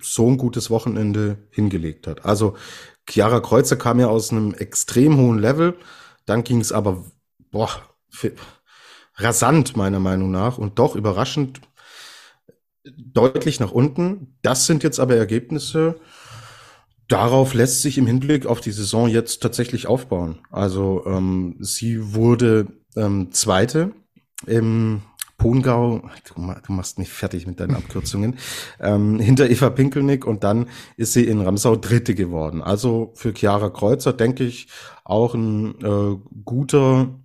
so 0.00 0.28
ein 0.28 0.36
gutes 0.36 0.70
Wochenende 0.70 1.38
hingelegt 1.50 2.06
hat. 2.06 2.24
Also 2.24 2.56
Chiara 3.08 3.40
Kreuzer 3.40 3.76
kam 3.76 4.00
ja 4.00 4.08
aus 4.08 4.30
einem 4.30 4.54
extrem 4.54 5.16
hohen 5.16 5.38
Level, 5.38 5.76
dann 6.26 6.44
ging 6.44 6.60
es 6.60 6.72
aber 6.72 7.04
boah, 7.50 7.70
rasant 9.16 9.76
meiner 9.76 10.00
Meinung 10.00 10.30
nach 10.30 10.58
und 10.58 10.78
doch 10.78 10.96
überraschend 10.96 11.60
deutlich 12.84 13.60
nach 13.60 13.72
unten. 13.72 14.36
Das 14.42 14.66
sind 14.66 14.82
jetzt 14.82 15.00
aber 15.00 15.16
Ergebnisse, 15.16 15.96
darauf 17.08 17.54
lässt 17.54 17.82
sich 17.82 17.98
im 17.98 18.06
Hinblick 18.06 18.46
auf 18.46 18.60
die 18.60 18.72
Saison 18.72 19.08
jetzt 19.08 19.42
tatsächlich 19.42 19.86
aufbauen. 19.86 20.38
Also 20.50 21.04
ähm, 21.06 21.56
sie 21.60 22.14
wurde 22.14 22.66
ähm, 22.96 23.32
Zweite 23.32 23.92
im 24.46 25.02
Pongau, 25.36 26.08
du, 26.34 26.54
du, 26.66 26.72
machst 26.72 26.98
mich 26.98 27.10
fertig 27.10 27.46
mit 27.46 27.58
deinen 27.60 27.74
Abkürzungen, 27.74 28.36
ähm, 28.80 29.18
hinter 29.18 29.50
Eva 29.50 29.68
Pinkelnick 29.70 30.26
und 30.26 30.44
dann 30.44 30.68
ist 30.96 31.12
sie 31.12 31.24
in 31.24 31.40
Ramsau 31.40 31.76
Dritte 31.76 32.14
geworden. 32.14 32.62
Also 32.62 33.12
für 33.14 33.34
Chiara 33.34 33.70
Kreuzer 33.70 34.12
denke 34.12 34.44
ich 34.44 34.68
auch 35.04 35.34
ein 35.34 35.74
äh, 35.82 36.16
guter 36.44 37.18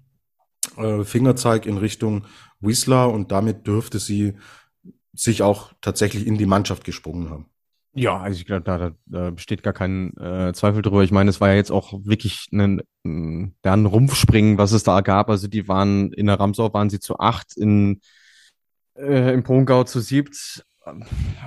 äh, 0.75 1.03
Fingerzeig 1.03 1.65
in 1.65 1.77
Richtung 1.77 2.25
Whistler 2.61 3.09
und 3.09 3.31
damit 3.31 3.67
dürfte 3.67 3.99
sie 3.99 4.33
sich 5.13 5.41
auch 5.41 5.73
tatsächlich 5.81 6.27
in 6.27 6.37
die 6.37 6.45
Mannschaft 6.45 6.83
gesprungen 6.83 7.29
haben. 7.29 7.45
Ja, 7.93 8.19
also 8.19 8.39
ich 8.39 8.45
glaube, 8.45 8.61
da, 8.61 8.91
da 9.07 9.31
besteht 9.31 9.63
gar 9.63 9.73
kein 9.73 10.15
äh, 10.17 10.53
Zweifel 10.53 10.81
drüber. 10.81 11.03
Ich 11.03 11.11
meine, 11.11 11.29
es 11.29 11.41
war 11.41 11.49
ja 11.49 11.55
jetzt 11.55 11.71
auch 11.71 11.93
wirklich 12.03 12.47
ein, 12.51 12.81
ein, 13.03 13.55
ein 13.63 13.85
Rumpfspringen, 13.85 14.57
was 14.57 14.73
es 14.73 14.83
da 14.83 15.01
gab. 15.01 15.29
Also 15.29 15.47
die 15.47 15.67
waren 15.67 16.13
in 16.13 16.27
der 16.27 16.39
Ramsau 16.39 16.71
waren 16.73 16.89
sie 16.89 16.99
zu 16.99 17.17
acht, 17.17 17.57
in 17.57 17.99
äh, 18.95 19.33
im 19.33 19.43
Pongau 19.43 19.83
zu 19.85 20.01
siebt. 20.01 20.63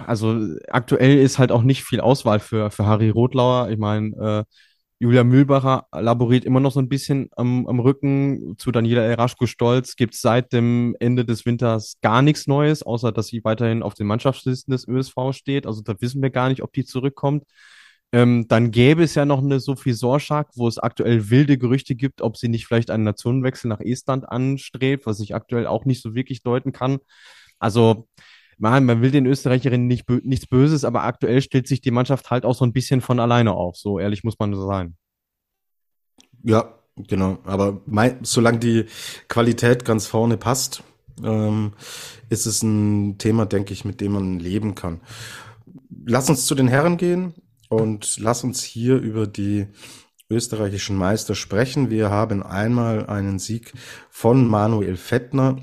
Also 0.06 0.56
aktuell 0.68 1.18
ist 1.18 1.38
halt 1.38 1.52
auch 1.52 1.62
nicht 1.62 1.84
viel 1.84 2.00
Auswahl 2.00 2.40
für, 2.40 2.70
für 2.70 2.86
Harry 2.86 3.10
Rotlauer. 3.10 3.70
Ich 3.70 3.78
meine, 3.78 4.16
äh, 4.16 4.44
Julia 5.02 5.24
Mühlbacher 5.24 5.88
laboriert 5.90 6.44
immer 6.44 6.60
noch 6.60 6.70
so 6.70 6.78
ein 6.78 6.88
bisschen 6.88 7.28
am, 7.34 7.66
am 7.66 7.80
Rücken. 7.80 8.54
Zu 8.56 8.70
Daniela 8.70 9.02
Eraschko-Stolz 9.02 9.96
gibt 9.96 10.14
es 10.14 10.20
seit 10.20 10.52
dem 10.52 10.94
Ende 11.00 11.24
des 11.24 11.44
Winters 11.44 11.96
gar 12.02 12.22
nichts 12.22 12.46
Neues, 12.46 12.84
außer 12.84 13.10
dass 13.10 13.26
sie 13.26 13.42
weiterhin 13.42 13.82
auf 13.82 13.94
den 13.94 14.06
Mannschaftslisten 14.06 14.70
des 14.70 14.86
ÖSV 14.86 15.32
steht. 15.32 15.66
Also 15.66 15.82
da 15.82 16.00
wissen 16.00 16.22
wir 16.22 16.30
gar 16.30 16.50
nicht, 16.50 16.62
ob 16.62 16.72
die 16.72 16.84
zurückkommt. 16.84 17.42
Ähm, 18.12 18.46
dann 18.46 18.70
gäbe 18.70 19.02
es 19.02 19.16
ja 19.16 19.24
noch 19.24 19.42
eine 19.42 19.58
Sophie 19.58 19.92
Sorschak, 19.92 20.50
wo 20.54 20.68
es 20.68 20.78
aktuell 20.78 21.30
wilde 21.30 21.58
Gerüchte 21.58 21.96
gibt, 21.96 22.22
ob 22.22 22.36
sie 22.36 22.46
nicht 22.46 22.68
vielleicht 22.68 22.92
einen 22.92 23.02
Nationenwechsel 23.02 23.68
nach 23.68 23.80
Estland 23.80 24.28
anstrebt, 24.28 25.04
was 25.04 25.18
ich 25.18 25.34
aktuell 25.34 25.66
auch 25.66 25.84
nicht 25.84 26.00
so 26.00 26.14
wirklich 26.14 26.44
deuten 26.44 26.70
kann. 26.70 26.98
Also 27.58 28.06
man, 28.62 28.84
man 28.84 29.02
will 29.02 29.10
den 29.10 29.26
Österreicherinnen 29.26 29.88
nicht, 29.88 30.08
nichts 30.08 30.46
Böses, 30.46 30.84
aber 30.84 31.02
aktuell 31.02 31.42
stellt 31.42 31.66
sich 31.66 31.80
die 31.80 31.90
Mannschaft 31.90 32.30
halt 32.30 32.44
auch 32.44 32.54
so 32.54 32.64
ein 32.64 32.72
bisschen 32.72 33.00
von 33.00 33.18
alleine 33.18 33.52
auf. 33.54 33.76
So 33.76 33.98
ehrlich 33.98 34.22
muss 34.22 34.38
man 34.38 34.54
so 34.54 34.64
sein. 34.68 34.96
Ja, 36.44 36.72
genau. 36.96 37.38
Aber 37.42 37.82
mein, 37.86 38.18
solange 38.22 38.60
die 38.60 38.84
Qualität 39.28 39.84
ganz 39.84 40.06
vorne 40.06 40.36
passt, 40.36 40.84
ähm, 41.24 41.72
ist 42.30 42.46
es 42.46 42.62
ein 42.62 43.18
Thema, 43.18 43.46
denke 43.46 43.72
ich, 43.72 43.84
mit 43.84 44.00
dem 44.00 44.12
man 44.12 44.38
leben 44.38 44.76
kann. 44.76 45.00
Lass 46.06 46.30
uns 46.30 46.46
zu 46.46 46.54
den 46.54 46.68
Herren 46.68 46.98
gehen 46.98 47.34
und 47.68 48.16
lass 48.20 48.44
uns 48.44 48.62
hier 48.62 48.96
über 48.96 49.26
die 49.26 49.66
österreichischen 50.30 50.96
Meister 50.96 51.34
sprechen. 51.34 51.90
Wir 51.90 52.10
haben 52.10 52.44
einmal 52.44 53.06
einen 53.06 53.40
Sieg 53.40 53.72
von 54.08 54.46
Manuel 54.46 54.96
Fettner, 54.96 55.58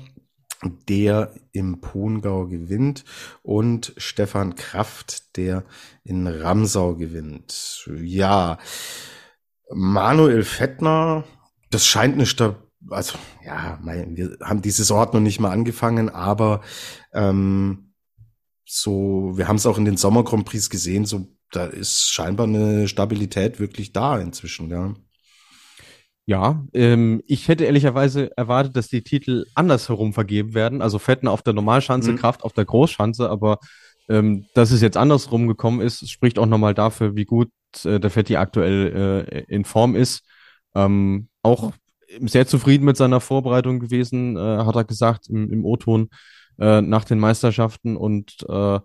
der 0.88 1.32
im 1.52 1.80
Pongau 1.80 2.46
gewinnt 2.46 3.04
und 3.42 3.94
Stefan 3.96 4.56
Kraft, 4.56 5.36
der 5.36 5.64
in 6.04 6.26
Ramsau 6.26 6.96
gewinnt. 6.96 7.88
Ja, 8.02 8.58
Manuel 9.72 10.42
Fettner, 10.44 11.24
das 11.70 11.86
scheint 11.86 12.14
eine 12.14 12.26
Stab 12.26 12.66
also 12.88 13.18
ja, 13.44 13.78
wir 13.82 14.38
haben 14.42 14.62
die 14.62 14.70
Saison 14.70 15.06
noch 15.12 15.20
nicht 15.20 15.38
mal 15.38 15.50
angefangen, 15.50 16.08
aber 16.08 16.62
ähm, 17.12 17.92
so, 18.64 19.32
wir 19.36 19.48
haben 19.48 19.56
es 19.56 19.66
auch 19.66 19.78
in 19.78 19.84
den 19.84 19.96
Sommer 19.96 20.24
Grand 20.24 20.46
Prix 20.46 20.70
gesehen, 20.70 21.04
so 21.04 21.26
da 21.50 21.66
ist 21.66 22.08
scheinbar 22.08 22.46
eine 22.46 22.88
Stabilität 22.88 23.58
wirklich 23.58 23.92
da 23.92 24.18
inzwischen, 24.18 24.70
ja. 24.70 24.94
Ja, 26.26 26.64
ähm, 26.74 27.22
ich 27.26 27.48
hätte 27.48 27.64
ehrlicherweise 27.64 28.36
erwartet, 28.36 28.76
dass 28.76 28.88
die 28.88 29.02
Titel 29.02 29.46
andersherum 29.54 30.12
vergeben 30.12 30.54
werden. 30.54 30.82
Also 30.82 30.98
Fetten 30.98 31.28
auf 31.28 31.42
der 31.42 31.54
Normalschanze, 31.54 32.12
mhm. 32.12 32.16
Kraft 32.16 32.44
auf 32.44 32.52
der 32.52 32.64
Großschanze, 32.64 33.28
aber 33.28 33.58
ähm, 34.08 34.46
dass 34.54 34.70
es 34.70 34.80
jetzt 34.80 34.96
andersrum 34.96 35.48
gekommen 35.48 35.80
ist, 35.80 36.08
spricht 36.10 36.38
auch 36.38 36.46
nochmal 36.46 36.74
dafür, 36.74 37.16
wie 37.16 37.24
gut 37.24 37.50
äh, 37.84 37.98
der 37.98 38.10
Fetti 38.10 38.36
aktuell 38.36 39.26
äh, 39.28 39.44
in 39.48 39.64
Form 39.64 39.96
ist. 39.96 40.24
Ähm, 40.74 41.28
auch 41.42 41.72
sehr 42.20 42.46
zufrieden 42.46 42.84
mit 42.84 42.96
seiner 42.96 43.20
Vorbereitung 43.20 43.80
gewesen, 43.80 44.36
äh, 44.36 44.40
hat 44.40 44.76
er 44.76 44.84
gesagt 44.84 45.28
im, 45.28 45.50
im 45.52 45.64
O-Ton 45.64 46.10
äh, 46.58 46.80
nach 46.80 47.04
den 47.04 47.18
Meisterschaften 47.18 47.96
und 47.96 48.36
äh, 48.48 48.80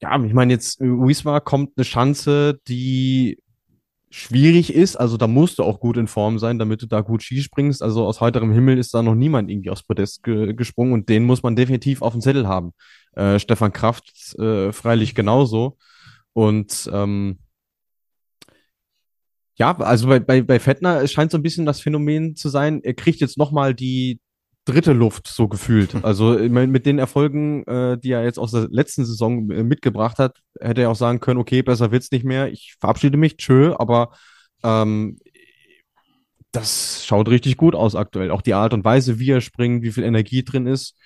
ja, 0.00 0.22
ich 0.22 0.34
meine 0.34 0.52
jetzt, 0.52 0.80
Wismar 0.80 1.40
kommt 1.40 1.72
eine 1.76 1.84
Chance, 1.84 2.60
die 2.68 3.38
schwierig 4.14 4.72
ist. 4.72 4.94
Also 4.94 5.16
da 5.16 5.26
musst 5.26 5.58
du 5.58 5.64
auch 5.64 5.80
gut 5.80 5.96
in 5.96 6.06
Form 6.06 6.38
sein, 6.38 6.60
damit 6.60 6.80
du 6.80 6.86
da 6.86 7.00
gut 7.00 7.24
Ski 7.24 7.42
springst. 7.42 7.82
Also 7.82 8.06
aus 8.06 8.20
heiterem 8.20 8.52
Himmel 8.52 8.78
ist 8.78 8.94
da 8.94 9.02
noch 9.02 9.16
niemand 9.16 9.50
irgendwie 9.50 9.70
aufs 9.70 9.82
Podest 9.82 10.22
ge 10.22 10.54
gesprungen 10.54 10.92
und 10.92 11.08
den 11.08 11.24
muss 11.24 11.42
man 11.42 11.56
definitiv 11.56 12.00
auf 12.00 12.12
dem 12.12 12.20
Zettel 12.20 12.46
haben. 12.46 12.74
Äh, 13.16 13.40
Stefan 13.40 13.72
Kraft 13.72 14.38
äh, 14.38 14.72
freilich 14.72 15.16
genauso. 15.16 15.78
Und 16.32 16.88
ähm, 16.92 17.40
ja, 19.56 19.76
also 19.78 20.06
bei, 20.06 20.20
bei, 20.20 20.42
bei 20.42 20.60
Fettner 20.60 21.06
scheint 21.08 21.32
so 21.32 21.38
ein 21.38 21.42
bisschen 21.42 21.66
das 21.66 21.80
Phänomen 21.80 22.36
zu 22.36 22.48
sein, 22.48 22.82
er 22.84 22.94
kriegt 22.94 23.20
jetzt 23.20 23.36
nochmal 23.36 23.74
die 23.74 24.20
dritte 24.64 24.92
Luft, 24.92 25.28
so 25.28 25.48
gefühlt. 25.48 26.04
Also 26.04 26.32
mit 26.38 26.86
den 26.86 26.98
Erfolgen, 26.98 27.64
äh, 27.66 27.98
die 27.98 28.12
er 28.12 28.24
jetzt 28.24 28.38
aus 28.38 28.52
der 28.52 28.68
letzten 28.70 29.04
Saison 29.04 29.50
äh, 29.50 29.62
mitgebracht 29.62 30.18
hat, 30.18 30.40
hätte 30.58 30.82
er 30.82 30.90
auch 30.90 30.96
sagen 30.96 31.20
können, 31.20 31.40
okay, 31.40 31.62
besser 31.62 31.90
wird's 31.92 32.10
nicht 32.10 32.24
mehr, 32.24 32.50
ich 32.50 32.76
verabschiede 32.80 33.16
mich, 33.16 33.36
tschö, 33.36 33.74
aber 33.78 34.12
ähm, 34.62 35.18
das 36.52 37.04
schaut 37.04 37.28
richtig 37.28 37.56
gut 37.56 37.74
aus 37.74 37.94
aktuell. 37.94 38.30
Auch 38.30 38.42
die 38.42 38.54
Art 38.54 38.72
und 38.72 38.84
Weise, 38.84 39.18
wie 39.18 39.30
er 39.30 39.40
springt, 39.40 39.82
wie 39.82 39.92
viel 39.92 40.04
Energie 40.04 40.44
drin 40.44 40.66
ist. 40.66 40.96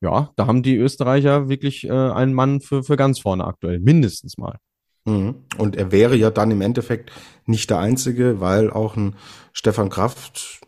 Ja, 0.00 0.30
da 0.36 0.46
haben 0.46 0.62
die 0.62 0.76
Österreicher 0.76 1.48
wirklich 1.48 1.84
äh, 1.84 1.90
einen 1.90 2.34
Mann 2.34 2.60
für, 2.60 2.82
für 2.82 2.96
ganz 2.96 3.18
vorne 3.18 3.44
aktuell, 3.46 3.80
mindestens 3.80 4.36
mal. 4.36 4.58
Mhm. 5.06 5.36
Und 5.56 5.76
er 5.76 5.90
wäre 5.92 6.16
ja 6.16 6.30
dann 6.30 6.50
im 6.50 6.60
Endeffekt 6.60 7.10
nicht 7.46 7.70
der 7.70 7.78
Einzige, 7.78 8.40
weil 8.40 8.70
auch 8.70 8.96
ein 8.96 9.16
Stefan 9.52 9.88
Kraft 9.88 10.60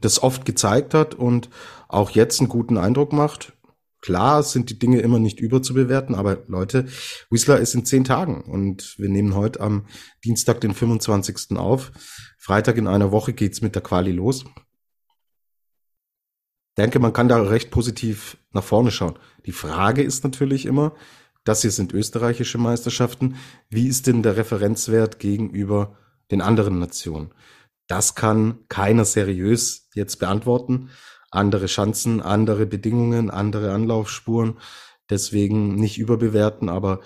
das 0.00 0.22
oft 0.22 0.44
gezeigt 0.44 0.94
hat 0.94 1.14
und 1.14 1.50
auch 1.88 2.10
jetzt 2.10 2.40
einen 2.40 2.48
guten 2.48 2.76
Eindruck 2.76 3.12
macht. 3.12 3.52
Klar 4.00 4.42
sind 4.42 4.68
die 4.68 4.78
Dinge 4.78 5.00
immer 5.00 5.18
nicht 5.18 5.40
überzubewerten, 5.40 6.14
aber 6.14 6.44
Leute, 6.46 6.86
Whistler 7.30 7.58
ist 7.58 7.74
in 7.74 7.86
zehn 7.86 8.04
Tagen 8.04 8.42
und 8.42 8.98
wir 8.98 9.08
nehmen 9.08 9.34
heute 9.34 9.60
am 9.60 9.86
Dienstag, 10.24 10.60
den 10.60 10.74
25. 10.74 11.56
auf. 11.56 11.90
Freitag 12.36 12.76
in 12.76 12.86
einer 12.86 13.12
Woche 13.12 13.32
geht's 13.32 13.62
mit 13.62 13.74
der 13.74 13.82
Quali 13.82 14.12
los. 14.12 14.44
Ich 16.68 16.74
denke, 16.76 16.98
man 16.98 17.14
kann 17.14 17.28
da 17.28 17.40
recht 17.40 17.70
positiv 17.70 18.36
nach 18.52 18.64
vorne 18.64 18.90
schauen. 18.90 19.18
Die 19.46 19.52
Frage 19.52 20.02
ist 20.02 20.22
natürlich 20.22 20.66
immer, 20.66 20.94
das 21.44 21.62
hier 21.62 21.70
sind 21.70 21.94
österreichische 21.94 22.58
Meisterschaften. 22.58 23.36
Wie 23.70 23.86
ist 23.86 24.06
denn 24.06 24.22
der 24.22 24.36
Referenzwert 24.36 25.18
gegenüber 25.18 25.96
den 26.30 26.42
anderen 26.42 26.78
Nationen? 26.78 27.32
Das 27.86 28.14
kann 28.14 28.60
keiner 28.68 29.04
seriös 29.04 29.88
jetzt 29.94 30.16
beantworten. 30.16 30.90
Andere 31.30 31.66
Chancen, 31.66 32.20
andere 32.20 32.66
Bedingungen, 32.66 33.30
andere 33.30 33.72
Anlaufspuren. 33.72 34.58
Deswegen 35.10 35.74
nicht 35.74 35.98
überbewerten, 35.98 36.68
aber 36.68 37.00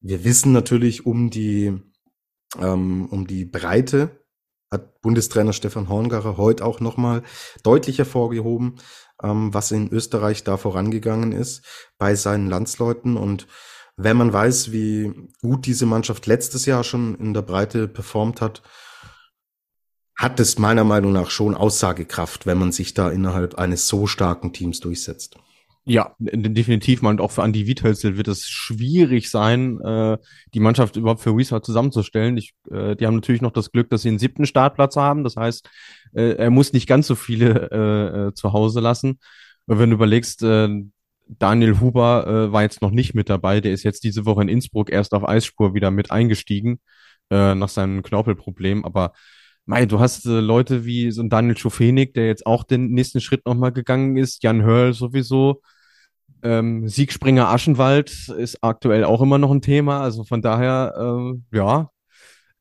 wir 0.00 0.24
wissen 0.24 0.52
natürlich 0.52 1.06
um 1.06 1.30
die, 1.30 1.78
ähm, 2.58 3.06
um 3.06 3.26
die 3.26 3.44
Breite 3.44 4.20
hat 4.70 5.00
Bundestrainer 5.00 5.52
Stefan 5.52 5.88
Horngacher 5.88 6.36
heute 6.36 6.64
auch 6.64 6.80
nochmal 6.80 7.22
deutlich 7.62 7.98
hervorgehoben, 7.98 8.76
ähm, 9.22 9.52
was 9.52 9.72
in 9.72 9.90
Österreich 9.90 10.44
da 10.44 10.56
vorangegangen 10.56 11.32
ist 11.32 11.64
bei 11.98 12.14
seinen 12.14 12.48
Landsleuten. 12.48 13.16
Und 13.16 13.46
wenn 13.96 14.16
man 14.16 14.32
weiß, 14.32 14.72
wie 14.72 15.28
gut 15.42 15.66
diese 15.66 15.86
Mannschaft 15.86 16.26
letztes 16.26 16.66
Jahr 16.66 16.84
schon 16.84 17.16
in 17.16 17.34
der 17.34 17.42
Breite 17.42 17.88
performt 17.88 18.40
hat, 18.40 18.62
hat 20.20 20.38
es 20.38 20.58
meiner 20.58 20.84
Meinung 20.84 21.12
nach 21.12 21.30
schon 21.30 21.54
Aussagekraft, 21.54 22.44
wenn 22.44 22.58
man 22.58 22.72
sich 22.72 22.92
da 22.92 23.08
innerhalb 23.08 23.54
eines 23.54 23.88
so 23.88 24.06
starken 24.06 24.52
Teams 24.52 24.78
durchsetzt. 24.80 25.38
Ja, 25.86 26.14
definitiv. 26.18 27.02
Und 27.02 27.22
auch 27.22 27.30
für 27.30 27.42
Andy 27.42 27.66
Wiethölzel 27.66 28.18
wird 28.18 28.28
es 28.28 28.46
schwierig 28.46 29.30
sein, 29.30 29.80
äh, 29.80 30.18
die 30.52 30.60
Mannschaft 30.60 30.96
überhaupt 30.96 31.22
für 31.22 31.34
Wiesbaden 31.34 31.64
zusammenzustellen. 31.64 32.36
Ich, 32.36 32.52
äh, 32.70 32.96
die 32.96 33.06
haben 33.06 33.14
natürlich 33.14 33.40
noch 33.40 33.50
das 33.50 33.72
Glück, 33.72 33.88
dass 33.88 34.02
sie 34.02 34.10
einen 34.10 34.18
siebten 34.18 34.44
Startplatz 34.44 34.96
haben. 34.96 35.24
Das 35.24 35.36
heißt, 35.36 35.70
äh, 36.12 36.34
er 36.34 36.50
muss 36.50 36.74
nicht 36.74 36.86
ganz 36.86 37.06
so 37.06 37.14
viele 37.14 37.70
äh, 37.72 38.28
äh, 38.28 38.34
zu 38.34 38.52
Hause 38.52 38.80
lassen. 38.80 39.20
Wenn 39.66 39.88
du 39.88 39.94
überlegst, 39.94 40.42
äh, 40.42 40.68
Daniel 41.28 41.80
Huber 41.80 42.26
äh, 42.26 42.52
war 42.52 42.60
jetzt 42.60 42.82
noch 42.82 42.90
nicht 42.90 43.14
mit 43.14 43.30
dabei. 43.30 43.62
Der 43.62 43.72
ist 43.72 43.84
jetzt 43.84 44.04
diese 44.04 44.26
Woche 44.26 44.42
in 44.42 44.48
Innsbruck 44.48 44.92
erst 44.92 45.14
auf 45.14 45.26
Eisspur 45.26 45.72
wieder 45.72 45.90
mit 45.90 46.10
eingestiegen 46.10 46.78
äh, 47.30 47.54
nach 47.54 47.70
seinem 47.70 48.02
Knorpelproblem. 48.02 48.84
Aber 48.84 49.14
Mei, 49.66 49.86
du 49.86 50.00
hast 50.00 50.26
äh, 50.26 50.40
Leute 50.40 50.84
wie 50.84 51.10
so 51.10 51.22
ein 51.22 51.30
Daniel 51.30 51.56
Schofenig, 51.56 52.14
der 52.14 52.26
jetzt 52.26 52.46
auch 52.46 52.64
den 52.64 52.90
nächsten 52.90 53.20
Schritt 53.20 53.46
nochmal 53.46 53.72
gegangen 53.72 54.16
ist, 54.16 54.42
Jan 54.42 54.62
Hörl 54.62 54.92
sowieso. 54.94 55.62
Ähm, 56.42 56.88
Siegspringer 56.88 57.48
Aschenwald 57.48 58.28
ist 58.28 58.58
aktuell 58.62 59.04
auch 59.04 59.20
immer 59.20 59.38
noch 59.38 59.50
ein 59.50 59.62
Thema. 59.62 60.00
Also 60.00 60.24
von 60.24 60.42
daher, 60.42 60.94
äh, 60.96 61.56
ja, 61.56 61.90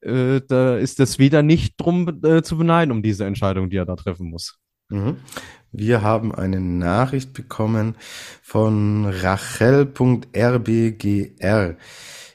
äh, 0.02 0.41
da 0.47 0.78
ist 0.78 1.00
das 1.00 1.20
wieder 1.20 1.41
nicht 1.43 1.76
drum 1.78 2.22
äh, 2.24 2.41
zu 2.41 2.58
beneiden, 2.58 2.91
um 2.91 3.02
diese 3.02 3.26
Entscheidung, 3.26 3.70
die 3.70 3.78
er 3.78 3.86
da 3.86 3.95
treffen 3.95 4.30
muss. 4.30 4.58
Mhm. 4.89 5.18
Wir 5.72 6.02
haben 6.02 6.34
eine 6.34 6.60
Nachricht 6.60 7.34
bekommen 7.34 7.95
von 8.41 9.06
Rachel.rbgr. 9.06 10.16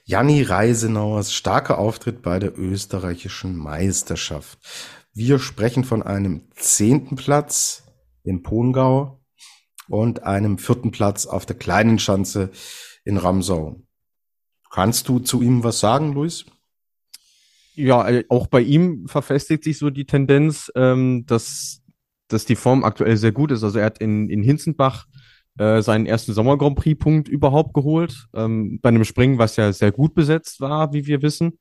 Janni 0.07 0.43
Reisenauers 0.43 1.33
starker 1.33 1.79
Auftritt 1.79 2.21
bei 2.21 2.39
der 2.39 2.59
österreichischen 2.59 3.57
Meisterschaft. 3.57 4.59
Wir 5.15 5.39
sprechen 5.39 5.83
von 5.83 6.03
einem 6.03 6.43
zehnten 6.55 7.17
Platz 7.17 7.85
im 8.23 8.43
Pongau 8.43 9.25
und 9.89 10.23
einem 10.25 10.59
vierten 10.59 10.91
Platz 10.91 11.25
auf 11.25 11.47
der 11.47 11.57
kleinen 11.57 11.99
Schanze 11.99 12.51
in 13.05 13.17
Ramsau. 13.17 13.81
Kannst 14.71 15.09
du 15.09 15.21
zu 15.21 15.41
ihm 15.41 15.65
was 15.65 15.81
sagen, 15.81 16.13
Luis? 16.13 16.45
Ja, 17.75 18.07
äh, 18.07 18.25
auch 18.29 18.47
bei 18.47 18.61
ihm 18.61 19.09
verfestigt 19.09 19.65
sich 19.65 19.79
so 19.79 19.89
die 19.89 20.05
Tendenz, 20.05 20.71
ähm, 20.75 21.25
dass, 21.25 21.81
dass 22.29 22.45
die 22.45 22.57
Form 22.57 22.85
aktuell 22.85 23.17
sehr 23.17 23.33
gut 23.33 23.53
ist. 23.53 23.65
Also 23.65 23.79
er 23.79 23.87
hat 23.87 23.99
in, 23.99 24.29
in 24.29 24.43
Hinzenbach 24.43 25.07
äh, 25.59 25.83
seinen 25.83 26.07
ersten 26.07 26.33
Sommer 26.33 26.59
Grand 26.59 26.77
Prix 26.77 26.99
Punkt 26.99 27.29
überhaupt 27.29 27.75
geholt. 27.75 28.27
Ähm, 28.35 28.81
bei 28.83 28.89
einem 28.89 29.05
Springen, 29.05 29.39
was 29.39 29.57
ja 29.57 29.73
sehr 29.73 29.93
gut 29.93 30.15
besetzt 30.15 30.61
war, 30.61 30.93
wie 30.93 31.07
wir 31.07 31.23
wissen. 31.23 31.59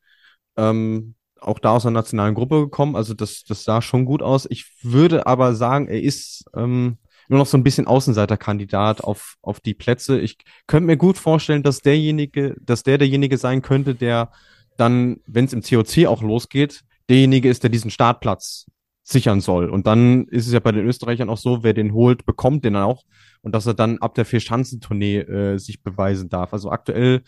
Ähm, 0.58 1.16
auch 1.39 1.60
da 1.60 1.72
aus 1.72 1.84
der 1.84 1.91
nationalen 1.91 2.36
Gruppe 2.36 2.62
gekommen. 2.62 2.96
Also 2.96 3.14
das, 3.14 3.44
das 3.44 3.64
sah 3.64 3.82
schon 3.82 4.06
gut 4.06 4.22
aus. 4.22 4.48
Ich 4.50 4.72
würde 4.82 5.28
aber 5.28 5.56
sagen, 5.56 5.88
er 5.88 6.02
ist 6.02 6.46
ähm, 6.56 6.98
nur 7.28 7.39
noch 7.39 7.46
so 7.46 7.58
ein 7.58 7.64
bisschen 7.64 7.88
Außenseiterkandidat 7.88 9.04
auf, 9.04 9.36
auf 9.41 9.60
die 9.60 9.74
Plätze. 9.74 10.20
Ich 10.20 10.38
könnte 10.68 10.88
mir 10.88 10.98
gut 10.98 11.18
vorstellen, 11.18 11.64
dass 11.64 11.80
derjenige, 11.80 12.56
dass 12.62 12.84
der 12.84 12.98
derjenige 12.98 13.38
sein 13.38 13.62
könnte, 13.62 13.96
der 13.96 14.32
dann, 14.78 15.20
wenn 15.28 15.46
es 15.46 15.54
im 15.54 15.62
COC 15.62 16.08
auch 16.08 16.22
losgeht, 16.22 16.82
derjenige 17.10 17.50
ist, 17.50 17.64
der 17.64 17.70
diesen 17.70 17.91
Startplatz 17.91 18.66
sichern 19.04 19.41
soll. 19.41 19.70
Und 19.70 19.86
dann 19.86 20.26
ist 20.28 20.47
es 20.47 20.54
ja 20.54 20.60
bei 20.60 20.72
den 20.72 20.88
Österreichern 20.88 21.30
auch 21.30 21.38
so, 21.38 21.64
wer 21.64 21.74
den 21.74 21.93
holt, 21.93 22.26
bekommt 22.26 22.64
den 22.64 22.78
auch 22.78 23.04
und 23.41 23.54
dass 23.54 23.66
er 23.66 23.74
dann 23.74 23.97
ab 23.99 24.16
der 24.16 24.26
Vier-Schanzentournee 24.26 25.20
äh, 25.20 25.58
sich 25.58 25.84
beweisen 25.84 26.30
darf. 26.30 26.54
Also 26.54 26.72
aktuell 26.72 27.22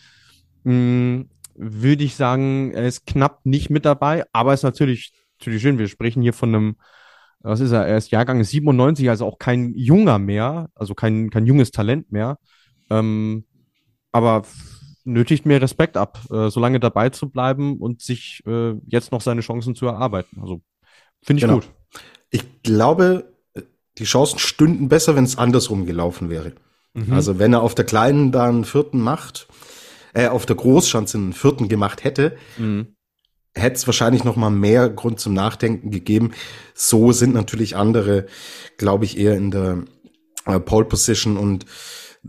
mh, 0.64 1.26
würde 1.54 2.04
ich 2.04 2.16
sagen, 2.16 2.72
er 2.72 2.86
ist 2.86 3.06
knapp 3.06 3.44
nicht 3.44 3.70
mit 3.70 3.84
dabei, 3.84 4.24
aber 4.32 4.54
ist 4.54 4.62
natürlich, 4.62 5.12
natürlich 5.38 5.62
schön. 5.62 5.78
Wir 5.78 5.88
sprechen 5.88 6.22
hier 6.22 6.32
von 6.32 6.54
einem, 6.54 6.76
was 7.40 7.60
ist 7.60 7.72
er? 7.72 7.86
Er 7.86 7.98
ist 7.98 8.10
Jahrgang 8.10 8.42
97, 8.42 9.08
also 9.10 9.26
auch 9.26 9.38
kein 9.38 9.74
junger 9.74 10.18
mehr, 10.18 10.68
also 10.74 10.94
kein, 10.94 11.30
kein 11.30 11.46
junges 11.46 11.70
Talent 11.70 12.10
mehr. 12.10 12.38
Ähm, 12.90 13.44
aber 14.12 14.42
nötigt 15.04 15.46
mir 15.46 15.60
Respekt 15.60 15.96
ab, 15.96 16.20
äh, 16.30 16.48
so 16.48 16.58
lange 16.58 16.80
dabei 16.80 17.10
zu 17.10 17.30
bleiben 17.30 17.78
und 17.78 18.00
sich 18.00 18.42
äh, 18.46 18.74
jetzt 18.86 19.12
noch 19.12 19.20
seine 19.20 19.42
Chancen 19.42 19.74
zu 19.74 19.86
erarbeiten. 19.86 20.40
Also 20.40 20.62
finde 21.22 21.38
ich 21.38 21.44
genau. 21.44 21.60
gut. 21.60 21.70
Ich 22.30 22.62
glaube, 22.62 23.32
die 23.98 24.04
Chancen 24.04 24.38
stünden 24.38 24.88
besser, 24.88 25.16
wenn 25.16 25.24
es 25.24 25.38
andersrum 25.38 25.86
gelaufen 25.86 26.28
wäre. 26.28 26.52
Mhm. 26.94 27.12
Also 27.12 27.38
wenn 27.38 27.52
er 27.52 27.62
auf 27.62 27.74
der 27.74 27.84
kleinen 27.84 28.32
da 28.32 28.48
einen 28.48 28.64
vierten 28.64 29.00
macht, 29.00 29.48
äh, 30.14 30.28
auf 30.28 30.46
der 30.46 30.56
Großschanze 30.56 31.18
einen 31.18 31.32
vierten 31.32 31.68
gemacht 31.68 32.04
hätte, 32.04 32.36
mhm. 32.58 32.94
hätte 33.54 33.76
es 33.76 33.86
wahrscheinlich 33.86 34.24
noch 34.24 34.36
mal 34.36 34.50
mehr 34.50 34.88
Grund 34.88 35.20
zum 35.20 35.34
Nachdenken 35.34 35.90
gegeben. 35.90 36.32
So 36.74 37.12
sind 37.12 37.34
natürlich 37.34 37.76
andere, 37.76 38.26
glaube 38.78 39.04
ich, 39.04 39.18
eher 39.18 39.36
in 39.36 39.50
der 39.50 39.84
äh, 40.46 40.60
Pole 40.60 40.86
Position 40.86 41.36
und 41.36 41.66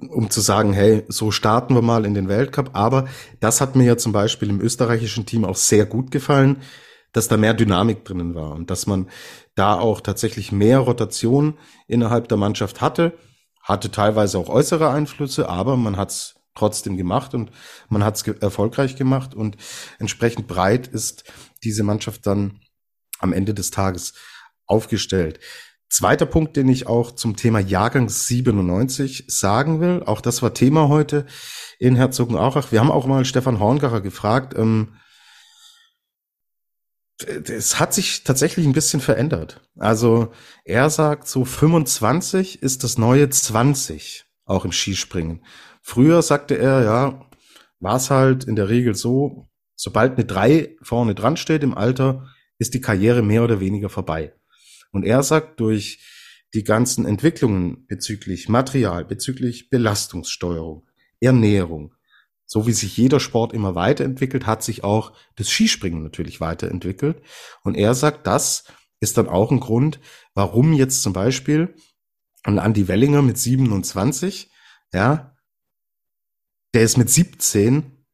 um 0.09 0.29
zu 0.29 0.41
sagen, 0.41 0.73
hey, 0.73 1.03
so 1.07 1.31
starten 1.31 1.73
wir 1.73 1.81
mal 1.81 2.05
in 2.05 2.13
den 2.13 2.27
Weltcup. 2.27 2.71
Aber 2.73 3.07
das 3.39 3.61
hat 3.61 3.75
mir 3.75 3.85
ja 3.85 3.97
zum 3.97 4.11
Beispiel 4.11 4.49
im 4.49 4.61
österreichischen 4.61 5.25
Team 5.25 5.43
auch 5.43 5.55
sehr 5.55 5.85
gut 5.85 6.11
gefallen, 6.11 6.57
dass 7.13 7.27
da 7.27 7.37
mehr 7.37 7.53
Dynamik 7.53 8.05
drinnen 8.05 8.35
war 8.35 8.51
und 8.51 8.69
dass 8.69 8.87
man 8.87 9.09
da 9.55 9.79
auch 9.79 10.01
tatsächlich 10.01 10.51
mehr 10.51 10.79
Rotation 10.79 11.57
innerhalb 11.87 12.27
der 12.27 12.37
Mannschaft 12.37 12.81
hatte. 12.81 13.17
Hatte 13.61 13.91
teilweise 13.91 14.37
auch 14.37 14.49
äußere 14.49 14.89
Einflüsse, 14.89 15.49
aber 15.49 15.75
man 15.77 15.97
hat 15.97 16.11
es 16.11 16.35
trotzdem 16.55 16.97
gemacht 16.97 17.33
und 17.33 17.51
man 17.89 18.03
hat 18.03 18.15
es 18.15 18.23
ge 18.23 18.35
erfolgreich 18.39 18.95
gemacht 18.95 19.35
und 19.35 19.57
entsprechend 19.99 20.47
breit 20.47 20.87
ist 20.87 21.23
diese 21.63 21.83
Mannschaft 21.83 22.25
dann 22.25 22.61
am 23.19 23.33
Ende 23.33 23.53
des 23.53 23.71
Tages 23.71 24.13
aufgestellt. 24.65 25.39
Zweiter 25.89 26.25
Punkt, 26.25 26.57
den 26.57 26.67
ich 26.67 26.87
auch 26.87 27.13
zum 27.13 27.37
Thema 27.37 27.59
Jahrgang 27.59 28.09
97 28.09 29.25
sagen 29.27 29.79
will, 29.79 30.03
auch 30.03 30.19
das 30.19 30.41
war 30.41 30.53
Thema 30.53 30.89
heute 30.89 31.25
in 31.79 31.95
Herzogenaurach. 31.95 32.71
Wir 32.71 32.81
haben 32.81 32.91
auch 32.91 33.05
mal 33.05 33.23
Stefan 33.23 33.59
Horngacher 33.59 34.01
gefragt. 34.01 34.53
Ähm, 34.57 34.95
es 37.25 37.79
hat 37.79 37.93
sich 37.93 38.23
tatsächlich 38.23 38.65
ein 38.65 38.73
bisschen 38.73 38.99
verändert. 38.99 39.61
Also 39.77 40.31
er 40.65 40.89
sagt, 40.89 41.27
so 41.27 41.45
25 41.45 42.61
ist 42.61 42.83
das 42.83 42.97
neue 42.97 43.29
20, 43.29 44.25
auch 44.45 44.65
im 44.65 44.71
Skispringen. 44.71 45.43
Früher 45.81 46.21
sagte 46.21 46.57
er, 46.57 46.83
ja, 46.83 47.29
war 47.79 47.95
es 47.95 48.09
halt 48.09 48.43
in 48.43 48.55
der 48.55 48.69
Regel 48.69 48.95
so, 48.95 49.47
sobald 49.75 50.13
eine 50.13 50.25
3 50.25 50.75
vorne 50.81 51.15
dran 51.15 51.37
steht 51.37 51.63
im 51.63 51.75
Alter, 51.75 52.27
ist 52.59 52.73
die 52.73 52.81
Karriere 52.81 53.21
mehr 53.21 53.43
oder 53.43 53.59
weniger 53.59 53.89
vorbei. 53.89 54.33
Und 54.91 55.03
er 55.03 55.23
sagt, 55.23 55.59
durch 55.59 55.99
die 56.53 56.63
ganzen 56.63 57.05
Entwicklungen 57.05 57.85
bezüglich 57.87 58.47
Material, 58.47 59.05
bezüglich 59.05 59.69
Belastungssteuerung, 59.69 60.87
Ernährung, 61.19 61.93
so 62.47 62.65
wie 62.65 62.71
sich 62.71 62.95
jeder 62.97 63.19
Sport 63.19 63.53
immer 63.53 63.75
weiterentwickelt, 63.75 64.47
hat 64.47 64.63
sich 64.63 64.83
auch 64.83 65.11
das 65.35 65.49
Skispringen 65.49 66.01
natürlich 66.01 66.39
weiterentwickelt. 66.39 67.21
Und 67.61 67.75
er 67.75 67.93
sagt, 67.93 68.25
das 68.25 68.63
ist 68.99 69.17
dann 69.17 69.27
auch 69.27 69.51
ein 69.51 69.59
Grund, 69.59 69.99
warum 70.33 70.73
jetzt 70.73 71.03
zum 71.03 71.13
Beispiel 71.13 71.75
ein 72.43 72.57
Andy 72.57 72.87
Wellinger 72.87 73.21
mit 73.21 73.37
27, 73.37 74.49
ja, 74.93 75.35
der 76.73 76.83
ist 76.83 76.97
mit 76.97 77.09
17 77.09 78.05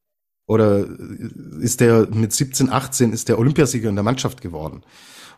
oder 0.48 0.88
ist 1.60 1.80
der 1.80 2.08
mit 2.10 2.34
17, 2.34 2.70
18 2.72 3.14
ist 3.14 3.30
der 3.30 3.38
Olympiasieger 3.38 3.90
in 3.90 3.96
der 3.96 4.04
Mannschaft 4.04 4.42
geworden 4.42 4.84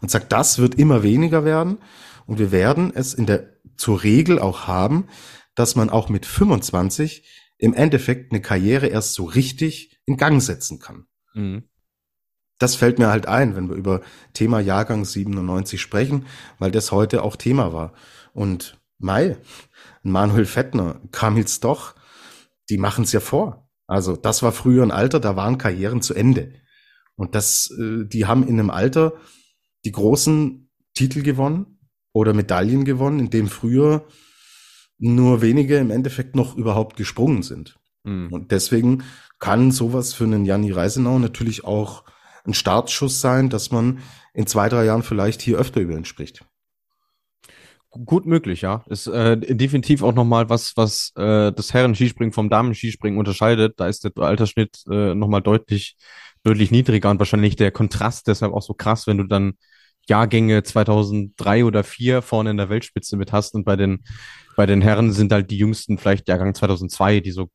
und 0.01 0.09
sagt, 0.09 0.31
das 0.31 0.57
wird 0.57 0.75
immer 0.75 1.03
weniger 1.03 1.43
werden 1.43 1.79
und 2.25 2.39
wir 2.39 2.51
werden 2.51 2.91
es 2.95 3.13
in 3.13 3.25
der 3.25 3.55
zur 3.77 4.03
Regel 4.03 4.39
auch 4.39 4.67
haben, 4.67 5.07
dass 5.53 5.75
man 5.75 5.89
auch 5.89 6.07
mit 6.07 6.25
25 6.25 7.44
im 7.57 7.73
Endeffekt 7.73 8.31
eine 8.31 8.41
Karriere 8.41 8.87
erst 8.87 9.13
so 9.13 9.25
richtig 9.25 9.99
in 10.05 10.17
Gang 10.17 10.41
setzen 10.41 10.79
kann. 10.79 11.05
Mhm. 11.33 11.63
Das 12.57 12.75
fällt 12.75 12.99
mir 12.99 13.09
halt 13.09 13.27
ein, 13.27 13.55
wenn 13.55 13.69
wir 13.69 13.75
über 13.75 14.01
Thema 14.33 14.59
Jahrgang 14.59 15.03
97 15.03 15.81
sprechen, 15.81 16.25
weil 16.57 16.71
das 16.71 16.91
heute 16.91 17.23
auch 17.23 17.35
Thema 17.35 17.73
war. 17.73 17.93
Und 18.33 18.79
Mai, 18.97 19.37
Manuel 20.03 20.45
Fettner, 20.45 21.01
Kamil 21.11 21.47
Stoch, 21.47 21.95
die 22.69 22.77
machen 22.77 23.03
es 23.03 23.11
ja 23.11 23.19
vor. 23.19 23.69
Also 23.87 24.15
das 24.15 24.41
war 24.41 24.51
früher 24.51 24.83
ein 24.83 24.91
Alter, 24.91 25.19
da 25.19 25.35
waren 25.35 25.57
Karrieren 25.57 26.01
zu 26.01 26.13
Ende. 26.13 26.53
Und 27.15 27.35
das, 27.35 27.69
äh, 27.77 28.05
die 28.05 28.25
haben 28.25 28.43
in 28.43 28.59
einem 28.59 28.69
Alter 28.69 29.13
die 29.83 29.91
großen 29.91 30.69
Titel 30.93 31.21
gewonnen 31.21 31.79
oder 32.13 32.33
Medaillen 32.33 32.85
gewonnen, 32.85 33.19
in 33.19 33.29
dem 33.29 33.47
früher 33.47 34.07
nur 34.97 35.41
wenige 35.41 35.77
im 35.77 35.91
Endeffekt 35.91 36.35
noch 36.35 36.55
überhaupt 36.55 36.97
gesprungen 36.97 37.43
sind. 37.43 37.75
Mhm. 38.03 38.31
Und 38.31 38.51
deswegen 38.51 39.03
kann 39.39 39.71
sowas 39.71 40.13
für 40.13 40.23
einen 40.23 40.45
Janni 40.45 40.71
Reisenau 40.71 41.19
natürlich 41.19 41.65
auch 41.65 42.03
ein 42.45 42.53
Startschuss 42.53 43.21
sein, 43.21 43.49
dass 43.49 43.71
man 43.71 43.99
in 44.33 44.47
zwei, 44.47 44.69
drei 44.69 44.85
Jahren 44.85 45.03
vielleicht 45.03 45.41
hier 45.41 45.57
öfter 45.57 45.81
über 45.81 45.97
ihn 45.97 46.05
spricht. 46.05 46.45
Gut 47.89 48.25
möglich, 48.25 48.61
ja. 48.61 48.83
Ist 48.87 49.07
äh, 49.07 49.37
definitiv 49.37 50.03
auch 50.03 50.13
nochmal 50.13 50.49
was, 50.49 50.75
was 50.75 51.13
äh, 51.15 51.53
das 51.53 51.73
Herren-Skispringen 51.73 52.33
vom 52.33 52.49
Damen-Skispringen 52.49 53.17
unterscheidet. 53.17 53.79
Da 53.79 53.87
ist 53.87 54.03
der 54.03 54.11
Altersschnitt 54.17 54.83
äh, 54.89 55.15
nochmal 55.15 55.41
deutlich, 55.41 55.95
deutlich 56.43 56.71
niedriger 56.71 57.09
und 57.09 57.19
wahrscheinlich 57.19 57.55
der 57.55 57.71
Kontrast 57.71 58.27
deshalb 58.27 58.53
auch 58.53 58.61
so 58.61 58.73
krass, 58.73 59.07
wenn 59.07 59.17
du 59.17 59.23
dann 59.23 59.53
Jahrgänge 60.07 60.63
2003 60.63 61.65
oder 61.65 61.83
4 61.83 62.21
vorne 62.21 62.51
in 62.51 62.57
der 62.57 62.69
Weltspitze 62.69 63.17
mit 63.17 63.31
hast 63.31 63.55
und 63.55 63.65
bei 63.65 63.75
den 63.75 64.03
bei 64.55 64.65
den 64.65 64.81
Herren 64.81 65.11
sind 65.11 65.31
halt 65.31 65.51
die 65.51 65.57
jüngsten 65.57 65.97
vielleicht 65.97 66.27
Jahrgang 66.27 66.55
2002, 66.55 67.19
die 67.19 67.31
so 67.31 67.49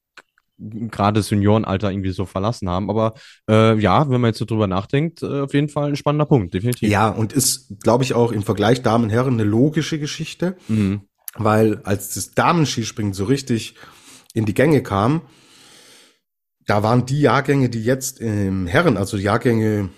gerade 0.59 1.23
Seniorenalter 1.23 1.91
irgendwie 1.91 2.11
so 2.11 2.27
verlassen 2.27 2.69
haben. 2.69 2.91
Aber 2.91 3.15
äh, 3.49 3.79
ja, 3.79 4.09
wenn 4.11 4.21
man 4.21 4.29
jetzt 4.29 4.39
so 4.39 4.45
drüber 4.45 4.67
nachdenkt, 4.67 5.23
äh, 5.23 5.41
auf 5.41 5.55
jeden 5.55 5.69
Fall 5.69 5.91
ein 5.91 5.97
spannender 5.97 6.27
Punkt, 6.27 6.53
definitiv. 6.53 6.91
Ja, 6.91 7.09
und 7.09 7.33
ist, 7.33 7.81
glaube 7.83 8.05
ich, 8.05 8.15
auch 8.15 8.33
im 8.33 8.43
Vergleich 8.43 8.83
Damen-Herren 8.83 9.35
eine 9.35 9.45
logische 9.45 9.99
Geschichte, 9.99 10.57
mhm. 10.69 11.03
weil 11.35 11.81
als 11.85 12.15
das 12.15 12.33
Damenskispringen 12.33 13.15
so 13.15 13.25
richtig 13.25 13.75
in 14.35 14.45
die 14.45 14.55
Gänge 14.55 14.83
kam, 14.83 15.23
da 16.67 16.83
waren 16.83 17.07
die 17.07 17.23
Jahrgänge, 17.23 17.71
die 17.71 17.83
jetzt 17.83 18.21
im 18.21 18.67
Herren, 18.67 18.97
also 18.97 19.17
Jahrgänge 19.17 19.89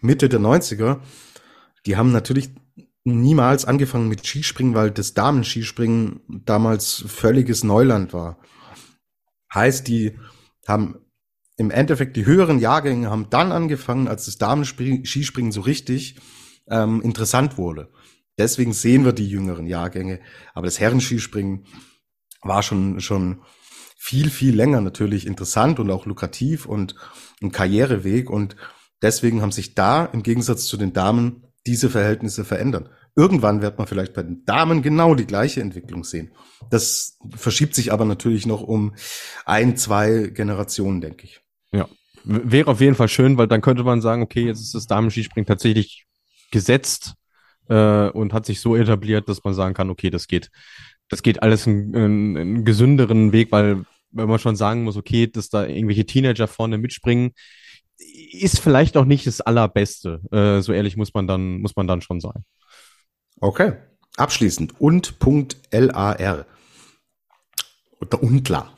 Mitte 0.00 0.28
der 0.28 0.40
90er, 0.40 1.00
die 1.86 1.96
haben 1.96 2.12
natürlich 2.12 2.50
niemals 3.04 3.64
angefangen 3.64 4.08
mit 4.08 4.26
Skispringen, 4.26 4.74
weil 4.74 4.90
das 4.90 5.14
Damen-Skispringen 5.14 6.20
damals 6.44 7.04
völliges 7.06 7.64
Neuland 7.64 8.12
war. 8.12 8.38
Heißt, 9.52 9.88
die 9.88 10.18
haben 10.66 10.96
im 11.56 11.70
Endeffekt 11.70 12.16
die 12.16 12.26
höheren 12.26 12.60
Jahrgänge 12.60 13.10
haben 13.10 13.30
dann 13.30 13.50
angefangen, 13.50 14.06
als 14.06 14.26
das 14.26 14.38
Damen-Skispringen 14.38 15.52
so 15.52 15.60
richtig 15.62 16.16
ähm, 16.68 17.02
interessant 17.02 17.58
wurde. 17.58 17.90
Deswegen 18.38 18.72
sehen 18.72 19.04
wir 19.04 19.12
die 19.12 19.28
jüngeren 19.28 19.66
Jahrgänge. 19.66 20.20
Aber 20.54 20.66
das 20.66 20.78
Herrenskispringen 20.78 21.66
war 22.42 22.62
schon, 22.62 23.00
schon 23.00 23.42
viel, 23.96 24.30
viel 24.30 24.54
länger 24.54 24.80
natürlich 24.80 25.26
interessant 25.26 25.80
und 25.80 25.90
auch 25.90 26.06
lukrativ 26.06 26.66
und 26.66 26.94
ein 27.42 27.50
Karriereweg. 27.50 28.30
Und 28.30 28.54
deswegen 29.02 29.42
haben 29.42 29.50
sich 29.50 29.74
da 29.74 30.04
im 30.04 30.22
Gegensatz 30.22 30.66
zu 30.66 30.76
den 30.76 30.92
Damen 30.92 31.47
diese 31.68 31.90
Verhältnisse 31.90 32.46
verändern. 32.46 32.88
Irgendwann 33.14 33.60
wird 33.60 33.76
man 33.76 33.86
vielleicht 33.86 34.14
bei 34.14 34.22
den 34.22 34.46
Damen 34.46 34.80
genau 34.80 35.14
die 35.14 35.26
gleiche 35.26 35.60
Entwicklung 35.60 36.02
sehen. 36.02 36.30
Das 36.70 37.18
verschiebt 37.36 37.74
sich 37.74 37.92
aber 37.92 38.06
natürlich 38.06 38.46
noch 38.46 38.62
um 38.62 38.94
ein, 39.44 39.76
zwei 39.76 40.30
Generationen, 40.32 41.02
denke 41.02 41.24
ich. 41.24 41.42
Ja, 41.70 41.86
wäre 42.24 42.70
auf 42.70 42.80
jeden 42.80 42.94
Fall 42.94 43.08
schön, 43.08 43.36
weil 43.36 43.48
dann 43.48 43.60
könnte 43.60 43.84
man 43.84 44.00
sagen, 44.00 44.22
okay, 44.22 44.46
jetzt 44.46 44.62
ist 44.62 44.74
das 44.74 44.86
Damenskispringen 44.86 45.46
tatsächlich 45.46 46.06
gesetzt 46.50 47.16
äh, 47.68 48.08
und 48.08 48.32
hat 48.32 48.46
sich 48.46 48.62
so 48.62 48.74
etabliert, 48.74 49.28
dass 49.28 49.44
man 49.44 49.52
sagen 49.52 49.74
kann, 49.74 49.90
okay, 49.90 50.08
das 50.08 50.26
geht, 50.26 50.50
das 51.10 51.22
geht 51.22 51.42
alles 51.42 51.66
einen, 51.66 51.94
einen, 51.94 52.36
einen 52.38 52.64
gesünderen 52.64 53.32
Weg, 53.32 53.52
weil 53.52 53.84
wenn 54.10 54.28
man 54.28 54.38
schon 54.38 54.56
sagen 54.56 54.84
muss, 54.84 54.96
okay, 54.96 55.26
dass 55.26 55.50
da 55.50 55.66
irgendwelche 55.66 56.06
Teenager 56.06 56.48
vorne 56.48 56.78
mitspringen, 56.78 57.32
ist 57.98 58.60
vielleicht 58.60 58.96
auch 58.96 59.04
nicht 59.04 59.26
das 59.26 59.40
allerbeste. 59.40 60.20
Äh, 60.30 60.60
so 60.62 60.72
ehrlich 60.72 60.96
muss 60.96 61.14
man 61.14 61.26
dann, 61.26 61.60
muss 61.60 61.76
man 61.76 61.86
dann 61.86 62.00
schon 62.00 62.20
sein. 62.20 62.44
Okay. 63.40 63.74
Abschließend. 64.16 64.80
Und 64.80 65.18
Punkt 65.18 65.58
LAR. 65.70 66.46
Oder 68.00 68.22
unklar. 68.22 68.72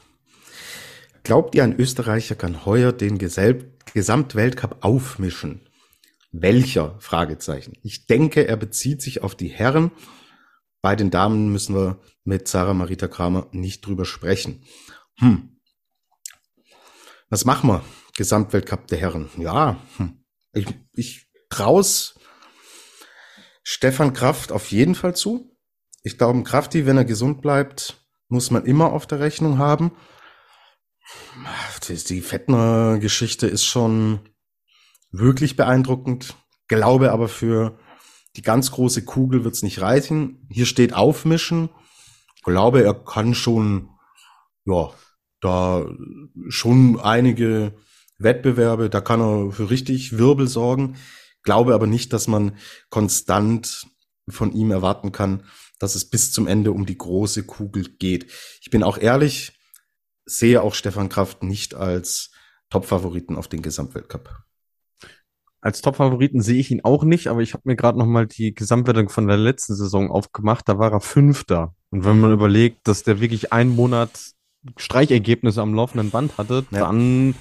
Glaubt 1.23 1.55
ihr, 1.55 1.65
ein 1.65 1.79
Österreicher 1.79 2.35
kann 2.35 2.65
heuer 2.65 2.93
den 2.93 3.19
Gesamtweltcup 3.19 4.79
aufmischen? 4.81 5.61
Welcher? 6.33 6.97
Fragezeichen. 7.01 7.75
Ich 7.83 8.07
denke, 8.07 8.47
er 8.47 8.57
bezieht 8.57 9.03
sich 9.03 9.23
auf 9.23 9.35
die 9.35 9.49
Herren. 9.49 9.91
Bei 10.81 10.97
den 10.97 11.11
Damen 11.11 11.53
müssen 11.53 11.75
wir 11.75 12.01
mit 12.25 12.49
Sarah 12.49 12.75
Marita 12.75 13.09
Kramer 13.09 13.49
nicht 13.53 13.85
drüber 13.85 14.05
sprechen. 14.05 14.65
Hm. 15.19 15.61
Was 17.29 17.45
machen 17.45 17.69
wir? 17.69 17.85
Gesamtweltcup 18.21 18.87
der 18.89 18.99
Herren. 18.99 19.31
Ja, 19.39 19.81
hm. 19.97 20.23
ich, 20.53 20.67
ich 20.93 21.31
traus 21.49 22.21
Stefan 23.63 24.13
Kraft 24.13 24.53
auf 24.53 24.71
jeden 24.71 24.95
Fall 24.95 25.17
zu. 25.17 25.57
Ich 26.03 26.19
glaube, 26.19 26.43
Krafti, 26.43 26.85
wenn 26.85 26.99
er 26.99 27.07
gesund 27.07 27.41
bleibt, 27.41 28.07
muss 28.29 28.51
man 28.51 28.67
immer 28.67 28.93
auf 28.93 29.07
der 29.07 29.21
Rechnung 29.21 29.57
haben. 29.57 29.93
Die 31.89 32.21
Fettner-Geschichte 32.21 33.47
ist 33.47 33.65
schon 33.65 34.21
wirklich 35.11 35.57
beeindruckend. 35.57 36.37
Glaube 36.69 37.13
aber 37.13 37.27
für 37.27 37.79
die 38.37 38.43
ganz 38.43 38.71
große 38.71 39.03
Kugel 39.07 39.45
wird's 39.45 39.63
nicht 39.63 39.81
reichen. 39.81 40.47
Hier 40.51 40.67
steht 40.67 40.93
aufmischen. 40.93 41.71
Glaube, 42.43 42.85
er 42.85 42.93
kann 42.93 43.35
schon, 43.35 43.89
ja, 44.67 44.91
da 45.41 45.87
schon 46.51 47.01
einige 47.01 47.75
Wettbewerbe, 48.21 48.91
da 48.91 49.01
kann 49.01 49.21
er 49.21 49.53
für 49.53 49.71
richtig 49.71 50.19
Wirbel 50.19 50.47
sorgen. 50.49 50.97
Glaube 51.43 51.75
aber 51.75 51.87
nicht, 51.87 52.13
dass 52.13 52.29
man 52.29 52.57
konstant 52.91 53.87
von 54.29 54.53
ihm 54.53 54.71
erwarten 54.71 55.13
kann, 55.13 55.45
dass 55.79 55.95
es 55.95 56.09
bis 56.09 56.33
zum 56.33 56.47
Ende 56.47 56.73
um 56.73 56.87
die 56.87 56.99
große 56.99 57.45
Kugel 57.45 57.85
geht. 57.99 58.31
Ich 58.61 58.71
bin 58.71 58.83
auch 58.83 58.99
ehrlich, 58.99 59.59
sehe 60.27 60.63
auch 60.63 60.75
Stefan 60.75 61.09
Kraft 61.09 61.43
nicht 61.43 61.75
als 61.75 62.31
Top-Favoriten 62.69 63.37
auf 63.37 63.49
den 63.49 63.63
Gesamtweltcup. 63.63 64.45
Als 65.63 65.83
Top-Favoriten 65.83 66.41
sehe 66.41 66.59
ich 66.59 66.71
ihn 66.71 66.85
auch 66.85 67.05
nicht, 67.05 67.27
aber 67.27 67.41
ich 67.41 67.53
habe 67.53 67.65
mir 67.67 67.77
gerade 67.77 67.99
noch 67.99 68.07
mal 68.07 68.27
die 68.27 68.55
Gesamtwertung 68.55 69.09
von 69.09 69.27
der 69.27 69.37
letzten 69.37 69.75
Saison 69.75 70.11
aufgemacht. 70.11 70.69
Da 70.69 70.79
war 70.79 70.93
er 70.93 71.01
Fünfter. 71.01 71.75
Und 71.91 72.05
wenn 72.05 72.21
man 72.21 72.33
überlegt, 72.33 72.87
dass 72.89 73.03
der 73.03 73.21
wirklich 73.21 73.53
einen 73.53 73.75
Monat 73.75 74.11
Streichergebnisse 74.77 75.61
am 75.61 75.75
laufenden 75.75 76.11
Band 76.11 76.39
hatte, 76.39 76.65
ja. 76.71 76.81
dann 76.81 77.35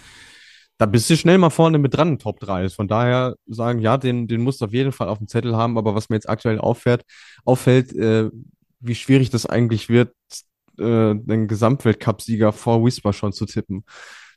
da 0.79 0.85
bist 0.85 1.09
du 1.09 1.17
schnell 1.17 1.37
mal 1.37 1.49
vorne 1.49 1.77
mit 1.77 1.95
dran, 1.95 2.19
Top 2.19 2.39
3 2.39 2.69
Von 2.69 2.87
daher 2.87 3.35
sagen, 3.47 3.79
ja, 3.79 3.97
den, 3.97 4.27
den 4.27 4.41
musst 4.41 4.61
du 4.61 4.65
auf 4.65 4.73
jeden 4.73 4.93
Fall 4.93 5.09
auf 5.09 5.17
dem 5.17 5.27
Zettel 5.27 5.57
haben. 5.57 5.77
Aber 5.77 5.93
was 5.93 6.09
mir 6.09 6.15
jetzt 6.15 6.29
aktuell 6.29 6.57
auffällt, 6.57 7.03
auffällt, 7.43 7.93
äh, 7.93 8.29
wie 8.79 8.95
schwierig 8.95 9.29
das 9.29 9.45
eigentlich 9.45 9.89
wird, 9.89 10.13
äh, 10.77 11.15
den 11.15 11.49
Gesamtweltcup-Sieger 11.49 12.53
vor 12.53 12.83
Whisper 12.83 13.11
schon 13.11 13.33
zu 13.33 13.45
tippen. 13.45 13.83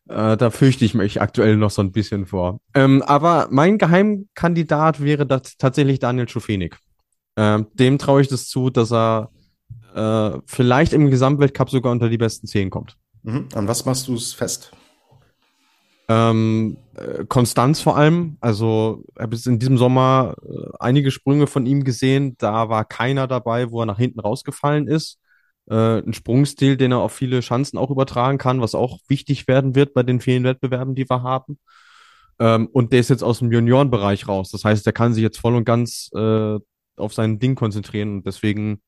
Äh, 0.08 0.36
da 0.36 0.50
fürchte 0.50 0.84
ich 0.84 0.94
mich 0.94 1.20
aktuell 1.20 1.56
noch 1.56 1.70
so 1.70 1.80
ein 1.80 1.92
bisschen 1.92 2.26
vor. 2.26 2.60
Ähm, 2.74 3.02
aber 3.02 3.46
mein 3.52 3.78
Geheimkandidat 3.78 5.00
wäre 5.00 5.26
das 5.26 5.56
tatsächlich 5.58 6.00
Daniel 6.00 6.28
Schufenig. 6.28 6.76
Ähm, 7.36 7.68
dem 7.74 7.98
traue 7.98 8.20
ich 8.20 8.26
das 8.26 8.48
zu, 8.48 8.68
dass 8.68 8.92
er 8.92 9.30
äh, 9.94 10.40
vielleicht 10.46 10.92
im 10.92 11.08
Gesamtweltcup 11.08 11.70
sogar 11.70 11.92
unter 11.92 12.08
die 12.08 12.18
besten 12.18 12.48
zehn 12.48 12.68
kommt. 12.68 12.96
Mhm. 13.22 13.46
An 13.54 13.68
was 13.68 13.84
machst 13.84 14.08
du 14.08 14.14
es 14.16 14.32
fest? 14.32 14.72
Ähm, 16.12 16.76
äh, 16.94 17.24
Konstanz 17.26 17.80
vor 17.80 17.96
allem. 17.96 18.36
Also, 18.40 19.04
habe 19.18 19.34
jetzt 19.34 19.46
in 19.46 19.58
diesem 19.58 19.78
Sommer 19.78 20.34
äh, 20.42 20.68
einige 20.78 21.10
Sprünge 21.10 21.46
von 21.46 21.64
ihm 21.64 21.84
gesehen. 21.84 22.36
Da 22.38 22.68
war 22.68 22.84
keiner 22.84 23.26
dabei, 23.26 23.70
wo 23.70 23.80
er 23.80 23.86
nach 23.86 23.98
hinten 23.98 24.20
rausgefallen 24.20 24.88
ist. 24.88 25.18
Äh, 25.70 26.00
ein 26.00 26.12
Sprungstil, 26.12 26.76
den 26.76 26.92
er 26.92 26.98
auf 26.98 27.12
viele 27.12 27.40
Chancen 27.40 27.78
auch 27.78 27.90
übertragen 27.90 28.36
kann, 28.36 28.60
was 28.60 28.74
auch 28.74 28.98
wichtig 29.08 29.48
werden 29.48 29.74
wird 29.74 29.94
bei 29.94 30.02
den 30.02 30.20
vielen 30.20 30.44
Wettbewerben, 30.44 30.94
die 30.94 31.08
wir 31.08 31.22
haben. 31.22 31.58
Ähm, 32.38 32.68
und 32.72 32.92
der 32.92 33.00
ist 33.00 33.10
jetzt 33.10 33.24
aus 33.24 33.38
dem 33.38 33.52
Juniorenbereich 33.52 34.28
raus. 34.28 34.50
Das 34.50 34.64
heißt, 34.64 34.84
der 34.84 34.92
kann 34.92 35.14
sich 35.14 35.22
jetzt 35.22 35.38
voll 35.38 35.54
und 35.54 35.64
ganz 35.64 36.10
äh, 36.14 36.58
auf 36.96 37.14
sein 37.14 37.38
Ding 37.38 37.54
konzentrieren. 37.54 38.16
Und 38.16 38.26
deswegen, 38.26 38.82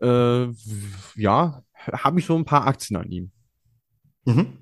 äh, 0.00 0.46
ja, 1.16 1.62
habe 1.92 2.20
ich 2.20 2.26
so 2.26 2.36
ein 2.36 2.44
paar 2.44 2.66
Aktien 2.66 2.96
an 2.96 3.10
ihm. 3.10 3.30
Mhm. 4.24 4.59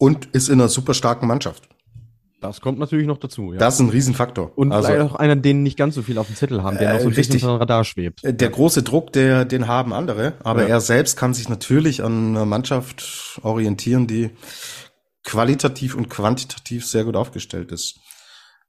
Und 0.00 0.26
ist 0.32 0.48
in 0.48 0.54
einer 0.54 0.68
super 0.68 0.94
starken 0.94 1.26
Mannschaft. 1.26 1.68
Das 2.40 2.62
kommt 2.62 2.78
natürlich 2.78 3.06
noch 3.06 3.18
dazu. 3.18 3.52
Ja. 3.52 3.58
Das 3.58 3.74
ist 3.74 3.80
ein 3.80 3.90
Riesenfaktor. 3.90 4.50
Und 4.56 4.72
also, 4.72 4.88
vielleicht 4.88 5.02
auch 5.02 5.14
einer, 5.14 5.36
den 5.36 5.62
nicht 5.62 5.76
ganz 5.76 5.94
so 5.94 6.00
viel 6.00 6.16
auf 6.16 6.26
dem 6.26 6.36
Zettel 6.36 6.62
haben, 6.62 6.78
der 6.78 6.88
äh, 6.88 6.92
noch 6.94 7.00
so 7.00 7.08
ein 7.08 7.12
richtig, 7.12 7.34
bisschen 7.34 7.50
unter 7.50 7.60
Radar 7.60 7.84
schwebt. 7.84 8.22
Der 8.24 8.48
große 8.48 8.82
Druck, 8.82 9.12
der, 9.12 9.44
den 9.44 9.68
haben 9.68 9.92
andere, 9.92 10.32
aber 10.42 10.62
ja. 10.62 10.68
er 10.68 10.80
selbst 10.80 11.18
kann 11.18 11.34
sich 11.34 11.50
natürlich 11.50 12.02
an 12.02 12.30
einer 12.30 12.46
Mannschaft 12.46 13.38
orientieren, 13.42 14.06
die 14.06 14.30
qualitativ 15.22 15.94
und 15.94 16.08
quantitativ 16.08 16.86
sehr 16.86 17.04
gut 17.04 17.14
aufgestellt 17.14 17.72
ist. 17.72 18.00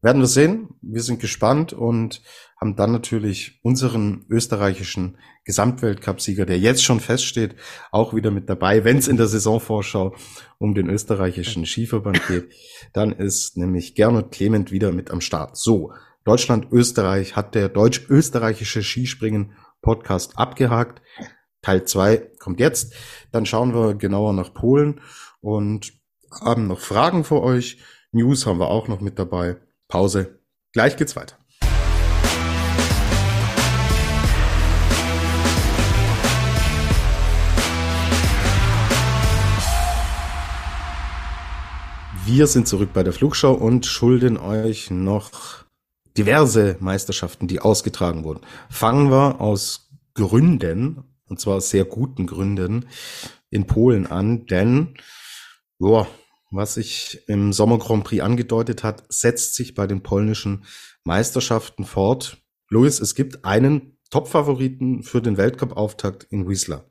Werden 0.02 0.22
wir 0.22 0.28
sehen. 0.28 0.70
Wir 0.82 1.04
sind 1.04 1.20
gespannt 1.20 1.74
und 1.74 2.24
haben 2.60 2.76
dann 2.76 2.92
natürlich 2.92 3.60
unseren 3.64 4.26
österreichischen 4.30 5.18
Gesamtweltcupsieger, 5.46 6.46
der 6.46 6.58
jetzt 6.58 6.84
schon 6.84 7.00
feststeht, 7.00 7.56
auch 7.92 8.14
wieder 8.16 8.32
mit 8.32 8.50
dabei, 8.50 8.84
wenn 8.84 8.98
es 8.98 9.08
in 9.08 9.18
der 9.18 9.28
Saisonvorschau 9.28 10.16
um 10.58 10.74
den 10.74 10.90
österreichischen 10.90 11.66
Skiverband 11.66 12.26
geht. 12.28 12.52
Dann 12.94 13.12
ist 13.12 13.58
nämlich 13.58 13.94
Gernot 13.94 14.32
Clement 14.32 14.72
wieder 14.72 14.92
mit 14.92 15.12
am 15.12 15.22
Start. 15.22 15.56
So, 15.58 15.94
Deutschland, 16.24 16.68
Österreich 16.72 17.36
hat 17.36 17.54
der 17.54 17.70
deutsch-österreichische 17.70 18.84
Skispringen 18.84 19.54
Podcast 19.82 20.38
abgehakt. 20.38 21.02
Teil 21.62 21.86
zwei 21.86 22.18
kommt 22.40 22.60
jetzt. 22.60 22.94
Dann 23.32 23.46
schauen 23.46 23.74
wir 23.74 23.96
genauer 23.96 24.34
nach 24.34 24.54
Polen 24.54 25.02
und 25.42 25.94
haben 26.44 26.68
noch 26.68 26.80
Fragen 26.80 27.24
für 27.24 27.42
euch. 27.42 27.80
News 28.12 28.46
haben 28.46 28.60
wir 28.60 28.70
auch 28.70 28.88
noch 28.88 29.02
mit 29.02 29.20
dabei. 29.20 29.58
Pause. 29.92 30.40
Gleich 30.72 30.96
geht's 30.96 31.18
weiter. 31.18 31.36
Wir 42.26 42.48
sind 42.48 42.70
zurück 42.70 42.92
bei 42.94 43.04
der 43.04 43.12
Flugschau 43.12 43.54
und 43.54 43.86
schulden 43.86 44.38
euch 44.38 44.90
noch 44.90 45.66
diverse 46.18 46.78
Meisterschaften, 46.80 47.50
die 47.50 47.60
ausgetragen 47.60 48.24
wurden. 48.24 48.42
Fangen 48.70 49.12
wir 49.12 49.42
aus 49.42 49.90
Gründen, 50.14 51.04
und 51.28 51.42
zwar 51.42 51.56
aus 51.56 51.70
sehr 51.70 51.84
guten 51.84 52.28
Gründen, 52.28 52.86
in 53.50 53.68
Polen 53.68 54.08
an, 54.08 54.46
denn, 54.46 54.94
boah, 55.80 56.08
was 56.52 56.76
sich 56.76 57.24
im 57.28 57.54
Sommer 57.54 57.80
Grand 57.80 58.04
Prix 58.04 58.22
angedeutet 58.22 58.84
hat, 58.84 59.04
setzt 59.10 59.56
sich 59.56 59.74
bei 59.74 59.88
den 59.88 60.04
polnischen 60.04 60.66
Meisterschaften 61.04 61.86
fort. 61.86 62.38
Louis, 62.70 63.00
es 63.00 63.16
gibt 63.16 63.46
einen 63.46 63.98
Top-Favoriten 64.12 65.04
für 65.04 65.22
den 65.22 65.38
Weltcup-Auftakt 65.38 66.26
in 66.26 66.48
Wiesla. 66.48 66.84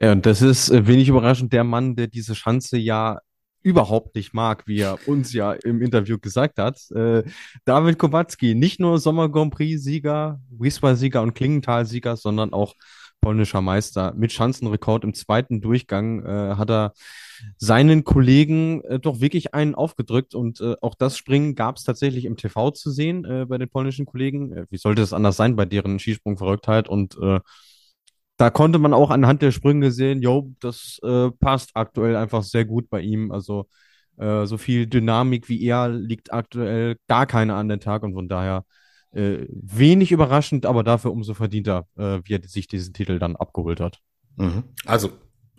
Ja, 0.00 0.12
und 0.12 0.26
das 0.26 0.42
ist 0.42 0.70
äh, 0.70 0.86
wenig 0.86 1.08
überraschend 1.08 1.52
der 1.52 1.64
Mann, 1.64 1.96
der 1.96 2.06
diese 2.06 2.34
Schanze 2.34 2.78
ja 2.78 3.20
überhaupt 3.62 4.14
nicht 4.14 4.32
mag, 4.32 4.66
wie 4.66 4.80
er 4.80 4.98
uns 5.06 5.32
ja 5.32 5.52
im 5.52 5.82
Interview 5.82 6.18
gesagt 6.18 6.58
hat. 6.58 6.90
Äh, 6.92 7.24
David 7.64 7.98
Kowalski, 7.98 8.54
nicht 8.54 8.80
nur 8.80 8.98
Sommer 8.98 9.28
Grand 9.28 9.52
Prix-Sieger, 9.52 10.40
Wisła-Sieger 10.50 11.22
und 11.22 11.34
Klingenthal-Sieger, 11.34 12.16
sondern 12.16 12.52
auch 12.52 12.74
polnischer 13.20 13.60
Meister. 13.60 14.14
Mit 14.14 14.32
Schanzenrekord 14.32 15.04
im 15.04 15.12
zweiten 15.12 15.60
Durchgang 15.60 16.24
äh, 16.24 16.54
hat 16.56 16.70
er 16.70 16.92
seinen 17.56 18.04
Kollegen 18.04 18.82
äh, 18.84 18.98
doch 18.98 19.20
wirklich 19.20 19.54
einen 19.54 19.74
aufgedrückt 19.74 20.34
und 20.34 20.60
äh, 20.60 20.76
auch 20.80 20.94
das 20.94 21.16
Springen 21.16 21.54
gab 21.54 21.76
es 21.76 21.84
tatsächlich 21.84 22.24
im 22.24 22.36
TV 22.36 22.70
zu 22.70 22.90
sehen 22.90 23.24
äh, 23.24 23.46
bei 23.46 23.58
den 23.58 23.68
polnischen 23.68 24.06
Kollegen. 24.06 24.52
Äh, 24.52 24.66
wie 24.70 24.78
sollte 24.78 25.02
es 25.02 25.12
anders 25.12 25.36
sein 25.36 25.56
bei 25.56 25.64
deren 25.64 25.98
Skisprungverrücktheit 25.98 26.88
und 26.88 27.16
äh, 27.20 27.40
da 28.36 28.50
konnte 28.50 28.78
man 28.78 28.94
auch 28.94 29.10
anhand 29.10 29.42
der 29.42 29.50
Sprünge 29.50 29.90
sehen, 29.90 30.22
jo, 30.22 30.52
das 30.60 31.00
äh, 31.02 31.30
passt 31.40 31.70
aktuell 31.74 32.14
einfach 32.14 32.44
sehr 32.44 32.64
gut 32.64 32.88
bei 32.88 33.00
ihm. 33.00 33.32
Also 33.32 33.66
äh, 34.16 34.46
so 34.46 34.58
viel 34.58 34.86
Dynamik 34.86 35.48
wie 35.48 35.62
er 35.64 35.88
liegt 35.88 36.32
aktuell 36.32 36.96
gar 37.08 37.26
keine 37.26 37.54
an 37.54 37.68
den 37.68 37.80
Tag 37.80 38.04
und 38.04 38.14
von 38.14 38.28
daher 38.28 38.64
äh, 39.10 39.46
wenig 39.48 40.12
überraschend, 40.12 40.66
aber 40.66 40.84
dafür 40.84 41.12
umso 41.12 41.34
verdienter, 41.34 41.86
äh, 41.96 42.20
wie 42.24 42.34
er 42.34 42.42
sich 42.44 42.68
diesen 42.68 42.94
Titel 42.94 43.18
dann 43.18 43.36
abgeholt 43.36 43.80
hat. 43.80 44.00
Mhm. 44.36 44.64
Also 44.86 45.10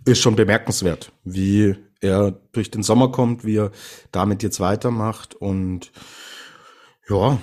ist 0.05 0.19
schon 0.19 0.35
bemerkenswert, 0.35 1.11
wie 1.23 1.75
er 2.01 2.31
durch 2.51 2.71
den 2.71 2.83
Sommer 2.83 3.11
kommt, 3.11 3.43
wie 3.43 3.57
er 3.57 3.71
damit 4.11 4.43
jetzt 4.43 4.59
weitermacht 4.59 5.35
und 5.35 5.91
ja, 7.07 7.39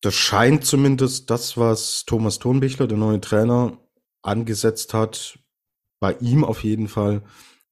das 0.00 0.14
scheint 0.14 0.66
zumindest 0.66 1.30
das, 1.30 1.56
was 1.56 2.04
Thomas 2.04 2.38
Thonbichler, 2.38 2.86
der 2.86 2.98
neue 2.98 3.20
Trainer, 3.20 3.78
angesetzt 4.22 4.92
hat, 4.92 5.38
bei 6.00 6.12
ihm 6.20 6.44
auf 6.44 6.64
jeden 6.64 6.88
Fall 6.88 7.22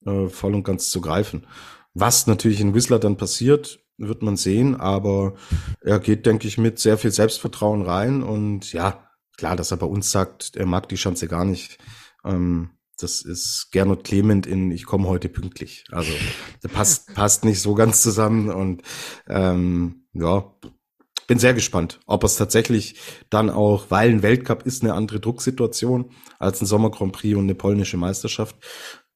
äh, 0.06 0.28
voll 0.28 0.54
und 0.54 0.64
ganz 0.64 0.90
zu 0.90 1.00
greifen. 1.00 1.46
Was 1.94 2.26
natürlich 2.26 2.60
in 2.60 2.74
Whistler 2.74 2.98
dann 2.98 3.18
passiert, 3.18 3.80
wird 3.98 4.22
man 4.22 4.36
sehen, 4.36 4.76
aber 4.76 5.34
er 5.82 6.00
geht, 6.00 6.24
denke 6.24 6.48
ich, 6.48 6.56
mit 6.56 6.78
sehr 6.78 6.96
viel 6.96 7.10
Selbstvertrauen 7.10 7.82
rein 7.82 8.22
und 8.22 8.72
ja, 8.72 9.10
klar, 9.36 9.56
dass 9.56 9.70
er 9.70 9.76
bei 9.76 9.86
uns 9.86 10.10
sagt, 10.10 10.56
er 10.56 10.66
mag 10.66 10.88
die 10.88 10.96
Chance 10.96 11.28
gar 11.28 11.44
nicht. 11.44 11.78
Ähm, 12.24 12.70
das 13.02 13.22
ist 13.22 13.70
Gernot 13.72 14.04
Clement 14.04 14.46
in 14.46 14.70
Ich 14.70 14.86
komme 14.86 15.08
heute 15.08 15.28
pünktlich. 15.28 15.84
Also 15.90 16.12
der 16.62 16.68
passt, 16.68 17.12
passt 17.14 17.44
nicht 17.44 17.60
so 17.60 17.74
ganz 17.74 18.02
zusammen 18.02 18.50
und 18.50 18.82
ähm, 19.28 20.06
ja, 20.12 20.54
bin 21.26 21.38
sehr 21.38 21.54
gespannt, 21.54 22.00
ob 22.06 22.24
es 22.24 22.36
tatsächlich 22.36 22.96
dann 23.30 23.50
auch, 23.50 23.90
weil 23.90 24.10
ein 24.10 24.22
Weltcup 24.22 24.64
ist 24.64 24.82
eine 24.82 24.94
andere 24.94 25.20
Drucksituation 25.20 26.10
als 26.38 26.60
ein 26.60 26.66
Sommer 26.66 26.90
Grand 26.90 27.12
Prix 27.12 27.36
und 27.36 27.44
eine 27.44 27.54
polnische 27.54 27.96
Meisterschaft. 27.96 28.56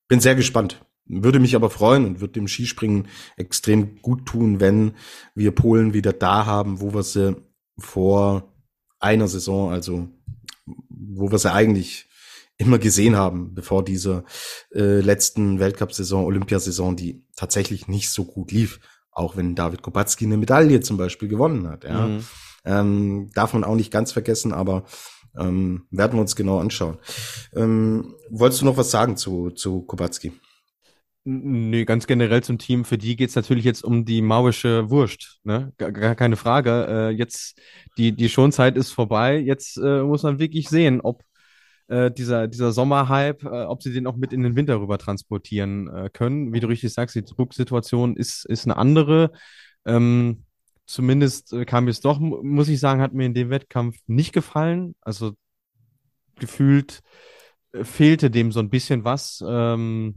Bin 0.08 0.20
sehr 0.20 0.34
gespannt. 0.34 0.84
Würde 1.08 1.38
mich 1.38 1.54
aber 1.54 1.70
freuen 1.70 2.04
und 2.04 2.20
würde 2.20 2.32
dem 2.32 2.48
Skispringen 2.48 3.06
extrem 3.36 4.00
gut 4.02 4.26
tun, 4.26 4.58
wenn 4.60 4.94
wir 5.34 5.52
Polen 5.52 5.94
wieder 5.94 6.12
da 6.12 6.46
haben, 6.46 6.80
wo 6.80 6.94
wir 6.94 7.04
sie 7.04 7.36
vor 7.78 8.52
einer 8.98 9.28
Saison, 9.28 9.70
also 9.70 10.08
wo 10.88 11.30
wir 11.30 11.38
sie 11.38 11.52
eigentlich 11.52 12.05
immer 12.58 12.78
gesehen 12.78 13.16
haben, 13.16 13.54
bevor 13.54 13.84
dieser 13.84 14.24
äh, 14.74 15.00
letzten 15.00 15.58
Weltcup-Saison, 15.58 16.24
Olympiasaison, 16.24 16.96
die 16.96 17.24
tatsächlich 17.36 17.88
nicht 17.88 18.10
so 18.10 18.24
gut 18.24 18.52
lief. 18.52 18.80
Auch 19.10 19.36
wenn 19.36 19.54
David 19.54 19.82
Kubacki 19.82 20.26
eine 20.26 20.36
Medaille 20.36 20.80
zum 20.80 20.96
Beispiel 20.98 21.28
gewonnen 21.28 21.68
hat. 21.68 21.84
Ja. 21.84 22.06
Mhm. 22.06 22.24
Ähm, 22.64 23.30
darf 23.34 23.54
man 23.54 23.64
auch 23.64 23.76
nicht 23.76 23.90
ganz 23.90 24.12
vergessen, 24.12 24.52
aber 24.52 24.84
ähm, 25.38 25.86
werden 25.90 26.14
wir 26.14 26.20
uns 26.20 26.36
genau 26.36 26.58
anschauen. 26.58 26.98
Ähm, 27.54 28.14
wolltest 28.30 28.60
du 28.60 28.66
noch 28.66 28.76
was 28.76 28.90
sagen 28.90 29.16
zu, 29.16 29.50
zu 29.50 29.82
Kubacki? 29.82 30.32
Nee, 31.28 31.84
ganz 31.84 32.06
generell 32.06 32.42
zum 32.44 32.58
Team. 32.58 32.84
Für 32.84 32.98
die 32.98 33.16
geht's 33.16 33.34
natürlich 33.34 33.64
jetzt 33.64 33.82
um 33.82 34.04
die 34.04 34.22
mauische 34.22 34.90
Wurst. 34.90 35.40
Ne? 35.42 35.72
Gar, 35.76 35.90
gar 35.90 36.14
keine 36.14 36.36
Frage. 36.36 36.86
Äh, 36.88 37.10
jetzt, 37.10 37.60
die, 37.98 38.12
die 38.12 38.28
Schonzeit 38.28 38.76
ist 38.76 38.92
vorbei. 38.92 39.38
Jetzt 39.38 39.76
äh, 39.76 40.02
muss 40.02 40.22
man 40.22 40.38
wirklich 40.38 40.68
sehen, 40.68 41.00
ob 41.00 41.22
äh, 41.88 42.10
dieser, 42.10 42.48
dieser 42.48 42.72
Sommerhype, 42.72 43.46
äh, 43.46 43.64
ob 43.64 43.82
sie 43.82 43.92
den 43.92 44.06
auch 44.06 44.16
mit 44.16 44.32
in 44.32 44.42
den 44.42 44.56
Winter 44.56 44.80
rüber 44.80 44.98
transportieren 44.98 45.88
äh, 45.88 46.10
können. 46.12 46.52
Wie 46.52 46.60
du 46.60 46.68
richtig 46.68 46.92
sagst, 46.92 47.14
die 47.14 47.24
Drucksituation 47.24 48.16
ist, 48.16 48.44
ist 48.46 48.64
eine 48.64 48.76
andere. 48.76 49.32
Ähm, 49.84 50.44
zumindest 50.86 51.52
äh, 51.52 51.64
kam 51.64 51.88
es 51.88 52.00
doch, 52.00 52.18
muss 52.18 52.68
ich 52.68 52.80
sagen, 52.80 53.00
hat 53.00 53.12
mir 53.12 53.26
in 53.26 53.34
dem 53.34 53.50
Wettkampf 53.50 53.98
nicht 54.06 54.32
gefallen. 54.32 54.94
Also 55.00 55.32
gefühlt 56.38 57.02
äh, 57.72 57.84
fehlte 57.84 58.30
dem 58.30 58.52
so 58.52 58.60
ein 58.60 58.70
bisschen 58.70 59.04
was. 59.04 59.42
Ähm, 59.46 60.16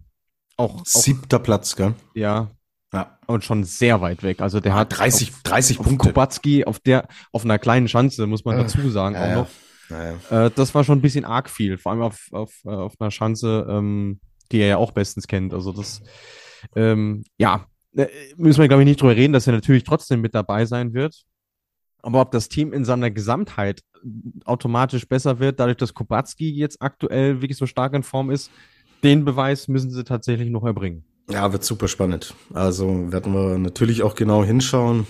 auch, 0.58 0.86
Siebter 0.86 1.38
auch, 1.38 1.44
Platz, 1.44 1.76
gell? 1.76 1.94
Ja. 2.16 2.50
Ja. 2.92 3.20
Und 3.28 3.44
schon 3.44 3.64
sehr 3.64 4.02
weit 4.02 4.24
weg. 4.24 4.42
Also 4.42 4.60
der 4.60 4.74
ah, 4.74 4.78
hat 4.80 4.98
30, 4.98 5.32
auf, 5.32 5.44
30 5.44 5.80
auf 5.80 5.86
Punkte. 5.86 6.10
Kubacki 6.10 6.66
auf 6.66 6.80
der, 6.80 7.08
auf 7.32 7.46
einer 7.46 7.60
kleinen 7.60 7.88
Schanze, 7.88 8.26
muss 8.26 8.46
man 8.46 8.58
dazu 8.58 8.90
sagen, 8.90 9.14
ja, 9.14 9.26
auch 9.26 9.36
noch. 9.44 9.48
Ja. 9.90 10.14
Ja, 10.30 10.46
äh, 10.46 10.52
das 10.54 10.74
war 10.76 10.84
schon 10.84 11.00
ein 11.00 11.02
bisschen 11.02 11.26
arg 11.26 11.50
viel. 11.50 11.78
Vor 11.78 11.92
allem 11.92 12.02
auf, 12.02 12.28
auf, 12.32 12.54
äh, 12.66 12.70
auf 12.70 12.94
einer 13.00 13.12
Schanze, 13.12 13.66
ähm, 13.70 14.20
die 14.52 14.60
er 14.60 14.68
ja 14.68 14.78
auch 14.78 14.92
bestens 14.92 15.28
kennt. 15.28 15.54
Also 15.54 15.72
das, 15.72 16.02
ähm, 16.76 17.24
ja, 17.38 17.66
äh, 17.96 18.08
müssen 18.38 18.62
wir, 18.62 18.68
glaube 18.68 18.84
ich, 18.84 18.88
nicht 18.88 19.02
drüber 19.02 19.16
reden, 19.16 19.34
dass 19.34 19.48
er 19.48 19.54
natürlich 19.54 19.84
trotzdem 19.84 20.22
mit 20.22 20.36
dabei 20.36 20.66
sein 20.66 20.94
wird. 20.94 21.24
Aber 22.02 22.22
ob 22.22 22.32
das 22.32 22.48
Team 22.48 22.72
in 22.72 22.86
seiner 22.86 23.12
Gesamtheit 23.12 23.82
automatisch 24.46 25.08
besser 25.08 25.40
wird, 25.40 25.60
dadurch, 25.60 25.78
dass 25.78 25.94
Kubacki 25.94 26.50
jetzt 26.50 26.82
aktuell 26.82 27.42
wirklich 27.42 27.58
so 27.58 27.66
stark 27.66 27.94
in 27.94 28.04
Form 28.04 28.32
ist, 28.32 28.50
den 29.04 29.26
Beweis 29.26 29.68
müssen 29.68 29.92
sie 29.92 30.04
tatsächlich 30.04 30.50
noch 30.50 30.64
erbringen. 30.64 31.04
Ja, 31.30 31.52
wird 31.52 31.64
super 31.64 31.88
spannend. 31.88 32.34
Also 32.54 33.12
werden 33.12 33.34
wir 33.34 33.58
natürlich 33.58 34.02
auch 34.02 34.16
genau 34.16 34.44
hinschauen. 34.44 35.06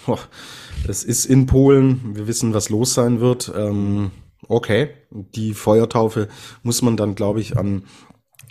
Es 0.87 1.03
ist 1.03 1.25
in 1.25 1.45
Polen. 1.45 2.15
Wir 2.15 2.27
wissen, 2.27 2.53
was 2.53 2.69
los 2.69 2.93
sein 2.93 3.21
wird. 3.21 3.51
Ähm, 3.55 4.11
okay, 4.47 4.89
die 5.11 5.53
Feuertaufe 5.53 6.27
muss 6.63 6.81
man 6.81 6.97
dann, 6.97 7.15
glaube 7.15 7.41
ich, 7.41 7.57
an 7.57 7.83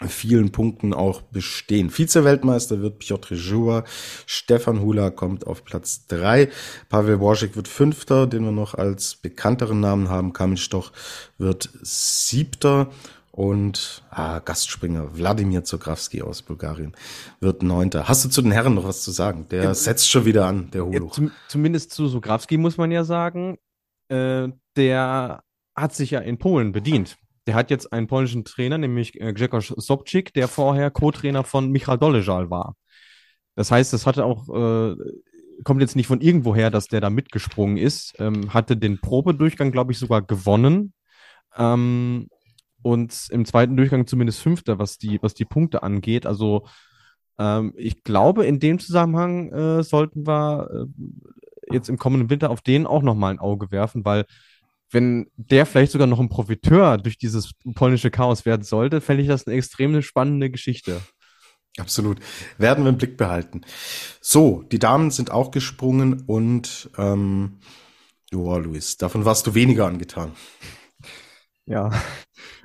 vielen 0.06 0.52
Punkten 0.52 0.94
auch 0.94 1.22
bestehen. 1.22 1.90
Vize-Weltmeister 1.90 2.80
wird 2.80 3.00
Piotr 3.00 3.34
Żuła, 3.34 3.84
Stefan 4.26 4.80
Hula 4.80 5.10
kommt 5.10 5.46
auf 5.46 5.64
Platz 5.64 6.06
drei, 6.06 6.50
Pavel 6.88 7.18
Wojcik 7.18 7.56
wird 7.56 7.66
Fünfter, 7.66 8.26
den 8.28 8.44
wir 8.44 8.52
noch 8.52 8.74
als 8.74 9.16
bekannteren 9.16 9.80
Namen 9.80 10.08
haben, 10.08 10.32
Kamil 10.32 10.56
Stoch 10.56 10.92
wird 11.36 11.68
Siebter 11.82 12.90
und 13.32 14.04
ah, 14.10 14.38
Gastspringer 14.40 15.16
Wladimir 15.16 15.64
Zograwski 15.64 16.22
aus 16.22 16.42
Bulgarien 16.42 16.94
wird 17.40 17.62
Neunter. 17.62 18.08
Hast 18.08 18.24
du 18.24 18.28
zu 18.28 18.42
den 18.42 18.52
Herren 18.52 18.74
noch 18.74 18.84
was 18.84 19.02
zu 19.02 19.10
sagen? 19.10 19.46
Der 19.50 19.64
ja, 19.64 19.74
setzt 19.74 20.08
schon 20.10 20.24
wieder 20.24 20.46
an, 20.46 20.70
der 20.72 20.84
Holo. 20.84 21.06
Ja, 21.06 21.12
zum, 21.12 21.30
zumindest 21.48 21.92
zu 21.92 22.08
Zograwski 22.08 22.56
muss 22.56 22.76
man 22.76 22.90
ja 22.90 23.04
sagen, 23.04 23.58
äh, 24.08 24.48
der 24.76 25.42
hat 25.80 25.94
sich 25.94 26.10
ja 26.10 26.20
in 26.20 26.38
Polen 26.38 26.72
bedient. 26.72 27.16
Der 27.46 27.54
hat 27.54 27.70
jetzt 27.70 27.92
einen 27.92 28.06
polnischen 28.06 28.44
Trainer, 28.44 28.78
nämlich 28.78 29.20
äh, 29.20 29.32
Grzegorz 29.32 29.68
Sobczyk, 29.68 30.34
der 30.34 30.48
vorher 30.48 30.90
Co-Trainer 30.90 31.44
von 31.44 31.70
Michal 31.70 31.98
Dolejal 31.98 32.50
war. 32.50 32.76
Das 33.54 33.70
heißt, 33.70 33.92
das 33.92 34.06
hatte 34.06 34.24
auch, 34.24 34.48
äh, 34.48 34.96
kommt 35.64 35.80
jetzt 35.80 35.96
nicht 35.96 36.06
von 36.06 36.20
irgendwoher, 36.20 36.70
dass 36.70 36.88
der 36.88 37.00
da 37.00 37.10
mitgesprungen 37.10 37.76
ist, 37.76 38.14
ähm, 38.18 38.52
hatte 38.52 38.76
den 38.76 39.00
Probedurchgang, 39.00 39.72
glaube 39.72 39.92
ich, 39.92 39.98
sogar 39.98 40.22
gewonnen. 40.22 40.92
Ähm, 41.56 42.28
und 42.82 43.28
im 43.30 43.44
zweiten 43.44 43.76
Durchgang 43.76 44.06
zumindest 44.06 44.40
Fünfter, 44.40 44.78
was 44.78 44.98
die, 44.98 45.18
was 45.22 45.34
die 45.34 45.44
Punkte 45.44 45.82
angeht. 45.82 46.26
Also 46.26 46.66
ähm, 47.38 47.72
ich 47.76 48.04
glaube, 48.04 48.46
in 48.46 48.60
dem 48.60 48.78
Zusammenhang 48.78 49.52
äh, 49.52 49.82
sollten 49.82 50.26
wir 50.26 50.68
äh, 50.70 51.74
jetzt 51.74 51.88
im 51.88 51.98
kommenden 51.98 52.30
Winter 52.30 52.50
auf 52.50 52.60
den 52.60 52.86
auch 52.86 53.02
nochmal 53.02 53.32
ein 53.32 53.38
Auge 53.38 53.70
werfen, 53.70 54.04
weil 54.04 54.24
wenn 54.90 55.30
der 55.36 55.66
vielleicht 55.66 55.92
sogar 55.92 56.06
noch 56.06 56.20
ein 56.20 56.28
Profiteur 56.28 56.98
durch 56.98 57.18
dieses 57.18 57.52
polnische 57.74 58.10
Chaos 58.10 58.46
werden 58.46 58.62
sollte, 58.62 59.00
fände 59.00 59.22
ich 59.22 59.28
das 59.28 59.46
eine 59.46 59.56
extrem 59.56 60.00
spannende 60.02 60.50
Geschichte. 60.50 61.00
Absolut. 61.78 62.18
Werden 62.56 62.84
wir 62.84 62.90
im 62.90 62.98
Blick 62.98 63.16
behalten. 63.16 63.60
So, 64.20 64.62
die 64.62 64.78
Damen 64.78 65.10
sind 65.10 65.30
auch 65.30 65.50
gesprungen 65.50 66.24
und 66.26 66.90
ähm, 66.98 67.60
ja, 68.32 68.56
Luis, 68.56 68.96
davon 68.96 69.24
warst 69.24 69.46
du 69.46 69.54
weniger 69.54 69.86
angetan. 69.86 70.32
Ja, 71.66 71.90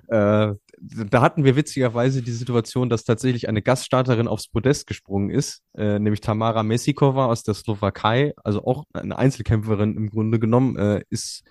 äh, 0.07 0.53
da 0.85 1.21
hatten 1.21 1.43
wir 1.45 1.55
witzigerweise 1.55 2.21
die 2.21 2.31
Situation, 2.31 2.89
dass 2.89 3.05
tatsächlich 3.05 3.47
eine 3.47 3.61
Gaststarterin 3.61 4.27
aufs 4.27 4.49
Podest 4.49 4.87
gesprungen 4.87 5.29
ist, 5.29 5.61
äh, 5.77 5.99
nämlich 5.99 6.21
Tamara 6.21 6.63
Mesikova 6.63 7.27
aus 7.27 7.43
der 7.43 7.53
Slowakei, 7.53 8.33
also 8.43 8.65
auch 8.65 8.83
eine 8.93 9.17
Einzelkämpferin 9.17 9.95
im 9.95 10.09
Grunde 10.09 10.39
genommen, 10.39 10.77
äh, 10.77 11.03
ist 11.09 11.43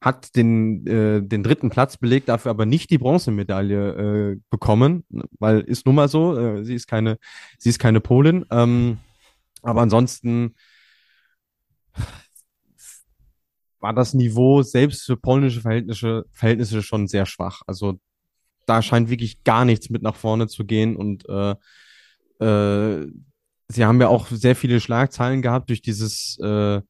hat 0.00 0.34
den, 0.34 0.86
äh, 0.86 1.22
den 1.22 1.42
dritten 1.42 1.68
Platz 1.70 1.96
belegt, 1.98 2.28
dafür 2.28 2.50
aber 2.50 2.64
nicht 2.66 2.90
die 2.90 2.98
Bronzemedaille 2.98 4.32
äh, 4.32 4.40
bekommen, 4.48 5.04
weil 5.38 5.60
ist 5.60 5.84
nun 5.86 5.94
mal 5.94 6.08
so, 6.08 6.38
äh, 6.38 6.64
sie 6.64 6.74
ist 6.74 6.86
keine, 6.86 7.18
sie 7.58 7.68
ist 7.68 7.78
keine 7.78 8.00
Polin. 8.00 8.46
Ähm, 8.50 8.98
aber 9.62 9.82
ansonsten 9.82 10.54
war 13.78 13.92
das 13.92 14.14
Niveau 14.14 14.62
selbst 14.62 15.04
für 15.04 15.16
polnische 15.16 15.60
Verhältnisse, 15.60 16.24
Verhältnisse 16.32 16.82
schon 16.82 17.06
sehr 17.06 17.26
schwach. 17.26 17.62
Also 17.66 17.98
da 18.66 18.82
scheint 18.82 19.10
wirklich 19.10 19.42
gar 19.44 19.64
nichts 19.64 19.90
mit 19.90 20.02
nach 20.02 20.16
vorne 20.16 20.48
zu 20.48 20.64
gehen 20.64 20.96
und 20.96 21.28
äh, 21.28 21.54
äh, 22.42 23.06
sie 23.68 23.84
haben 23.84 24.00
ja 24.00 24.08
auch 24.08 24.28
sehr 24.28 24.56
viele 24.56 24.80
Schlagzeilen 24.80 25.42
gehabt 25.42 25.68
durch 25.68 25.82
dieses 25.82 26.38
äh, 26.40 26.80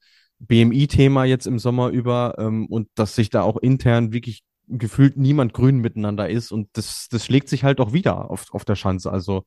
BMI-Thema 0.40 1.24
jetzt 1.24 1.46
im 1.46 1.58
Sommer 1.58 1.88
über 1.88 2.34
ähm, 2.38 2.66
und 2.66 2.88
dass 2.94 3.14
sich 3.14 3.30
da 3.30 3.42
auch 3.42 3.56
intern 3.56 4.12
wirklich 4.12 4.42
gefühlt 4.66 5.16
niemand 5.16 5.52
grün 5.52 5.78
miteinander 5.78 6.28
ist 6.28 6.52
und 6.52 6.68
das, 6.74 7.08
das 7.10 7.24
schlägt 7.24 7.48
sich 7.48 7.64
halt 7.64 7.80
auch 7.80 7.92
wieder 7.92 8.30
auf, 8.30 8.46
auf 8.52 8.64
der 8.64 8.76
Schanze. 8.76 9.10
Also 9.10 9.44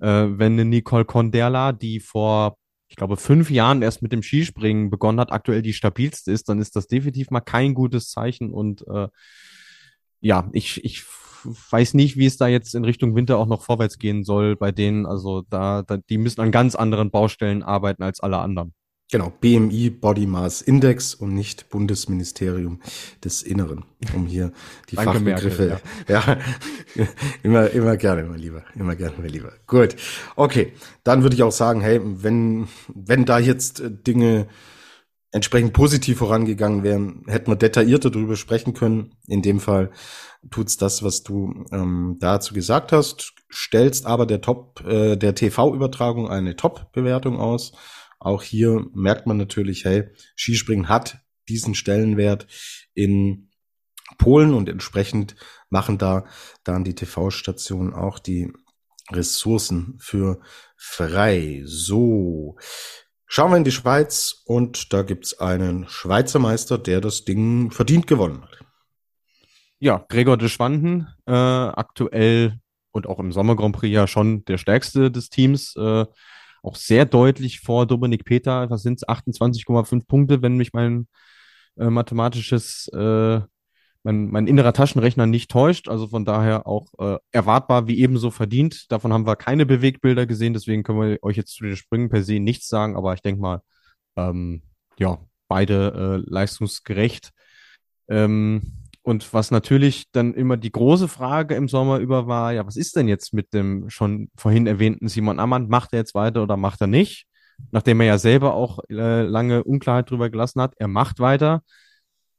äh, 0.00 0.26
wenn 0.28 0.52
eine 0.52 0.64
Nicole 0.64 1.04
Conderla, 1.04 1.72
die 1.72 2.00
vor 2.00 2.56
ich 2.88 2.96
glaube, 2.96 3.16
fünf 3.16 3.50
Jahren 3.50 3.82
erst 3.82 4.02
mit 4.02 4.12
dem 4.12 4.22
Skispringen 4.22 4.90
begonnen 4.90 5.20
hat, 5.20 5.32
aktuell 5.32 5.62
die 5.62 5.72
stabilste 5.72 6.30
ist, 6.30 6.48
dann 6.48 6.60
ist 6.60 6.76
das 6.76 6.86
definitiv 6.86 7.30
mal 7.30 7.40
kein 7.40 7.74
gutes 7.74 8.10
Zeichen. 8.10 8.52
Und 8.52 8.86
äh, 8.86 9.08
ja, 10.20 10.48
ich, 10.52 10.84
ich 10.84 11.04
weiß 11.70 11.94
nicht, 11.94 12.16
wie 12.16 12.26
es 12.26 12.36
da 12.36 12.46
jetzt 12.46 12.74
in 12.74 12.84
Richtung 12.84 13.14
Winter 13.14 13.38
auch 13.38 13.46
noch 13.46 13.62
vorwärts 13.62 13.98
gehen 13.98 14.24
soll 14.24 14.56
bei 14.56 14.72
denen. 14.72 15.06
Also 15.06 15.42
da, 15.50 15.82
da 15.82 15.96
die 15.96 16.18
müssen 16.18 16.40
an 16.40 16.52
ganz 16.52 16.74
anderen 16.74 17.10
Baustellen 17.10 17.62
arbeiten 17.62 18.02
als 18.02 18.20
alle 18.20 18.38
anderen. 18.38 18.72
Genau, 19.12 19.32
BMI 19.40 19.90
Body 19.90 20.26
Mass 20.26 20.62
Index 20.62 21.14
und 21.14 21.32
nicht 21.32 21.68
Bundesministerium 21.68 22.80
des 23.22 23.44
Inneren, 23.44 23.84
um 24.14 24.26
hier 24.26 24.52
die 24.90 24.96
Danke, 24.96 25.12
Fachbegriffe. 25.12 25.80
ja. 26.08 26.24
ja, 26.26 26.38
immer, 27.44 27.70
immer 27.70 27.96
gerne, 27.96 28.22
immer 28.22 28.36
lieber, 28.36 28.64
immer 28.74 28.96
gerne, 28.96 29.14
immer 29.16 29.28
lieber. 29.28 29.52
Gut, 29.68 29.94
okay, 30.34 30.72
dann 31.04 31.22
würde 31.22 31.36
ich 31.36 31.44
auch 31.44 31.52
sagen, 31.52 31.82
hey, 31.82 32.00
wenn, 32.02 32.66
wenn 32.94 33.24
da 33.24 33.38
jetzt 33.38 33.78
äh, 33.78 33.92
Dinge 33.92 34.48
entsprechend 35.30 35.72
positiv 35.72 36.18
vorangegangen 36.18 36.82
wären, 36.82 37.22
hätten 37.28 37.50
wir 37.50 37.56
detaillierter 37.56 38.10
darüber 38.10 38.34
sprechen 38.34 38.74
können. 38.74 39.14
In 39.28 39.40
dem 39.40 39.60
Fall 39.60 39.92
tut's 40.50 40.78
das, 40.78 41.04
was 41.04 41.22
du 41.22 41.64
ähm, 41.70 42.16
dazu 42.18 42.54
gesagt 42.54 42.90
hast, 42.90 43.34
stellst 43.52 44.04
aber 44.04 44.26
der 44.26 44.40
Top, 44.40 44.84
äh, 44.84 45.16
der 45.16 45.36
TV-Übertragung 45.36 46.28
eine 46.28 46.56
Top-Bewertung 46.56 47.38
aus 47.38 47.72
auch 48.18 48.42
hier 48.42 48.86
merkt 48.94 49.26
man 49.26 49.36
natürlich, 49.36 49.84
hey, 49.84 50.10
Skispringen 50.36 50.88
hat 50.88 51.18
diesen 51.48 51.74
Stellenwert 51.74 52.46
in 52.94 53.50
Polen 54.18 54.54
und 54.54 54.68
entsprechend 54.68 55.36
machen 55.68 55.98
da 55.98 56.26
dann 56.64 56.84
die 56.84 56.94
TV-Stationen 56.94 57.92
auch 57.92 58.18
die 58.18 58.52
Ressourcen 59.12 59.96
für 60.00 60.40
frei. 60.76 61.62
So. 61.64 62.56
Schauen 63.26 63.50
wir 63.50 63.56
in 63.56 63.64
die 63.64 63.72
Schweiz 63.72 64.42
und 64.44 64.92
da 64.92 65.02
gibt's 65.02 65.38
einen 65.38 65.88
Schweizer 65.88 66.38
Meister, 66.38 66.78
der 66.78 67.00
das 67.00 67.24
Ding 67.24 67.70
verdient 67.70 68.06
gewonnen 68.06 68.42
hat. 68.42 68.58
Ja, 69.78 70.04
Gregor 70.08 70.38
de 70.38 70.48
Schwanden, 70.48 71.08
äh, 71.26 71.32
aktuell 71.32 72.60
und 72.92 73.06
auch 73.06 73.18
im 73.18 73.32
Sommer 73.32 73.56
Grand 73.56 73.76
Prix 73.76 73.92
ja 73.92 74.06
schon 74.06 74.44
der 74.46 74.58
stärkste 74.58 75.10
des 75.10 75.28
Teams. 75.28 75.74
Äh, 75.76 76.06
auch 76.66 76.76
sehr 76.76 77.04
deutlich 77.04 77.60
vor 77.60 77.86
Dominik 77.86 78.24
Peter. 78.24 78.68
Was 78.70 78.82
sind 78.82 79.00
es? 79.02 79.08
28,5 79.08 80.06
Punkte, 80.06 80.42
wenn 80.42 80.56
mich 80.56 80.72
mein 80.72 81.06
äh, 81.78 81.90
mathematisches, 81.90 82.88
äh, 82.88 83.40
mein, 84.02 84.30
mein 84.30 84.46
innerer 84.46 84.72
Taschenrechner 84.72 85.26
nicht 85.26 85.50
täuscht. 85.50 85.88
Also 85.88 86.08
von 86.08 86.24
daher 86.24 86.66
auch 86.66 86.86
äh, 86.98 87.18
erwartbar 87.30 87.86
wie 87.86 87.98
ebenso 88.00 88.30
verdient. 88.30 88.90
Davon 88.90 89.12
haben 89.12 89.26
wir 89.26 89.36
keine 89.36 89.66
Bewegbilder 89.66 90.26
gesehen, 90.26 90.54
deswegen 90.54 90.82
können 90.82 91.00
wir 91.00 91.18
euch 91.22 91.36
jetzt 91.36 91.54
zu 91.54 91.64
den 91.64 91.76
Sprüngen 91.76 92.08
per 92.08 92.22
se 92.22 92.40
nichts 92.40 92.68
sagen, 92.68 92.96
aber 92.96 93.14
ich 93.14 93.22
denke 93.22 93.40
mal, 93.40 93.62
ähm, 94.16 94.62
ja, 94.98 95.18
beide 95.48 96.22
äh, 96.26 96.30
leistungsgerecht. 96.30 97.32
Ähm, 98.08 98.85
und 99.06 99.32
was 99.32 99.52
natürlich 99.52 100.10
dann 100.10 100.34
immer 100.34 100.56
die 100.56 100.72
große 100.72 101.06
Frage 101.06 101.54
im 101.54 101.68
Sommer 101.68 101.98
über 101.98 102.26
war, 102.26 102.52
ja, 102.52 102.66
was 102.66 102.74
ist 102.74 102.96
denn 102.96 103.06
jetzt 103.06 103.32
mit 103.32 103.54
dem 103.54 103.88
schon 103.88 104.30
vorhin 104.36 104.66
erwähnten 104.66 105.06
Simon 105.06 105.38
Ammann? 105.38 105.68
Macht 105.68 105.92
er 105.92 106.00
jetzt 106.00 106.16
weiter 106.16 106.42
oder 106.42 106.56
macht 106.56 106.80
er 106.80 106.88
nicht? 106.88 107.26
Nachdem 107.70 108.00
er 108.00 108.06
ja 108.08 108.18
selber 108.18 108.54
auch 108.54 108.80
äh, 108.90 109.22
lange 109.22 109.62
Unklarheit 109.62 110.10
drüber 110.10 110.28
gelassen 110.28 110.60
hat, 110.60 110.74
er 110.78 110.88
macht 110.88 111.20
weiter. 111.20 111.62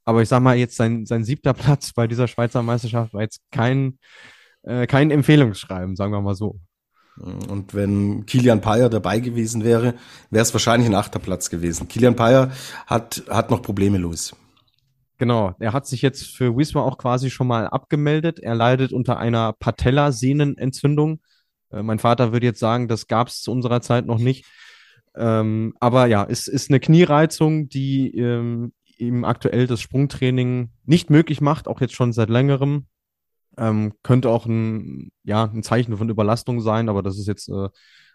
Aber 0.04 0.22
ich 0.22 0.28
sag 0.28 0.42
mal, 0.42 0.58
jetzt 0.58 0.76
sein, 0.76 1.06
sein 1.06 1.24
siebter 1.24 1.54
Platz 1.54 1.94
bei 1.94 2.06
dieser 2.06 2.28
Schweizer 2.28 2.62
Meisterschaft 2.64 3.14
war 3.14 3.22
jetzt 3.22 3.40
kein, 3.50 3.98
äh, 4.64 4.88
kein 4.88 5.10
Empfehlungsschreiben, 5.10 5.96
sagen 5.96 6.12
wir 6.12 6.20
mal 6.20 6.36
so. 6.36 6.60
Und 7.16 7.76
wenn 7.76 8.26
Kilian 8.26 8.60
Payer 8.60 8.90
dabei 8.90 9.22
gewesen 9.22 9.64
wäre, 9.64 9.94
wäre 10.32 10.44
es 10.44 10.54
wahrscheinlich 10.54 10.90
ein 10.90 10.96
achter 10.96 11.20
Platz 11.20 11.50
gewesen. 11.50 11.88
Kilian 11.88 12.18
Payer 12.18 12.52
hat, 12.88 13.24
hat 13.30 13.52
noch 13.52 13.62
Probleme, 13.62 13.98
Louis. 13.98 14.36
Genau, 15.18 15.56
er 15.60 15.74
hat 15.74 15.88
sich 15.88 16.02
jetzt 16.04 16.28
für 16.36 16.56
Wismar 16.56 16.86
auch 16.86 16.98
quasi 16.98 17.32
schon 17.32 17.48
mal 17.48 17.68
abgemeldet. 17.68 18.40
Er 18.40 18.54
leidet 18.54 18.94
unter 18.94 19.18
einer 19.18 19.54
Patellasehnenentzündung. 19.54 21.22
Äh, 21.72 21.82
mein 21.82 22.00
Vater 22.00 22.32
würde 22.32 22.46
jetzt 22.46 22.60
sagen, 22.60 22.88
das 22.88 23.08
gab 23.08 23.30
es 23.30 23.42
zu 23.42 23.52
unserer 23.52 23.82
Zeit 23.82 24.06
noch 24.06 24.20
nicht. 24.20 24.46
Ähm, 25.16 25.74
aber 25.80 26.06
ja, 26.06 26.26
es 26.30 26.48
ist 26.48 26.70
eine 26.70 26.80
Kniereizung, 26.80 27.68
die 27.68 28.16
ähm, 28.16 28.74
ihm 28.98 29.26
aktuell 29.26 29.66
das 29.66 29.82
Sprungtraining 29.82 30.70
nicht 30.86 31.10
möglich 31.10 31.42
macht, 31.42 31.68
auch 31.68 31.82
jetzt 31.82 31.96
schon 31.96 32.14
seit 32.14 32.30
längerem. 32.30 32.86
Ähm, 33.58 33.94
könnte 34.04 34.30
auch 34.30 34.46
ein, 34.46 35.12
ja, 35.24 35.46
ein 35.46 35.64
Zeichen 35.64 35.98
von 35.98 36.10
Überlastung 36.10 36.62
sein, 36.62 36.90
aber 36.90 37.02
das 37.02 37.18
ist 37.18 37.28
jetzt 37.28 37.50
äh, 37.50 37.70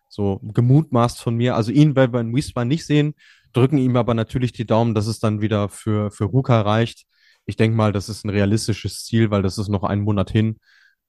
so 0.09 0.41
gemutmaßt 0.43 1.21
von 1.21 1.35
mir. 1.35 1.57
Also 1.57 1.73
ihn 1.73 1.97
werden 1.97 2.13
wir 2.13 2.21
in 2.21 2.35
Wismar 2.35 2.65
nicht 2.65 2.87
sehen 2.87 3.15
drücken 3.53 3.79
ihm 3.79 3.97
aber 3.97 4.15
natürlich 4.15 4.53
die 4.53 4.67
Daumen, 4.67 4.95
dass 4.95 5.07
es 5.07 5.19
dann 5.19 5.41
wieder 5.41 5.69
für, 5.69 6.11
für 6.11 6.25
Ruka 6.25 6.61
reicht. 6.61 7.05
Ich 7.45 7.57
denke 7.57 7.77
mal, 7.77 7.93
das 7.93 8.09
ist 8.09 8.25
ein 8.25 8.31
realistisches 8.31 9.05
Ziel, 9.05 9.31
weil 9.31 9.43
das 9.43 9.59
ist 9.59 9.69
noch 9.69 9.83
einen 9.83 10.03
Monat 10.03 10.31
hin. 10.31 10.59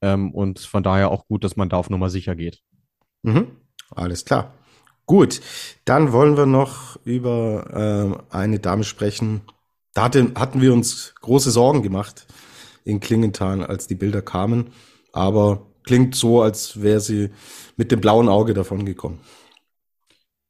Ähm, 0.01 0.33
und 0.33 0.59
von 0.59 0.83
daher 0.83 1.11
auch 1.11 1.27
gut, 1.27 1.43
dass 1.43 1.55
man 1.55 1.69
da 1.69 1.77
auf 1.77 1.89
Nummer 1.89 2.09
sicher 2.09 2.35
geht. 2.35 2.61
Mhm. 3.21 3.47
Alles 3.91 4.25
klar. 4.25 4.53
Gut, 5.05 5.41
dann 5.85 6.11
wollen 6.11 6.37
wir 6.37 6.45
noch 6.45 6.97
über 7.03 8.19
äh, 8.31 8.35
eine 8.35 8.59
Dame 8.59 8.83
sprechen. 8.83 9.41
Da 9.93 10.05
hatte, 10.05 10.31
hatten 10.35 10.61
wir 10.61 10.73
uns 10.73 11.13
große 11.21 11.51
Sorgen 11.51 11.83
gemacht 11.83 12.25
in 12.85 12.99
Klingenthal, 12.99 13.63
als 13.63 13.87
die 13.87 13.95
Bilder 13.95 14.21
kamen. 14.21 14.71
Aber 15.11 15.67
klingt 15.83 16.15
so, 16.15 16.41
als 16.41 16.81
wäre 16.81 16.99
sie 16.99 17.29
mit 17.75 17.91
dem 17.91 18.01
blauen 18.01 18.29
Auge 18.29 18.53
davon 18.53 18.85
gekommen. 18.85 19.19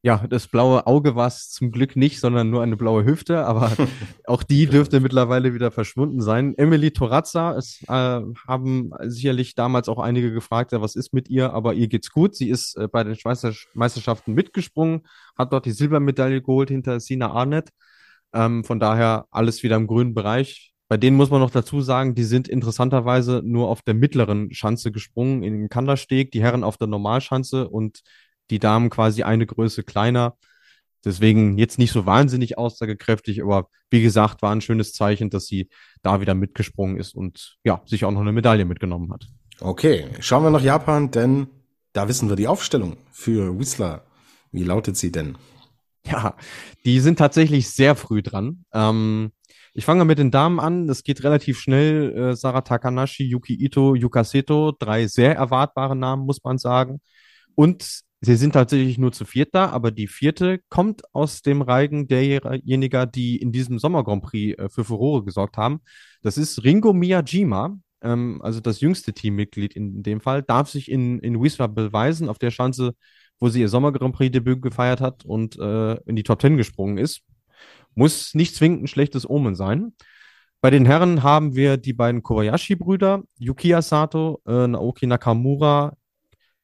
Ja, 0.05 0.27
das 0.27 0.49
blaue 0.49 0.85
Auge 0.85 1.15
war 1.15 1.27
es 1.27 1.49
zum 1.49 1.71
Glück 1.71 1.95
nicht, 1.95 2.19
sondern 2.19 2.49
nur 2.49 2.61
eine 2.61 2.75
blaue 2.75 3.05
Hüfte, 3.05 3.45
aber 3.45 3.71
auch 4.25 4.43
die 4.43 4.67
dürfte 4.67 4.99
mittlerweile 4.99 5.53
wieder 5.53 5.71
verschwunden 5.71 6.19
sein. 6.19 6.55
Emily 6.57 6.91
Torazza, 6.91 7.55
es 7.55 7.81
äh, 7.83 8.21
haben 8.45 8.91
sicherlich 9.05 9.55
damals 9.55 9.87
auch 9.87 9.99
einige 9.99 10.33
gefragt, 10.33 10.73
ja, 10.73 10.81
was 10.81 10.97
ist 10.97 11.13
mit 11.13 11.29
ihr, 11.29 11.53
aber 11.53 11.73
ihr 11.73 11.87
geht's 11.87 12.11
gut. 12.11 12.35
Sie 12.35 12.49
ist 12.49 12.75
äh, 12.75 12.89
bei 12.89 13.05
den 13.05 13.15
Schweizer 13.15 13.53
Meisterschaften 13.75 14.33
mitgesprungen, 14.33 15.07
hat 15.37 15.53
dort 15.53 15.65
die 15.65 15.71
Silbermedaille 15.71 16.41
geholt 16.41 16.69
hinter 16.69 16.99
Sina 16.99 17.31
Arnett. 17.31 17.69
Ähm, 18.33 18.65
von 18.65 18.81
daher 18.81 19.25
alles 19.31 19.63
wieder 19.63 19.77
im 19.77 19.87
grünen 19.87 20.13
Bereich. 20.13 20.73
Bei 20.89 20.97
denen 20.97 21.15
muss 21.15 21.29
man 21.29 21.39
noch 21.39 21.49
dazu 21.49 21.79
sagen, 21.79 22.13
die 22.13 22.25
sind 22.25 22.49
interessanterweise 22.49 23.41
nur 23.41 23.69
auf 23.69 23.81
der 23.83 23.93
mittleren 23.93 24.53
Schanze 24.53 24.91
gesprungen, 24.91 25.43
in 25.43 25.53
den 25.53 25.69
Kandersteg, 25.69 26.31
die 26.31 26.41
Herren 26.41 26.65
auf 26.65 26.75
der 26.75 26.87
Normalschanze 26.87 27.69
und 27.69 28.01
die 28.49 28.59
Damen 28.59 28.89
quasi 28.89 29.23
eine 29.23 29.45
Größe 29.45 29.83
kleiner. 29.83 30.37
Deswegen 31.05 31.57
jetzt 31.57 31.79
nicht 31.79 31.91
so 31.91 32.05
wahnsinnig 32.05 32.57
aussagekräftig, 32.57 33.43
aber 33.43 33.67
wie 33.89 34.01
gesagt, 34.01 34.41
war 34.41 34.51
ein 34.51 34.61
schönes 34.61 34.93
Zeichen, 34.93 35.29
dass 35.29 35.45
sie 35.45 35.69
da 36.01 36.21
wieder 36.21 36.33
mitgesprungen 36.33 36.97
ist 36.97 37.13
und 37.13 37.57
ja, 37.63 37.81
sich 37.85 38.05
auch 38.05 38.11
noch 38.11 38.21
eine 38.21 38.31
Medaille 38.31 38.65
mitgenommen 38.65 39.11
hat. 39.11 39.27
Okay, 39.59 40.07
schauen 40.19 40.43
wir 40.43 40.49
nach 40.49 40.63
Japan, 40.63 41.11
denn 41.11 41.47
da 41.91 42.07
wissen 42.07 42.29
wir 42.29 42.35
die 42.35 42.47
Aufstellung 42.47 42.97
für 43.11 43.59
Whistler. 43.59 44.05
Wie 44.51 44.63
lautet 44.63 44.97
sie 44.97 45.11
denn? 45.11 45.37
Ja, 46.05 46.35
die 46.85 46.99
sind 46.99 47.17
tatsächlich 47.17 47.69
sehr 47.69 47.95
früh 47.95 48.21
dran. 48.21 48.65
Ähm, 48.73 49.31
ich 49.73 49.85
fange 49.85 50.05
mit 50.05 50.19
den 50.19 50.31
Damen 50.31 50.59
an. 50.59 50.87
Das 50.87 51.03
geht 51.03 51.23
relativ 51.23 51.59
schnell. 51.59 52.15
Äh, 52.15 52.35
Sarah 52.35 52.61
Takanashi, 52.61 53.23
Yuki 53.23 53.55
Ito, 53.55 53.95
Yuka 53.95 54.23
Seto, 54.23 54.71
drei 54.77 55.07
sehr 55.07 55.35
erwartbare 55.35 55.95
Namen, 55.95 56.25
muss 56.25 56.43
man 56.43 56.57
sagen. 56.57 57.01
Und 57.55 58.01
Sie 58.25 58.37
sind 58.37 58.53
tatsächlich 58.53 58.97
nur 58.97 59.11
zu 59.11 59.25
viert 59.25 59.53
da, 59.53 59.69
aber 59.71 59.91
die 59.91 60.07
vierte 60.07 60.61
kommt 60.69 61.01
aus 61.13 61.41
dem 61.41 61.61
Reigen 61.61 62.07
derjenigen, 62.07 63.11
die 63.11 63.35
in 63.35 63.51
diesem 63.51 63.79
Sommer 63.79 64.05
Grand 64.05 64.23
Prix 64.23 64.57
äh, 64.57 64.69
für 64.69 64.85
Furore 64.85 65.25
gesorgt 65.25 65.57
haben. 65.57 65.81
Das 66.21 66.37
ist 66.37 66.63
Ringo 66.63 66.93
Miyajima, 66.93 67.77
ähm, 68.01 68.39
also 68.41 68.61
das 68.61 68.79
jüngste 68.79 69.11
Teammitglied 69.11 69.75
in 69.75 70.03
dem 70.03 70.21
Fall, 70.21 70.41
darf 70.41 70.69
sich 70.69 70.89
in, 70.89 71.19
in 71.19 71.43
Wiswa 71.43 71.67
beweisen 71.67 72.29
auf 72.29 72.39
der 72.39 72.51
Schanze, 72.51 72.95
wo 73.41 73.49
sie 73.49 73.59
ihr 73.59 73.67
Sommer 73.67 73.91
Grand 73.91 74.15
Prix 74.15 74.31
Debüt 74.31 74.61
gefeiert 74.61 75.01
hat 75.01 75.25
und 75.25 75.59
äh, 75.59 75.95
in 76.05 76.15
die 76.15 76.23
Top 76.23 76.39
Ten 76.39 76.55
gesprungen 76.55 76.97
ist. 76.97 77.23
Muss 77.93 78.33
nicht 78.35 78.55
zwingend 78.55 78.83
ein 78.83 78.87
schlechtes 78.87 79.29
Omen 79.29 79.53
sein. 79.53 79.95
Bei 80.61 80.69
den 80.69 80.85
Herren 80.85 81.23
haben 81.23 81.57
wir 81.57 81.75
die 81.75 81.91
beiden 81.91 82.23
Kobayashi-Brüder, 82.23 83.23
Yukiya 83.37 83.81
Sato, 83.81 84.41
äh, 84.47 84.65
Naoki 84.65 85.07
Nakamura, 85.07 85.97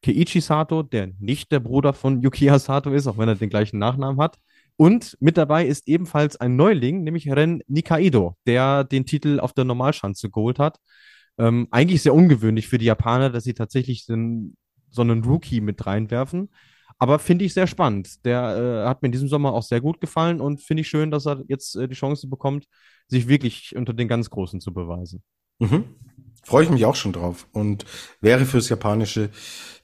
Keiichi 0.03 0.41
Sato, 0.41 0.83
der 0.83 1.11
nicht 1.19 1.51
der 1.51 1.59
Bruder 1.59 1.93
von 1.93 2.21
Yukiya 2.21 2.59
Sato 2.59 2.91
ist, 2.91 3.07
auch 3.07 3.17
wenn 3.17 3.27
er 3.27 3.35
den 3.35 3.49
gleichen 3.49 3.79
Nachnamen 3.79 4.19
hat. 4.19 4.37
Und 4.77 5.17
mit 5.19 5.35
dabei 5.35 5.65
ist 5.65 5.87
ebenfalls 5.89 6.37
ein 6.37 6.55
Neuling, 6.55 7.03
nämlich 7.03 7.29
Ren 7.29 7.61
Nikaido, 7.67 8.37
der 8.45 8.85
den 8.85 9.05
Titel 9.05 9.39
auf 9.41 9.51
der 9.51 9.65
Normalschanze 9.65 10.29
geholt 10.29 10.57
hat. 10.57 10.77
Ähm, 11.37 11.67
eigentlich 11.71 12.01
sehr 12.01 12.13
ungewöhnlich 12.13 12.67
für 12.67 12.77
die 12.77 12.85
Japaner, 12.85 13.29
dass 13.29 13.43
sie 13.43 13.53
tatsächlich 13.53 14.05
den, 14.05 14.55
so 14.89 15.01
einen 15.01 15.23
Rookie 15.23 15.59
mit 15.59 15.85
reinwerfen. 15.85 16.49
Aber 16.97 17.19
finde 17.19 17.45
ich 17.45 17.53
sehr 17.53 17.67
spannend. 17.67 18.25
Der 18.25 18.83
äh, 18.85 18.87
hat 18.87 19.01
mir 19.01 19.07
in 19.07 19.11
diesem 19.13 19.27
Sommer 19.27 19.53
auch 19.53 19.63
sehr 19.63 19.81
gut 19.81 19.99
gefallen 19.99 20.39
und 20.39 20.61
finde 20.61 20.81
ich 20.81 20.87
schön, 20.87 21.11
dass 21.11 21.27
er 21.27 21.43
jetzt 21.47 21.75
äh, 21.75 21.87
die 21.87 21.95
Chance 21.95 22.27
bekommt, 22.27 22.65
sich 23.07 23.27
wirklich 23.27 23.75
unter 23.75 23.93
den 23.93 24.07
ganz 24.07 24.29
Großen 24.29 24.61
zu 24.61 24.73
beweisen. 24.73 25.23
Mhm. 25.59 25.85
Freue 26.43 26.63
ich 26.63 26.69
mich 26.69 26.85
auch 26.85 26.95
schon 26.95 27.13
drauf 27.13 27.47
und 27.51 27.85
wäre 28.21 28.45
fürs 28.45 28.69
japanische 28.69 29.29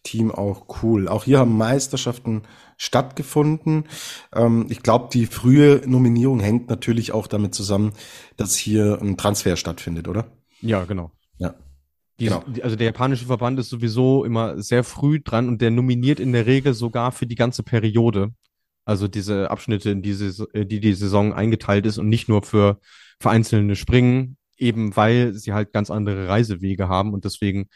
Team 0.04 0.32
auch 0.32 0.82
cool. 0.84 1.08
Auch 1.08 1.26
hier 1.26 1.40
haben 1.40 1.58
Meisterschaften 1.58 2.44
stattgefunden. 2.78 3.86
Ähm, 4.34 4.68
ich 4.70 4.82
glaube, 4.82 5.10
die 5.12 5.26
frühe 5.26 5.82
Nominierung 5.86 6.40
hängt 6.40 6.70
natürlich 6.70 7.12
auch 7.12 7.28
damit 7.28 7.54
zusammen, 7.54 7.94
dass 8.38 8.56
hier 8.56 9.00
ein 9.02 9.18
Transfer 9.18 9.56
stattfindet, 9.58 10.08
oder? 10.08 10.26
Ja, 10.62 10.86
genau. 10.86 11.12
Ja. 11.38 11.56
Die, 12.20 12.26
genau. 12.26 12.44
Also 12.62 12.76
der 12.76 12.86
japanische 12.86 13.26
Verband 13.26 13.60
ist 13.60 13.70
sowieso 13.70 14.24
immer 14.24 14.62
sehr 14.62 14.84
früh 14.84 15.20
dran 15.22 15.50
und 15.50 15.62
der 15.62 15.72
nominiert 15.72 16.20
in 16.20 16.32
der 16.32 16.46
Regel 16.46 16.74
sogar 16.74 17.12
für 17.12 17.28
die 17.28 17.36
ganze 17.36 17.64
Periode. 17.64 18.34
Also 18.86 19.08
diese 19.08 19.50
Abschnitte, 19.50 19.90
in 19.90 20.02
diese, 20.04 20.48
die 20.54 20.80
die 20.80 20.94
Saison 20.94 21.34
eingeteilt 21.34 21.86
ist 21.88 21.98
und 21.98 22.08
nicht 22.08 22.30
nur 22.30 22.44
für, 22.44 22.80
für 23.20 23.32
einzelne 23.32 23.76
Springen, 23.76 24.38
eben 24.58 24.96
weil 24.96 25.34
sie 25.34 25.54
halt 25.54 25.74
ganz 25.74 25.90
andere 25.90 26.28
Reisewege 26.28 26.88
haben 26.88 27.14
und 27.14 27.26
deswegen 27.26 27.70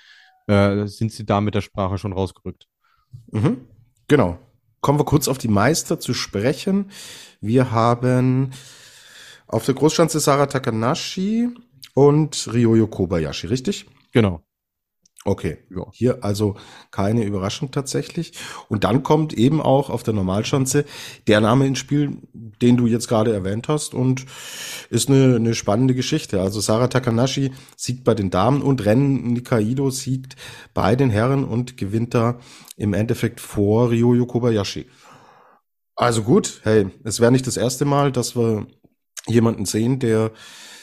äh, 0.48 0.88
sind 0.88 1.12
sie 1.12 1.26
da 1.26 1.42
mit 1.42 1.56
der 1.56 1.62
Sprache 1.62 1.98
schon 1.98 2.14
rausgerückt. 2.14 2.68
Mhm. 3.32 3.68
Genau. 4.08 4.40
Kommen 4.82 5.00
wir 5.00 5.06
kurz 5.06 5.28
auf 5.28 5.38
die 5.38 5.50
Meister 5.50 6.00
zu 6.00 6.14
sprechen. 6.14 6.92
Wir 7.42 7.72
haben 7.72 8.52
auf 9.48 9.66
der 9.66 9.76
Großschanze 9.76 10.20
Sarah 10.20 10.46
Takanashi 10.46 11.50
und 11.94 12.50
Ryoyo 12.54 12.88
Kobayashi, 12.88 13.48
richtig? 13.48 13.88
Genau. 14.12 14.42
Okay, 15.26 15.58
ja. 15.70 15.86
hier 15.92 16.24
also 16.24 16.56
keine 16.92 17.26
Überraschung 17.26 17.72
tatsächlich. 17.72 18.34
Und 18.70 18.86
dann 18.86 19.04
kommt 19.04 19.34
eben 19.34 19.62
auch 19.62 19.90
auf 19.90 20.02
der 20.02 20.14
Normalschanze 20.14 20.86
der 21.28 21.42
Name 21.42 21.68
ins 21.68 21.80
Spiel, 21.80 22.18
den 22.34 22.78
du 22.78 22.88
jetzt 22.88 23.10
gerade 23.10 23.34
erwähnt 23.34 23.68
hast 23.68 23.94
und 23.94 24.26
ist 24.90 25.10
eine, 25.10 25.36
eine 25.36 25.56
spannende 25.56 25.94
Geschichte. 25.94 26.42
Also 26.42 26.62
Sarah 26.62 26.88
Takanashi 26.88 27.52
siegt 27.76 28.06
bei 28.06 28.16
den 28.16 28.30
Damen 28.30 28.62
und 28.62 28.86
Ren 28.86 29.34
Nikaido 29.34 29.90
siegt 29.90 30.38
bei 30.74 30.96
den 30.96 31.10
Herren 31.10 31.44
und 31.44 31.76
gewinnt 31.76 32.14
da 32.14 32.40
im 32.78 32.94
Endeffekt 32.94 33.42
vor 33.42 33.92
Ryoyo 33.92 34.26
Kobayashi. 34.26 34.86
Also 35.98 36.24
gut, 36.24 36.62
hey, 36.64 36.88
es 37.04 37.20
wäre 37.20 37.34
nicht 37.34 37.46
das 37.46 37.58
erste 37.58 37.84
Mal, 37.84 38.14
dass 38.14 38.38
wir 38.38 38.68
jemanden 39.28 39.66
sehen, 39.66 40.00
der 40.00 40.32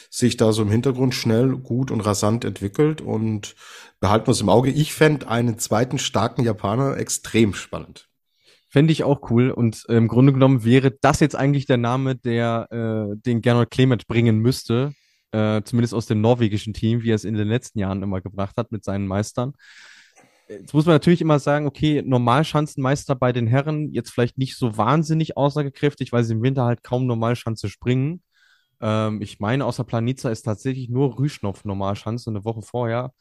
sich 0.09 0.37
da 0.37 0.51
so 0.51 0.61
im 0.61 0.71
Hintergrund 0.71 1.15
schnell, 1.15 1.57
gut 1.57 1.91
und 1.91 2.01
rasant 2.01 2.45
entwickelt 2.45 3.01
und 3.01 3.55
behalten 3.99 4.27
wir 4.27 4.31
es 4.31 4.41
im 4.41 4.49
Auge. 4.49 4.71
Ich 4.71 4.93
fände 4.93 5.27
einen 5.27 5.59
zweiten 5.59 5.99
starken 5.99 6.43
Japaner 6.43 6.97
extrem 6.97 7.53
spannend. 7.53 8.07
Fände 8.69 8.91
ich 8.91 9.03
auch 9.03 9.31
cool. 9.31 9.51
Und 9.51 9.85
äh, 9.87 9.95
im 9.95 10.07
Grunde 10.07 10.33
genommen 10.33 10.63
wäre 10.63 10.91
das 10.91 11.19
jetzt 11.19 11.35
eigentlich 11.35 11.65
der 11.65 11.77
Name, 11.77 12.15
der 12.15 12.67
äh, 12.69 13.15
den 13.17 13.41
Gernot 13.41 13.71
Clement 13.71 14.07
bringen 14.07 14.39
müsste. 14.39 14.93
Äh, 15.31 15.61
zumindest 15.63 15.93
aus 15.93 16.05
dem 16.05 16.21
norwegischen 16.21 16.73
Team, 16.73 17.03
wie 17.03 17.11
er 17.11 17.15
es 17.15 17.25
in 17.25 17.33
den 17.33 17.47
letzten 17.47 17.79
Jahren 17.79 18.01
immer 18.01 18.21
gebracht 18.21 18.55
hat 18.57 18.71
mit 18.71 18.83
seinen 18.83 19.07
Meistern. 19.07 19.53
Jetzt 20.49 20.73
muss 20.73 20.85
man 20.85 20.95
natürlich 20.95 21.21
immer 21.21 21.39
sagen, 21.39 21.67
okay, 21.67 22.01
Normalschanzenmeister 22.05 23.15
bei 23.15 23.33
den 23.33 23.47
Herren 23.47 23.91
jetzt 23.91 24.11
vielleicht 24.11 24.37
nicht 24.37 24.57
so 24.57 24.77
wahnsinnig 24.77 25.35
aussagekräftig, 25.35 26.13
weil 26.13 26.23
sie 26.23 26.33
im 26.33 26.41
Winter 26.41 26.63
halt 26.63 26.83
kaum 26.83 27.05
Normalschanze 27.05 27.67
springen. 27.67 28.21
Ähm, 28.81 29.21
ich 29.21 29.39
meine, 29.39 29.65
außer 29.65 29.83
Planica 29.83 30.29
ist 30.29 30.43
tatsächlich 30.43 30.89
nur 30.89 31.17
Rüschnow 31.19 31.63
Normalschanze 31.65 32.29
eine 32.29 32.45
Woche 32.45 32.61
vorher. 32.61 33.13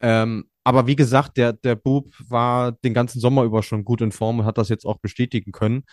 Ähm, 0.00 0.48
aber 0.64 0.86
wie 0.86 0.96
gesagt, 0.96 1.36
der, 1.36 1.52
der 1.54 1.76
Bub 1.76 2.12
war 2.28 2.72
den 2.72 2.94
ganzen 2.94 3.20
Sommer 3.20 3.44
über 3.44 3.62
schon 3.62 3.84
gut 3.84 4.00
in 4.00 4.12
Form 4.12 4.40
und 4.40 4.46
hat 4.46 4.58
das 4.58 4.68
jetzt 4.68 4.84
auch 4.86 4.98
bestätigen 4.98 5.52
können. 5.52 5.84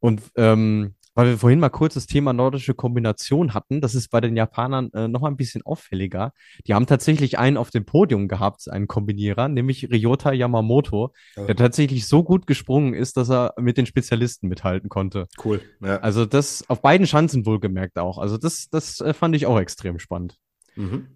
Und 0.00 0.22
ähm, 0.36 0.96
weil 1.14 1.26
wir 1.26 1.38
vorhin 1.38 1.60
mal 1.60 1.68
kurz 1.68 1.94
das 1.94 2.06
Thema 2.06 2.32
nordische 2.32 2.74
Kombination 2.74 3.54
hatten, 3.54 3.80
das 3.80 3.94
ist 3.94 4.08
bei 4.08 4.20
den 4.20 4.36
Japanern 4.36 4.90
äh, 4.92 5.08
noch 5.08 5.22
ein 5.22 5.36
bisschen 5.36 5.62
auffälliger. 5.64 6.32
Die 6.66 6.74
haben 6.74 6.86
tatsächlich 6.86 7.38
einen 7.38 7.56
auf 7.56 7.70
dem 7.70 7.84
Podium 7.84 8.28
gehabt, 8.28 8.68
einen 8.70 8.86
Kombinierer, 8.86 9.48
nämlich 9.48 9.90
Ryota 9.90 10.32
Yamamoto, 10.32 11.12
ja. 11.36 11.46
der 11.46 11.56
tatsächlich 11.56 12.06
so 12.06 12.22
gut 12.22 12.46
gesprungen 12.46 12.94
ist, 12.94 13.16
dass 13.16 13.30
er 13.30 13.54
mit 13.58 13.76
den 13.76 13.86
Spezialisten 13.86 14.48
mithalten 14.48 14.88
konnte. 14.88 15.26
Cool. 15.44 15.60
Ja. 15.80 15.98
Also 15.98 16.26
das 16.26 16.68
auf 16.68 16.80
beiden 16.80 17.06
Schanzen 17.06 17.46
wohlgemerkt 17.46 17.98
auch. 17.98 18.18
Also 18.18 18.38
das, 18.38 18.68
das 18.70 19.00
äh, 19.00 19.12
fand 19.12 19.36
ich 19.36 19.46
auch 19.46 19.58
extrem 19.58 19.98
spannend. 19.98 20.38
Mhm. 20.76 21.08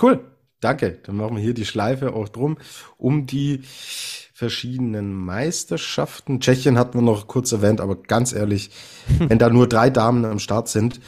Cool. 0.00 0.24
Danke. 0.60 0.98
Dann 1.04 1.16
machen 1.16 1.36
wir 1.36 1.42
hier 1.42 1.54
die 1.54 1.64
Schleife 1.64 2.12
auch 2.12 2.28
drum 2.28 2.58
um 2.96 3.26
die 3.26 3.62
verschiedenen 4.40 5.12
Meisterschaften. 5.12 6.40
Tschechien 6.40 6.78
hatten 6.78 6.98
wir 6.98 7.02
noch 7.02 7.26
kurz 7.26 7.52
erwähnt, 7.52 7.80
aber 7.80 7.96
ganz 7.96 8.32
ehrlich, 8.32 8.70
wenn 9.18 9.38
da 9.38 9.50
nur 9.50 9.68
drei 9.68 9.90
Damen 9.90 10.24
am 10.24 10.38
Start 10.38 10.68
sind, 10.68 11.00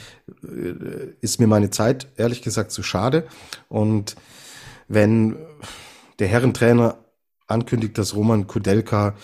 äh, 0.44 1.14
ist 1.20 1.40
mir 1.40 1.46
meine 1.46 1.70
Zeit 1.70 2.08
ehrlich 2.16 2.42
gesagt 2.42 2.72
zu 2.72 2.82
schade. 2.82 3.26
Und 3.68 4.16
wenn 4.88 5.36
der 6.18 6.28
Herrentrainer 6.28 6.98
ankündigt, 7.46 7.96
dass 7.96 8.14
Roman 8.14 8.46
Kudelka 8.46 9.14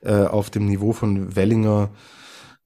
äh, 0.00 0.24
auf 0.24 0.50
dem 0.50 0.66
Niveau 0.66 0.92
von 0.92 1.36
Wellinger 1.36 1.90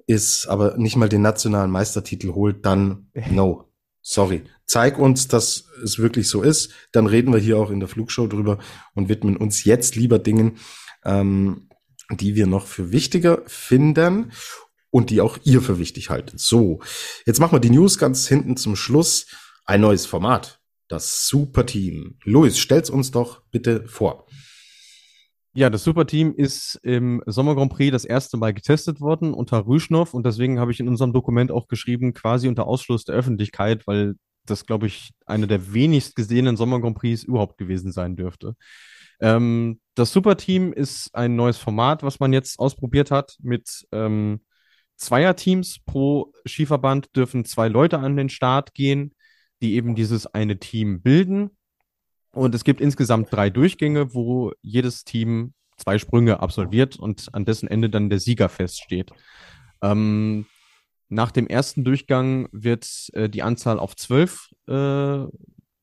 ist, 0.06 0.46
aber 0.46 0.76
nicht 0.76 0.96
mal 0.96 1.08
den 1.08 1.22
nationalen 1.22 1.70
Meistertitel 1.70 2.32
holt, 2.32 2.64
dann 2.64 3.08
no. 3.30 3.64
Sorry. 4.02 4.42
Zeig 4.66 4.98
uns, 4.98 5.28
dass 5.28 5.68
es 5.82 5.98
wirklich 5.98 6.28
so 6.28 6.42
ist. 6.42 6.72
Dann 6.90 7.06
reden 7.06 7.32
wir 7.32 7.38
hier 7.38 7.58
auch 7.58 7.70
in 7.70 7.80
der 7.80 7.88
Flugshow 7.88 8.26
drüber 8.26 8.58
und 8.94 9.08
widmen 9.08 9.36
uns 9.36 9.64
jetzt 9.64 9.94
lieber 9.94 10.18
Dingen, 10.18 10.58
ähm, 11.04 11.68
die 12.10 12.34
wir 12.34 12.46
noch 12.46 12.66
für 12.66 12.90
wichtiger 12.90 13.42
finden 13.46 14.32
und 14.90 15.10
die 15.10 15.20
auch 15.20 15.38
ihr 15.44 15.62
für 15.62 15.78
wichtig 15.78 16.10
haltet. 16.10 16.40
So, 16.40 16.80
jetzt 17.26 17.38
machen 17.40 17.54
wir 17.54 17.60
die 17.60 17.70
News 17.70 17.96
ganz 17.96 18.26
hinten 18.26 18.56
zum 18.56 18.76
Schluss. 18.76 19.26
Ein 19.64 19.80
neues 19.82 20.04
Format, 20.04 20.60
das 20.88 21.28
Superteam. 21.28 22.18
Luis, 22.24 22.58
stell's 22.58 22.90
uns 22.90 23.12
doch 23.12 23.42
bitte 23.50 23.86
vor. 23.86 24.26
Ja, 25.54 25.68
das 25.68 25.84
Superteam 25.84 26.34
ist 26.34 26.80
im 26.82 27.22
Sommer 27.26 27.54
Grand 27.54 27.72
Prix 27.72 27.92
das 27.92 28.06
erste 28.06 28.38
Mal 28.38 28.54
getestet 28.54 29.02
worden 29.02 29.34
unter 29.34 29.66
Rüschnow 29.66 30.14
und 30.14 30.24
deswegen 30.24 30.58
habe 30.58 30.72
ich 30.72 30.80
in 30.80 30.88
unserem 30.88 31.12
Dokument 31.12 31.50
auch 31.52 31.68
geschrieben, 31.68 32.14
quasi 32.14 32.48
unter 32.48 32.66
Ausschluss 32.66 33.04
der 33.04 33.16
Öffentlichkeit, 33.16 33.86
weil 33.86 34.14
das, 34.46 34.64
glaube 34.64 34.86
ich, 34.86 35.12
eine 35.26 35.46
der 35.46 35.74
wenigst 35.74 36.16
gesehenen 36.16 36.56
Sommer 36.56 36.80
Grand 36.80 36.96
Prix 36.96 37.22
überhaupt 37.22 37.58
gewesen 37.58 37.92
sein 37.92 38.16
dürfte. 38.16 38.56
Ähm, 39.20 39.78
das 39.94 40.12
Superteam 40.12 40.72
ist 40.72 41.14
ein 41.14 41.36
neues 41.36 41.58
Format, 41.58 42.02
was 42.02 42.18
man 42.18 42.32
jetzt 42.32 42.58
ausprobiert 42.58 43.10
hat 43.10 43.36
mit 43.42 43.86
ähm, 43.92 44.40
Zweierteams. 44.96 45.80
Pro 45.84 46.32
Skiverband 46.46 47.14
dürfen 47.14 47.44
zwei 47.44 47.68
Leute 47.68 47.98
an 47.98 48.16
den 48.16 48.30
Start 48.30 48.72
gehen, 48.72 49.14
die 49.60 49.74
eben 49.74 49.94
dieses 49.94 50.26
eine 50.26 50.58
Team 50.58 51.02
bilden. 51.02 51.50
Und 52.32 52.54
es 52.54 52.64
gibt 52.64 52.80
insgesamt 52.80 53.32
drei 53.32 53.50
Durchgänge, 53.50 54.14
wo 54.14 54.52
jedes 54.62 55.04
Team 55.04 55.54
zwei 55.76 55.98
Sprünge 55.98 56.40
absolviert 56.40 56.96
und 56.96 57.28
an 57.32 57.44
dessen 57.44 57.68
Ende 57.68 57.90
dann 57.90 58.10
der 58.10 58.20
Sieger 58.20 58.48
feststeht. 58.48 59.10
Ähm, 59.82 60.46
nach 61.08 61.30
dem 61.30 61.46
ersten 61.46 61.84
Durchgang 61.84 62.48
wird 62.52 63.10
äh, 63.12 63.28
die 63.28 63.42
Anzahl 63.42 63.78
auf 63.78 63.96
zwölf 63.96 64.48
äh, 64.66 65.24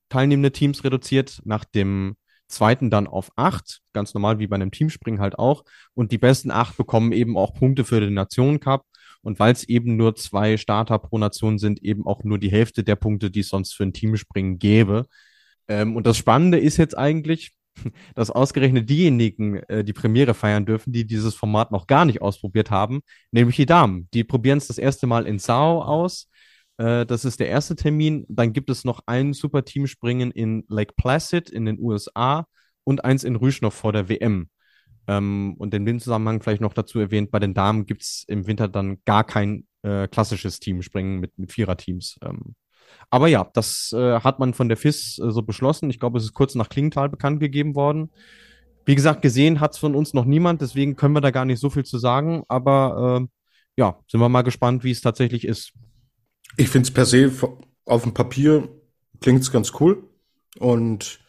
teilnehmende 0.09 0.51
Teams 0.51 0.83
reduziert. 0.83 1.41
Nach 1.45 1.65
dem 1.65 2.15
zweiten 2.47 2.89
dann 2.89 3.05
auf 3.05 3.31
acht, 3.35 3.81
ganz 3.93 4.15
normal 4.15 4.39
wie 4.39 4.47
bei 4.47 4.55
einem 4.55 4.71
Teamspringen 4.71 5.21
halt 5.21 5.37
auch. 5.37 5.63
Und 5.93 6.11
die 6.11 6.17
besten 6.17 6.49
acht 6.49 6.77
bekommen 6.77 7.11
eben 7.11 7.37
auch 7.37 7.53
Punkte 7.53 7.85
für 7.85 7.99
den 7.99 8.15
Nationen 8.15 8.59
Cup. 8.59 8.85
Und 9.21 9.37
weil 9.37 9.51
es 9.51 9.65
eben 9.65 9.97
nur 9.97 10.15
zwei 10.15 10.57
Starter 10.57 10.97
pro 10.97 11.17
Nation 11.17 11.59
sind, 11.59 11.83
eben 11.83 12.07
auch 12.07 12.23
nur 12.23 12.39
die 12.39 12.51
Hälfte 12.51 12.83
der 12.83 12.95
Punkte, 12.95 13.29
die 13.29 13.41
es 13.41 13.49
sonst 13.49 13.73
für 13.73 13.83
ein 13.83 13.93
Teamspringen 13.93 14.57
gäbe. 14.57 15.05
Ähm, 15.69 15.95
und 15.95 16.05
das 16.05 16.17
Spannende 16.17 16.59
ist 16.59 16.75
jetzt 16.75 16.97
eigentlich, 16.97 17.53
dass 18.15 18.29
ausgerechnet 18.29 18.89
diejenigen 18.89 19.57
äh, 19.69 19.85
die 19.85 19.93
Premiere 19.93 20.33
feiern 20.33 20.65
dürfen, 20.65 20.91
die 20.91 21.05
dieses 21.05 21.35
Format 21.35 21.71
noch 21.71 21.87
gar 21.87 22.03
nicht 22.03 22.21
ausprobiert 22.21 22.69
haben, 22.71 22.99
nämlich 23.31 23.55
die 23.55 23.65
Damen. 23.65 24.09
Die 24.13 24.25
probieren 24.25 24.57
es 24.57 24.67
das 24.67 24.77
erste 24.77 25.07
Mal 25.07 25.25
in 25.25 25.39
Sao 25.39 25.81
aus 25.81 26.27
äh, 26.79 27.05
das 27.05 27.25
ist 27.25 27.39
der 27.39 27.49
erste 27.49 27.75
Termin. 27.75 28.25
Dann 28.29 28.53
gibt 28.53 28.69
es 28.69 28.85
noch 28.85 29.01
ein 29.05 29.33
Super-Team-Springen 29.33 30.31
in 30.31 30.63
Lake 30.69 30.93
Placid 30.95 31.49
in 31.49 31.65
den 31.65 31.79
USA 31.79 32.47
und 32.83 33.03
eins 33.03 33.23
in 33.23 33.35
Rüschnow 33.35 33.73
vor 33.73 33.93
der 33.93 34.09
WM. 34.09 34.49
Ähm, 35.07 35.55
und 35.57 35.73
in 35.73 35.85
dem 35.85 35.99
Zusammenhang 35.99 36.41
vielleicht 36.41 36.61
noch 36.61 36.73
dazu 36.73 36.99
erwähnt, 36.99 37.31
bei 37.31 37.39
den 37.39 37.53
Damen 37.53 37.85
gibt 37.85 38.03
es 38.03 38.23
im 38.27 38.47
Winter 38.47 38.67
dann 38.69 38.99
gar 39.05 39.25
kein 39.25 39.67
äh, 39.83 40.07
klassisches 40.07 40.59
Teamspringen 40.59 41.19
mit, 41.19 41.37
mit 41.37 41.51
Viererteams. 41.51 42.17
Ähm, 42.23 42.55
aber 43.09 43.27
ja, 43.27 43.49
das 43.53 43.93
äh, 43.93 44.19
hat 44.19 44.39
man 44.39 44.53
von 44.53 44.69
der 44.69 44.77
FIS 44.77 45.19
äh, 45.19 45.31
so 45.31 45.41
beschlossen. 45.41 45.89
Ich 45.89 45.99
glaube, 45.99 46.17
es 46.17 46.25
ist 46.25 46.33
kurz 46.33 46.55
nach 46.55 46.69
Klingenthal 46.69 47.09
bekannt 47.09 47.39
gegeben 47.39 47.75
worden. 47.75 48.11
Wie 48.85 48.95
gesagt, 48.95 49.21
gesehen 49.21 49.59
hat 49.59 49.73
es 49.73 49.77
von 49.77 49.95
uns 49.95 50.13
noch 50.13 50.25
niemand, 50.25 50.61
deswegen 50.61 50.95
können 50.95 51.13
wir 51.13 51.21
da 51.21 51.31
gar 51.31 51.45
nicht 51.45 51.59
so 51.59 51.69
viel 51.69 51.85
zu 51.85 51.97
sagen. 51.97 52.43
Aber 52.47 53.21
äh, 53.21 53.27
ja, 53.77 53.99
sind 54.07 54.19
wir 54.19 54.29
mal 54.29 54.41
gespannt, 54.41 54.83
wie 54.83 54.91
es 54.91 55.01
tatsächlich 55.01 55.45
ist. 55.45 55.73
Ich 56.57 56.69
finde 56.69 56.87
es 56.87 56.93
per 56.93 57.05
se 57.05 57.31
auf 57.85 58.03
dem 58.03 58.13
Papier 58.13 58.67
klingt 59.21 59.41
es 59.41 59.51
ganz 59.51 59.73
cool 59.79 60.03
und 60.59 61.19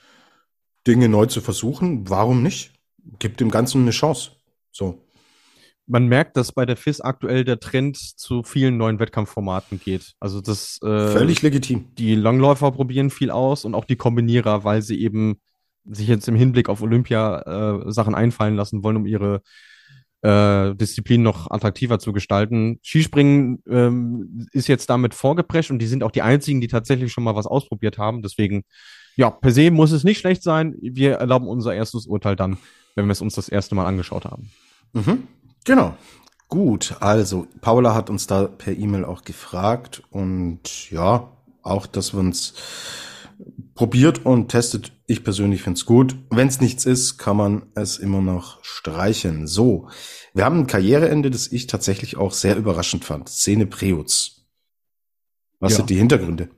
Dinge 0.87 1.09
neu 1.09 1.27
zu 1.27 1.41
versuchen, 1.41 2.09
warum 2.09 2.43
nicht? 2.43 2.73
Gibt 3.19 3.41
dem 3.41 3.51
Ganzen 3.51 3.83
eine 3.83 3.91
Chance. 3.91 4.33
So. 4.71 5.07
Man 5.91 6.07
merkt, 6.07 6.37
dass 6.37 6.53
bei 6.53 6.65
der 6.67 6.77
FIS 6.77 7.01
aktuell 7.01 7.43
der 7.43 7.59
Trend 7.59 7.97
zu 7.97 8.45
vielen 8.45 8.77
neuen 8.77 9.01
Wettkampfformaten 9.01 9.81
geht. 9.81 10.13
Also 10.21 10.41
das 10.41 10.79
äh, 10.83 11.09
völlig 11.09 11.43
legitim. 11.43 11.87
Die 11.99 12.15
Langläufer 12.15 12.71
probieren 12.71 13.11
viel 13.11 13.33
aus 13.33 13.65
und 13.65 13.75
auch 13.75 13.85
die 13.85 13.97
Kombinierer, 13.97 14.63
weil 14.63 14.83
sie 14.83 15.01
eben 15.01 15.41
sich 15.85 16.07
jetzt 16.07 16.29
im 16.29 16.37
Hinblick 16.37 16.69
auf 16.69 16.81
Olympia 16.81 17.41
äh, 17.87 17.91
Sachen 17.91 18.15
einfallen 18.15 18.55
lassen 18.55 18.85
wollen, 18.85 18.99
um 18.99 19.07
ihre 19.07 19.43
äh, 20.23 20.77
Disziplin 20.77 21.25
noch 21.25 21.51
attraktiver 21.51 21.99
zu 21.99 22.13
gestalten. 22.13 22.79
Skispringen 22.85 23.61
ähm, 23.69 24.47
ist 24.53 24.69
jetzt 24.69 24.91
damit 24.91 25.13
vorgeprescht 25.13 25.73
und 25.73 25.81
die 25.81 25.89
sind 25.89 26.05
auch 26.05 26.13
die 26.13 26.23
einzigen, 26.23 26.61
die 26.61 26.69
tatsächlich 26.69 27.11
schon 27.13 27.25
mal 27.25 27.35
was 27.35 27.49
ausprobiert 27.49 27.99
haben. 27.99 28.23
Deswegen, 28.23 28.63
ja, 29.17 29.29
per 29.29 29.51
se 29.51 29.73
muss 29.73 29.91
es 29.91 30.05
nicht 30.05 30.21
schlecht 30.21 30.45
sein. 30.45 30.77
Wir 30.81 31.15
erlauben 31.15 31.49
unser 31.49 31.75
erstes 31.75 32.07
Urteil 32.07 32.37
dann, 32.37 32.59
wenn 32.95 33.07
wir 33.07 33.13
es 33.13 33.23
uns 33.23 33.35
das 33.35 33.49
erste 33.49 33.75
Mal 33.75 33.87
angeschaut 33.87 34.25
haben. 34.25 34.53
Mhm. 34.93 35.27
Genau. 35.65 35.97
Gut, 36.49 36.97
also 37.01 37.47
Paula 37.61 37.95
hat 37.95 38.11
uns 38.11 38.27
da 38.27 38.49
per 38.49 38.77
E-Mail 38.77 39.05
auch 39.05 39.23
gefragt 39.23 40.03
und 40.11 40.91
ja, 40.91 41.31
auch, 41.63 41.87
dass 41.87 42.13
wir 42.13 42.21
uns 42.21 42.55
probiert 43.75 44.27
und 44.27 44.49
testet. 44.49 44.93
Ich 45.07 45.25
persönlich 45.25 45.63
finde 45.63 45.79
es 45.79 45.87
gut. 45.87 46.17
Wenn 46.31 46.49
es 46.49 46.61
nichts 46.61 46.85
ist, 46.87 47.19
kann 47.19 47.37
man 47.37 47.63
es 47.75 47.99
immer 47.99 48.21
noch 48.21 48.63
streichen. 48.65 49.47
So, 49.47 49.89
wir 50.35 50.45
haben 50.45 50.61
ein 50.61 50.67
Karriereende, 50.67 51.31
das 51.31 51.51
ich 51.53 51.67
tatsächlich 51.67 52.17
auch 52.17 52.33
sehr 52.33 52.57
überraschend 52.57 53.05
fand. 53.05 53.29
Szene 53.29 53.67
Preutz. 53.67 54.47
Was 55.61 55.73
ja. 55.73 55.77
sind 55.79 55.91
die 55.91 55.97
Hintergründe? 55.97 56.51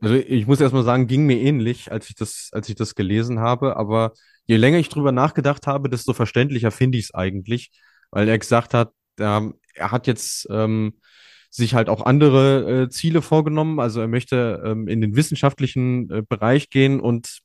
Also 0.00 0.16
ich 0.16 0.46
muss 0.46 0.60
erstmal 0.60 0.82
sagen, 0.82 1.06
ging 1.06 1.26
mir 1.26 1.38
ähnlich, 1.38 1.92
als 1.92 2.10
ich 2.10 2.16
das, 2.16 2.50
als 2.52 2.68
ich 2.68 2.74
das 2.74 2.94
gelesen 2.94 3.38
habe. 3.38 3.76
Aber 3.76 4.12
je 4.46 4.56
länger 4.56 4.78
ich 4.78 4.88
drüber 4.88 5.12
nachgedacht 5.12 5.66
habe, 5.66 5.88
desto 5.88 6.12
verständlicher 6.12 6.72
finde 6.72 6.98
ich 6.98 7.04
es 7.04 7.14
eigentlich, 7.14 7.70
weil 8.12 8.28
er 8.28 8.38
gesagt 8.38 8.74
hat, 8.74 8.92
ähm, 9.18 9.54
er 9.74 9.90
hat 9.90 10.06
jetzt 10.06 10.46
ähm, 10.50 10.94
sich 11.50 11.74
halt 11.74 11.88
auch 11.88 12.06
andere 12.06 12.82
äh, 12.84 12.88
Ziele 12.88 13.20
vorgenommen. 13.20 13.80
Also 13.80 14.00
er 14.00 14.08
möchte 14.08 14.62
ähm, 14.64 14.86
in 14.86 15.00
den 15.00 15.16
wissenschaftlichen 15.16 16.10
äh, 16.10 16.22
Bereich 16.26 16.70
gehen 16.70 17.00
und 17.00 17.40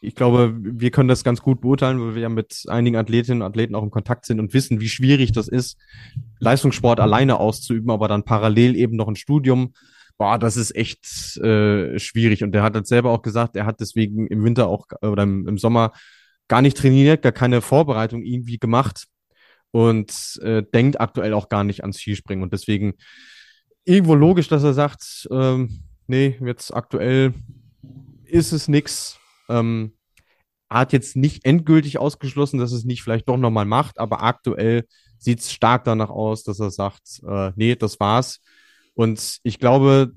ich 0.00 0.14
glaube, 0.14 0.54
wir 0.58 0.90
können 0.90 1.08
das 1.08 1.24
ganz 1.24 1.40
gut 1.40 1.60
beurteilen, 1.60 2.00
weil 2.00 2.14
wir 2.14 2.22
ja 2.22 2.28
mit 2.28 2.64
einigen 2.68 2.96
Athletinnen 2.96 3.42
und 3.42 3.48
Athleten 3.48 3.74
auch 3.74 3.82
im 3.82 3.90
Kontakt 3.90 4.26
sind 4.26 4.40
und 4.40 4.52
wissen, 4.52 4.80
wie 4.80 4.88
schwierig 4.88 5.32
das 5.32 5.48
ist, 5.48 5.78
Leistungssport 6.40 7.00
alleine 7.00 7.38
auszuüben, 7.38 7.90
aber 7.90 8.08
dann 8.08 8.24
parallel 8.24 8.76
eben 8.76 8.96
noch 8.96 9.08
ein 9.08 9.16
Studium. 9.16 9.72
Boah, 10.18 10.38
das 10.38 10.56
ist 10.56 10.76
echt 10.76 11.36
äh, 11.38 11.98
schwierig. 11.98 12.44
Und 12.44 12.52
der 12.52 12.62
hat 12.62 12.76
jetzt 12.76 12.88
selber 12.88 13.10
auch 13.10 13.22
gesagt, 13.22 13.56
er 13.56 13.66
hat 13.66 13.80
deswegen 13.80 14.26
im 14.26 14.44
Winter 14.44 14.68
auch 14.68 14.86
oder 15.00 15.22
im, 15.22 15.48
im 15.48 15.58
Sommer 15.58 15.92
gar 16.48 16.62
nicht 16.62 16.76
trainiert, 16.76 17.22
gar 17.22 17.32
keine 17.32 17.60
Vorbereitung 17.60 18.22
irgendwie 18.22 18.58
gemacht 18.58 19.06
und 19.70 20.38
äh, 20.42 20.62
denkt 20.62 21.00
aktuell 21.00 21.34
auch 21.34 21.48
gar 21.48 21.64
nicht 21.64 21.80
ans 21.80 21.98
Skispringen. 21.98 22.42
Und 22.42 22.52
deswegen 22.52 22.94
irgendwo 23.84 24.14
logisch, 24.14 24.48
dass 24.48 24.62
er 24.62 24.74
sagt, 24.74 25.28
ähm, 25.30 25.82
nee, 26.06 26.38
jetzt 26.44 26.72
aktuell 26.72 27.34
ist 28.24 28.52
es 28.52 28.68
nix. 28.68 29.18
Ähm, 29.48 29.92
hat 30.70 30.92
jetzt 30.92 31.16
nicht 31.16 31.44
endgültig 31.44 31.98
ausgeschlossen, 31.98 32.58
dass 32.58 32.72
es 32.72 32.84
nicht 32.84 33.02
vielleicht 33.02 33.28
doch 33.28 33.36
nochmal 33.36 33.64
macht, 33.64 33.98
aber 33.98 34.22
aktuell 34.22 34.86
sieht 35.18 35.40
es 35.40 35.52
stark 35.52 35.84
danach 35.84 36.10
aus, 36.10 36.42
dass 36.42 36.58
er 36.58 36.70
sagt, 36.70 37.22
äh, 37.26 37.52
nee, 37.54 37.76
das 37.76 38.00
war's. 38.00 38.40
Und 38.94 39.38
ich 39.42 39.58
glaube, 39.58 40.12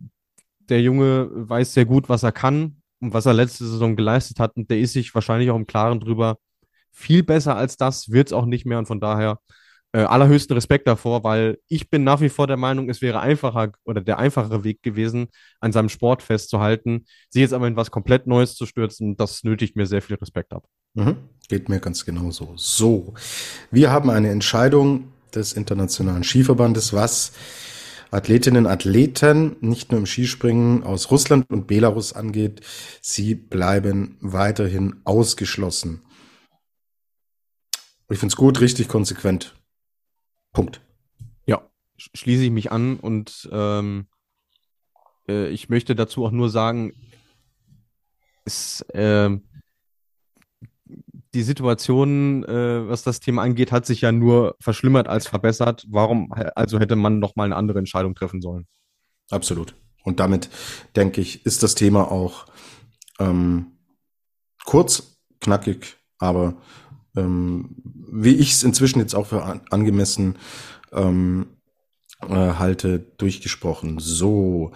der 0.70 0.82
Junge 0.82 1.30
weiß 1.32 1.74
sehr 1.74 1.86
gut, 1.86 2.10
was 2.10 2.24
er 2.24 2.32
kann 2.32 2.77
und 2.99 3.14
was 3.14 3.26
er 3.26 3.34
letzte 3.34 3.65
Saison 3.65 3.95
geleistet 3.95 4.40
hat. 4.40 4.56
Und 4.56 4.69
der 4.69 4.80
ist 4.80 4.94
sich 4.94 5.14
wahrscheinlich 5.14 5.49
auch 5.49 5.56
im 5.56 5.68
Klaren 5.68 5.99
drüber. 5.99 6.38
Viel 6.91 7.24
besser 7.24 7.56
als 7.56 7.78
das 7.78 8.11
wird 8.11 8.28
es 8.28 8.34
auch 8.34 8.45
nicht 8.45 8.65
mehr. 8.65 8.80
Und 8.80 8.88
von 8.88 8.99
daher 8.99 9.40
äh, 9.94 9.99
allerhöchsten 9.99 10.53
Respekt 10.53 10.88
davor, 10.88 11.24
weil 11.24 11.60
ich 11.68 11.90
bin 11.90 12.03
nach 12.03 12.22
wie 12.22 12.30
vor 12.30 12.48
der 12.48 12.57
Meinung, 12.57 12.90
es 12.90 13.02
wäre 13.02 13.19
einfacher 13.19 13.72
oder 13.86 14.02
der 14.02 14.19
einfachere 14.19 14.64
Weg 14.64 14.84
gewesen, 14.84 15.28
an 15.60 15.72
seinem 15.72 15.90
Sport 15.90 16.22
festzuhalten, 16.22 17.06
sie 17.30 17.40
jetzt 17.41 17.53
aber 17.53 17.68
in 17.68 17.76
was 17.76 17.90
komplett 17.90 18.28
Neues 18.28 18.56
zu 18.56 18.65
stürzen. 18.65 19.15
Das 19.15 19.44
nötigt 19.44 19.76
mir 19.76 19.86
sehr 19.86 20.02
viel 20.02 20.18
Respekt 20.18 20.53
ab. 20.53 20.65
Mhm. 20.94 21.15
Geht 21.48 21.69
mir 21.69 21.80
ganz 21.80 22.03
genauso. 22.03 22.53
So, 22.57 23.14
wir 23.72 23.91
haben 23.91 24.10
eine 24.10 24.30
Entscheidung 24.30 25.14
des 25.34 25.53
Internationalen 25.53 26.24
Skiverbandes, 26.24 26.94
was 26.94 27.32
Athletinnen, 28.12 28.68
Athleten, 28.68 29.58
nicht 29.62 29.92
nur 29.92 30.00
im 30.00 30.06
Skispringen 30.06 30.84
aus 30.84 31.12
Russland 31.12 31.50
und 31.50 31.68
Belarus 31.68 32.14
angeht. 32.14 32.62
Sie 33.02 33.36
bleiben 33.36 34.18
weiterhin 34.22 35.02
ausgeschlossen. 35.04 36.02
Ich 38.10 38.20
finde 38.20 38.32
es 38.32 38.38
gut, 38.38 38.62
richtig 38.62 38.88
konsequent. 38.88 39.56
Punkt. 40.54 40.82
Ja, 41.46 41.70
schließe 41.98 42.46
ich 42.46 42.52
mich 42.52 42.72
an 42.72 42.98
und 42.98 43.50
ähm, 43.52 44.08
äh, 45.28 45.50
ich 45.50 45.70
möchte 45.70 45.96
dazu 45.96 46.26
auch 46.26 46.32
nur 46.32 46.50
sagen, 46.50 46.94
es, 48.46 48.82
äh, 48.94 49.30
die 51.38 51.43
Situation, 51.43 52.43
äh, 52.45 52.89
was 52.89 53.03
das 53.03 53.19
Thema 53.19 53.43
angeht, 53.43 53.72
hat 53.72 53.85
sich 53.85 54.01
ja 54.01 54.11
nur 54.11 54.55
verschlimmert 54.59 55.07
als 55.07 55.27
verbessert. 55.27 55.85
Warum 55.88 56.34
also 56.55 56.80
hätte 56.80 56.95
man 56.95 57.19
noch 57.19 57.35
mal 57.35 57.43
eine 57.43 57.55
andere 57.55 57.77
Entscheidung 57.77 58.15
treffen 58.15 58.41
sollen? 58.41 58.65
Absolut. 59.30 59.76
Und 60.03 60.19
damit 60.19 60.49
denke 60.95 61.22
ich, 61.22 61.45
ist 61.45 61.61
das 61.61 61.76
Thema 61.76 62.11
auch 62.11 62.47
ähm, 63.19 63.77
kurz, 64.65 65.19
knackig, 65.39 65.97
aber 66.18 66.55
ähm, 67.15 67.76
wie 68.11 68.35
ich 68.35 68.53
es 68.53 68.64
inzwischen 68.64 68.99
jetzt 68.99 69.14
auch 69.14 69.27
für 69.27 69.43
an, 69.43 69.61
angemessen 69.69 70.39
ähm, 70.91 71.45
äh, 72.22 72.34
halte, 72.34 72.97
durchgesprochen. 72.97 73.99
So, 73.99 74.72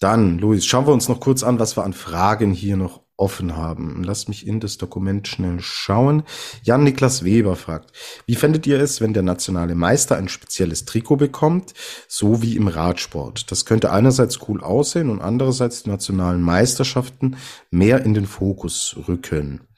dann, 0.00 0.38
Luis, 0.38 0.66
schauen 0.66 0.86
wir 0.86 0.92
uns 0.92 1.08
noch 1.08 1.20
kurz 1.20 1.42
an, 1.42 1.58
was 1.58 1.78
wir 1.78 1.84
an 1.84 1.94
Fragen 1.94 2.52
hier 2.52 2.76
noch 2.76 3.03
offen 3.16 3.56
haben. 3.56 4.02
Lass 4.02 4.28
mich 4.28 4.46
in 4.46 4.60
das 4.60 4.76
Dokument 4.76 5.28
schnell 5.28 5.60
schauen. 5.60 6.24
Jan-Niklas 6.62 7.24
Weber 7.24 7.54
fragt, 7.56 7.92
wie 8.26 8.34
fändet 8.34 8.66
ihr 8.66 8.80
es, 8.80 9.00
wenn 9.00 9.12
der 9.12 9.22
nationale 9.22 9.74
Meister 9.74 10.16
ein 10.16 10.28
spezielles 10.28 10.84
Trikot 10.84 11.16
bekommt, 11.16 11.74
so 12.08 12.42
wie 12.42 12.56
im 12.56 12.68
Radsport? 12.68 13.50
Das 13.50 13.64
könnte 13.64 13.92
einerseits 13.92 14.48
cool 14.48 14.62
aussehen 14.62 15.10
und 15.10 15.20
andererseits 15.20 15.84
die 15.84 15.90
nationalen 15.90 16.42
Meisterschaften 16.42 17.36
mehr 17.70 18.04
in 18.04 18.14
den 18.14 18.26
Fokus 18.26 18.96
rücken. 19.06 19.68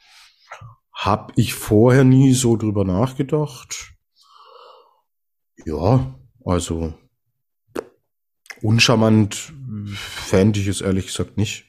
Hab 0.92 1.32
ich 1.36 1.52
vorher 1.52 2.04
nie 2.04 2.32
so 2.32 2.56
drüber 2.56 2.84
nachgedacht. 2.84 3.92
Ja, 5.66 6.14
also 6.44 6.94
uncharmant 8.62 9.52
fände 9.94 10.58
ich 10.58 10.68
es 10.68 10.80
ehrlich 10.80 11.06
gesagt 11.06 11.36
nicht. 11.36 11.66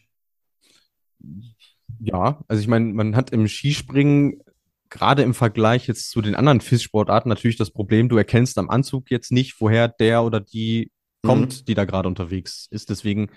Ja, 1.99 2.43
also 2.47 2.61
ich 2.61 2.67
meine, 2.67 2.93
man 2.93 3.15
hat 3.15 3.31
im 3.31 3.47
Skispringen 3.47 4.41
gerade 4.89 5.23
im 5.23 5.33
Vergleich 5.33 5.87
jetzt 5.87 6.09
zu 6.11 6.21
den 6.21 6.35
anderen 6.35 6.61
FIS-Sportarten 6.61 7.29
natürlich 7.29 7.57
das 7.57 7.71
Problem, 7.71 8.09
du 8.09 8.17
erkennst 8.17 8.57
am 8.57 8.69
Anzug 8.69 9.11
jetzt 9.11 9.31
nicht, 9.31 9.59
woher 9.59 9.87
der 9.87 10.23
oder 10.23 10.39
die 10.39 10.91
kommt, 11.23 11.61
mhm. 11.61 11.65
die 11.65 11.73
da 11.73 11.85
gerade 11.85 12.07
unterwegs 12.07 12.67
ist. 12.71 12.89
Deswegen, 12.89 13.29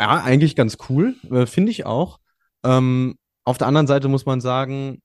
ja, 0.00 0.22
eigentlich 0.22 0.56
ganz 0.56 0.78
cool, 0.88 1.14
äh, 1.30 1.46
finde 1.46 1.70
ich 1.70 1.86
auch. 1.86 2.18
Ähm, 2.64 3.16
auf 3.44 3.58
der 3.58 3.66
anderen 3.66 3.86
Seite 3.86 4.08
muss 4.08 4.26
man 4.26 4.40
sagen, 4.40 5.00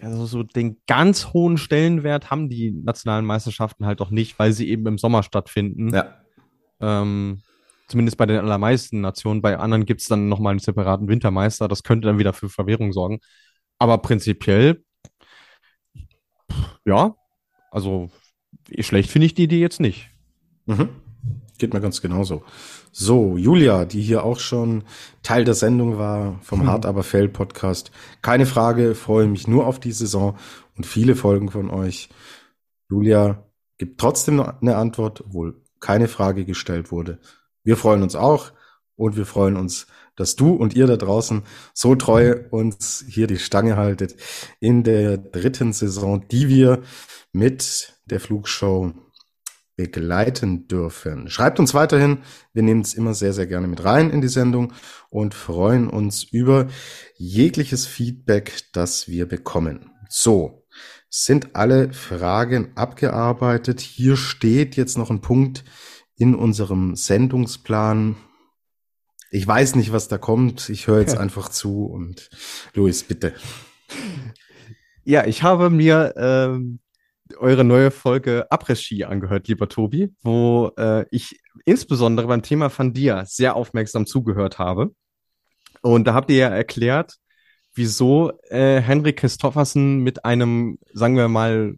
also 0.00 0.26
so 0.26 0.42
den 0.42 0.80
ganz 0.86 1.32
hohen 1.32 1.58
Stellenwert 1.58 2.30
haben 2.30 2.48
die 2.48 2.72
nationalen 2.72 3.24
Meisterschaften 3.24 3.86
halt 3.86 4.00
doch 4.00 4.10
nicht, 4.10 4.38
weil 4.38 4.52
sie 4.52 4.68
eben 4.68 4.86
im 4.86 4.98
Sommer 4.98 5.22
stattfinden. 5.22 5.94
Ja. 5.94 6.22
Ähm, 6.80 7.42
zumindest 7.92 8.16
bei 8.16 8.26
den 8.26 8.38
allermeisten 8.38 9.00
Nationen. 9.00 9.42
Bei 9.42 9.58
anderen 9.58 9.86
gibt 9.86 10.00
es 10.00 10.08
dann 10.08 10.28
nochmal 10.28 10.52
einen 10.52 10.60
separaten 10.60 11.08
Wintermeister. 11.08 11.68
Das 11.68 11.82
könnte 11.82 12.08
dann 12.08 12.18
wieder 12.18 12.32
für 12.32 12.48
Verwirrung 12.48 12.92
sorgen. 12.92 13.20
Aber 13.78 13.98
prinzipiell, 13.98 14.82
ja, 16.84 17.14
also 17.70 18.10
schlecht 18.80 19.10
finde 19.10 19.26
ich 19.26 19.34
die 19.34 19.44
Idee 19.44 19.60
jetzt 19.60 19.80
nicht. 19.80 20.10
Mhm. 20.66 20.88
Geht 21.58 21.74
mir 21.74 21.80
ganz 21.80 22.00
genauso. 22.00 22.42
So, 22.90 23.36
Julia, 23.36 23.84
die 23.84 24.02
hier 24.02 24.24
auch 24.24 24.40
schon 24.40 24.84
Teil 25.22 25.44
der 25.44 25.54
Sendung 25.54 25.98
war 25.98 26.38
vom 26.42 26.60
hm. 26.60 26.68
Hart 26.68 26.86
aber 26.86 27.02
Fell 27.02 27.28
Podcast. 27.28 27.92
Keine 28.20 28.46
Frage, 28.46 28.94
freue 28.94 29.26
mich 29.26 29.46
nur 29.46 29.66
auf 29.66 29.78
die 29.78 29.92
Saison 29.92 30.36
und 30.76 30.86
viele 30.86 31.14
Folgen 31.14 31.50
von 31.50 31.70
euch. 31.70 32.08
Julia 32.90 33.46
gibt 33.78 34.00
trotzdem 34.00 34.40
eine 34.40 34.76
Antwort, 34.76 35.22
obwohl 35.26 35.62
keine 35.80 36.08
Frage 36.08 36.44
gestellt 36.44 36.90
wurde. 36.90 37.18
Wir 37.64 37.76
freuen 37.76 38.02
uns 38.02 38.14
auch 38.14 38.52
und 38.96 39.16
wir 39.16 39.26
freuen 39.26 39.56
uns, 39.56 39.86
dass 40.16 40.36
du 40.36 40.52
und 40.52 40.74
ihr 40.74 40.86
da 40.86 40.96
draußen 40.96 41.42
so 41.72 41.94
treu 41.94 42.36
uns 42.50 43.04
hier 43.08 43.26
die 43.26 43.38
Stange 43.38 43.76
haltet 43.76 44.16
in 44.60 44.84
der 44.84 45.16
dritten 45.16 45.72
Saison, 45.72 46.26
die 46.28 46.48
wir 46.48 46.82
mit 47.32 47.94
der 48.06 48.20
Flugshow 48.20 48.92
begleiten 49.76 50.68
dürfen. 50.68 51.28
Schreibt 51.28 51.58
uns 51.58 51.72
weiterhin. 51.72 52.18
Wir 52.52 52.62
nehmen 52.62 52.82
es 52.82 52.94
immer 52.94 53.14
sehr, 53.14 53.32
sehr 53.32 53.46
gerne 53.46 53.66
mit 53.66 53.84
rein 53.84 54.10
in 54.10 54.20
die 54.20 54.28
Sendung 54.28 54.72
und 55.08 55.34
freuen 55.34 55.88
uns 55.88 56.24
über 56.24 56.68
jegliches 57.16 57.86
Feedback, 57.86 58.64
das 58.72 59.08
wir 59.08 59.26
bekommen. 59.26 59.90
So, 60.08 60.66
sind 61.08 61.56
alle 61.56 61.92
Fragen 61.92 62.72
abgearbeitet. 62.74 63.80
Hier 63.80 64.16
steht 64.16 64.76
jetzt 64.76 64.98
noch 64.98 65.10
ein 65.10 65.22
Punkt 65.22 65.64
in 66.16 66.34
unserem 66.34 66.96
Sendungsplan. 66.96 68.16
Ich 69.30 69.46
weiß 69.46 69.76
nicht, 69.76 69.92
was 69.92 70.08
da 70.08 70.18
kommt. 70.18 70.68
Ich 70.68 70.86
höre 70.86 71.00
jetzt 71.00 71.16
einfach 71.18 71.48
zu 71.48 71.86
und 71.86 72.30
Luis, 72.74 73.02
bitte. 73.04 73.34
Ja, 75.04 75.26
ich 75.26 75.42
habe 75.42 75.70
mir 75.70 76.14
ähm, 76.16 76.80
eure 77.38 77.64
neue 77.64 77.90
Folge 77.90 78.46
Après-Ski 78.50 79.04
angehört, 79.04 79.48
lieber 79.48 79.68
Tobi, 79.68 80.14
wo 80.22 80.70
äh, 80.76 81.06
ich 81.10 81.40
insbesondere 81.64 82.26
beim 82.26 82.42
Thema 82.42 82.70
von 82.70 82.92
dir 82.92 83.24
sehr 83.26 83.56
aufmerksam 83.56 84.06
zugehört 84.06 84.58
habe. 84.58 84.94
Und 85.80 86.06
da 86.06 86.14
habt 86.14 86.30
ihr 86.30 86.36
ja 86.36 86.48
erklärt, 86.48 87.16
wieso 87.74 88.32
äh, 88.50 88.80
Henrik 88.80 89.18
Christoffersen 89.18 89.98
mit 89.98 90.24
einem, 90.24 90.78
sagen 90.92 91.16
wir 91.16 91.28
mal, 91.28 91.76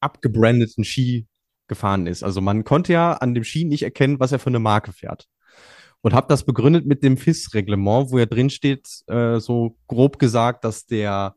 abgebrandeten 0.00 0.84
Ski 0.84 1.26
gefahren 1.68 2.06
ist. 2.06 2.22
Also 2.22 2.40
man 2.40 2.64
konnte 2.64 2.92
ja 2.92 3.12
an 3.14 3.34
dem 3.34 3.44
Ski 3.44 3.64
nicht 3.64 3.82
erkennen, 3.82 4.20
was 4.20 4.32
er 4.32 4.38
für 4.38 4.50
eine 4.50 4.58
Marke 4.58 4.92
fährt. 4.92 5.26
Und 6.00 6.14
habe 6.14 6.26
das 6.28 6.44
begründet 6.44 6.84
mit 6.84 7.02
dem 7.02 7.16
FIS-Reglement, 7.16 8.10
wo 8.10 8.18
ja 8.18 8.26
drin 8.26 8.50
steht, 8.50 8.88
äh, 9.06 9.38
so 9.38 9.76
grob 9.86 10.18
gesagt, 10.18 10.64
dass 10.64 10.86
der 10.86 11.36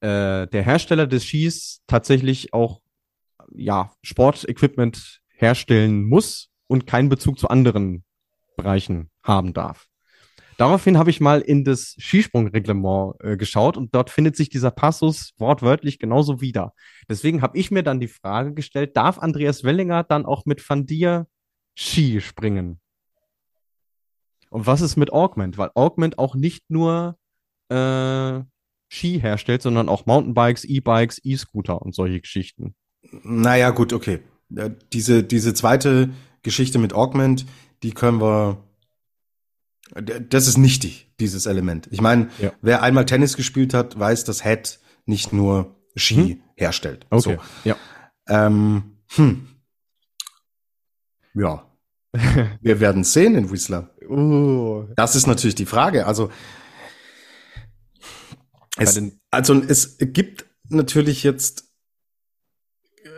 äh, 0.00 0.46
der 0.46 0.62
Hersteller 0.62 1.06
des 1.06 1.24
Skis 1.24 1.82
tatsächlich 1.86 2.52
auch 2.52 2.80
ja, 3.52 3.90
Sportequipment 4.02 5.20
herstellen 5.28 6.04
muss 6.04 6.50
und 6.66 6.86
keinen 6.86 7.08
Bezug 7.08 7.38
zu 7.38 7.48
anderen 7.48 8.04
Bereichen 8.56 9.10
haben 9.22 9.54
darf. 9.54 9.88
Daraufhin 10.58 10.98
habe 10.98 11.08
ich 11.08 11.20
mal 11.20 11.40
in 11.40 11.62
das 11.62 11.94
Skisprungreglement 11.98 13.14
äh, 13.20 13.36
geschaut 13.36 13.76
und 13.76 13.94
dort 13.94 14.10
findet 14.10 14.36
sich 14.36 14.50
dieser 14.50 14.72
Passus 14.72 15.32
wortwörtlich 15.38 16.00
genauso 16.00 16.40
wieder. 16.40 16.74
Deswegen 17.08 17.42
habe 17.42 17.56
ich 17.56 17.70
mir 17.70 17.84
dann 17.84 18.00
die 18.00 18.08
Frage 18.08 18.52
gestellt, 18.54 18.96
darf 18.96 19.20
Andreas 19.20 19.62
Wellinger 19.62 20.02
dann 20.02 20.26
auch 20.26 20.46
mit 20.46 20.68
Van 20.68 20.84
Dier 20.84 21.28
Ski 21.76 22.20
springen? 22.20 22.80
Und 24.50 24.66
was 24.66 24.80
ist 24.80 24.96
mit 24.96 25.12
Augment? 25.12 25.58
Weil 25.58 25.70
Augment 25.74 26.18
auch 26.18 26.34
nicht 26.34 26.64
nur 26.68 27.16
äh, 27.68 28.40
Ski 28.88 29.20
herstellt, 29.20 29.62
sondern 29.62 29.88
auch 29.88 30.06
Mountainbikes, 30.06 30.64
E-Bikes, 30.64 31.20
E-Scooter 31.22 31.80
und 31.80 31.94
solche 31.94 32.20
Geschichten. 32.20 32.74
Naja, 33.22 33.70
gut, 33.70 33.92
okay. 33.92 34.18
Diese, 34.92 35.22
diese 35.22 35.54
zweite 35.54 36.10
Geschichte 36.42 36.80
mit 36.80 36.94
Augment, 36.94 37.46
die 37.84 37.92
können 37.92 38.20
wir. 38.20 38.58
Das 39.94 40.46
ist 40.46 40.58
nichtig, 40.58 41.10
dieses 41.18 41.46
Element. 41.46 41.88
Ich 41.90 42.00
meine, 42.00 42.28
ja. 42.38 42.52
wer 42.60 42.82
einmal 42.82 43.06
Tennis 43.06 43.36
gespielt 43.36 43.74
hat, 43.74 43.98
weiß, 43.98 44.24
dass 44.24 44.44
Head 44.44 44.78
nicht 45.06 45.32
nur 45.32 45.76
Ski 45.96 46.14
hm? 46.14 46.42
herstellt. 46.56 47.06
Okay. 47.10 47.36
So. 47.36 47.68
Ja. 47.68 47.76
Ähm, 48.28 48.98
hm. 49.14 49.48
Ja. 51.34 51.66
Wir 52.60 52.80
werden 52.80 53.04
sehen 53.04 53.34
in 53.34 53.50
Whistler. 53.50 53.90
Uh. 54.08 54.86
Das 54.96 55.16
ist 55.16 55.26
natürlich 55.26 55.54
die 55.54 55.66
Frage. 55.66 56.06
Also 56.06 56.30
es, 58.76 59.00
also 59.30 59.62
es 59.62 59.96
gibt 59.98 60.46
natürlich 60.68 61.22
jetzt 61.22 61.64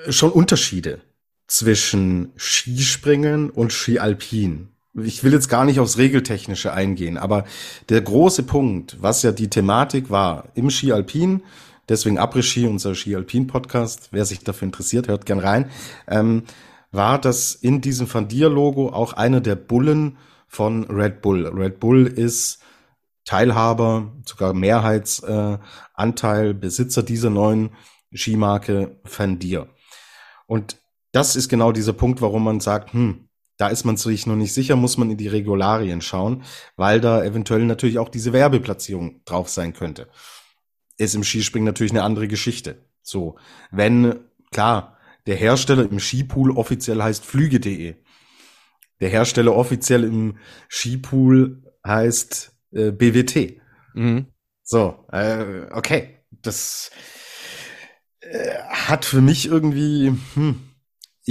schon 0.09 0.31
Unterschiede 0.31 1.03
zwischen 1.47 2.33
Skispringen 2.37 3.51
und 3.51 3.73
Skialpin. 3.73 4.69
Ich 4.95 5.23
will 5.23 5.33
jetzt 5.33 5.49
gar 5.49 5.65
nicht 5.65 5.79
aufs 5.79 5.99
Regeltechnische 5.99 6.73
eingehen, 6.73 7.17
aber 7.17 7.45
der 7.89 8.01
große 8.01 8.43
Punkt, 8.43 8.97
was 9.01 9.23
ja 9.23 9.31
die 9.31 9.49
Thematik 9.49 10.11
war 10.11 10.49
im 10.55 10.69
Skialpin, 10.69 11.45
deswegen 11.89 12.19
Après-Ski, 12.19 12.67
unser 12.67 12.97
Ski-Alpin-Podcast, 12.97 14.09
wer 14.11 14.25
sich 14.25 14.41
dafür 14.41 14.67
interessiert, 14.67 15.07
hört 15.07 15.27
gern 15.27 15.39
rein, 15.39 15.71
ähm, 16.09 16.43
war, 16.91 17.21
dass 17.21 17.55
in 17.55 17.81
diesem 17.81 18.13
Van 18.13 18.27
Dier-Logo 18.27 18.89
auch 18.89 19.13
einer 19.13 19.41
der 19.41 19.55
Bullen 19.55 20.19
von 20.49 20.85
Red 20.85 21.23
Bull. 21.23 21.47
Red 21.47 21.79
Bull 21.79 22.07
ist 22.09 22.61
Teilhaber, 23.25 24.13
sogar 24.27 24.55
Mehrheitsanteil, 24.55 26.51
äh, 26.51 26.55
Besitzer 26.55 27.05
dieser 27.05 27.31
neuen 27.31 27.71
Skimarke 28.13 28.99
Van 29.05 29.39
Dier. 29.39 29.69
Und 30.47 30.79
das 31.13 31.37
ist 31.37 31.49
genau 31.49 31.71
dieser 31.71 31.93
Punkt, 31.93 32.21
warum 32.23 32.43
man 32.43 32.59
sagt, 32.59 32.93
hm, 32.93 33.29
da 33.61 33.69
ist 33.69 33.85
man 33.85 33.99
sich 33.99 34.27
noch 34.27 34.37
nicht 34.37 34.55
sicher, 34.55 34.75
muss 34.75 34.97
man 34.97 35.11
in 35.11 35.19
die 35.19 35.29
Regularien 35.29 36.01
schauen, 36.01 36.45
weil 36.77 36.99
da 36.99 37.23
eventuell 37.23 37.67
natürlich 37.67 37.99
auch 37.99 38.09
diese 38.09 38.33
Werbeplatzierung 38.33 39.21
drauf 39.27 39.51
sein 39.51 39.75
könnte. 39.75 40.09
Ist 40.97 41.15
im 41.15 41.25
Skispringen 41.25 41.67
natürlich 41.67 41.93
eine 41.93 42.03
andere 42.03 42.27
Geschichte. 42.27 42.87
So, 43.03 43.37
wenn, 43.71 44.21
klar, 44.51 44.97
der 45.27 45.37
Hersteller 45.37 45.83
im 45.83 46.01
Skipool 46.01 46.53
offiziell 46.53 47.03
heißt 47.03 47.23
Flüge.de. 47.23 47.97
Der 49.01 49.09
Hersteller 49.11 49.55
offiziell 49.55 50.05
im 50.05 50.39
Skipool 50.71 51.63
heißt 51.87 52.57
äh, 52.73 52.93
BWT. 52.93 53.61
Mhm. 53.93 54.27
So, 54.63 55.05
äh, 55.13 55.67
okay. 55.73 56.17
Das 56.31 56.91
äh, 58.21 58.55
hat 58.71 59.05
für 59.05 59.21
mich 59.21 59.47
irgendwie, 59.47 60.15
hm, 60.35 60.70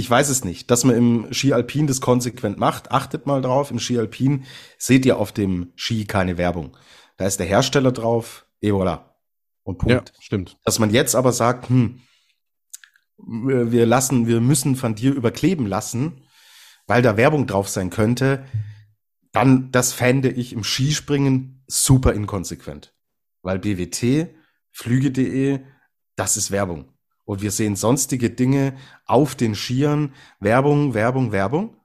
ich 0.00 0.08
weiß 0.08 0.30
es 0.30 0.44
nicht, 0.44 0.70
dass 0.70 0.84
man 0.84 0.96
im 0.96 1.32
Ski 1.32 1.52
Alpin 1.52 1.86
das 1.86 2.00
konsequent 2.00 2.58
macht. 2.58 2.90
Achtet 2.90 3.26
mal 3.26 3.42
drauf, 3.42 3.70
im 3.70 3.78
Ski 3.78 3.98
Alpin 3.98 4.44
seht 4.78 5.04
ihr 5.04 5.18
auf 5.18 5.30
dem 5.30 5.72
Ski 5.76 6.06
keine 6.06 6.38
Werbung. 6.38 6.74
Da 7.18 7.26
ist 7.26 7.38
der 7.38 7.46
Hersteller 7.46 7.92
drauf, 7.92 8.46
et 8.62 8.72
voilà. 8.72 9.04
Und 9.62 9.76
Punkt. 9.76 10.08
Ja, 10.08 10.22
stimmt. 10.22 10.58
Dass 10.64 10.78
man 10.78 10.88
jetzt 10.88 11.14
aber 11.14 11.32
sagt, 11.32 11.68
hm, 11.68 12.00
wir 13.18 13.84
lassen, 13.84 14.26
wir 14.26 14.40
müssen 14.40 14.74
von 14.74 14.94
dir 14.94 15.12
überkleben 15.14 15.66
lassen, 15.66 16.22
weil 16.86 17.02
da 17.02 17.18
Werbung 17.18 17.46
drauf 17.46 17.68
sein 17.68 17.90
könnte, 17.90 18.46
dann 19.32 19.70
das 19.70 19.92
fände 19.92 20.30
ich 20.30 20.54
im 20.54 20.64
Skispringen 20.64 21.62
super 21.66 22.14
inkonsequent. 22.14 22.94
Weil 23.42 23.58
BWT, 23.58 24.34
Flüge.de, 24.72 25.60
das 26.16 26.38
ist 26.38 26.50
Werbung. 26.50 26.90
Und 27.24 27.42
wir 27.42 27.50
sehen 27.50 27.76
sonstige 27.76 28.30
Dinge 28.30 28.76
auf 29.06 29.34
den 29.34 29.54
Skiern, 29.54 30.14
Werbung, 30.40 30.94
Werbung, 30.94 31.32
Werbung. 31.32 31.76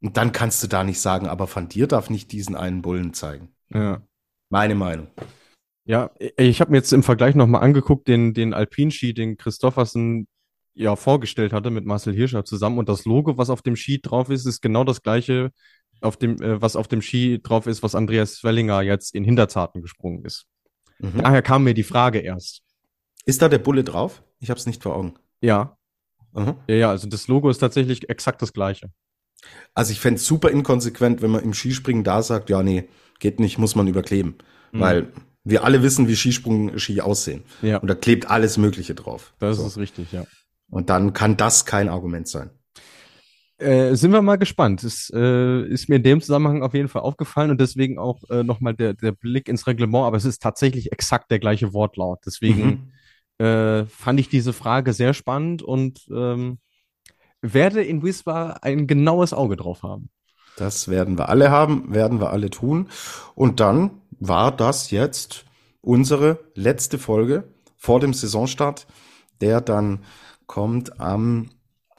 Und 0.00 0.16
dann 0.16 0.32
kannst 0.32 0.62
du 0.62 0.66
da 0.66 0.84
nicht 0.84 1.00
sagen, 1.00 1.28
aber 1.28 1.46
von 1.46 1.68
dir 1.68 1.86
darf 1.86 2.10
nicht 2.10 2.32
diesen 2.32 2.56
einen 2.56 2.82
Bullen 2.82 3.14
zeigen. 3.14 3.54
Ja. 3.72 4.02
Meine 4.50 4.74
Meinung. 4.74 5.08
Ja, 5.84 6.10
ich 6.36 6.60
habe 6.60 6.70
mir 6.70 6.78
jetzt 6.78 6.92
im 6.92 7.02
Vergleich 7.02 7.34
nochmal 7.34 7.62
angeguckt, 7.62 8.06
den, 8.06 8.34
den 8.34 8.54
Alpinski, 8.54 9.14
den 9.14 9.36
Christoffersen 9.36 10.28
ja 10.74 10.96
vorgestellt 10.96 11.52
hatte 11.52 11.70
mit 11.70 11.84
Marcel 11.84 12.14
Hirscher 12.14 12.44
zusammen. 12.44 12.78
Und 12.78 12.88
das 12.88 13.04
Logo, 13.04 13.36
was 13.38 13.50
auf 13.50 13.62
dem 13.62 13.76
Ski 13.76 14.00
drauf 14.00 14.30
ist, 14.30 14.46
ist 14.46 14.60
genau 14.60 14.84
das 14.84 15.02
gleiche, 15.02 15.50
auf 16.00 16.16
dem, 16.16 16.40
äh, 16.40 16.60
was 16.60 16.76
auf 16.76 16.88
dem 16.88 17.02
Ski 17.02 17.40
drauf 17.42 17.66
ist, 17.66 17.82
was 17.82 17.94
Andreas 17.94 18.36
Zwellinger 18.36 18.82
jetzt 18.82 19.14
in 19.14 19.24
Hinterzarten 19.24 19.82
gesprungen 19.82 20.24
ist. 20.24 20.46
Mhm. 20.98 21.18
Daher 21.18 21.42
kam 21.42 21.64
mir 21.64 21.74
die 21.74 21.82
Frage 21.82 22.20
erst. 22.20 22.62
Ist 23.24 23.42
da 23.42 23.48
der 23.48 23.58
Bulle 23.58 23.84
drauf? 23.84 24.22
Ich 24.42 24.50
habe 24.50 24.58
es 24.58 24.66
nicht 24.66 24.82
vor 24.82 24.96
Augen. 24.96 25.14
Ja. 25.40 25.76
Mhm. 26.32 26.56
Ja, 26.66 26.74
ja, 26.74 26.90
also 26.90 27.08
das 27.08 27.28
Logo 27.28 27.48
ist 27.48 27.58
tatsächlich 27.58 28.10
exakt 28.10 28.42
das 28.42 28.52
gleiche. 28.52 28.90
Also 29.72 29.92
ich 29.92 30.00
fände 30.00 30.16
es 30.16 30.26
super 30.26 30.50
inkonsequent, 30.50 31.22
wenn 31.22 31.30
man 31.30 31.44
im 31.44 31.54
Skispringen 31.54 32.02
da 32.02 32.22
sagt, 32.22 32.50
ja, 32.50 32.62
nee, 32.62 32.88
geht 33.20 33.38
nicht, 33.38 33.58
muss 33.58 33.76
man 33.76 33.86
überkleben. 33.86 34.34
Mhm. 34.72 34.80
Weil 34.80 35.12
wir 35.44 35.64
alle 35.64 35.82
wissen, 35.82 36.08
wie 36.08 36.16
Skisprung-Ski 36.16 37.00
aussehen. 37.00 37.44
Ja. 37.62 37.78
Und 37.78 37.88
da 37.88 37.94
klebt 37.94 38.28
alles 38.28 38.58
Mögliche 38.58 38.94
drauf. 38.94 39.32
Das 39.38 39.58
so. 39.58 39.66
ist 39.66 39.78
richtig, 39.78 40.10
ja. 40.10 40.24
Und 40.70 40.90
dann 40.90 41.12
kann 41.12 41.36
das 41.36 41.64
kein 41.64 41.88
Argument 41.88 42.26
sein. 42.26 42.50
Äh, 43.58 43.94
sind 43.94 44.10
wir 44.10 44.22
mal 44.22 44.38
gespannt. 44.38 44.82
Es 44.82 45.08
äh, 45.14 45.62
ist 45.68 45.88
mir 45.88 45.96
in 45.96 46.02
dem 46.02 46.20
Zusammenhang 46.20 46.62
auf 46.64 46.74
jeden 46.74 46.88
Fall 46.88 47.02
aufgefallen 47.02 47.52
und 47.52 47.60
deswegen 47.60 47.98
auch 47.98 48.28
äh, 48.28 48.42
nochmal 48.42 48.74
der, 48.74 48.94
der 48.94 49.12
Blick 49.12 49.48
ins 49.48 49.68
Reglement, 49.68 50.06
aber 50.06 50.16
es 50.16 50.24
ist 50.24 50.42
tatsächlich 50.42 50.90
exakt 50.90 51.30
der 51.30 51.38
gleiche 51.38 51.72
Wortlaut. 51.72 52.20
Deswegen 52.26 52.64
mhm. 52.64 52.92
Äh, 53.38 53.84
fand 53.86 54.20
ich 54.20 54.28
diese 54.28 54.52
Frage 54.52 54.92
sehr 54.92 55.14
spannend 55.14 55.62
und 55.62 56.06
ähm, 56.10 56.58
werde 57.40 57.82
in 57.82 58.02
Wiswa 58.02 58.58
ein 58.62 58.86
genaues 58.86 59.32
Auge 59.32 59.56
drauf 59.56 59.82
haben. 59.82 60.10
Das 60.56 60.88
werden 60.88 61.18
wir 61.18 61.28
alle 61.28 61.50
haben, 61.50 61.94
werden 61.94 62.20
wir 62.20 62.30
alle 62.30 62.50
tun. 62.50 62.88
Und 63.34 63.60
dann 63.60 64.02
war 64.20 64.54
das 64.54 64.90
jetzt 64.90 65.44
unsere 65.80 66.38
letzte 66.54 66.98
Folge 66.98 67.44
vor 67.76 68.00
dem 68.00 68.14
Saisonstart, 68.14 68.86
der 69.40 69.60
dann 69.60 70.04
kommt 70.46 71.00
am 71.00 71.50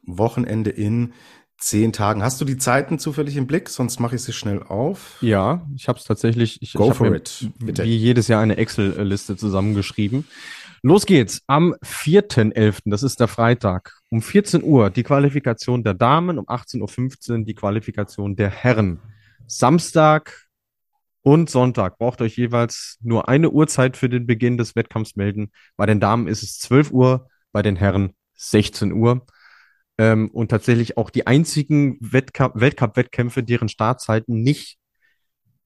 Wochenende 0.05 0.69
in 0.69 1.13
zehn 1.57 1.93
Tagen. 1.93 2.23
Hast 2.23 2.39
du 2.41 2.45
die 2.45 2.57
Zeiten 2.57 2.99
zufällig 2.99 3.37
im 3.37 3.47
Blick? 3.47 3.69
Sonst 3.69 3.99
mache 3.99 4.15
ich 4.15 4.21
sie 4.21 4.33
schnell 4.33 4.61
auf. 4.63 5.17
Ja, 5.21 5.65
ich 5.75 5.87
habe 5.87 5.97
es 5.97 6.05
tatsächlich. 6.05 6.61
Ich, 6.61 6.73
Go 6.73 6.91
ich 6.91 6.97
for 6.97 7.13
it. 7.13 7.49
Bitte. 7.59 7.83
Wie 7.83 7.95
jedes 7.95 8.27
Jahr 8.27 8.41
eine 8.41 8.57
Excel-Liste 8.57 9.37
zusammengeschrieben. 9.37 10.25
Los 10.85 11.05
geht's. 11.05 11.41
Am 11.47 11.75
4.11., 11.81 12.81
das 12.87 13.03
ist 13.03 13.21
der 13.21 13.29
Freitag, 13.29 13.93
um 14.09 14.21
14 14.21 14.63
Uhr 14.63 14.89
die 14.89 15.03
Qualifikation 15.03 15.81
der 15.81 15.93
Damen, 15.93 16.37
um 16.37 16.45
18.15 16.45 17.31
Uhr 17.31 17.45
die 17.45 17.55
Qualifikation 17.55 18.35
der 18.35 18.49
Herren. 18.49 18.99
Samstag 19.47 20.45
und 21.21 21.49
Sonntag 21.49 21.97
braucht 21.97 22.21
euch 22.21 22.35
jeweils 22.35 22.97
nur 23.01 23.29
eine 23.29 23.49
Uhrzeit 23.51 23.95
für 23.95 24.09
den 24.09 24.27
Beginn 24.27 24.57
des 24.57 24.75
Wettkampfs 24.75 25.15
melden. 25.15 25.53
Bei 25.77 25.85
den 25.85 26.01
Damen 26.01 26.27
ist 26.27 26.43
es 26.43 26.59
12 26.59 26.91
Uhr, 26.91 27.29
bei 27.53 27.61
den 27.61 27.77
Herren 27.77 28.11
16 28.33 28.91
Uhr. 28.91 29.25
Ähm, 29.97 30.29
und 30.31 30.49
tatsächlich 30.49 30.97
auch 30.97 31.09
die 31.09 31.27
einzigen 31.27 31.97
Weltcup-Wettkämpfe, 32.01 33.41
deren 33.41 33.69
Startzeiten 33.69 34.41
nicht 34.41 34.79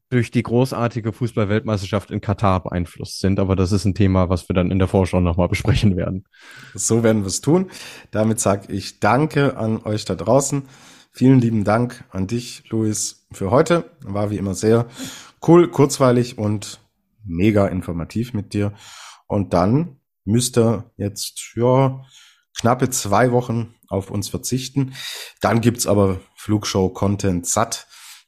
durch 0.10 0.32
die 0.32 0.44
großartige 0.44 1.12
Fußball-Weltmeisterschaft 1.12 2.12
in 2.12 2.22
Katar 2.22 2.64
beeinflusst 2.64 3.20
sind. 3.20 3.40
Aber 3.40 3.56
das 3.56 3.72
ist 3.72 3.86
ein 3.86 3.94
Thema, 3.96 4.30
was 4.30 4.48
wir 4.48 4.54
dann 4.54 4.72
in 4.72 4.80
der 4.80 4.88
Vorschau 4.88 5.20
nochmal 5.20 5.50
besprechen 5.50 5.98
werden. 5.98 6.26
So 6.74 7.04
werden 7.04 7.24
wir 7.24 7.28
es 7.28 7.42
tun. 7.42 7.70
Damit 8.12 8.40
sage 8.40 8.72
ich 8.72 9.00
Danke 9.00 9.58
an 9.58 9.84
euch 9.84 10.06
da 10.06 10.16
draußen. 10.16 10.64
Vielen 11.12 11.40
lieben 11.40 11.64
Dank 11.64 12.06
an 12.12 12.28
dich, 12.28 12.64
Luis, 12.70 13.28
für 13.32 13.52
heute. 13.52 13.90
War 14.02 14.30
wie 14.30 14.38
immer 14.38 14.54
sehr 14.54 14.88
cool, 15.46 15.70
kurzweilig 15.70 16.38
und 16.38 16.80
mega 17.26 17.68
informativ 17.68 18.34
mit 18.34 18.54
dir. 18.54 18.74
Und 19.28 19.54
dann 19.54 19.98
müsst 20.24 20.58
ihr 20.58 20.92
jetzt, 20.96 21.54
ja, 21.56 22.02
knappe 22.58 22.90
zwei 22.90 23.32
Wochen 23.32 23.74
auf 23.88 24.10
uns 24.12 24.30
verzichten. 24.30 24.94
Dann 25.42 25.62
gibt's 25.62 25.88
aber 25.88 26.20
Flugshow-Content 26.36 27.46
satt 27.46 27.88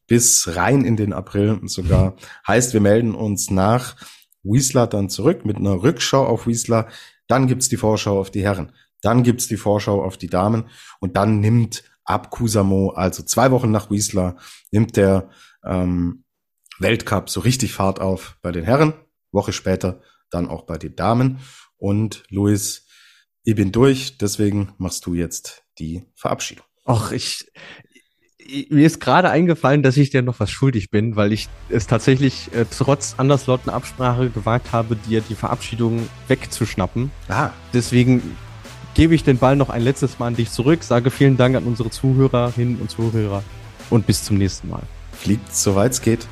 bis 0.09 0.55
rein 0.55 0.83
in 0.83 0.97
den 0.97 1.13
April 1.13 1.61
sogar. 1.65 2.15
Heißt, 2.45 2.73
wir 2.73 2.81
melden 2.81 3.15
uns 3.15 3.49
nach 3.49 3.95
Wiesler 4.43 4.87
dann 4.87 5.09
zurück 5.09 5.45
mit 5.45 5.57
einer 5.57 5.83
Rückschau 5.83 6.25
auf 6.25 6.47
Wiesler. 6.47 6.89
Dann 7.27 7.47
gibt's 7.47 7.69
die 7.69 7.77
Vorschau 7.77 8.19
auf 8.19 8.31
die 8.31 8.43
Herren. 8.43 8.73
Dann 9.01 9.23
gibt's 9.23 9.47
die 9.47 9.55
Vorschau 9.55 10.03
auf 10.03 10.17
die 10.17 10.27
Damen. 10.27 10.65
Und 10.99 11.15
dann 11.15 11.39
nimmt 11.39 11.83
ab 12.03 12.31
Kusamo, 12.31 12.89
also 12.89 13.23
zwei 13.23 13.51
Wochen 13.51 13.71
nach 13.71 13.91
Wiesler, 13.91 14.35
nimmt 14.71 14.97
der 14.97 15.29
ähm, 15.63 16.23
Weltcup 16.79 17.29
so 17.29 17.41
richtig 17.41 17.73
Fahrt 17.73 18.01
auf 18.01 18.37
bei 18.41 18.51
den 18.51 18.65
Herren. 18.65 18.93
Woche 19.31 19.53
später 19.53 20.01
dann 20.31 20.47
auch 20.47 20.63
bei 20.63 20.77
den 20.79 20.95
Damen. 20.95 21.39
Und 21.77 22.23
Luis, 22.29 22.87
ich 23.43 23.55
bin 23.55 23.71
durch, 23.71 24.17
deswegen 24.17 24.73
machst 24.79 25.05
du 25.05 25.13
jetzt 25.13 25.63
die 25.77 26.03
Verabschiedung. 26.15 26.65
Ach, 26.85 27.11
ich, 27.11 27.51
mir 28.69 28.85
ist 28.85 28.99
gerade 28.99 29.29
eingefallen, 29.29 29.83
dass 29.83 29.97
ich 29.97 30.09
dir 30.09 30.21
noch 30.21 30.39
was 30.39 30.49
schuldig 30.49 30.89
bin, 30.89 31.15
weil 31.15 31.33
ich 31.33 31.49
es 31.69 31.87
tatsächlich 31.87 32.49
äh, 32.53 32.65
trotz 32.65 33.15
anderslauten 33.17 33.71
Absprache 33.71 34.29
gewagt 34.29 34.71
habe, 34.71 34.95
dir 34.95 35.21
die 35.21 35.35
Verabschiedung 35.35 36.07
wegzuschnappen. 36.27 37.11
Ah. 37.27 37.49
Deswegen 37.73 38.21
gebe 38.93 39.15
ich 39.15 39.23
den 39.23 39.37
Ball 39.37 39.55
noch 39.55 39.69
ein 39.69 39.81
letztes 39.81 40.19
Mal 40.19 40.27
an 40.27 40.35
dich 40.35 40.51
zurück, 40.51 40.83
sage 40.83 41.11
vielen 41.11 41.37
Dank 41.37 41.55
an 41.55 41.63
unsere 41.63 41.89
Zuhörerinnen 41.89 42.79
und 42.79 42.89
Zuhörer 42.89 43.43
und 43.89 44.05
bis 44.05 44.23
zum 44.23 44.37
nächsten 44.37 44.69
Mal. 44.69 44.83
Fliegt, 45.13 45.55
soweit 45.55 45.91
es 45.91 46.01
geht. 46.01 46.27